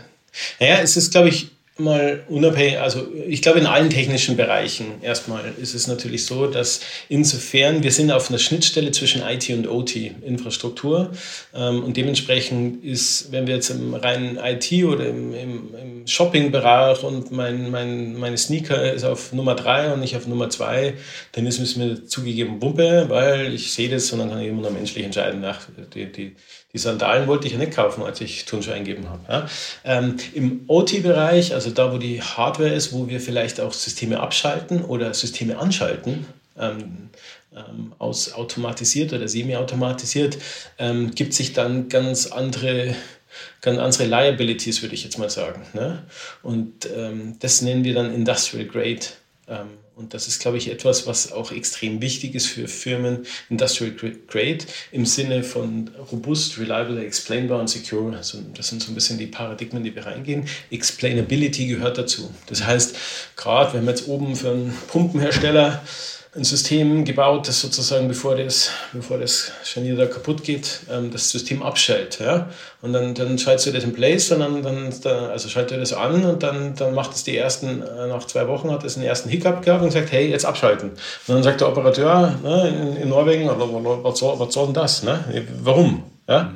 naja, 0.60 0.80
es 0.82 0.98
ist, 0.98 1.12
glaube 1.12 1.30
ich, 1.30 1.52
mal 1.80 2.24
unabhängig, 2.28 2.80
also 2.80 3.08
ich 3.28 3.42
glaube 3.42 3.60
in 3.60 3.66
allen 3.66 3.90
technischen 3.90 4.38
Bereichen 4.38 5.02
erstmal 5.02 5.44
ist 5.62 5.74
es 5.74 5.88
natürlich 5.88 6.26
so, 6.26 6.48
dass 6.48 6.82
insofern 7.10 7.84
wir 7.84 7.92
sind 7.92 8.12
auf 8.12 8.30
einer 8.30 8.40
Schnittstelle 8.40 8.92
zwischen 8.92 9.22
IT 9.22 9.50
und 9.50 9.68
OT 9.68 9.96
Infrastruktur 9.96 11.12
ähm, 11.54 11.84
und 11.84 11.98
dementsprechend 11.98 12.84
ist, 12.84 13.32
wenn 13.32 13.48
wir 13.48 13.56
jetzt 13.56 13.70
im 13.70 13.94
reinen 13.94 14.38
IT 14.38 14.72
oder 14.84 15.08
im, 15.08 15.34
im, 15.34 15.76
im 15.76 16.08
Shopping-Bereich 16.08 17.04
und 17.04 17.32
mein, 17.32 17.70
mein, 17.72 18.18
meine 18.18 18.38
Sneaker 18.38 18.94
ist 18.94 19.04
auf 19.04 19.34
Nummer 19.34 19.56
drei 19.56 19.92
und 19.94 20.00
nicht 20.00 20.16
auf 20.16 20.28
Nummer 20.28 20.50
zwei, 20.50 20.94
dann 21.34 21.46
ist 21.46 21.60
es 21.60 21.76
mir 21.76 22.06
zugegeben 22.06 22.62
Wumpe, 22.62 23.06
weil 23.10 23.54
ich 23.54 23.74
sehe 23.74 23.90
das 23.90 24.12
und 24.12 24.20
dann 24.20 24.30
kann 24.30 24.42
ich 24.42 24.48
immer 24.48 24.64
noch 24.64 24.72
menschlich 24.72 25.06
entscheiden, 25.06 25.42
nach 25.42 25.62
die, 25.94 26.12
die 26.12 26.36
die 26.78 26.84
Sandalen 26.84 27.28
wollte 27.28 27.48
ich 27.48 27.54
ja 27.54 27.60
nicht 27.60 27.74
kaufen, 27.74 28.04
als 28.04 28.22
ich 28.22 28.46
Turnschuhe 28.46 28.76
eingeben 28.76 29.10
habe. 29.10 29.22
Ja. 29.28 29.48
Ähm, 29.84 30.18
Im 30.36 30.62
OT-Bereich, 30.68 31.56
also 31.56 31.72
da, 31.72 31.92
wo 31.92 31.98
die 31.98 32.22
Hardware 32.22 32.70
ist, 32.70 32.94
wo 32.94 33.08
wir 33.08 33.20
vielleicht 33.20 33.60
auch 33.60 33.74
Systeme 33.74 34.20
abschalten 34.20 34.86
oder 34.86 35.12
Systeme 35.16 35.58
anschalten, 35.58 36.28
ähm, 36.56 37.10
ähm, 37.56 37.94
aus 37.98 38.34
automatisiert 38.34 39.12
oder 39.12 39.28
semi-automatisiert, 39.28 40.38
ähm, 40.78 41.16
gibt 41.16 41.34
sich 41.34 41.54
dann 41.54 41.90
ganz 41.90 42.28
andere 42.28 42.96
ganz 43.62 43.80
andere 43.80 44.06
Liabilities, 44.06 44.84
würde 44.84 44.94
ich 44.94 45.04
jetzt 45.04 45.18
mal 45.18 45.30
sagen. 45.32 45.64
Ne? 45.74 46.04
Und 46.44 46.88
ähm, 46.96 47.38
das 47.40 47.62
nennen 47.62 47.84
wir 47.84 47.96
dann 47.96 48.14
Industrial 48.14 48.66
Grade 48.66 49.06
ähm, 49.48 49.70
und 49.98 50.14
das 50.14 50.28
ist, 50.28 50.40
glaube 50.40 50.58
ich, 50.58 50.70
etwas, 50.70 51.08
was 51.08 51.32
auch 51.32 51.52
extrem 51.52 52.02
wichtig 52.02 52.36
ist 52.36 52.46
für 52.46 52.68
Firmen, 52.68 53.26
Industrial 53.50 53.92
Grade 54.28 54.60
im 54.92 55.08
Sinne 55.08 55.44
von 55.44 55.90
robust, 56.12 56.60
reliable, 56.60 57.04
explainbar 57.04 57.60
und 57.60 57.68
secure. 57.68 58.16
Also 58.16 58.38
das 58.54 58.68
sind 58.68 58.84
so 58.84 58.92
ein 58.92 58.96
bisschen 58.96 59.18
die 59.18 59.26
Paradigmen, 59.26 59.84
die 59.84 59.96
wir 59.96 60.06
reingehen. 60.06 60.48
Explainability 60.70 61.66
gehört 61.66 61.98
dazu. 61.98 62.32
Das 62.46 62.64
heißt, 62.64 62.96
gerade 63.36 63.74
wenn 63.74 63.86
wir 63.86 63.92
jetzt 63.92 64.08
oben 64.08 64.36
für 64.36 64.52
einen 64.52 64.78
Pumpenhersteller 64.88 65.84
ein 66.38 66.44
System 66.44 67.04
gebaut, 67.04 67.48
das 67.48 67.60
sozusagen, 67.60 68.08
bevor 68.08 68.36
das, 68.36 68.70
bevor 68.94 69.18
das 69.18 69.52
Scharnier 69.64 69.96
da 69.96 70.06
kaputt 70.06 70.44
geht, 70.44 70.82
ähm, 70.92 71.12
das 71.12 71.32
System 71.32 71.64
abschaltet. 71.64 72.20
Ja? 72.20 72.50
Und 72.82 72.94
dann, 72.94 73.16
dann 73.16 73.38
schaltest 73.40 73.68
du 73.68 73.72
das 73.72 73.84
in 73.84 73.94
place 73.94 74.32
und 74.32 74.40
dann, 74.40 74.62
dann, 74.62 74.94
dann 75.02 75.26
also 75.32 75.50
schaltet 75.50 75.78
du 75.78 75.80
das 75.80 75.94
an 75.94 76.24
und 76.24 76.44
dann, 76.44 76.76
dann 76.76 76.94
macht 76.94 77.14
es 77.14 77.24
die 77.24 77.36
ersten, 77.36 77.82
äh, 77.82 78.08
nach 78.08 78.26
zwei 78.28 78.48
Wochen 78.48 78.72
hat 78.72 78.84
es 78.84 78.96
einen 78.96 79.06
ersten 79.06 79.30
Hiccup 79.30 79.64
gehabt 79.64 79.84
und 79.84 79.92
sagt, 79.92 80.12
hey, 80.12 80.30
jetzt 80.30 80.46
abschalten. 80.46 80.92
Und 80.92 81.36
dann 81.36 81.44
sagt 81.44 81.62
der 81.62 81.70
Operateur 81.70 82.36
ne, 82.44 82.70
in, 82.70 82.98
in 82.98 83.10
Norwegen, 83.10 83.50
was 83.50 84.20
soll, 84.20 84.66
denn 84.66 84.74
das? 84.74 85.04
Ne? 85.04 85.46
Warum? 85.64 86.04
Ja? 86.30 86.54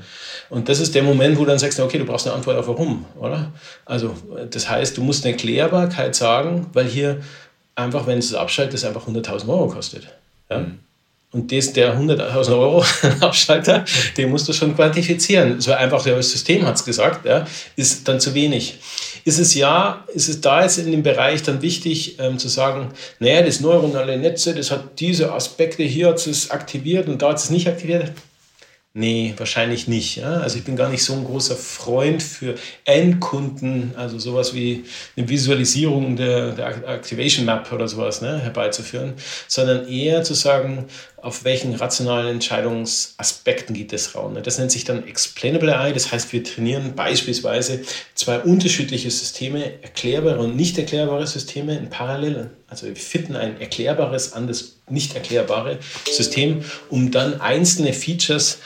Und 0.49 0.67
das 0.67 0.81
ist 0.81 0.93
der 0.93 1.03
Moment, 1.03 1.37
wo 1.37 1.41
du 1.41 1.47
dann 1.47 1.59
sagst, 1.59 1.79
okay, 1.79 1.97
du 1.97 2.03
brauchst 2.03 2.27
eine 2.27 2.35
Antwort 2.35 2.57
auf 2.57 2.67
warum, 2.67 3.05
oder? 3.17 3.53
Also, 3.85 4.13
das 4.49 4.69
heißt, 4.69 4.97
du 4.97 5.01
musst 5.01 5.23
eine 5.23 5.33
Erklärbarkeit 5.33 6.13
sagen, 6.13 6.67
weil 6.73 6.85
hier 6.85 7.21
einfach, 7.75 8.07
wenn 8.07 8.19
es 8.19 8.33
abschaltet, 8.33 8.75
das 8.75 8.85
einfach 8.85 9.07
100.000 9.07 9.47
Euro 9.47 9.67
kostet. 9.67 10.07
Ja? 10.49 10.59
Mhm. 10.59 10.79
Und 11.33 11.49
das, 11.53 11.71
der 11.71 11.97
100.000 11.97 12.51
Euro 12.51 12.83
Abschalter, 13.21 13.85
den 14.17 14.29
musst 14.29 14.49
du 14.49 14.53
schon 14.53 14.75
quantifizieren. 14.75 15.61
So 15.61 15.71
einfach, 15.71 16.03
das 16.03 16.29
System 16.29 16.65
hat 16.65 16.75
es 16.75 16.83
gesagt, 16.83 17.25
ja, 17.25 17.47
ist 17.77 18.05
dann 18.05 18.19
zu 18.19 18.33
wenig. 18.33 18.79
Ist 19.23 19.39
es 19.39 19.53
ja, 19.53 20.03
ist 20.13 20.27
es 20.27 20.41
da 20.41 20.61
jetzt 20.61 20.77
in 20.77 20.91
dem 20.91 21.03
Bereich 21.03 21.41
dann 21.43 21.61
wichtig 21.61 22.19
ähm, 22.19 22.37
zu 22.37 22.49
sagen, 22.49 22.89
naja, 23.19 23.43
das 23.43 23.61
neuronale 23.61 24.17
Netze, 24.17 24.53
das 24.53 24.71
hat 24.71 24.99
diese 24.99 25.31
Aspekte, 25.31 25.83
hier 25.83 26.09
hat 26.09 26.27
es 26.27 26.51
aktiviert 26.51 27.07
und 27.07 27.21
da 27.21 27.29
hat 27.29 27.37
es 27.37 27.49
nicht 27.49 27.67
aktiviert. 27.67 28.11
Nee, 28.93 29.33
wahrscheinlich 29.37 29.87
nicht. 29.87 30.17
Ja? 30.17 30.41
Also 30.41 30.57
ich 30.57 30.65
bin 30.65 30.75
gar 30.75 30.89
nicht 30.89 31.05
so 31.05 31.13
ein 31.13 31.23
großer 31.23 31.55
Freund 31.55 32.21
für 32.21 32.55
Endkunden, 32.83 33.95
also 33.95 34.19
sowas 34.19 34.53
wie 34.53 34.83
eine 35.15 35.29
Visualisierung 35.29 36.17
der, 36.17 36.51
der 36.51 36.89
Activation 36.89 37.45
Map 37.45 37.71
oder 37.71 37.87
sowas 37.87 38.21
ne, 38.21 38.39
herbeizuführen, 38.39 39.13
sondern 39.47 39.87
eher 39.87 40.23
zu 40.23 40.33
sagen, 40.33 40.87
auf 41.15 41.45
welchen 41.45 41.73
rationalen 41.73 42.33
Entscheidungsaspekten 42.33 43.73
geht 43.73 43.93
es 43.93 44.13
raus. 44.13 44.35
Das 44.43 44.57
nennt 44.57 44.73
sich 44.73 44.83
dann 44.83 45.07
Explainable 45.07 45.73
AI, 45.73 45.93
das 45.93 46.11
heißt, 46.11 46.33
wir 46.33 46.43
trainieren 46.43 46.93
beispielsweise 46.93 47.83
zwei 48.13 48.39
unterschiedliche 48.39 49.09
Systeme, 49.09 49.81
erklärbare 49.83 50.39
und 50.39 50.57
nicht 50.57 50.77
erklärbare 50.77 51.27
Systeme 51.27 51.77
in 51.77 51.89
Parallel. 51.89 52.49
Also 52.71 52.87
wir 52.87 52.95
fitten 52.95 53.35
ein 53.35 53.59
erklärbares 53.59 54.31
an 54.31 54.47
das 54.47 54.77
nicht 54.89 55.13
erklärbare 55.13 55.77
System, 56.09 56.63
um 56.89 57.11
dann 57.11 57.41
einzelne 57.41 57.91
Features 57.91 58.59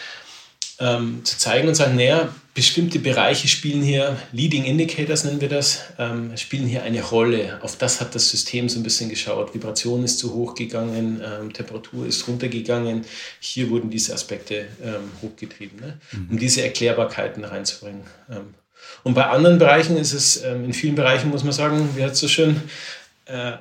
ähm, 0.80 1.26
zu 1.26 1.40
zeigen 1.40 1.68
und 1.68 1.74
sagen, 1.74 1.96
naja, 1.96 2.30
bestimmte 2.54 3.00
Bereiche 3.00 3.48
spielen 3.48 3.82
hier, 3.82 4.16
Leading 4.32 4.64
Indicators 4.64 5.24
nennen 5.24 5.42
wir 5.42 5.50
das, 5.50 5.82
ähm, 5.98 6.38
spielen 6.38 6.68
hier 6.68 6.84
eine 6.84 7.02
Rolle. 7.02 7.58
Auf 7.64 7.78
das 7.78 8.00
hat 8.00 8.14
das 8.14 8.30
System 8.30 8.70
so 8.70 8.80
ein 8.80 8.84
bisschen 8.84 9.10
geschaut. 9.10 9.56
Vibration 9.56 10.04
ist 10.04 10.20
zu 10.20 10.36
hoch 10.36 10.54
gegangen, 10.54 11.22
ähm, 11.26 11.52
Temperatur 11.52 12.06
ist 12.06 12.28
runtergegangen. 12.28 13.06
Hier 13.40 13.72
wurden 13.72 13.90
diese 13.90 14.14
Aspekte 14.14 14.68
ähm, 14.84 15.10
hochgetrieben, 15.24 15.80
ne? 15.80 16.00
mhm. 16.12 16.28
um 16.30 16.38
diese 16.38 16.62
Erklärbarkeiten 16.62 17.44
reinzubringen. 17.44 18.04
Ähm, 18.30 18.54
und 19.04 19.16
bei 19.16 19.26
anderen 19.26 19.58
Bereichen 19.58 19.98
ist 19.98 20.14
es, 20.14 20.44
ähm, 20.44 20.66
in 20.66 20.74
vielen 20.74 20.96
Bereichen 20.96 21.32
muss 21.32 21.44
man 21.44 21.54
sagen, 21.54 21.90
wie 21.96 22.04
hat 22.04 22.12
es 22.12 22.20
so 22.20 22.28
schön, 22.28 22.62
äh, 23.26 23.54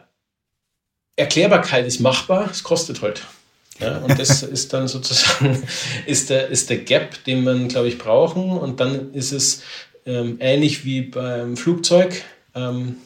Erklärbarkeit 1.16 1.86
ist 1.86 2.00
machbar, 2.00 2.48
es 2.50 2.62
kostet 2.62 3.02
halt. 3.02 3.22
Ja, 3.80 3.98
und 3.98 4.18
das 4.18 4.42
ist 4.42 4.72
dann 4.72 4.88
sozusagen 4.88 5.62
ist 6.06 6.30
der, 6.30 6.48
ist 6.48 6.70
der 6.70 6.78
Gap, 6.78 7.24
den 7.24 7.44
man, 7.44 7.68
glaube 7.68 7.88
ich, 7.88 7.98
brauchen. 7.98 8.50
Und 8.50 8.80
dann 8.80 9.12
ist 9.14 9.32
es 9.32 9.62
ähm, 10.06 10.36
ähnlich 10.40 10.84
wie 10.84 11.02
beim 11.02 11.56
Flugzeug 11.56 12.22
ähm, 12.54 12.96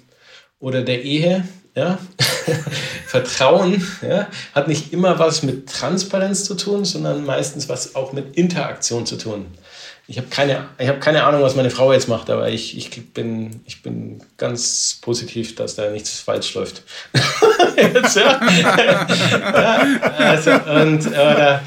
oder 0.60 0.82
der 0.82 1.02
Ehe. 1.02 1.46
Ja? 1.74 1.98
Vertrauen 3.06 3.86
ja, 4.02 4.28
hat 4.54 4.68
nicht 4.68 4.92
immer 4.92 5.18
was 5.18 5.42
mit 5.42 5.68
Transparenz 5.68 6.44
zu 6.44 6.54
tun, 6.54 6.84
sondern 6.84 7.24
meistens 7.24 7.68
was 7.68 7.94
auch 7.94 8.12
mit 8.12 8.36
Interaktion 8.36 9.06
zu 9.06 9.16
tun. 9.16 9.46
Ich 10.10 10.16
habe 10.16 10.28
keine, 10.28 10.70
hab 10.78 11.02
keine 11.02 11.24
Ahnung, 11.24 11.42
was 11.42 11.54
meine 11.54 11.68
Frau 11.68 11.92
jetzt 11.92 12.08
macht, 12.08 12.30
aber 12.30 12.48
ich, 12.48 12.78
ich, 12.78 13.12
bin, 13.12 13.60
ich 13.66 13.82
bin 13.82 14.22
ganz 14.38 14.98
positiv, 15.02 15.54
dass 15.54 15.74
da 15.74 15.90
nichts 15.90 16.20
falsch 16.20 16.54
läuft. 16.54 16.82
jetzt, 17.76 18.16
ja. 18.16 18.40
also, 20.16 20.50
und, 20.52 21.06
oder, 21.08 21.60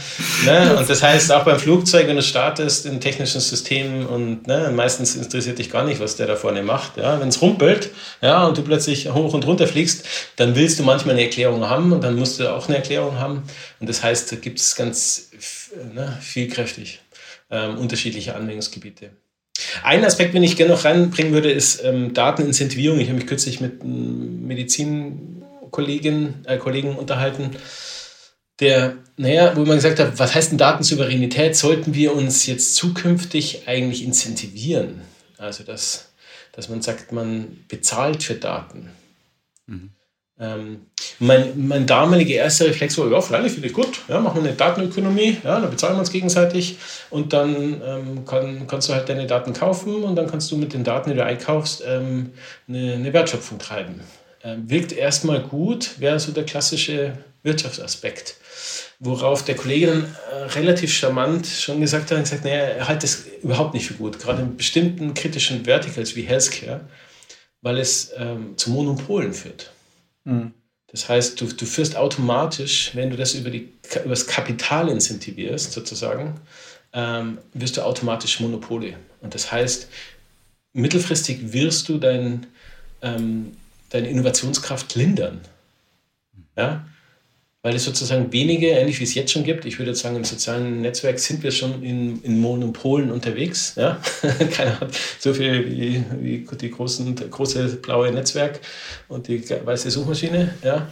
ne, 0.43 0.75
und 0.75 0.89
das 0.89 1.03
heißt, 1.03 1.31
auch 1.31 1.43
beim 1.43 1.59
Flugzeug, 1.59 2.07
wenn 2.07 2.15
du 2.15 2.23
startest 2.23 2.87
in 2.87 2.99
technischen 2.99 3.41
Systemen 3.41 4.07
und 4.07 4.47
ne, 4.47 4.71
meistens 4.73 5.15
interessiert 5.15 5.59
dich 5.59 5.69
gar 5.69 5.83
nicht, 5.83 5.99
was 5.99 6.15
der 6.15 6.25
da 6.25 6.35
vorne 6.35 6.63
macht. 6.63 6.97
Ja. 6.97 7.19
Wenn 7.19 7.27
es 7.27 7.43
rumpelt 7.43 7.91
ja, 8.23 8.47
und 8.47 8.57
du 8.57 8.63
plötzlich 8.63 9.07
hoch 9.07 9.35
und 9.35 9.45
runter 9.45 9.67
fliegst, 9.67 10.03
dann 10.37 10.55
willst 10.55 10.79
du 10.79 10.83
manchmal 10.83 11.13
eine 11.13 11.25
Erklärung 11.25 11.69
haben 11.69 11.93
und 11.93 12.03
dann 12.03 12.15
musst 12.15 12.39
du 12.39 12.51
auch 12.51 12.67
eine 12.67 12.77
Erklärung 12.77 13.19
haben. 13.19 13.43
Und 13.79 13.87
das 13.87 14.01
heißt, 14.01 14.31
da 14.31 14.35
gibt 14.37 14.59
es 14.59 14.75
ganz 14.75 15.29
ne, 15.93 16.17
vielkräftig 16.21 17.01
ähm, 17.51 17.77
unterschiedliche 17.77 18.35
Anwendungsgebiete. 18.35 19.11
Ein 19.83 20.03
Aspekt, 20.05 20.33
den 20.33 20.43
ich 20.43 20.55
gerne 20.55 20.73
noch 20.73 20.85
reinbringen 20.85 21.33
würde, 21.33 21.51
ist 21.51 21.83
ähm, 21.83 22.13
Datenincentivierung. 22.13 22.99
Ich 22.99 23.07
habe 23.09 23.17
mich 23.17 23.27
kürzlich 23.27 23.61
mit 23.61 23.81
einem 23.81 24.47
Medizinkollegen 24.47 26.45
äh, 26.45 26.57
Kollegen 26.57 26.95
unterhalten, 26.95 27.51
der, 28.59 28.97
naja, 29.17 29.55
wo 29.55 29.65
man 29.65 29.77
gesagt 29.77 29.99
hat, 29.99 30.19
was 30.19 30.35
heißt 30.35 30.51
denn 30.51 30.57
Datensouveränität? 30.57 31.55
Sollten 31.55 31.95
wir 31.95 32.13
uns 32.13 32.45
jetzt 32.45 32.75
zukünftig 32.75 33.67
eigentlich 33.67 34.03
incentivieren? 34.03 35.01
Also, 35.37 35.63
dass, 35.63 36.11
dass 36.51 36.69
man 36.69 36.81
sagt, 36.81 37.11
man 37.11 37.65
bezahlt 37.67 38.23
für 38.23 38.35
Daten. 38.35 38.91
Mhm. 39.65 39.91
Ähm, 40.41 40.87
mein, 41.19 41.67
mein 41.67 41.85
damaliger 41.85 42.33
erster 42.33 42.65
Reflex 42.65 42.97
war, 42.97 43.11
ja, 43.11 43.21
freilich 43.21 43.53
finde 43.53 43.67
ich 43.67 43.73
gut, 43.73 44.01
ja, 44.07 44.19
machen 44.19 44.41
wir 44.41 44.49
eine 44.49 44.57
Datenökonomie, 44.57 45.37
ja, 45.43 45.59
dann 45.59 45.69
bezahlen 45.69 45.93
wir 45.93 45.99
uns 45.99 46.11
gegenseitig 46.11 46.77
und 47.11 47.31
dann 47.31 47.79
ähm, 47.85 48.25
kann, 48.25 48.65
kannst 48.65 48.89
du 48.89 48.93
halt 48.93 49.07
deine 49.07 49.27
Daten 49.27 49.53
kaufen 49.53 50.03
und 50.03 50.15
dann 50.15 50.25
kannst 50.25 50.51
du 50.51 50.57
mit 50.57 50.73
den 50.73 50.83
Daten, 50.83 51.11
die 51.11 51.15
du 51.15 51.23
einkaufst, 51.23 51.83
ähm, 51.85 52.31
eine, 52.67 52.93
eine, 52.93 53.13
Wertschöpfung 53.13 53.59
treiben. 53.59 54.01
Ähm, 54.43 54.67
wirkt 54.67 54.93
erstmal 54.93 55.41
gut, 55.43 55.99
wäre 55.99 56.19
so 56.19 56.31
der 56.31 56.45
klassische 56.45 57.13
Wirtschaftsaspekt. 57.43 58.37
Worauf 58.97 59.45
der 59.45 59.55
Kollege 59.55 59.87
dann 59.87 60.15
äh, 60.31 60.43
relativ 60.55 60.91
charmant 60.91 61.45
schon 61.45 61.81
gesagt 61.81 62.09
hat, 62.09 62.19
gesagt, 62.19 62.45
naja, 62.45 62.63
er 62.63 62.87
hält 62.87 63.03
das 63.03 63.25
überhaupt 63.43 63.75
nicht 63.75 63.85
für 63.85 63.93
gut, 63.93 64.17
gerade 64.17 64.41
in 64.41 64.57
bestimmten 64.57 65.13
kritischen 65.13 65.65
Verticals 65.65 66.15
wie 66.15 66.23
Healthcare, 66.23 66.81
weil 67.61 67.77
es 67.77 68.11
ähm, 68.17 68.57
zu 68.57 68.71
Monopolen 68.71 69.33
führt. 69.33 69.69
Mhm. 70.23 70.53
Das 70.87 71.07
heißt, 71.07 71.39
du, 71.39 71.45
du 71.45 71.65
führst 71.65 71.95
automatisch, 71.95 72.91
wenn 72.95 73.09
du 73.09 73.15
das 73.15 73.33
über, 73.33 73.49
die, 73.49 73.71
über 73.95 74.09
das 74.09 74.27
Kapital 74.27 74.89
incentivierst, 74.89 75.71
sozusagen, 75.71 76.39
ähm, 76.93 77.37
wirst 77.53 77.77
du 77.77 77.81
automatisch 77.81 78.41
Monopole. 78.41 78.97
Und 79.21 79.33
das 79.33 79.51
heißt, 79.51 79.87
mittelfristig 80.73 81.53
wirst 81.53 81.87
du 81.87 81.97
dein, 81.97 82.47
ähm, 83.01 83.55
deine 83.89 84.09
Innovationskraft 84.09 84.95
lindern. 84.95 85.41
Ja? 86.57 86.85
Weil 87.63 87.75
es 87.75 87.83
sozusagen 87.83 88.31
wenige, 88.33 88.69
ähnlich 88.69 88.99
wie 88.99 89.03
es 89.03 89.13
jetzt 89.13 89.31
schon 89.31 89.43
gibt, 89.43 89.65
ich 89.65 89.77
würde 89.77 89.93
sagen, 89.93 90.15
im 90.15 90.23
sozialen 90.23 90.81
Netzwerk 90.81 91.19
sind 91.19 91.43
wir 91.43 91.51
schon 91.51 91.83
in, 91.83 92.21
in 92.23 92.39
Monopolen 92.39 93.11
unterwegs. 93.11 93.73
Ja? 93.75 94.01
Keiner 94.51 94.79
hat 94.79 94.89
so 95.19 95.33
viel 95.33 95.69
wie, 95.69 96.03
wie 96.19 96.47
die 96.57 96.71
großen, 96.71 97.15
große 97.29 97.77
blaue 97.77 98.11
Netzwerk 98.11 98.59
und 99.07 99.27
die 99.27 99.47
weiße 99.47 99.91
Suchmaschine. 99.91 100.55
Ja? 100.63 100.87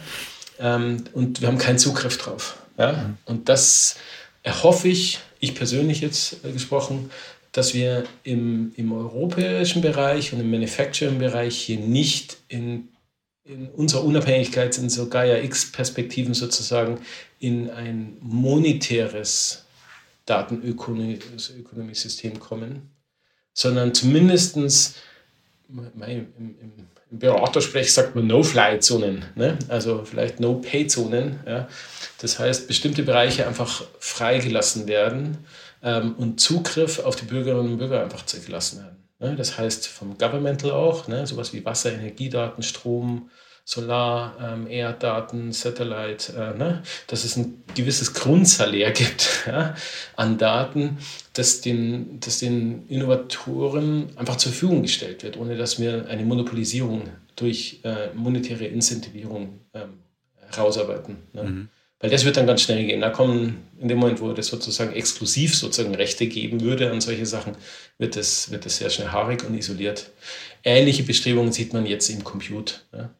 Ähm, 0.60 1.04
und 1.12 1.40
wir 1.40 1.48
haben 1.48 1.58
keinen 1.58 1.78
Zugriff 1.78 2.18
drauf. 2.18 2.56
Ja? 2.78 2.92
Mhm. 2.92 3.16
Und 3.24 3.48
das 3.48 3.96
erhoffe 4.44 4.86
ich, 4.86 5.18
ich 5.40 5.56
persönlich 5.56 6.00
jetzt 6.00 6.42
gesprochen, 6.44 7.10
dass 7.50 7.74
wir 7.74 8.04
im, 8.22 8.72
im 8.76 8.92
europäischen 8.92 9.82
Bereich 9.82 10.32
und 10.32 10.38
im 10.38 10.52
Manufacturing-Bereich 10.52 11.56
hier 11.56 11.80
nicht 11.80 12.36
in 12.46 12.89
in 13.50 13.68
unserer 13.70 14.04
Unabhängigkeit 14.04 14.74
sind 14.74 14.92
so 14.92 15.08
Gaia-X-Perspektiven 15.08 16.34
sozusagen 16.34 17.00
in 17.40 17.68
ein 17.70 18.16
monetäres 18.20 19.64
Datenökonomiesystem 20.26 22.38
kommen, 22.38 22.90
sondern 23.52 23.92
zumindest 23.94 24.56
im, 24.56 24.70
im, 26.06 26.28
im 26.38 26.72
Beratersprech 27.10 27.92
sagt 27.92 28.14
man 28.14 28.28
No-Fly-Zonen, 28.28 29.24
ne? 29.34 29.58
also 29.66 30.04
vielleicht 30.04 30.38
No-Pay-Zonen. 30.38 31.40
Ja? 31.44 31.68
Das 32.20 32.38
heißt, 32.38 32.68
bestimmte 32.68 33.02
Bereiche 33.02 33.48
einfach 33.48 33.82
freigelassen 33.98 34.86
werden 34.86 35.38
ähm, 35.82 36.14
und 36.14 36.40
Zugriff 36.40 37.00
auf 37.00 37.16
die 37.16 37.24
Bürgerinnen 37.24 37.72
und 37.72 37.78
Bürger 37.78 38.04
einfach 38.04 38.24
zugelassen 38.26 38.82
werden. 38.82 38.99
Ne? 39.20 39.36
Das 39.36 39.58
heißt 39.58 39.86
vom 39.86 40.18
Governmental 40.18 40.72
auch, 40.72 41.06
ne? 41.06 41.26
sowas 41.26 41.52
wie 41.52 41.64
Wasser, 41.64 41.92
Energiedaten, 41.92 42.62
Strom, 42.62 43.30
Solar, 43.64 44.36
ähm, 44.42 44.66
Erddaten, 44.66 45.52
Satellite, 45.52 46.32
äh, 46.32 46.58
ne? 46.58 46.82
dass 47.06 47.24
es 47.24 47.36
ein 47.36 47.62
gewisses 47.74 48.14
Grundsalär 48.14 48.90
gibt 48.90 49.42
ja? 49.46 49.74
an 50.16 50.38
Daten, 50.38 50.98
das 51.34 51.60
den, 51.60 52.18
das 52.20 52.38
den 52.38 52.88
Innovatoren 52.88 54.08
einfach 54.16 54.36
zur 54.36 54.52
Verfügung 54.52 54.82
gestellt 54.82 55.22
wird, 55.22 55.36
ohne 55.36 55.56
dass 55.56 55.78
wir 55.78 56.08
eine 56.08 56.24
Monopolisierung 56.24 57.10
durch 57.36 57.80
äh, 57.84 58.12
monetäre 58.14 58.64
Incentivierung 58.64 59.60
ähm, 59.74 60.00
herausarbeiten. 60.50 61.18
Ne? 61.32 61.42
Mhm. 61.44 61.68
Weil 62.00 62.08
das 62.08 62.24
wird 62.24 62.38
dann 62.38 62.46
ganz 62.46 62.62
schnell 62.62 62.86
gehen. 62.86 63.02
Da 63.02 63.10
kommen, 63.10 63.68
in 63.78 63.88
dem 63.88 63.98
Moment, 63.98 64.22
wo 64.22 64.32
das 64.32 64.46
sozusagen 64.46 64.94
exklusiv 64.94 65.54
sozusagen 65.54 65.94
Rechte 65.94 66.26
geben 66.26 66.62
würde 66.62 66.90
an 66.90 67.02
solche 67.02 67.26
Sachen, 67.26 67.56
wird 67.98 68.16
das, 68.16 68.50
wird 68.50 68.64
das 68.64 68.78
sehr 68.78 68.88
schnell 68.88 69.08
haarig 69.08 69.44
und 69.44 69.56
isoliert. 69.56 70.10
Ähnliche 70.64 71.02
Bestrebungen 71.02 71.52
sieht 71.52 71.74
man 71.74 71.84
jetzt 71.84 72.08
im 72.08 72.24
Compute. 72.24 72.76
Ja? 72.94 73.10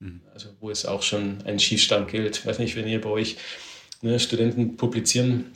Mhm. 0.00 0.22
Also 0.32 0.48
wo 0.60 0.70
es 0.70 0.86
auch 0.86 1.02
schon 1.02 1.42
ein 1.44 1.58
Schiefstand 1.58 2.08
gilt. 2.08 2.38
Ich 2.38 2.46
weiß 2.46 2.58
nicht, 2.58 2.76
wenn 2.76 2.88
ihr 2.88 3.00
bei 3.00 3.10
euch 3.10 3.36
ne, 4.00 4.18
Studenten 4.18 4.78
publizieren, 4.78 5.52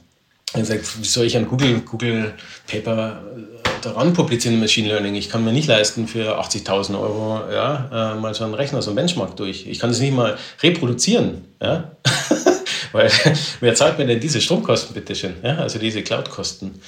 dann 0.53 0.65
sagt, 0.67 1.01
wie 1.01 1.07
soll 1.07 1.25
ich 1.25 1.37
ein 1.39 1.49
Google, 1.49 1.81
Google 1.81 2.35
Paper 2.67 3.23
äh, 3.35 3.83
daran 3.83 4.13
publizieren 4.13 4.61
Machine 4.61 4.89
Learning? 4.89 5.15
Ich 5.15 5.31
kann 5.31 5.43
mir 5.43 5.53
nicht 5.53 5.69
leisten, 5.69 6.07
für 6.07 6.39
80.000 6.39 7.01
Euro 7.01 7.51
ja, 7.51 8.15
äh, 8.15 8.21
mal 8.21 8.35
so 8.35 8.45
einen 8.45 8.55
Rechner, 8.55 8.83
so 8.83 8.91
einen 8.91 8.97
Benchmark 8.97 9.37
durch. 9.37 9.67
Ich 9.67 9.79
kann 9.79 9.91
es 9.91 10.01
nicht 10.01 10.15
mal 10.15 10.37
reproduzieren. 10.63 11.45
Ja? 11.63 11.97
Weil 12.93 13.11
wer 13.61 13.75
zahlt 13.75 13.99
mir 13.99 14.07
denn 14.07 14.21
diese 14.21 14.41
Stromkosten, 14.41 14.95
bitteschön? 14.95 15.37
Ja? 15.43 15.59
Also 15.59 15.79
diese 15.79 16.03
Cloud-Kosten. 16.03 16.81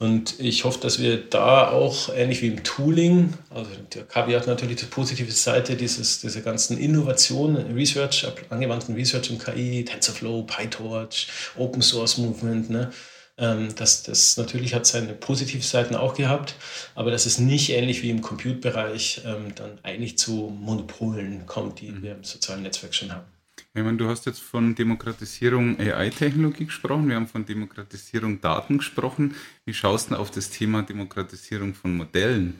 Und 0.00 0.40
ich 0.40 0.64
hoffe, 0.64 0.80
dass 0.80 0.98
wir 0.98 1.18
da 1.18 1.68
auch, 1.68 2.08
ähnlich 2.08 2.40
wie 2.40 2.46
im 2.46 2.64
Tooling, 2.64 3.34
also 3.50 3.70
der 3.94 4.04
KI 4.04 4.32
hat 4.32 4.46
natürlich 4.46 4.76
die 4.76 4.86
positive 4.86 5.30
Seite 5.30 5.76
dieses, 5.76 6.22
dieser 6.22 6.40
ganzen 6.40 6.78
Innovation, 6.78 7.56
Research, 7.74 8.26
angewandten 8.48 8.94
Research 8.94 9.28
im 9.28 9.38
KI, 9.38 9.84
TensorFlow, 9.84 10.44
PyTorch, 10.44 11.28
Open 11.58 11.82
Source 11.82 12.16
Movement, 12.16 12.70
ne? 12.70 12.90
Ähm, 13.36 13.74
das, 13.76 14.02
das 14.02 14.38
natürlich 14.38 14.74
hat 14.74 14.86
seine 14.86 15.12
positive 15.12 15.62
Seiten 15.62 15.94
auch 15.94 16.14
gehabt, 16.14 16.54
aber 16.94 17.10
dass 17.10 17.26
es 17.26 17.38
nicht 17.38 17.70
ähnlich 17.70 18.02
wie 18.02 18.08
im 18.08 18.22
Compute-Bereich 18.22 19.22
ähm, 19.26 19.54
dann 19.54 19.78
eigentlich 19.82 20.16
zu 20.16 20.54
Monopolen 20.58 21.44
kommt, 21.44 21.80
die 21.80 21.90
mhm. 21.90 22.02
wir 22.02 22.12
im 22.12 22.24
sozialen 22.24 22.62
Netzwerk 22.62 22.94
schon 22.94 23.12
haben. 23.12 23.26
Ich 23.72 23.84
meine, 23.84 23.98
du 23.98 24.08
hast 24.08 24.26
jetzt 24.26 24.40
von 24.40 24.74
Demokratisierung 24.74 25.78
AI-Technologie 25.78 26.64
gesprochen, 26.64 27.08
wir 27.08 27.14
haben 27.14 27.28
von 27.28 27.46
Demokratisierung 27.46 28.40
Daten 28.40 28.78
gesprochen. 28.78 29.36
Wie 29.64 29.72
schaust 29.72 30.10
du 30.10 30.16
auf 30.16 30.32
das 30.32 30.50
Thema 30.50 30.82
Demokratisierung 30.82 31.74
von 31.74 31.96
Modellen? 31.96 32.58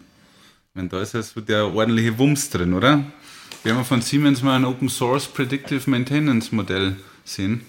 Ich 0.69 0.77
meine, 0.77 0.89
da 0.89 1.03
ist 1.03 1.15
ja 1.15 1.23
so 1.23 1.41
der 1.41 1.75
ordentliche 1.75 2.17
Wumms 2.17 2.51
drin, 2.51 2.75
oder? 2.75 3.05
Wir 3.65 3.75
haben 3.75 3.85
von 3.85 4.01
Siemens 4.01 4.41
mal 4.43 4.55
ein 4.55 4.65
Open 4.65 4.89
Source 4.89 5.27
Predictive 5.27 5.91
Maintenance 5.91 6.53
Modell 6.53 6.95
sehen. 7.25 7.67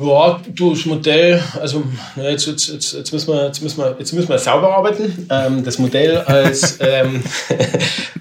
Ja, 0.00 0.40
du, 0.48 0.74
das 0.74 0.86
Modell, 0.86 1.42
also 1.60 1.84
jetzt, 2.16 2.46
jetzt, 2.46 2.68
jetzt, 2.68 2.92
jetzt, 2.94 3.12
müssen, 3.12 3.28
wir, 3.28 3.46
jetzt, 3.46 3.60
müssen, 3.60 3.78
wir, 3.78 3.96
jetzt 3.98 4.12
müssen 4.14 4.28
wir 4.28 4.38
sauber 4.38 4.74
arbeiten. 4.74 5.26
Ähm, 5.28 5.64
das 5.64 5.78
Modell 5.78 6.16
als. 6.18 6.78
Ähm, 6.80 7.22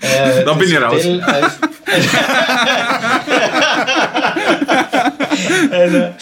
äh, 0.02 0.44
da 0.44 0.54
bin 0.54 0.70
ich 0.70 0.82
raus. 0.82 1.06
Als, 1.06 1.60
also, 5.72 6.14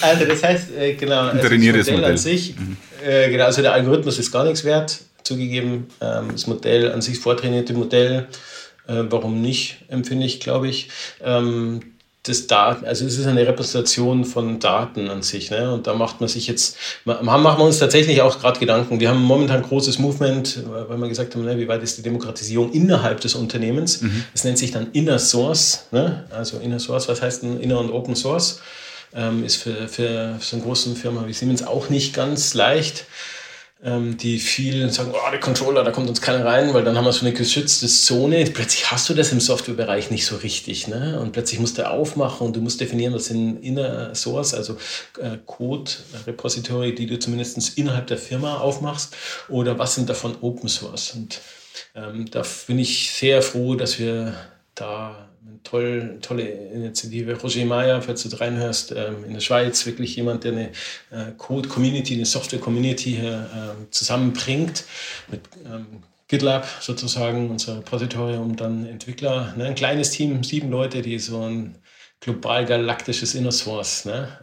also, 0.00 0.24
das 0.24 0.42
heißt, 0.42 0.70
äh, 0.76 0.94
genau, 0.94 1.28
also 1.28 1.38
das 1.42 1.50
Modell, 1.50 1.82
Modell, 1.82 2.04
an 2.04 2.16
sich, 2.16 2.56
mhm. 2.56 2.76
äh, 3.06 3.30
genau, 3.30 3.44
also 3.44 3.62
der 3.62 3.72
Algorithmus 3.74 4.18
ist 4.18 4.32
gar 4.32 4.44
nichts 4.44 4.64
wert, 4.64 5.00
zugegeben. 5.22 5.88
Ähm, 6.00 6.28
das 6.32 6.46
Modell 6.46 6.92
an 6.92 7.02
sich, 7.02 7.18
vortrainierte 7.18 7.74
Modell, 7.74 8.28
äh, 8.86 9.02
warum 9.10 9.40
nicht, 9.40 9.84
empfinde 9.88 10.26
ich, 10.26 10.40
glaube 10.40 10.68
ich. 10.68 10.88
Ähm, 11.22 11.80
des 12.26 12.46
Daten, 12.46 12.86
also 12.86 13.04
es 13.04 13.18
ist 13.18 13.26
eine 13.26 13.46
Repräsentation 13.46 14.24
von 14.24 14.58
Daten 14.58 15.08
an 15.08 15.22
sich. 15.22 15.50
Ne? 15.50 15.72
Und 15.72 15.86
da 15.86 15.92
macht 15.92 16.20
man 16.20 16.28
sich 16.28 16.46
jetzt, 16.46 16.76
machen 17.04 17.42
wir 17.42 17.64
uns 17.64 17.78
tatsächlich 17.78 18.22
auch 18.22 18.38
gerade 18.38 18.58
Gedanken. 18.58 18.98
Wir 18.98 19.10
haben 19.10 19.22
momentan 19.22 19.58
ein 19.58 19.62
großes 19.62 19.98
Movement, 19.98 20.62
weil 20.66 20.96
wir 20.96 21.08
gesagt 21.08 21.34
haben, 21.34 21.44
ne, 21.44 21.58
wie 21.58 21.68
weit 21.68 21.82
ist 21.82 21.98
die 21.98 22.02
Demokratisierung 22.02 22.72
innerhalb 22.72 23.20
des 23.20 23.34
Unternehmens? 23.34 24.00
Mhm. 24.00 24.24
Das 24.32 24.44
nennt 24.44 24.56
sich 24.56 24.70
dann 24.70 24.90
Inner 24.92 25.18
Source. 25.18 25.86
Ne? 25.90 26.24
Also 26.30 26.58
Inner 26.58 26.78
Source, 26.78 27.08
was 27.08 27.20
heißt 27.20 27.42
denn 27.42 27.60
Inner 27.60 27.78
und 27.78 27.90
Open 27.90 28.16
Source? 28.16 28.60
Ähm, 29.14 29.44
ist 29.44 29.56
für, 29.56 29.86
für, 29.86 30.36
für 30.38 30.44
so 30.44 30.56
eine 30.56 30.64
große 30.64 30.94
Firma 30.96 31.24
wie 31.26 31.32
Siemens 31.32 31.64
auch 31.64 31.90
nicht 31.90 32.14
ganz 32.14 32.54
leicht 32.54 33.04
ähm, 33.84 34.16
die 34.16 34.38
viel 34.38 34.90
sagen, 34.90 35.12
oh, 35.12 35.30
der 35.30 35.40
Controller, 35.40 35.84
da 35.84 35.90
kommt 35.90 36.08
uns 36.08 36.22
keiner 36.22 36.44
rein, 36.44 36.72
weil 36.72 36.84
dann 36.84 36.96
haben 36.96 37.04
wir 37.04 37.12
so 37.12 37.26
eine 37.26 37.34
geschützte 37.34 37.86
Zone. 37.86 38.44
Plötzlich 38.46 38.90
hast 38.90 39.08
du 39.10 39.14
das 39.14 39.30
im 39.30 39.40
Softwarebereich 39.40 40.10
nicht 40.10 40.24
so 40.24 40.36
richtig. 40.36 40.88
Ne? 40.88 41.20
Und 41.20 41.32
plötzlich 41.32 41.60
musst 41.60 41.76
du 41.76 41.88
aufmachen 41.88 42.46
und 42.46 42.56
du 42.56 42.62
musst 42.62 42.80
definieren, 42.80 43.12
was 43.12 43.26
sind 43.26 43.62
Inner 43.62 44.14
Source, 44.14 44.54
also 44.54 44.78
äh, 45.20 45.36
Code, 45.44 45.90
Repository, 46.26 46.94
die 46.94 47.06
du 47.06 47.18
zumindest 47.18 47.76
innerhalb 47.76 48.06
der 48.06 48.18
Firma 48.18 48.56
aufmachst, 48.58 49.14
oder 49.50 49.78
was 49.78 49.94
sind 49.94 50.08
davon 50.08 50.34
Open 50.40 50.68
Source. 50.70 51.12
Und 51.14 51.40
ähm, 51.94 52.24
da 52.30 52.42
bin 52.66 52.78
ich 52.78 53.12
sehr 53.12 53.42
froh, 53.42 53.74
dass 53.74 53.98
wir 53.98 54.34
da 54.74 55.23
eine 55.46 55.62
toll, 55.62 56.18
tolle 56.22 56.48
Initiative. 56.48 57.38
Roger 57.40 57.64
Meyer, 57.66 58.00
falls 58.02 58.22
du 58.22 58.34
reinhörst, 58.36 58.92
ähm, 58.92 59.24
in 59.26 59.34
der 59.34 59.40
Schweiz, 59.40 59.84
wirklich 59.86 60.16
jemand, 60.16 60.44
der 60.44 60.52
eine 60.52 60.68
äh, 61.10 61.32
Code-Community, 61.36 62.14
eine 62.14 62.24
Software-Community 62.24 63.16
hier 63.16 63.50
ähm, 63.54 63.86
zusammenbringt 63.90 64.84
mit 65.30 65.40
ähm, 65.66 66.02
GitLab 66.28 66.66
sozusagen, 66.80 67.50
unser 67.50 67.78
Repository, 67.78 68.36
um 68.36 68.56
dann 68.56 68.86
Entwickler, 68.86 69.54
ne, 69.56 69.66
ein 69.66 69.74
kleines 69.74 70.10
Team, 70.10 70.42
sieben 70.42 70.70
Leute, 70.70 71.02
die 71.02 71.18
so 71.18 71.42
ein 71.42 71.76
global 72.20 72.64
galaktisches 72.64 73.34
Inner 73.34 73.52
Source 73.52 74.06
ne, 74.06 74.38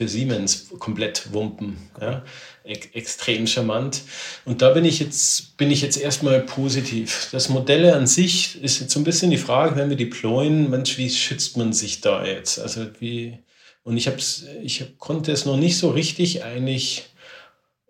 für 0.00 0.08
Siemens 0.08 0.68
komplett 0.78 1.32
wumpen. 1.34 1.76
Ja 2.00 2.22
extrem 2.64 3.46
charmant. 3.46 4.02
Und 4.44 4.62
da 4.62 4.70
bin 4.70 4.84
ich 4.84 5.00
jetzt, 5.00 5.56
bin 5.56 5.70
ich 5.70 5.82
jetzt 5.82 5.96
erstmal 5.96 6.40
positiv. 6.40 7.28
Das 7.32 7.48
Modelle 7.48 7.94
an 7.94 8.06
sich 8.06 8.62
ist 8.62 8.80
jetzt 8.80 8.92
so 8.92 9.00
ein 9.00 9.04
bisschen 9.04 9.30
die 9.30 9.38
Frage, 9.38 9.76
wenn 9.76 9.88
wir 9.88 9.96
deployen, 9.96 10.70
Mensch, 10.70 10.98
wie 10.98 11.10
schützt 11.10 11.56
man 11.56 11.72
sich 11.72 12.00
da 12.00 12.24
jetzt? 12.24 12.58
Also 12.58 12.86
wie, 13.00 13.38
und 13.82 13.96
ich, 13.96 14.06
hab's, 14.06 14.44
ich 14.62 14.82
hab, 14.82 14.98
konnte 14.98 15.32
es 15.32 15.46
noch 15.46 15.56
nicht 15.56 15.78
so 15.78 15.90
richtig 15.90 16.44
eigentlich, 16.44 17.06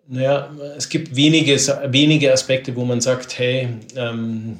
naja, 0.07 0.51
es 0.77 0.89
gibt 0.89 1.15
wenige, 1.15 1.55
wenige 1.91 2.33
Aspekte, 2.33 2.75
wo 2.75 2.85
man 2.85 3.01
sagt, 3.01 3.37
hey, 3.37 3.69
ähm, 3.95 4.57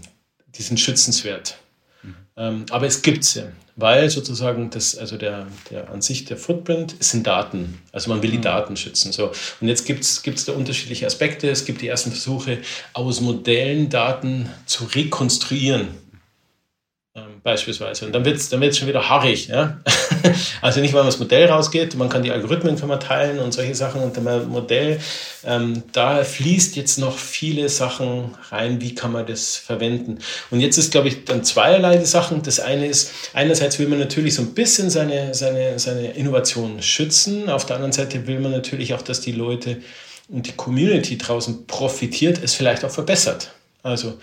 die 0.56 0.61
sind 0.61 0.80
schützenswert. 0.80 1.57
Mhm. 2.03 2.15
Ähm, 2.38 2.65
aber 2.69 2.86
es 2.86 3.02
gibt 3.02 3.23
sie 3.23 3.52
weil 3.76 4.10
sozusagen 4.10 4.69
das, 4.69 4.98
also 4.98 5.18
der, 5.18 5.48
der 5.69 5.89
an 5.89 6.02
sich 6.02 6.26
der 6.26 6.38
Footprint 6.38 6.95
sind 6.99 7.27
Daten. 7.27 7.80
Also 7.91 8.10
man 8.10 8.22
will 8.22 8.31
die 8.31 8.38
mhm. 8.38 8.43
Daten 8.43 8.77
schützen. 8.77 9.11
So. 9.11 9.31
Und 9.60 9.68
jetzt 9.68 9.85
gibt 9.85 10.03
es 10.03 10.45
da 10.45 10.53
unterschiedliche 10.53 11.06
Aspekte. 11.06 11.49
Es 11.49 11.65
gibt 11.65 11.81
die 11.81 11.88
ersten 11.88 12.11
Versuche, 12.11 12.60
aus 12.93 13.22
Modellen 13.22 13.89
Daten 13.89 14.49
zu 14.65 14.85
rekonstruieren 14.85 15.89
beispielsweise. 17.43 18.05
Und 18.05 18.13
dann 18.13 18.23
wird 18.23 18.38
es 18.38 18.49
dann 18.49 18.61
wird's 18.61 18.77
schon 18.77 18.88
wieder 18.88 19.09
haarig. 19.09 19.47
Ja? 19.47 19.80
also 20.61 20.80
nicht, 20.80 20.93
weil 20.93 21.01
man 21.01 21.07
das 21.07 21.19
Modell 21.19 21.49
rausgeht, 21.49 21.95
man 21.95 22.09
kann 22.09 22.22
die 22.22 22.31
Algorithmen 22.31 22.80
kann 22.80 22.88
man 22.88 22.99
teilen 22.99 23.39
und 23.39 23.51
solche 23.51 23.73
Sachen 23.73 24.01
und 24.01 24.15
dann 24.15 24.49
Modell, 24.49 24.99
ähm, 25.43 25.84
da 25.91 26.23
fließt 26.23 26.76
jetzt 26.76 26.99
noch 26.99 27.18
viele 27.18 27.68
Sachen 27.69 28.35
rein, 28.49 28.80
wie 28.80 28.93
kann 28.93 29.11
man 29.11 29.26
das 29.26 29.57
verwenden. 29.57 30.19
Und 30.51 30.59
jetzt 30.59 30.77
ist, 30.77 30.91
glaube 30.91 31.07
ich, 31.07 31.26
dann 31.26 31.43
zweierlei 31.43 31.97
die 31.97 32.05
Sachen. 32.05 32.43
Das 32.43 32.59
eine 32.59 32.85
ist, 32.85 33.11
einerseits 33.34 33.80
will 33.80 33.88
man 33.88 33.99
natürlich 33.99 34.35
so 34.35 34.43
ein 34.43 34.53
bisschen 34.53 34.89
seine, 34.89 35.34
seine, 35.34 35.80
seine 35.80 36.11
Innovation 36.11 36.81
schützen, 36.81 37.49
auf 37.49 37.65
der 37.65 37.77
anderen 37.77 37.93
Seite 37.93 38.27
will 38.27 38.39
man 38.39 38.51
natürlich 38.51 38.93
auch, 38.93 39.01
dass 39.01 39.22
die 39.22 39.31
Leute 39.31 39.81
und 40.27 40.47
die 40.47 40.53
Community 40.53 41.18
draußen 41.18 41.65
profitiert, 41.68 42.39
es 42.43 42.53
vielleicht 42.53 42.85
auch 42.85 42.91
verbessert. 42.91 43.51
Also, 43.84 44.19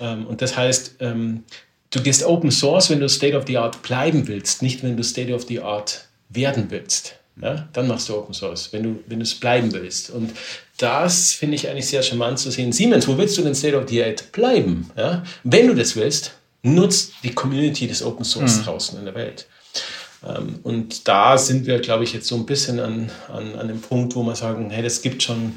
ähm, 0.00 0.26
und 0.26 0.42
das 0.42 0.56
heißt, 0.56 0.96
ähm, 1.00 1.44
du 1.90 2.02
gehst 2.02 2.24
Open 2.24 2.50
Source, 2.50 2.90
wenn 2.90 3.00
du 3.00 3.08
State 3.08 3.36
of 3.36 3.44
the 3.46 3.58
Art 3.58 3.82
bleiben 3.82 4.28
willst, 4.28 4.62
nicht 4.62 4.82
wenn 4.82 4.96
du 4.96 5.02
State 5.02 5.32
of 5.32 5.46
the 5.48 5.60
Art 5.60 6.04
werden 6.28 6.66
willst. 6.70 7.14
Ja, 7.40 7.68
dann 7.72 7.86
machst 7.86 8.08
du 8.08 8.16
Open 8.16 8.34
Source, 8.34 8.72
wenn 8.72 8.82
du, 8.82 8.98
wenn 9.06 9.20
du 9.20 9.22
es 9.22 9.34
bleiben 9.34 9.72
willst. 9.72 10.10
Und 10.10 10.32
das 10.76 11.32
finde 11.32 11.54
ich 11.54 11.68
eigentlich 11.68 11.86
sehr 11.86 12.02
charmant 12.02 12.38
zu 12.38 12.50
sehen. 12.50 12.72
Siemens, 12.72 13.06
wo 13.06 13.16
willst 13.16 13.38
du 13.38 13.42
denn 13.42 13.54
State 13.54 13.76
of 13.76 13.88
the 13.88 14.02
Art 14.02 14.32
bleiben? 14.32 14.90
Ja? 14.96 15.22
Wenn 15.44 15.68
du 15.68 15.74
das 15.74 15.94
willst, 15.94 16.32
nutzt 16.62 17.12
die 17.22 17.32
Community 17.32 17.86
des 17.86 18.02
Open 18.02 18.24
Source 18.24 18.58
mhm. 18.58 18.64
draußen 18.64 18.98
in 18.98 19.04
der 19.04 19.14
Welt. 19.14 19.46
Ähm, 20.26 20.58
und 20.64 21.06
da 21.06 21.38
sind 21.38 21.66
wir, 21.66 21.78
glaube 21.78 22.04
ich, 22.04 22.12
jetzt 22.12 22.26
so 22.26 22.34
ein 22.34 22.46
bisschen 22.46 22.80
an, 22.80 23.10
an, 23.32 23.54
an 23.54 23.68
dem 23.68 23.80
Punkt, 23.80 24.16
wo 24.16 24.22
wir 24.24 24.34
sagen, 24.34 24.70
hey, 24.70 24.82
das 24.82 25.02
gibt 25.02 25.22
schon 25.22 25.54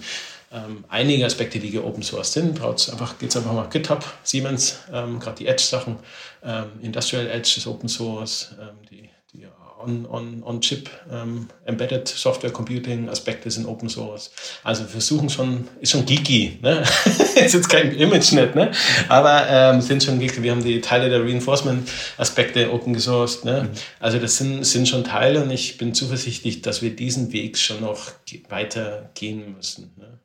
ähm, 0.54 0.84
einige 0.90 1.26
Aspekte, 1.26 1.60
die 1.60 1.80
Open 1.80 2.04
Source 2.04 2.34
sind. 2.34 2.62
einfach, 2.62 3.18
geht 3.18 3.30
es 3.30 3.38
einfach 3.38 3.54
mal 3.54 3.70
GitHub, 3.70 4.04
Siemens, 4.24 4.80
ähm, 4.92 5.20
gerade 5.20 5.38
die 5.38 5.48
Edge-Sachen. 5.48 5.98
Ähm, 6.44 6.66
Industrial 6.82 7.28
Edge 7.28 7.56
ist 7.58 7.68
Open 7.68 7.88
Source, 7.88 8.56
ähm, 8.60 8.78
die, 8.90 9.10
die 9.34 9.46
On-Chip 9.84 10.90
on, 11.10 11.24
on 11.24 11.30
ähm, 11.38 11.48
Embedded 11.66 12.08
Software 12.08 12.52
Computing 12.52 13.10
Aspekte 13.10 13.50
sind 13.50 13.66
Open 13.66 13.90
Source. 13.90 14.32
Also 14.64 14.84
wir 14.84 14.90
versuchen 14.90 15.30
schon, 15.30 15.68
ist 15.80 15.92
schon 15.92 16.06
geeky, 16.06 16.60
ne? 16.62 16.84
ist 17.36 17.54
jetzt 17.54 17.70
kein 17.70 17.92
ImageNet, 17.94 18.56
ne? 18.56 18.72
aber 19.08 19.48
ähm, 19.50 19.82
sind 19.82 20.04
schon 20.04 20.20
geeky. 20.20 20.44
Wir 20.44 20.52
haben 20.52 20.64
die 20.64 20.82
Teile 20.82 21.10
der 21.10 21.24
Reinforcement 21.24 21.90
Aspekte 22.18 22.72
Open 22.72 23.00
Source. 23.00 23.44
Ne? 23.44 23.64
Mhm. 23.64 23.70
Also 24.00 24.20
das 24.20 24.38
sind, 24.38 24.66
sind 24.66 24.88
schon 24.88 25.04
Teile 25.04 25.42
und 25.44 25.50
ich 25.52 25.78
bin 25.78 25.94
zuversichtlich, 25.94 26.62
dass 26.62 26.82
wir 26.82 26.96
diesen 26.96 27.32
Weg 27.32 27.58
schon 27.58 27.82
noch 27.82 28.12
weiter 28.50 29.10
gehen 29.16 29.56
müssen. 29.56 29.94
Ne? 29.98 30.20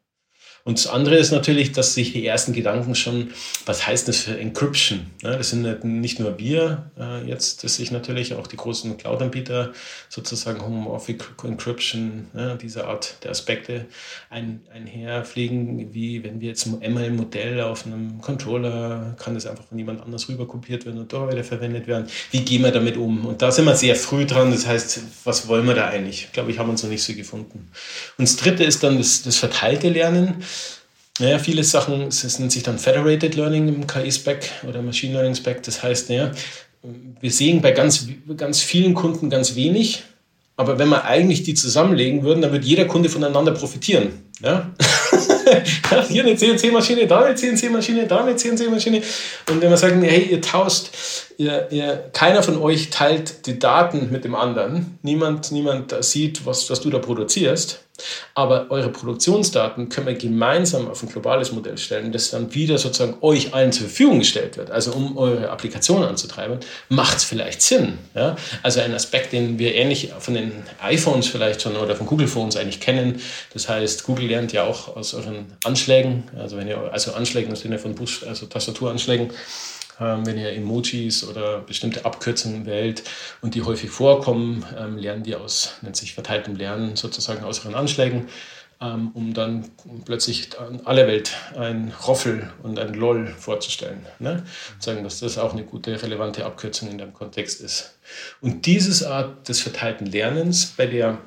Und 0.66 0.78
das 0.78 0.88
andere 0.88 1.14
ist 1.14 1.30
natürlich, 1.30 1.70
dass 1.70 1.94
sich 1.94 2.12
die 2.12 2.26
ersten 2.26 2.52
Gedanken 2.52 2.96
schon, 2.96 3.30
was 3.66 3.86
heißt 3.86 4.08
das 4.08 4.18
für 4.18 4.36
Encryption? 4.36 5.06
Das 5.22 5.50
sind 5.50 5.84
nicht 5.84 6.18
nur 6.18 6.40
wir 6.40 6.90
äh, 6.98 7.24
jetzt, 7.24 7.62
dass 7.62 7.76
sich 7.76 7.92
natürlich 7.92 8.34
auch 8.34 8.48
die 8.48 8.56
großen 8.56 8.96
Cloud-Anbieter 8.96 9.72
sozusagen 10.08 10.60
Homomorphic 10.60 11.24
Encryption, 11.44 12.26
diese 12.60 12.88
Art 12.88 13.22
der 13.22 13.30
Aspekte 13.30 13.86
ein, 14.28 14.60
einherpflegen, 14.74 15.94
wie 15.94 16.24
wenn 16.24 16.40
wir 16.40 16.48
jetzt 16.48 16.66
ein 16.66 16.80
ML-Modell 16.80 17.60
auf 17.60 17.86
einem 17.86 18.20
Controller, 18.20 19.14
kann 19.20 19.34
das 19.34 19.46
einfach 19.46 19.64
von 19.68 19.78
jemand 19.78 20.02
anders 20.02 20.28
rüber 20.28 20.48
kopiert 20.48 20.84
werden 20.84 20.98
und 20.98 21.12
dort 21.12 21.30
wieder 21.30 21.44
verwendet 21.44 21.86
werden. 21.86 22.08
Wie 22.32 22.40
gehen 22.40 22.62
wir 22.62 22.72
damit 22.72 22.96
um? 22.96 23.24
Und 23.24 23.40
da 23.40 23.52
sind 23.52 23.66
wir 23.66 23.76
sehr 23.76 23.94
früh 23.94 24.26
dran. 24.26 24.50
Das 24.50 24.66
heißt, 24.66 25.00
was 25.22 25.46
wollen 25.46 25.64
wir 25.68 25.74
da 25.74 25.86
eigentlich? 25.86 26.24
Ich 26.24 26.32
glaube, 26.32 26.50
ich 26.50 26.58
habe 26.58 26.70
uns 26.70 26.82
noch 26.82 26.90
nicht 26.90 27.04
so 27.04 27.14
gefunden. 27.14 27.70
Und 28.18 28.28
das 28.28 28.34
dritte 28.34 28.64
ist 28.64 28.82
dann 28.82 28.98
das, 28.98 29.22
das 29.22 29.36
verteilte 29.36 29.90
Lernen. 29.90 30.42
Naja, 31.18 31.38
viele 31.38 31.64
Sachen, 31.64 32.08
es 32.08 32.38
nennt 32.38 32.52
sich 32.52 32.62
dann 32.62 32.78
Federated 32.78 33.34
Learning 33.36 33.68
im 33.68 33.86
KI-Spec 33.86 34.50
oder 34.68 34.82
Machine 34.82 35.14
Learning 35.14 35.34
Spec. 35.34 35.62
Das 35.62 35.82
heißt, 35.82 36.10
naja, 36.10 36.30
wir 37.20 37.30
sehen 37.30 37.62
bei 37.62 37.72
ganz, 37.72 38.06
ganz 38.36 38.60
vielen 38.60 38.94
Kunden 38.94 39.30
ganz 39.30 39.54
wenig, 39.54 40.04
aber 40.56 40.78
wenn 40.78 40.88
wir 40.88 41.04
eigentlich 41.04 41.42
die 41.42 41.54
zusammenlegen 41.54 42.22
würden, 42.22 42.40
dann 42.40 42.52
würde 42.52 42.66
jeder 42.66 42.86
Kunde 42.86 43.08
voneinander 43.08 43.52
profitieren. 43.52 44.22
Ja? 44.42 44.72
Hier 46.08 46.24
eine 46.24 46.36
CNC-Maschine, 46.36 47.06
da 47.06 47.24
eine 47.24 47.34
CNC-Maschine, 47.34 48.06
da 48.06 48.24
eine 48.24 48.36
CNC-Maschine. 48.36 49.02
Und 49.50 49.60
wenn 49.60 49.70
wir 49.70 49.76
sagen, 49.76 50.02
hey, 50.02 50.28
ihr 50.30 50.40
tauscht, 50.40 50.90
ihr, 51.36 51.68
ihr, 51.70 52.10
keiner 52.12 52.42
von 52.42 52.58
euch 52.58 52.90
teilt 52.90 53.46
die 53.46 53.58
Daten 53.58 54.10
mit 54.10 54.24
dem 54.24 54.34
anderen, 54.34 54.98
niemand, 55.02 55.52
niemand 55.52 55.94
sieht, 56.00 56.44
was, 56.46 56.68
was 56.70 56.80
du 56.80 56.90
da 56.90 56.98
produzierst, 56.98 57.85
aber 58.34 58.66
eure 58.70 58.90
Produktionsdaten 58.90 59.88
können 59.88 60.06
wir 60.06 60.14
gemeinsam 60.14 60.88
auf 60.88 61.02
ein 61.02 61.08
globales 61.08 61.52
Modell 61.52 61.78
stellen, 61.78 62.12
das 62.12 62.30
dann 62.30 62.54
wieder 62.54 62.78
sozusagen 62.78 63.16
euch 63.20 63.54
allen 63.54 63.72
zur 63.72 63.86
Verfügung 63.86 64.18
gestellt 64.18 64.56
wird. 64.56 64.70
Also 64.70 64.92
um 64.92 65.16
eure 65.16 65.50
Applikation 65.50 66.02
anzutreiben, 66.02 66.60
macht 66.88 67.18
es 67.18 67.24
vielleicht 67.24 67.62
Sinn. 67.62 67.98
Ja? 68.14 68.36
Also 68.62 68.80
ein 68.80 68.94
Aspekt, 68.94 69.32
den 69.32 69.58
wir 69.58 69.74
ähnlich 69.74 70.12
von 70.18 70.34
den 70.34 70.52
iPhones 70.82 71.26
vielleicht 71.26 71.62
schon 71.62 71.76
oder 71.76 71.96
von 71.96 72.06
Google 72.06 72.28
Phones 72.28 72.56
eigentlich 72.56 72.80
kennen. 72.80 73.20
Das 73.52 73.68
heißt, 73.68 74.04
Google 74.04 74.26
lernt 74.26 74.52
ja 74.52 74.64
auch 74.64 74.96
aus 74.96 75.14
euren 75.14 75.46
Anschlägen, 75.64 76.24
also 76.38 76.56
wenn 76.56 76.68
ihr 76.68 76.78
also 76.92 77.12
Anschlägen 77.12 77.50
im 77.50 77.56
Sinne 77.56 77.78
von 77.78 77.94
Bus, 77.94 78.22
also 78.24 78.46
Tastaturanschlägen, 78.46 79.30
wenn 79.98 80.38
ihr 80.38 80.52
Emojis 80.52 81.26
oder 81.26 81.60
bestimmte 81.60 82.04
Abkürzungen 82.04 82.66
wählt 82.66 83.02
und 83.40 83.54
die 83.54 83.62
häufig 83.62 83.90
vorkommen, 83.90 84.64
ähm, 84.78 84.98
lernen 84.98 85.22
die 85.22 85.34
aus, 85.34 85.74
nennt 85.82 85.96
sich 85.96 86.14
verteiltem 86.14 86.56
Lernen, 86.56 86.96
sozusagen 86.96 87.44
aus 87.44 87.64
ihren 87.64 87.74
Anschlägen, 87.74 88.28
ähm, 88.80 89.10
um 89.14 89.32
dann 89.32 89.70
plötzlich 90.04 90.58
an 90.58 90.82
alle 90.84 91.06
Welt 91.06 91.32
ein 91.56 91.94
Roffel 92.06 92.52
und 92.62 92.78
ein 92.78 92.92
LOL 92.92 93.28
vorzustellen. 93.28 94.04
Ne? 94.18 94.44
Sagen, 94.78 95.02
dass 95.02 95.20
das 95.20 95.38
auch 95.38 95.54
eine 95.54 95.64
gute, 95.64 96.02
relevante 96.02 96.44
Abkürzung 96.44 96.90
in 96.90 96.98
dem 96.98 97.14
Kontext 97.14 97.60
ist. 97.62 97.96
Und 98.42 98.66
diese 98.66 99.10
Art 99.10 99.48
des 99.48 99.60
verteilten 99.60 100.06
Lernens, 100.06 100.66
bei 100.76 100.86
der 100.86 101.18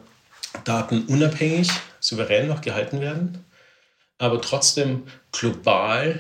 Daten 0.64 1.06
unabhängig, 1.08 1.70
souverän 2.00 2.48
noch 2.48 2.62
gehalten 2.62 3.02
werden, 3.02 3.46
aber 4.20 4.42
trotzdem 4.42 5.04
global 5.32 6.20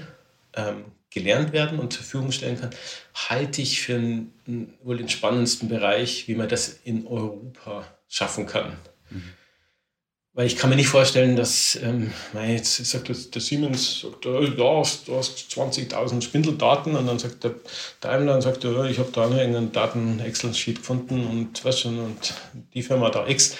ähm, 0.55 0.85
gelernt 1.11 1.53
werden 1.53 1.79
und 1.79 1.93
zur 1.93 2.03
Verfügung 2.03 2.31
stellen 2.31 2.59
kann, 2.59 2.69
halte 3.15 3.61
ich 3.61 3.81
für 3.81 3.95
einen, 3.95 4.73
wohl 4.83 4.97
den 4.97 5.09
spannendsten 5.09 5.69
Bereich, 5.69 6.27
wie 6.27 6.35
man 6.35 6.49
das 6.49 6.79
in 6.83 7.07
Europa 7.07 7.85
schaffen 8.07 8.45
kann. 8.45 8.77
Mhm. 9.09 9.33
Weil 10.33 10.45
ich 10.45 10.55
kann 10.55 10.69
mir 10.69 10.75
nicht 10.75 10.87
vorstellen, 10.87 11.35
dass, 11.35 11.77
ähm, 11.83 12.13
jetzt 12.47 12.85
sagt 12.85 13.09
das, 13.09 13.31
der 13.31 13.41
Siemens, 13.41 14.01
sagt, 14.01 14.25
ja, 14.25 14.39
du 14.39 14.69
hast 14.69 15.09
20.000 15.09 16.21
Spindeldaten 16.21 16.95
und 16.95 17.07
dann 17.07 17.19
sagt 17.19 17.43
der 17.43 17.55
Daimler 17.99 18.35
und 18.35 18.41
sagt, 18.41 18.63
ja, 18.63 18.85
ich 18.85 18.99
habe 18.99 19.09
da 19.11 19.23
irgendeinen 19.23 19.71
Daten-Excel-Sheet 19.71 20.77
gefunden 20.77 21.25
und 21.25 21.65
was 21.65 21.81
schon, 21.81 21.99
und 21.99 22.33
die 22.73 22.83
Firma 22.83 23.09
da 23.09 23.27
X 23.27 23.55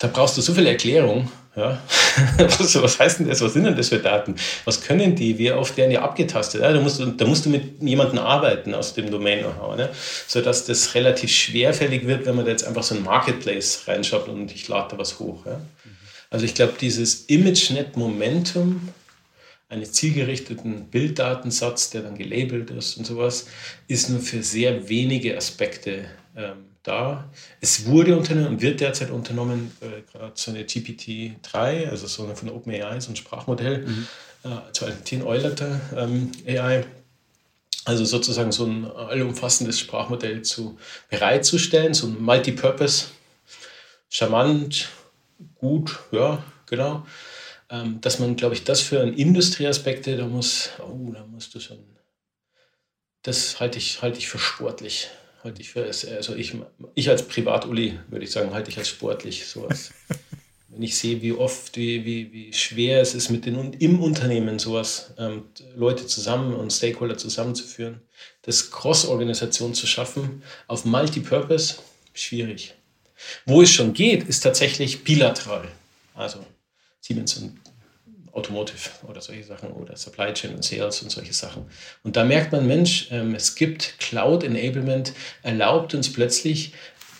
da 0.00 0.08
brauchst 0.08 0.36
du 0.36 0.40
so 0.40 0.54
viel 0.54 0.66
Erklärung. 0.66 1.30
Ja? 1.54 1.80
was, 2.38 2.82
was 2.82 2.98
heißt 2.98 3.20
denn 3.20 3.28
das? 3.28 3.42
Was 3.42 3.52
sind 3.52 3.64
denn 3.64 3.76
das 3.76 3.90
für 3.90 3.98
Daten? 3.98 4.34
Was 4.64 4.80
können 4.80 5.14
die? 5.14 5.38
Wie 5.38 5.52
oft 5.52 5.76
werden 5.76 5.90
die 5.90 5.98
abgetastet? 5.98 6.62
Ja, 6.62 6.72
da, 6.72 6.80
musst 6.80 7.00
du, 7.00 7.06
da 7.06 7.26
musst 7.26 7.44
du 7.44 7.50
mit 7.50 7.82
jemandem 7.82 8.18
arbeiten 8.18 8.74
aus 8.74 8.94
dem 8.94 9.10
Domain-Know-how, 9.10 9.76
ne? 9.76 9.90
sodass 10.26 10.64
das 10.64 10.94
relativ 10.94 11.30
schwerfällig 11.30 12.06
wird, 12.06 12.24
wenn 12.24 12.34
man 12.34 12.46
da 12.46 12.50
jetzt 12.50 12.64
einfach 12.64 12.82
so 12.82 12.94
ein 12.94 13.02
Marketplace 13.02 13.82
reinschaut 13.86 14.28
und 14.28 14.50
ich 14.52 14.66
lade 14.68 14.88
da 14.92 14.98
was 14.98 15.18
hoch. 15.18 15.44
Ja? 15.44 15.60
Also 16.30 16.46
ich 16.46 16.54
glaube, 16.54 16.74
dieses 16.80 17.26
ImageNet-Momentum 17.26 18.88
eines 19.68 19.92
zielgerichteten 19.92 20.86
Bilddatensatz, 20.86 21.90
der 21.90 22.02
dann 22.02 22.16
gelabelt 22.16 22.70
ist 22.70 22.96
und 22.96 23.06
sowas, 23.06 23.46
ist 23.86 24.08
nur 24.08 24.20
für 24.20 24.42
sehr 24.42 24.88
wenige 24.88 25.36
Aspekte 25.36 26.06
ähm, 26.36 26.69
da. 26.82 27.30
Es 27.60 27.86
wurde 27.86 28.16
unternommen 28.16 28.48
und 28.48 28.62
wird 28.62 28.80
derzeit 28.80 29.10
unternommen, 29.10 29.72
äh, 29.80 30.02
gerade 30.10 30.32
so 30.34 30.50
eine 30.50 30.64
GPT-3, 30.64 31.88
also 31.88 32.06
so 32.06 32.24
eine 32.24 32.36
von 32.36 32.48
OpenAI, 32.48 33.00
so 33.00 33.12
ein 33.12 33.16
Sprachmodell, 33.16 33.86
mhm. 33.86 34.06
äh, 34.44 34.72
zu 34.72 34.86
einem 34.86 35.04
10 35.04 35.22
Euleiter 35.22 35.80
ähm, 35.96 36.32
AI, 36.46 36.84
also 37.84 38.04
sozusagen 38.04 38.52
so 38.52 38.64
ein 38.64 38.90
allumfassendes 38.90 39.78
Sprachmodell 39.78 40.42
zu 40.42 40.78
bereitzustellen, 41.08 41.94
so 41.94 42.06
ein 42.06 42.20
Multipurpose, 42.20 43.06
charmant, 44.08 44.88
gut, 45.56 45.98
ja, 46.12 46.42
genau. 46.66 47.06
Ähm, 47.68 48.00
dass 48.00 48.18
man, 48.18 48.36
glaube 48.36 48.54
ich, 48.54 48.64
das 48.64 48.80
für 48.80 48.96
Industrieaspekte, 49.02 50.16
da 50.16 50.26
muss, 50.26 50.70
oh, 50.78 51.12
da 51.12 51.24
musst 51.24 51.54
du 51.54 51.60
schon, 51.60 51.78
das 53.22 53.60
halte 53.60 53.78
ich, 53.78 54.02
halte 54.02 54.18
ich 54.18 54.28
für 54.28 54.38
sportlich 54.38 55.10
halte 55.42 55.62
ich 55.62 55.70
für, 55.70 55.84
also 55.84 56.34
ich, 56.34 56.56
ich 56.94 57.08
als 57.08 57.26
Privat-Uli 57.26 57.98
würde 58.08 58.24
ich 58.24 58.30
sagen, 58.30 58.52
halte 58.52 58.70
ich 58.70 58.78
als 58.78 58.88
sportlich 58.88 59.46
sowas. 59.46 59.92
Wenn 60.68 60.82
ich 60.82 60.96
sehe, 60.96 61.20
wie 61.20 61.32
oft, 61.32 61.76
wie, 61.76 62.04
wie, 62.04 62.32
wie 62.32 62.52
schwer 62.52 63.00
es 63.00 63.14
ist, 63.14 63.28
mit 63.28 63.44
den, 63.44 63.72
im 63.74 64.00
Unternehmen 64.00 64.60
sowas, 64.60 65.12
ähm, 65.18 65.44
Leute 65.74 66.06
zusammen 66.06 66.54
und 66.54 66.72
Stakeholder 66.72 67.18
zusammenzuführen, 67.18 68.00
das 68.42 68.70
Cross-Organisation 68.70 69.74
zu 69.74 69.88
schaffen, 69.88 70.44
auf 70.68 70.84
Multipurpose, 70.84 71.76
schwierig. 72.14 72.74
Wo 73.46 73.62
es 73.62 73.70
schon 73.70 73.92
geht, 73.92 74.28
ist 74.28 74.40
tatsächlich 74.40 75.02
bilateral. 75.02 75.68
Also 76.14 76.44
Siemens 77.00 77.36
und 77.36 77.58
Automotive 78.40 78.90
oder 79.06 79.20
solche 79.20 79.44
Sachen 79.44 79.70
oder 79.72 79.96
Supply 79.96 80.32
Chain 80.32 80.54
und 80.54 80.64
Sales 80.64 81.02
und 81.02 81.10
solche 81.10 81.32
Sachen. 81.32 81.66
Und 82.02 82.16
da 82.16 82.24
merkt 82.24 82.52
man, 82.52 82.66
Mensch, 82.66 83.08
ähm, 83.10 83.34
es 83.34 83.54
gibt 83.54 83.98
Cloud 83.98 84.42
Enablement, 84.42 85.12
erlaubt 85.42 85.94
uns 85.94 86.12
plötzlich 86.12 86.72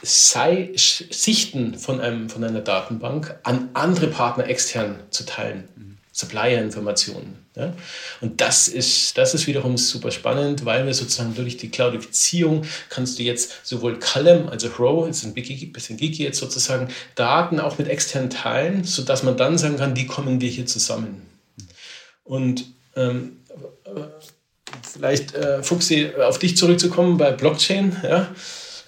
sei, 0.02 0.70
Sichten 0.74 1.74
von, 1.74 2.00
einem, 2.00 2.30
von 2.30 2.42
einer 2.42 2.60
Datenbank 2.60 3.38
an 3.42 3.68
andere 3.74 4.06
Partner 4.06 4.46
extern 4.46 5.00
zu 5.10 5.26
teilen. 5.26 5.89
Supplier-Informationen. 6.20 7.38
Ja? 7.56 7.72
Und 8.20 8.40
das 8.40 8.68
ist, 8.68 9.18
das 9.18 9.34
ist 9.34 9.46
wiederum 9.46 9.76
super 9.76 10.10
spannend, 10.10 10.64
weil 10.64 10.86
wir 10.86 10.94
sozusagen 10.94 11.34
durch 11.34 11.56
die 11.56 11.70
Cloudifizierung 11.70 12.64
kannst 12.88 13.18
du 13.18 13.22
jetzt 13.22 13.66
sowohl 13.66 13.98
Column, 13.98 14.48
also 14.48 14.68
Row, 14.78 15.06
jetzt 15.06 15.24
ein 15.24 15.34
bisschen 15.34 15.96
geeky 15.96 16.22
jetzt 16.22 16.38
sozusagen, 16.38 16.88
Daten 17.14 17.60
auch 17.60 17.78
mit 17.78 17.88
extern 17.88 18.30
teilen, 18.30 18.84
sodass 18.84 19.22
man 19.22 19.36
dann 19.36 19.58
sagen 19.58 19.76
kann, 19.76 19.96
wie 19.96 20.06
kommen 20.06 20.40
wir 20.40 20.48
hier 20.48 20.66
zusammen. 20.66 21.26
Und 22.24 22.66
ähm, 22.96 23.38
vielleicht, 24.82 25.34
äh, 25.34 25.62
Fuchsi, 25.62 26.10
auf 26.16 26.38
dich 26.38 26.56
zurückzukommen 26.56 27.16
bei 27.16 27.32
Blockchain, 27.32 27.96
ja, 28.02 28.28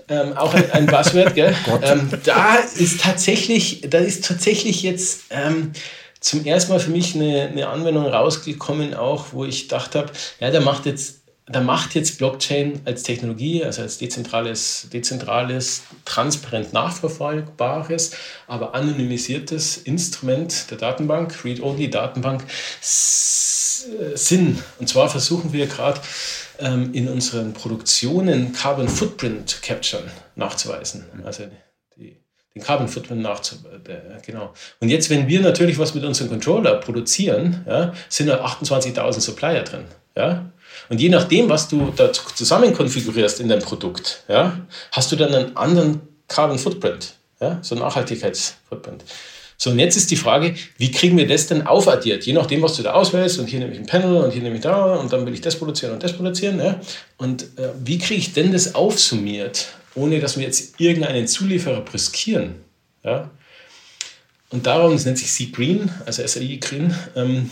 ähm, 0.09 0.37
auch 0.37 0.53
ein, 0.53 0.71
ein 0.73 0.87
Buzzword, 0.87 1.35
gell? 1.35 1.55
ähm, 1.83 2.11
da 2.25 2.57
ist 2.57 3.01
tatsächlich, 3.01 3.83
da 3.89 3.99
ist 3.99 4.25
tatsächlich 4.25 4.83
jetzt 4.83 5.23
ähm, 5.31 5.73
zum 6.23 6.45
ersten 6.47 6.73
Mal 6.73 6.81
für 6.81 6.91
mich 6.91 7.15
eine, 7.15 7.49
eine 7.49 7.69
Anwendung 7.69 8.07
rausgekommen, 8.07 8.95
auch 8.95 9.27
wo 9.33 9.45
ich 9.45 9.63
gedacht 9.63 9.95
habe, 9.95 10.13
ja, 10.41 10.51
der 10.51 10.63
macht 10.63 10.87
jetzt 10.87 11.23
da 11.47 11.61
macht 11.61 11.97
jetzt 11.97 12.19
Blockchain 12.19 12.81
als 12.85 13.03
Technologie, 13.03 13.65
also 13.65 13.83
als 13.83 13.99
dezentrales, 13.99 14.89
dezentrales, 14.93 15.83
transparent 16.05 16.73
nachverfolgbares, 16.73 18.13
aber 18.47 18.75
anonymisiertes 18.75 19.79
Instrument 19.79 20.71
der 20.71 20.79
Datenbank, 20.79 21.45
Read-Only-Datenbank, 21.45 22.45
Sinn. 22.81 24.63
Und 24.79 24.89
zwar 24.89 25.09
versuchen 25.09 25.53
wir 25.53 25.67
gerade 25.67 26.01
ähm, 26.61 26.95
in 26.95 27.09
unseren 27.09 27.53
Produktionen 27.53 28.53
Carbon 28.53 28.89
Footprint 28.89 29.61
Capture 29.63 30.05
nachzuweisen. 30.37 31.05
Also 31.25 31.45
den 32.55 32.63
Carbon 32.63 32.89
Footprint 32.89 33.23
nachzuweisen. 33.23 33.87
Äh, 33.87 34.21
genau. 34.25 34.53
Und 34.81 34.89
jetzt, 34.89 35.11
wenn 35.11 35.27
wir 35.29 35.41
natürlich 35.41 35.79
was 35.79 35.95
mit 35.95 36.05
unserem 36.05 36.31
Controller 36.31 36.75
produzieren, 36.77 37.65
ja, 37.67 37.93
sind 38.09 38.27
da 38.29 38.45
28.000 38.45 39.21
Supplier 39.21 39.63
drin. 39.63 39.85
Ja? 40.17 40.51
Und 40.89 41.01
je 41.01 41.09
nachdem, 41.09 41.49
was 41.49 41.69
du 41.69 41.93
da 41.95 42.13
zusammen 42.13 42.75
konfigurierst 42.75 43.41
in 43.41 43.49
deinem 43.49 43.63
Produkt, 43.63 44.25
ja, 44.29 44.59
hast 44.91 45.13
du 45.13 45.17
dann 45.17 45.35
einen 45.35 45.57
anderen 45.57 46.01
Carbon 46.29 46.59
Footprint, 46.59 47.15
ja, 47.41 47.59
so 47.63 47.75
einen 47.75 47.85
Nachhaltigkeitsfootprint. 47.85 49.05
So, 49.57 49.71
und 49.71 49.79
jetzt 49.79 49.97
ist 49.97 50.11
die 50.11 50.17
Frage, 50.17 50.55
wie 50.77 50.91
kriegen 50.91 51.17
wir 51.17 51.27
das 51.27 51.47
denn 51.47 51.67
aufaddiert? 51.67 52.27
Je 52.27 52.33
nachdem, 52.33 52.63
was 52.63 52.75
du 52.75 52.83
da 52.83 52.95
auswählst, 52.95 53.39
und 53.39 53.47
hier 53.47 53.61
nehme 53.61 53.73
ich 53.73 53.79
ein 53.79 53.87
Panel 53.87 54.17
und 54.17 54.33
hier 54.33 54.43
nehme 54.43 54.57
ich 54.57 54.63
da 54.63 54.97
und 54.97 55.13
dann 55.13 55.25
will 55.25 55.33
ich 55.33 55.41
das 55.41 55.57
produzieren 55.57 55.93
und 55.93 56.03
das 56.03 56.15
produzieren. 56.15 56.59
Ja? 56.59 56.81
Und 57.17 57.45
äh, 57.57 57.69
wie 57.79 57.99
kriege 57.99 58.19
ich 58.19 58.33
denn 58.33 58.51
das 58.51 58.75
aufsummiert 58.75 59.69
ohne 59.95 60.21
dass 60.21 60.37
wir 60.37 60.45
jetzt 60.45 60.81
irgendeinen 60.81 61.27
Zulieferer 61.27 61.81
briskieren. 61.83 62.57
Ja? 63.05 63.31
Und 64.51 64.67
darum, 64.67 64.93
das 64.93 65.05
nennt 65.05 65.19
sich 65.19 65.33
Sea 65.33 65.49
Green, 65.53 65.91
also 66.05 66.27
SAI 66.27 66.59
Green, 66.61 66.95
ähm, 67.17 67.51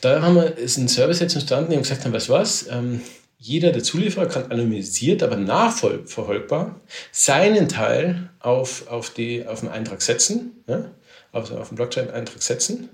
da 0.00 0.20
haben 0.20 0.34
wir, 0.34 0.58
ist 0.58 0.76
ein 0.78 0.88
Service 0.88 1.20
jetzt 1.20 1.34
entstanden, 1.34 1.70
die 1.70 1.76
haben 1.76 1.82
gesagt 1.82 2.04
haben, 2.04 2.12
weißt 2.12 2.28
du 2.28 2.32
was, 2.32 2.66
ähm, 2.68 3.00
jeder 3.38 3.72
der 3.72 3.82
Zulieferer 3.82 4.26
kann 4.26 4.50
anonymisiert, 4.50 5.22
aber 5.22 5.36
nachverfolgbar 5.36 6.80
seinen 7.10 7.68
Teil 7.68 8.30
auf, 8.40 8.88
auf, 8.88 9.10
die, 9.10 9.46
auf 9.46 9.60
den 9.60 9.68
Eintrag 9.68 10.02
setzen, 10.02 10.62
ja? 10.68 10.90
auf, 11.32 11.50
auf 11.52 11.68
den 11.68 11.76
Blockchain-Eintrag 11.76 12.42
setzen, 12.42 12.88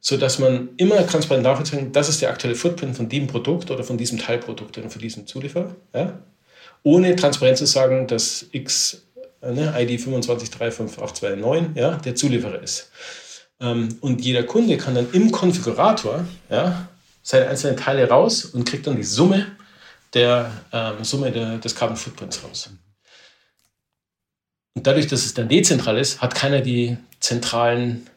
sodass 0.00 0.38
man 0.38 0.70
immer 0.76 1.06
transparent 1.06 1.44
nachvollziehen 1.44 1.78
kann, 1.78 1.92
das 1.92 2.08
ist 2.08 2.22
der 2.22 2.30
aktuelle 2.30 2.54
Footprint 2.54 2.96
von 2.96 3.08
dem 3.08 3.26
Produkt 3.26 3.70
oder 3.70 3.84
von 3.84 3.98
diesem 3.98 4.18
Teilprodukt 4.18 4.78
oder 4.78 4.90
von 4.90 5.00
diesem 5.00 5.26
Zulieferer. 5.26 5.74
Ja? 5.94 6.18
Ohne 6.82 7.16
transparent 7.16 7.58
zu 7.58 7.66
sagen, 7.66 8.06
dass 8.06 8.46
X, 8.52 9.02
äh, 9.40 9.52
ne, 9.52 9.74
ID 9.76 10.00
2535829, 10.00 11.76
ja, 11.76 11.96
der 11.96 12.14
Zulieferer 12.14 12.62
ist. 12.62 12.90
Ähm, 13.60 13.96
und 14.00 14.24
jeder 14.24 14.44
Kunde 14.44 14.76
kann 14.76 14.94
dann 14.94 15.10
im 15.12 15.30
Konfigurator 15.32 16.24
ja, 16.50 16.88
seine 17.22 17.48
einzelnen 17.48 17.76
Teile 17.76 18.08
raus 18.08 18.44
und 18.44 18.68
kriegt 18.68 18.86
dann 18.86 18.96
die 18.96 19.04
Summe 19.04 19.46
der 20.14 20.50
ähm, 20.72 21.04
Summe 21.04 21.30
der, 21.32 21.58
des 21.58 21.74
Carbon 21.74 21.96
Footprints 21.96 22.42
raus. 22.42 22.70
Und 24.74 24.86
dadurch, 24.86 25.06
dass 25.06 25.26
es 25.26 25.34
dann 25.34 25.48
dezentral 25.48 25.98
ist, 25.98 26.20
hat 26.20 26.34
keiner 26.34 26.60
die 26.60 26.96
zentralen, 27.20 28.08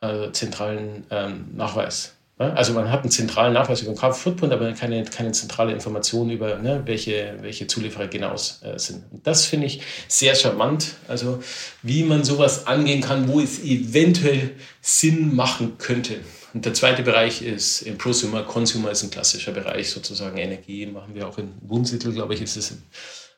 äh, 0.00 0.32
zentralen 0.32 1.06
ähm, 1.10 1.50
Nachweis. 1.54 2.13
Also 2.36 2.72
man 2.72 2.90
hat 2.90 3.02
einen 3.02 3.12
zentralen 3.12 3.52
Nachweis 3.52 3.82
über 3.82 3.92
den 3.92 3.98
Carbon 3.98 4.18
Footprint, 4.18 4.52
aber 4.52 4.72
keine, 4.72 5.04
keine 5.04 5.30
zentrale 5.30 5.72
Information 5.72 6.30
über, 6.30 6.58
ne, 6.58 6.82
welche, 6.84 7.36
welche 7.40 7.68
Zulieferer 7.68 8.08
genau 8.08 8.34
äh, 8.34 8.76
sind. 8.76 9.04
Und 9.12 9.24
das 9.24 9.46
finde 9.46 9.66
ich 9.66 9.82
sehr 10.08 10.34
charmant, 10.34 10.94
also 11.06 11.40
wie 11.82 12.02
man 12.02 12.24
sowas 12.24 12.66
angehen 12.66 13.02
kann, 13.02 13.28
wo 13.28 13.38
es 13.38 13.62
eventuell 13.62 14.50
Sinn 14.80 15.36
machen 15.36 15.78
könnte. 15.78 16.16
Und 16.54 16.64
der 16.64 16.74
zweite 16.74 17.04
Bereich 17.04 17.40
ist 17.40 17.82
im 17.82 17.98
Prosumer. 17.98 18.42
Consumer 18.42 18.90
ist 18.90 19.04
ein 19.04 19.10
klassischer 19.10 19.52
Bereich, 19.52 19.90
sozusagen 19.90 20.36
Energie 20.36 20.86
machen 20.86 21.14
wir 21.14 21.28
auch 21.28 21.38
in 21.38 21.52
Wunsiedel, 21.62 22.12
glaube 22.12 22.34
ich, 22.34 22.42
ist 22.42 22.56
es 22.56 22.74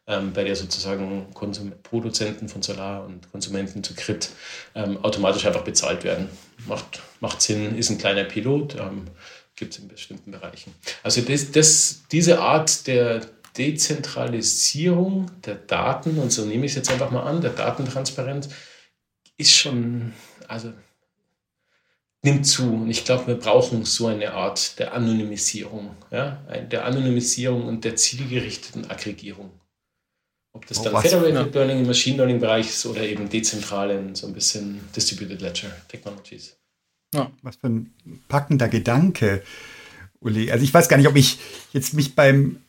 ähm, 0.07 0.33
bei 0.33 0.45
der 0.45 0.57
sozusagen 0.57 1.33
Konsum 1.35 1.73
Produzenten 1.83 2.49
von 2.49 2.63
Solar 2.63 3.05
und 3.05 3.31
Konsumenten 3.33 3.83
zu 3.83 3.95
Crit 3.95 4.31
ähm, 4.75 5.03
automatisch 5.05 5.45
einfach 5.47 5.65
bezahlt 5.65 6.05
werden. 6.05 6.29
Macht, 6.67 7.01
macht 7.21 7.43
Sinn, 7.43 7.77
ist 7.77 7.91
ein 7.91 7.99
kleiner 7.99 8.25
Pilot, 8.25 8.77
ähm, 8.77 9.07
gibt 9.57 9.75
es 9.75 9.81
in 9.81 9.89
bestimmten 9.89 10.31
Bereichen. 10.31 10.75
Also 11.03 11.23
das, 11.23 11.51
das, 11.51 12.03
diese 12.13 12.41
Art 12.41 12.87
der 12.87 13.23
Dezentralisierung 13.57 15.31
der 15.45 15.57
Daten, 15.57 16.19
und 16.19 16.31
so 16.31 16.45
nehme 16.45 16.67
ich 16.67 16.73
es 16.73 16.77
jetzt 16.77 16.91
einfach 16.91 17.11
mal 17.11 17.23
an, 17.23 17.41
der 17.41 17.51
Datentransparenz, 17.51 18.51
ist 19.39 19.53
schon, 19.53 20.13
also 20.47 20.73
nimmt 22.23 22.47
zu. 22.47 22.65
Und 22.65 22.91
ich 22.91 23.05
glaube, 23.05 23.29
wir 23.29 23.35
brauchen 23.37 23.85
so 23.85 24.07
eine 24.09 24.33
Art 24.33 24.79
der 24.79 24.95
Anonymisierung, 24.95 25.97
ja? 26.11 26.43
der 26.71 26.85
Anonymisierung 26.85 27.67
und 27.67 27.85
der 27.85 27.97
zielgerichteten 27.97 28.91
Aggregierung. 28.91 29.51
Ob 30.57 30.67
das 30.67 30.81
oh, 30.81 30.85
dann 30.85 31.03
Federated 31.03 31.35
ja. 31.35 31.61
Learning 31.61 31.81
im 31.81 31.87
Machine 31.87 32.17
Learning 32.17 32.41
Bereich 32.41 32.69
ist 32.69 32.87
oder 32.87 33.03
eben 33.03 33.29
dezentralen, 33.29 34.15
so 34.15 34.27
ein 34.27 34.33
bisschen 34.33 34.81
Distributed 34.97 35.43
Ledger 35.43 35.69
Technologies. 35.87 36.57
Ja. 37.15 37.31
Was 37.43 37.57
für 37.57 37.69
ein 37.69 37.93
packender 38.29 38.69
Gedanke, 38.69 39.43
Uli. 40.21 40.51
Also 40.51 40.65
ich 40.65 40.73
weiß 40.73 40.89
gar 40.89 40.97
nicht, 40.97 41.09
ob 41.09 41.17
ich 41.17 41.39
jetzt 41.75 41.93
mich 41.93 42.15
beim 42.15 42.63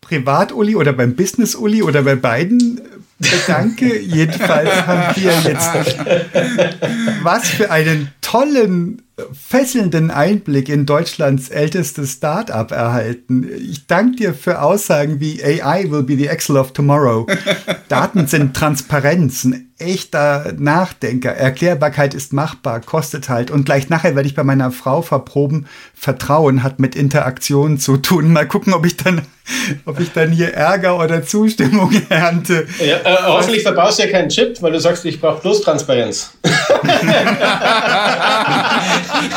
Privat-Uli 0.00 0.76
oder 0.76 0.92
beim 0.92 1.16
Business-Uli 1.16 1.82
oder 1.82 2.02
bei 2.02 2.14
beiden 2.14 2.80
bedanke. 3.18 3.98
Jedenfalls 4.00 4.86
haben 4.86 5.20
wir 5.20 5.32
jetzt 5.40 5.98
was 7.24 7.48
für 7.48 7.72
einen 7.72 8.12
tollen, 8.20 9.02
fesselnden 9.32 10.10
Einblick 10.10 10.68
in 10.68 10.86
Deutschlands 10.86 11.48
ältestes 11.48 12.12
Start-up 12.12 12.70
erhalten. 12.70 13.48
Ich 13.56 13.86
danke 13.86 14.16
dir 14.16 14.34
für 14.34 14.62
Aussagen 14.62 15.20
wie 15.20 15.42
AI 15.42 15.90
will 15.90 16.02
be 16.02 16.16
the 16.16 16.26
Excel 16.26 16.56
of 16.56 16.72
tomorrow. 16.72 17.26
Daten 17.88 18.26
sind 18.26 18.54
Transparenz, 18.54 19.44
ein 19.44 19.71
echter 19.78 20.52
Nachdenker. 20.56 21.32
Erklärbarkeit 21.32 22.14
ist 22.14 22.32
machbar, 22.32 22.80
kostet 22.80 23.28
halt. 23.28 23.50
Und 23.50 23.64
gleich 23.64 23.88
nachher 23.88 24.14
werde 24.14 24.28
ich 24.28 24.34
bei 24.34 24.44
meiner 24.44 24.70
Frau 24.70 25.02
verproben. 25.02 25.66
Vertrauen 25.94 26.62
hat 26.62 26.78
mit 26.78 26.94
Interaktion 26.96 27.78
zu 27.78 27.96
tun. 27.96 28.32
Mal 28.32 28.46
gucken, 28.46 28.74
ob 28.74 28.86
ich 28.86 28.96
dann, 28.96 29.22
ob 29.84 30.00
ich 30.00 30.12
dann 30.12 30.30
hier 30.30 30.54
Ärger 30.54 30.98
oder 30.98 31.24
Zustimmung 31.24 31.92
ernte. 32.08 32.66
Ja, 32.78 32.96
äh, 32.98 33.16
hoffentlich 33.26 33.62
verbaust 33.62 33.98
du 33.98 34.04
ja 34.04 34.10
keinen 34.10 34.28
Chip, 34.28 34.60
weil 34.62 34.72
du 34.72 34.80
sagst, 34.80 35.04
ich 35.04 35.20
brauche 35.20 35.40
bloß 35.40 35.62
Transparenz. 35.62 36.32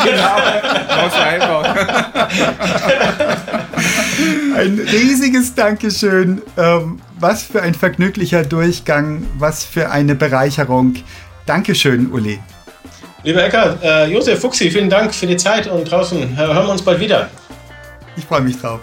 genau. 0.03 1.64
Ein 4.56 4.80
riesiges 4.80 5.54
Dankeschön. 5.56 6.42
Ähm, 6.58 7.00
was 7.20 7.44
für 7.44 7.62
ein 7.62 7.74
vergnüglicher 7.74 8.44
Durchgang, 8.44 9.26
was 9.38 9.64
für 9.64 9.92
eine 9.92 10.16
Bereicherung. 10.16 10.96
Dankeschön, 11.46 12.12
Uli. 12.12 12.40
Lieber 13.24 13.44
Ecker, 13.44 13.78
äh, 13.82 14.12
Josef 14.12 14.40
Fuchsi, 14.40 14.70
vielen 14.70 14.90
Dank 14.90 15.14
für 15.14 15.26
die 15.26 15.38
Zeit 15.38 15.68
und 15.68 15.90
draußen 15.90 16.38
hören 16.38 16.68
wir 16.68 16.70
uns 16.70 16.82
bald 16.82 17.00
wieder. 17.00 17.30
Ich 18.16 18.26
freue 18.26 18.42
mich 18.42 18.60
drauf. 18.60 18.82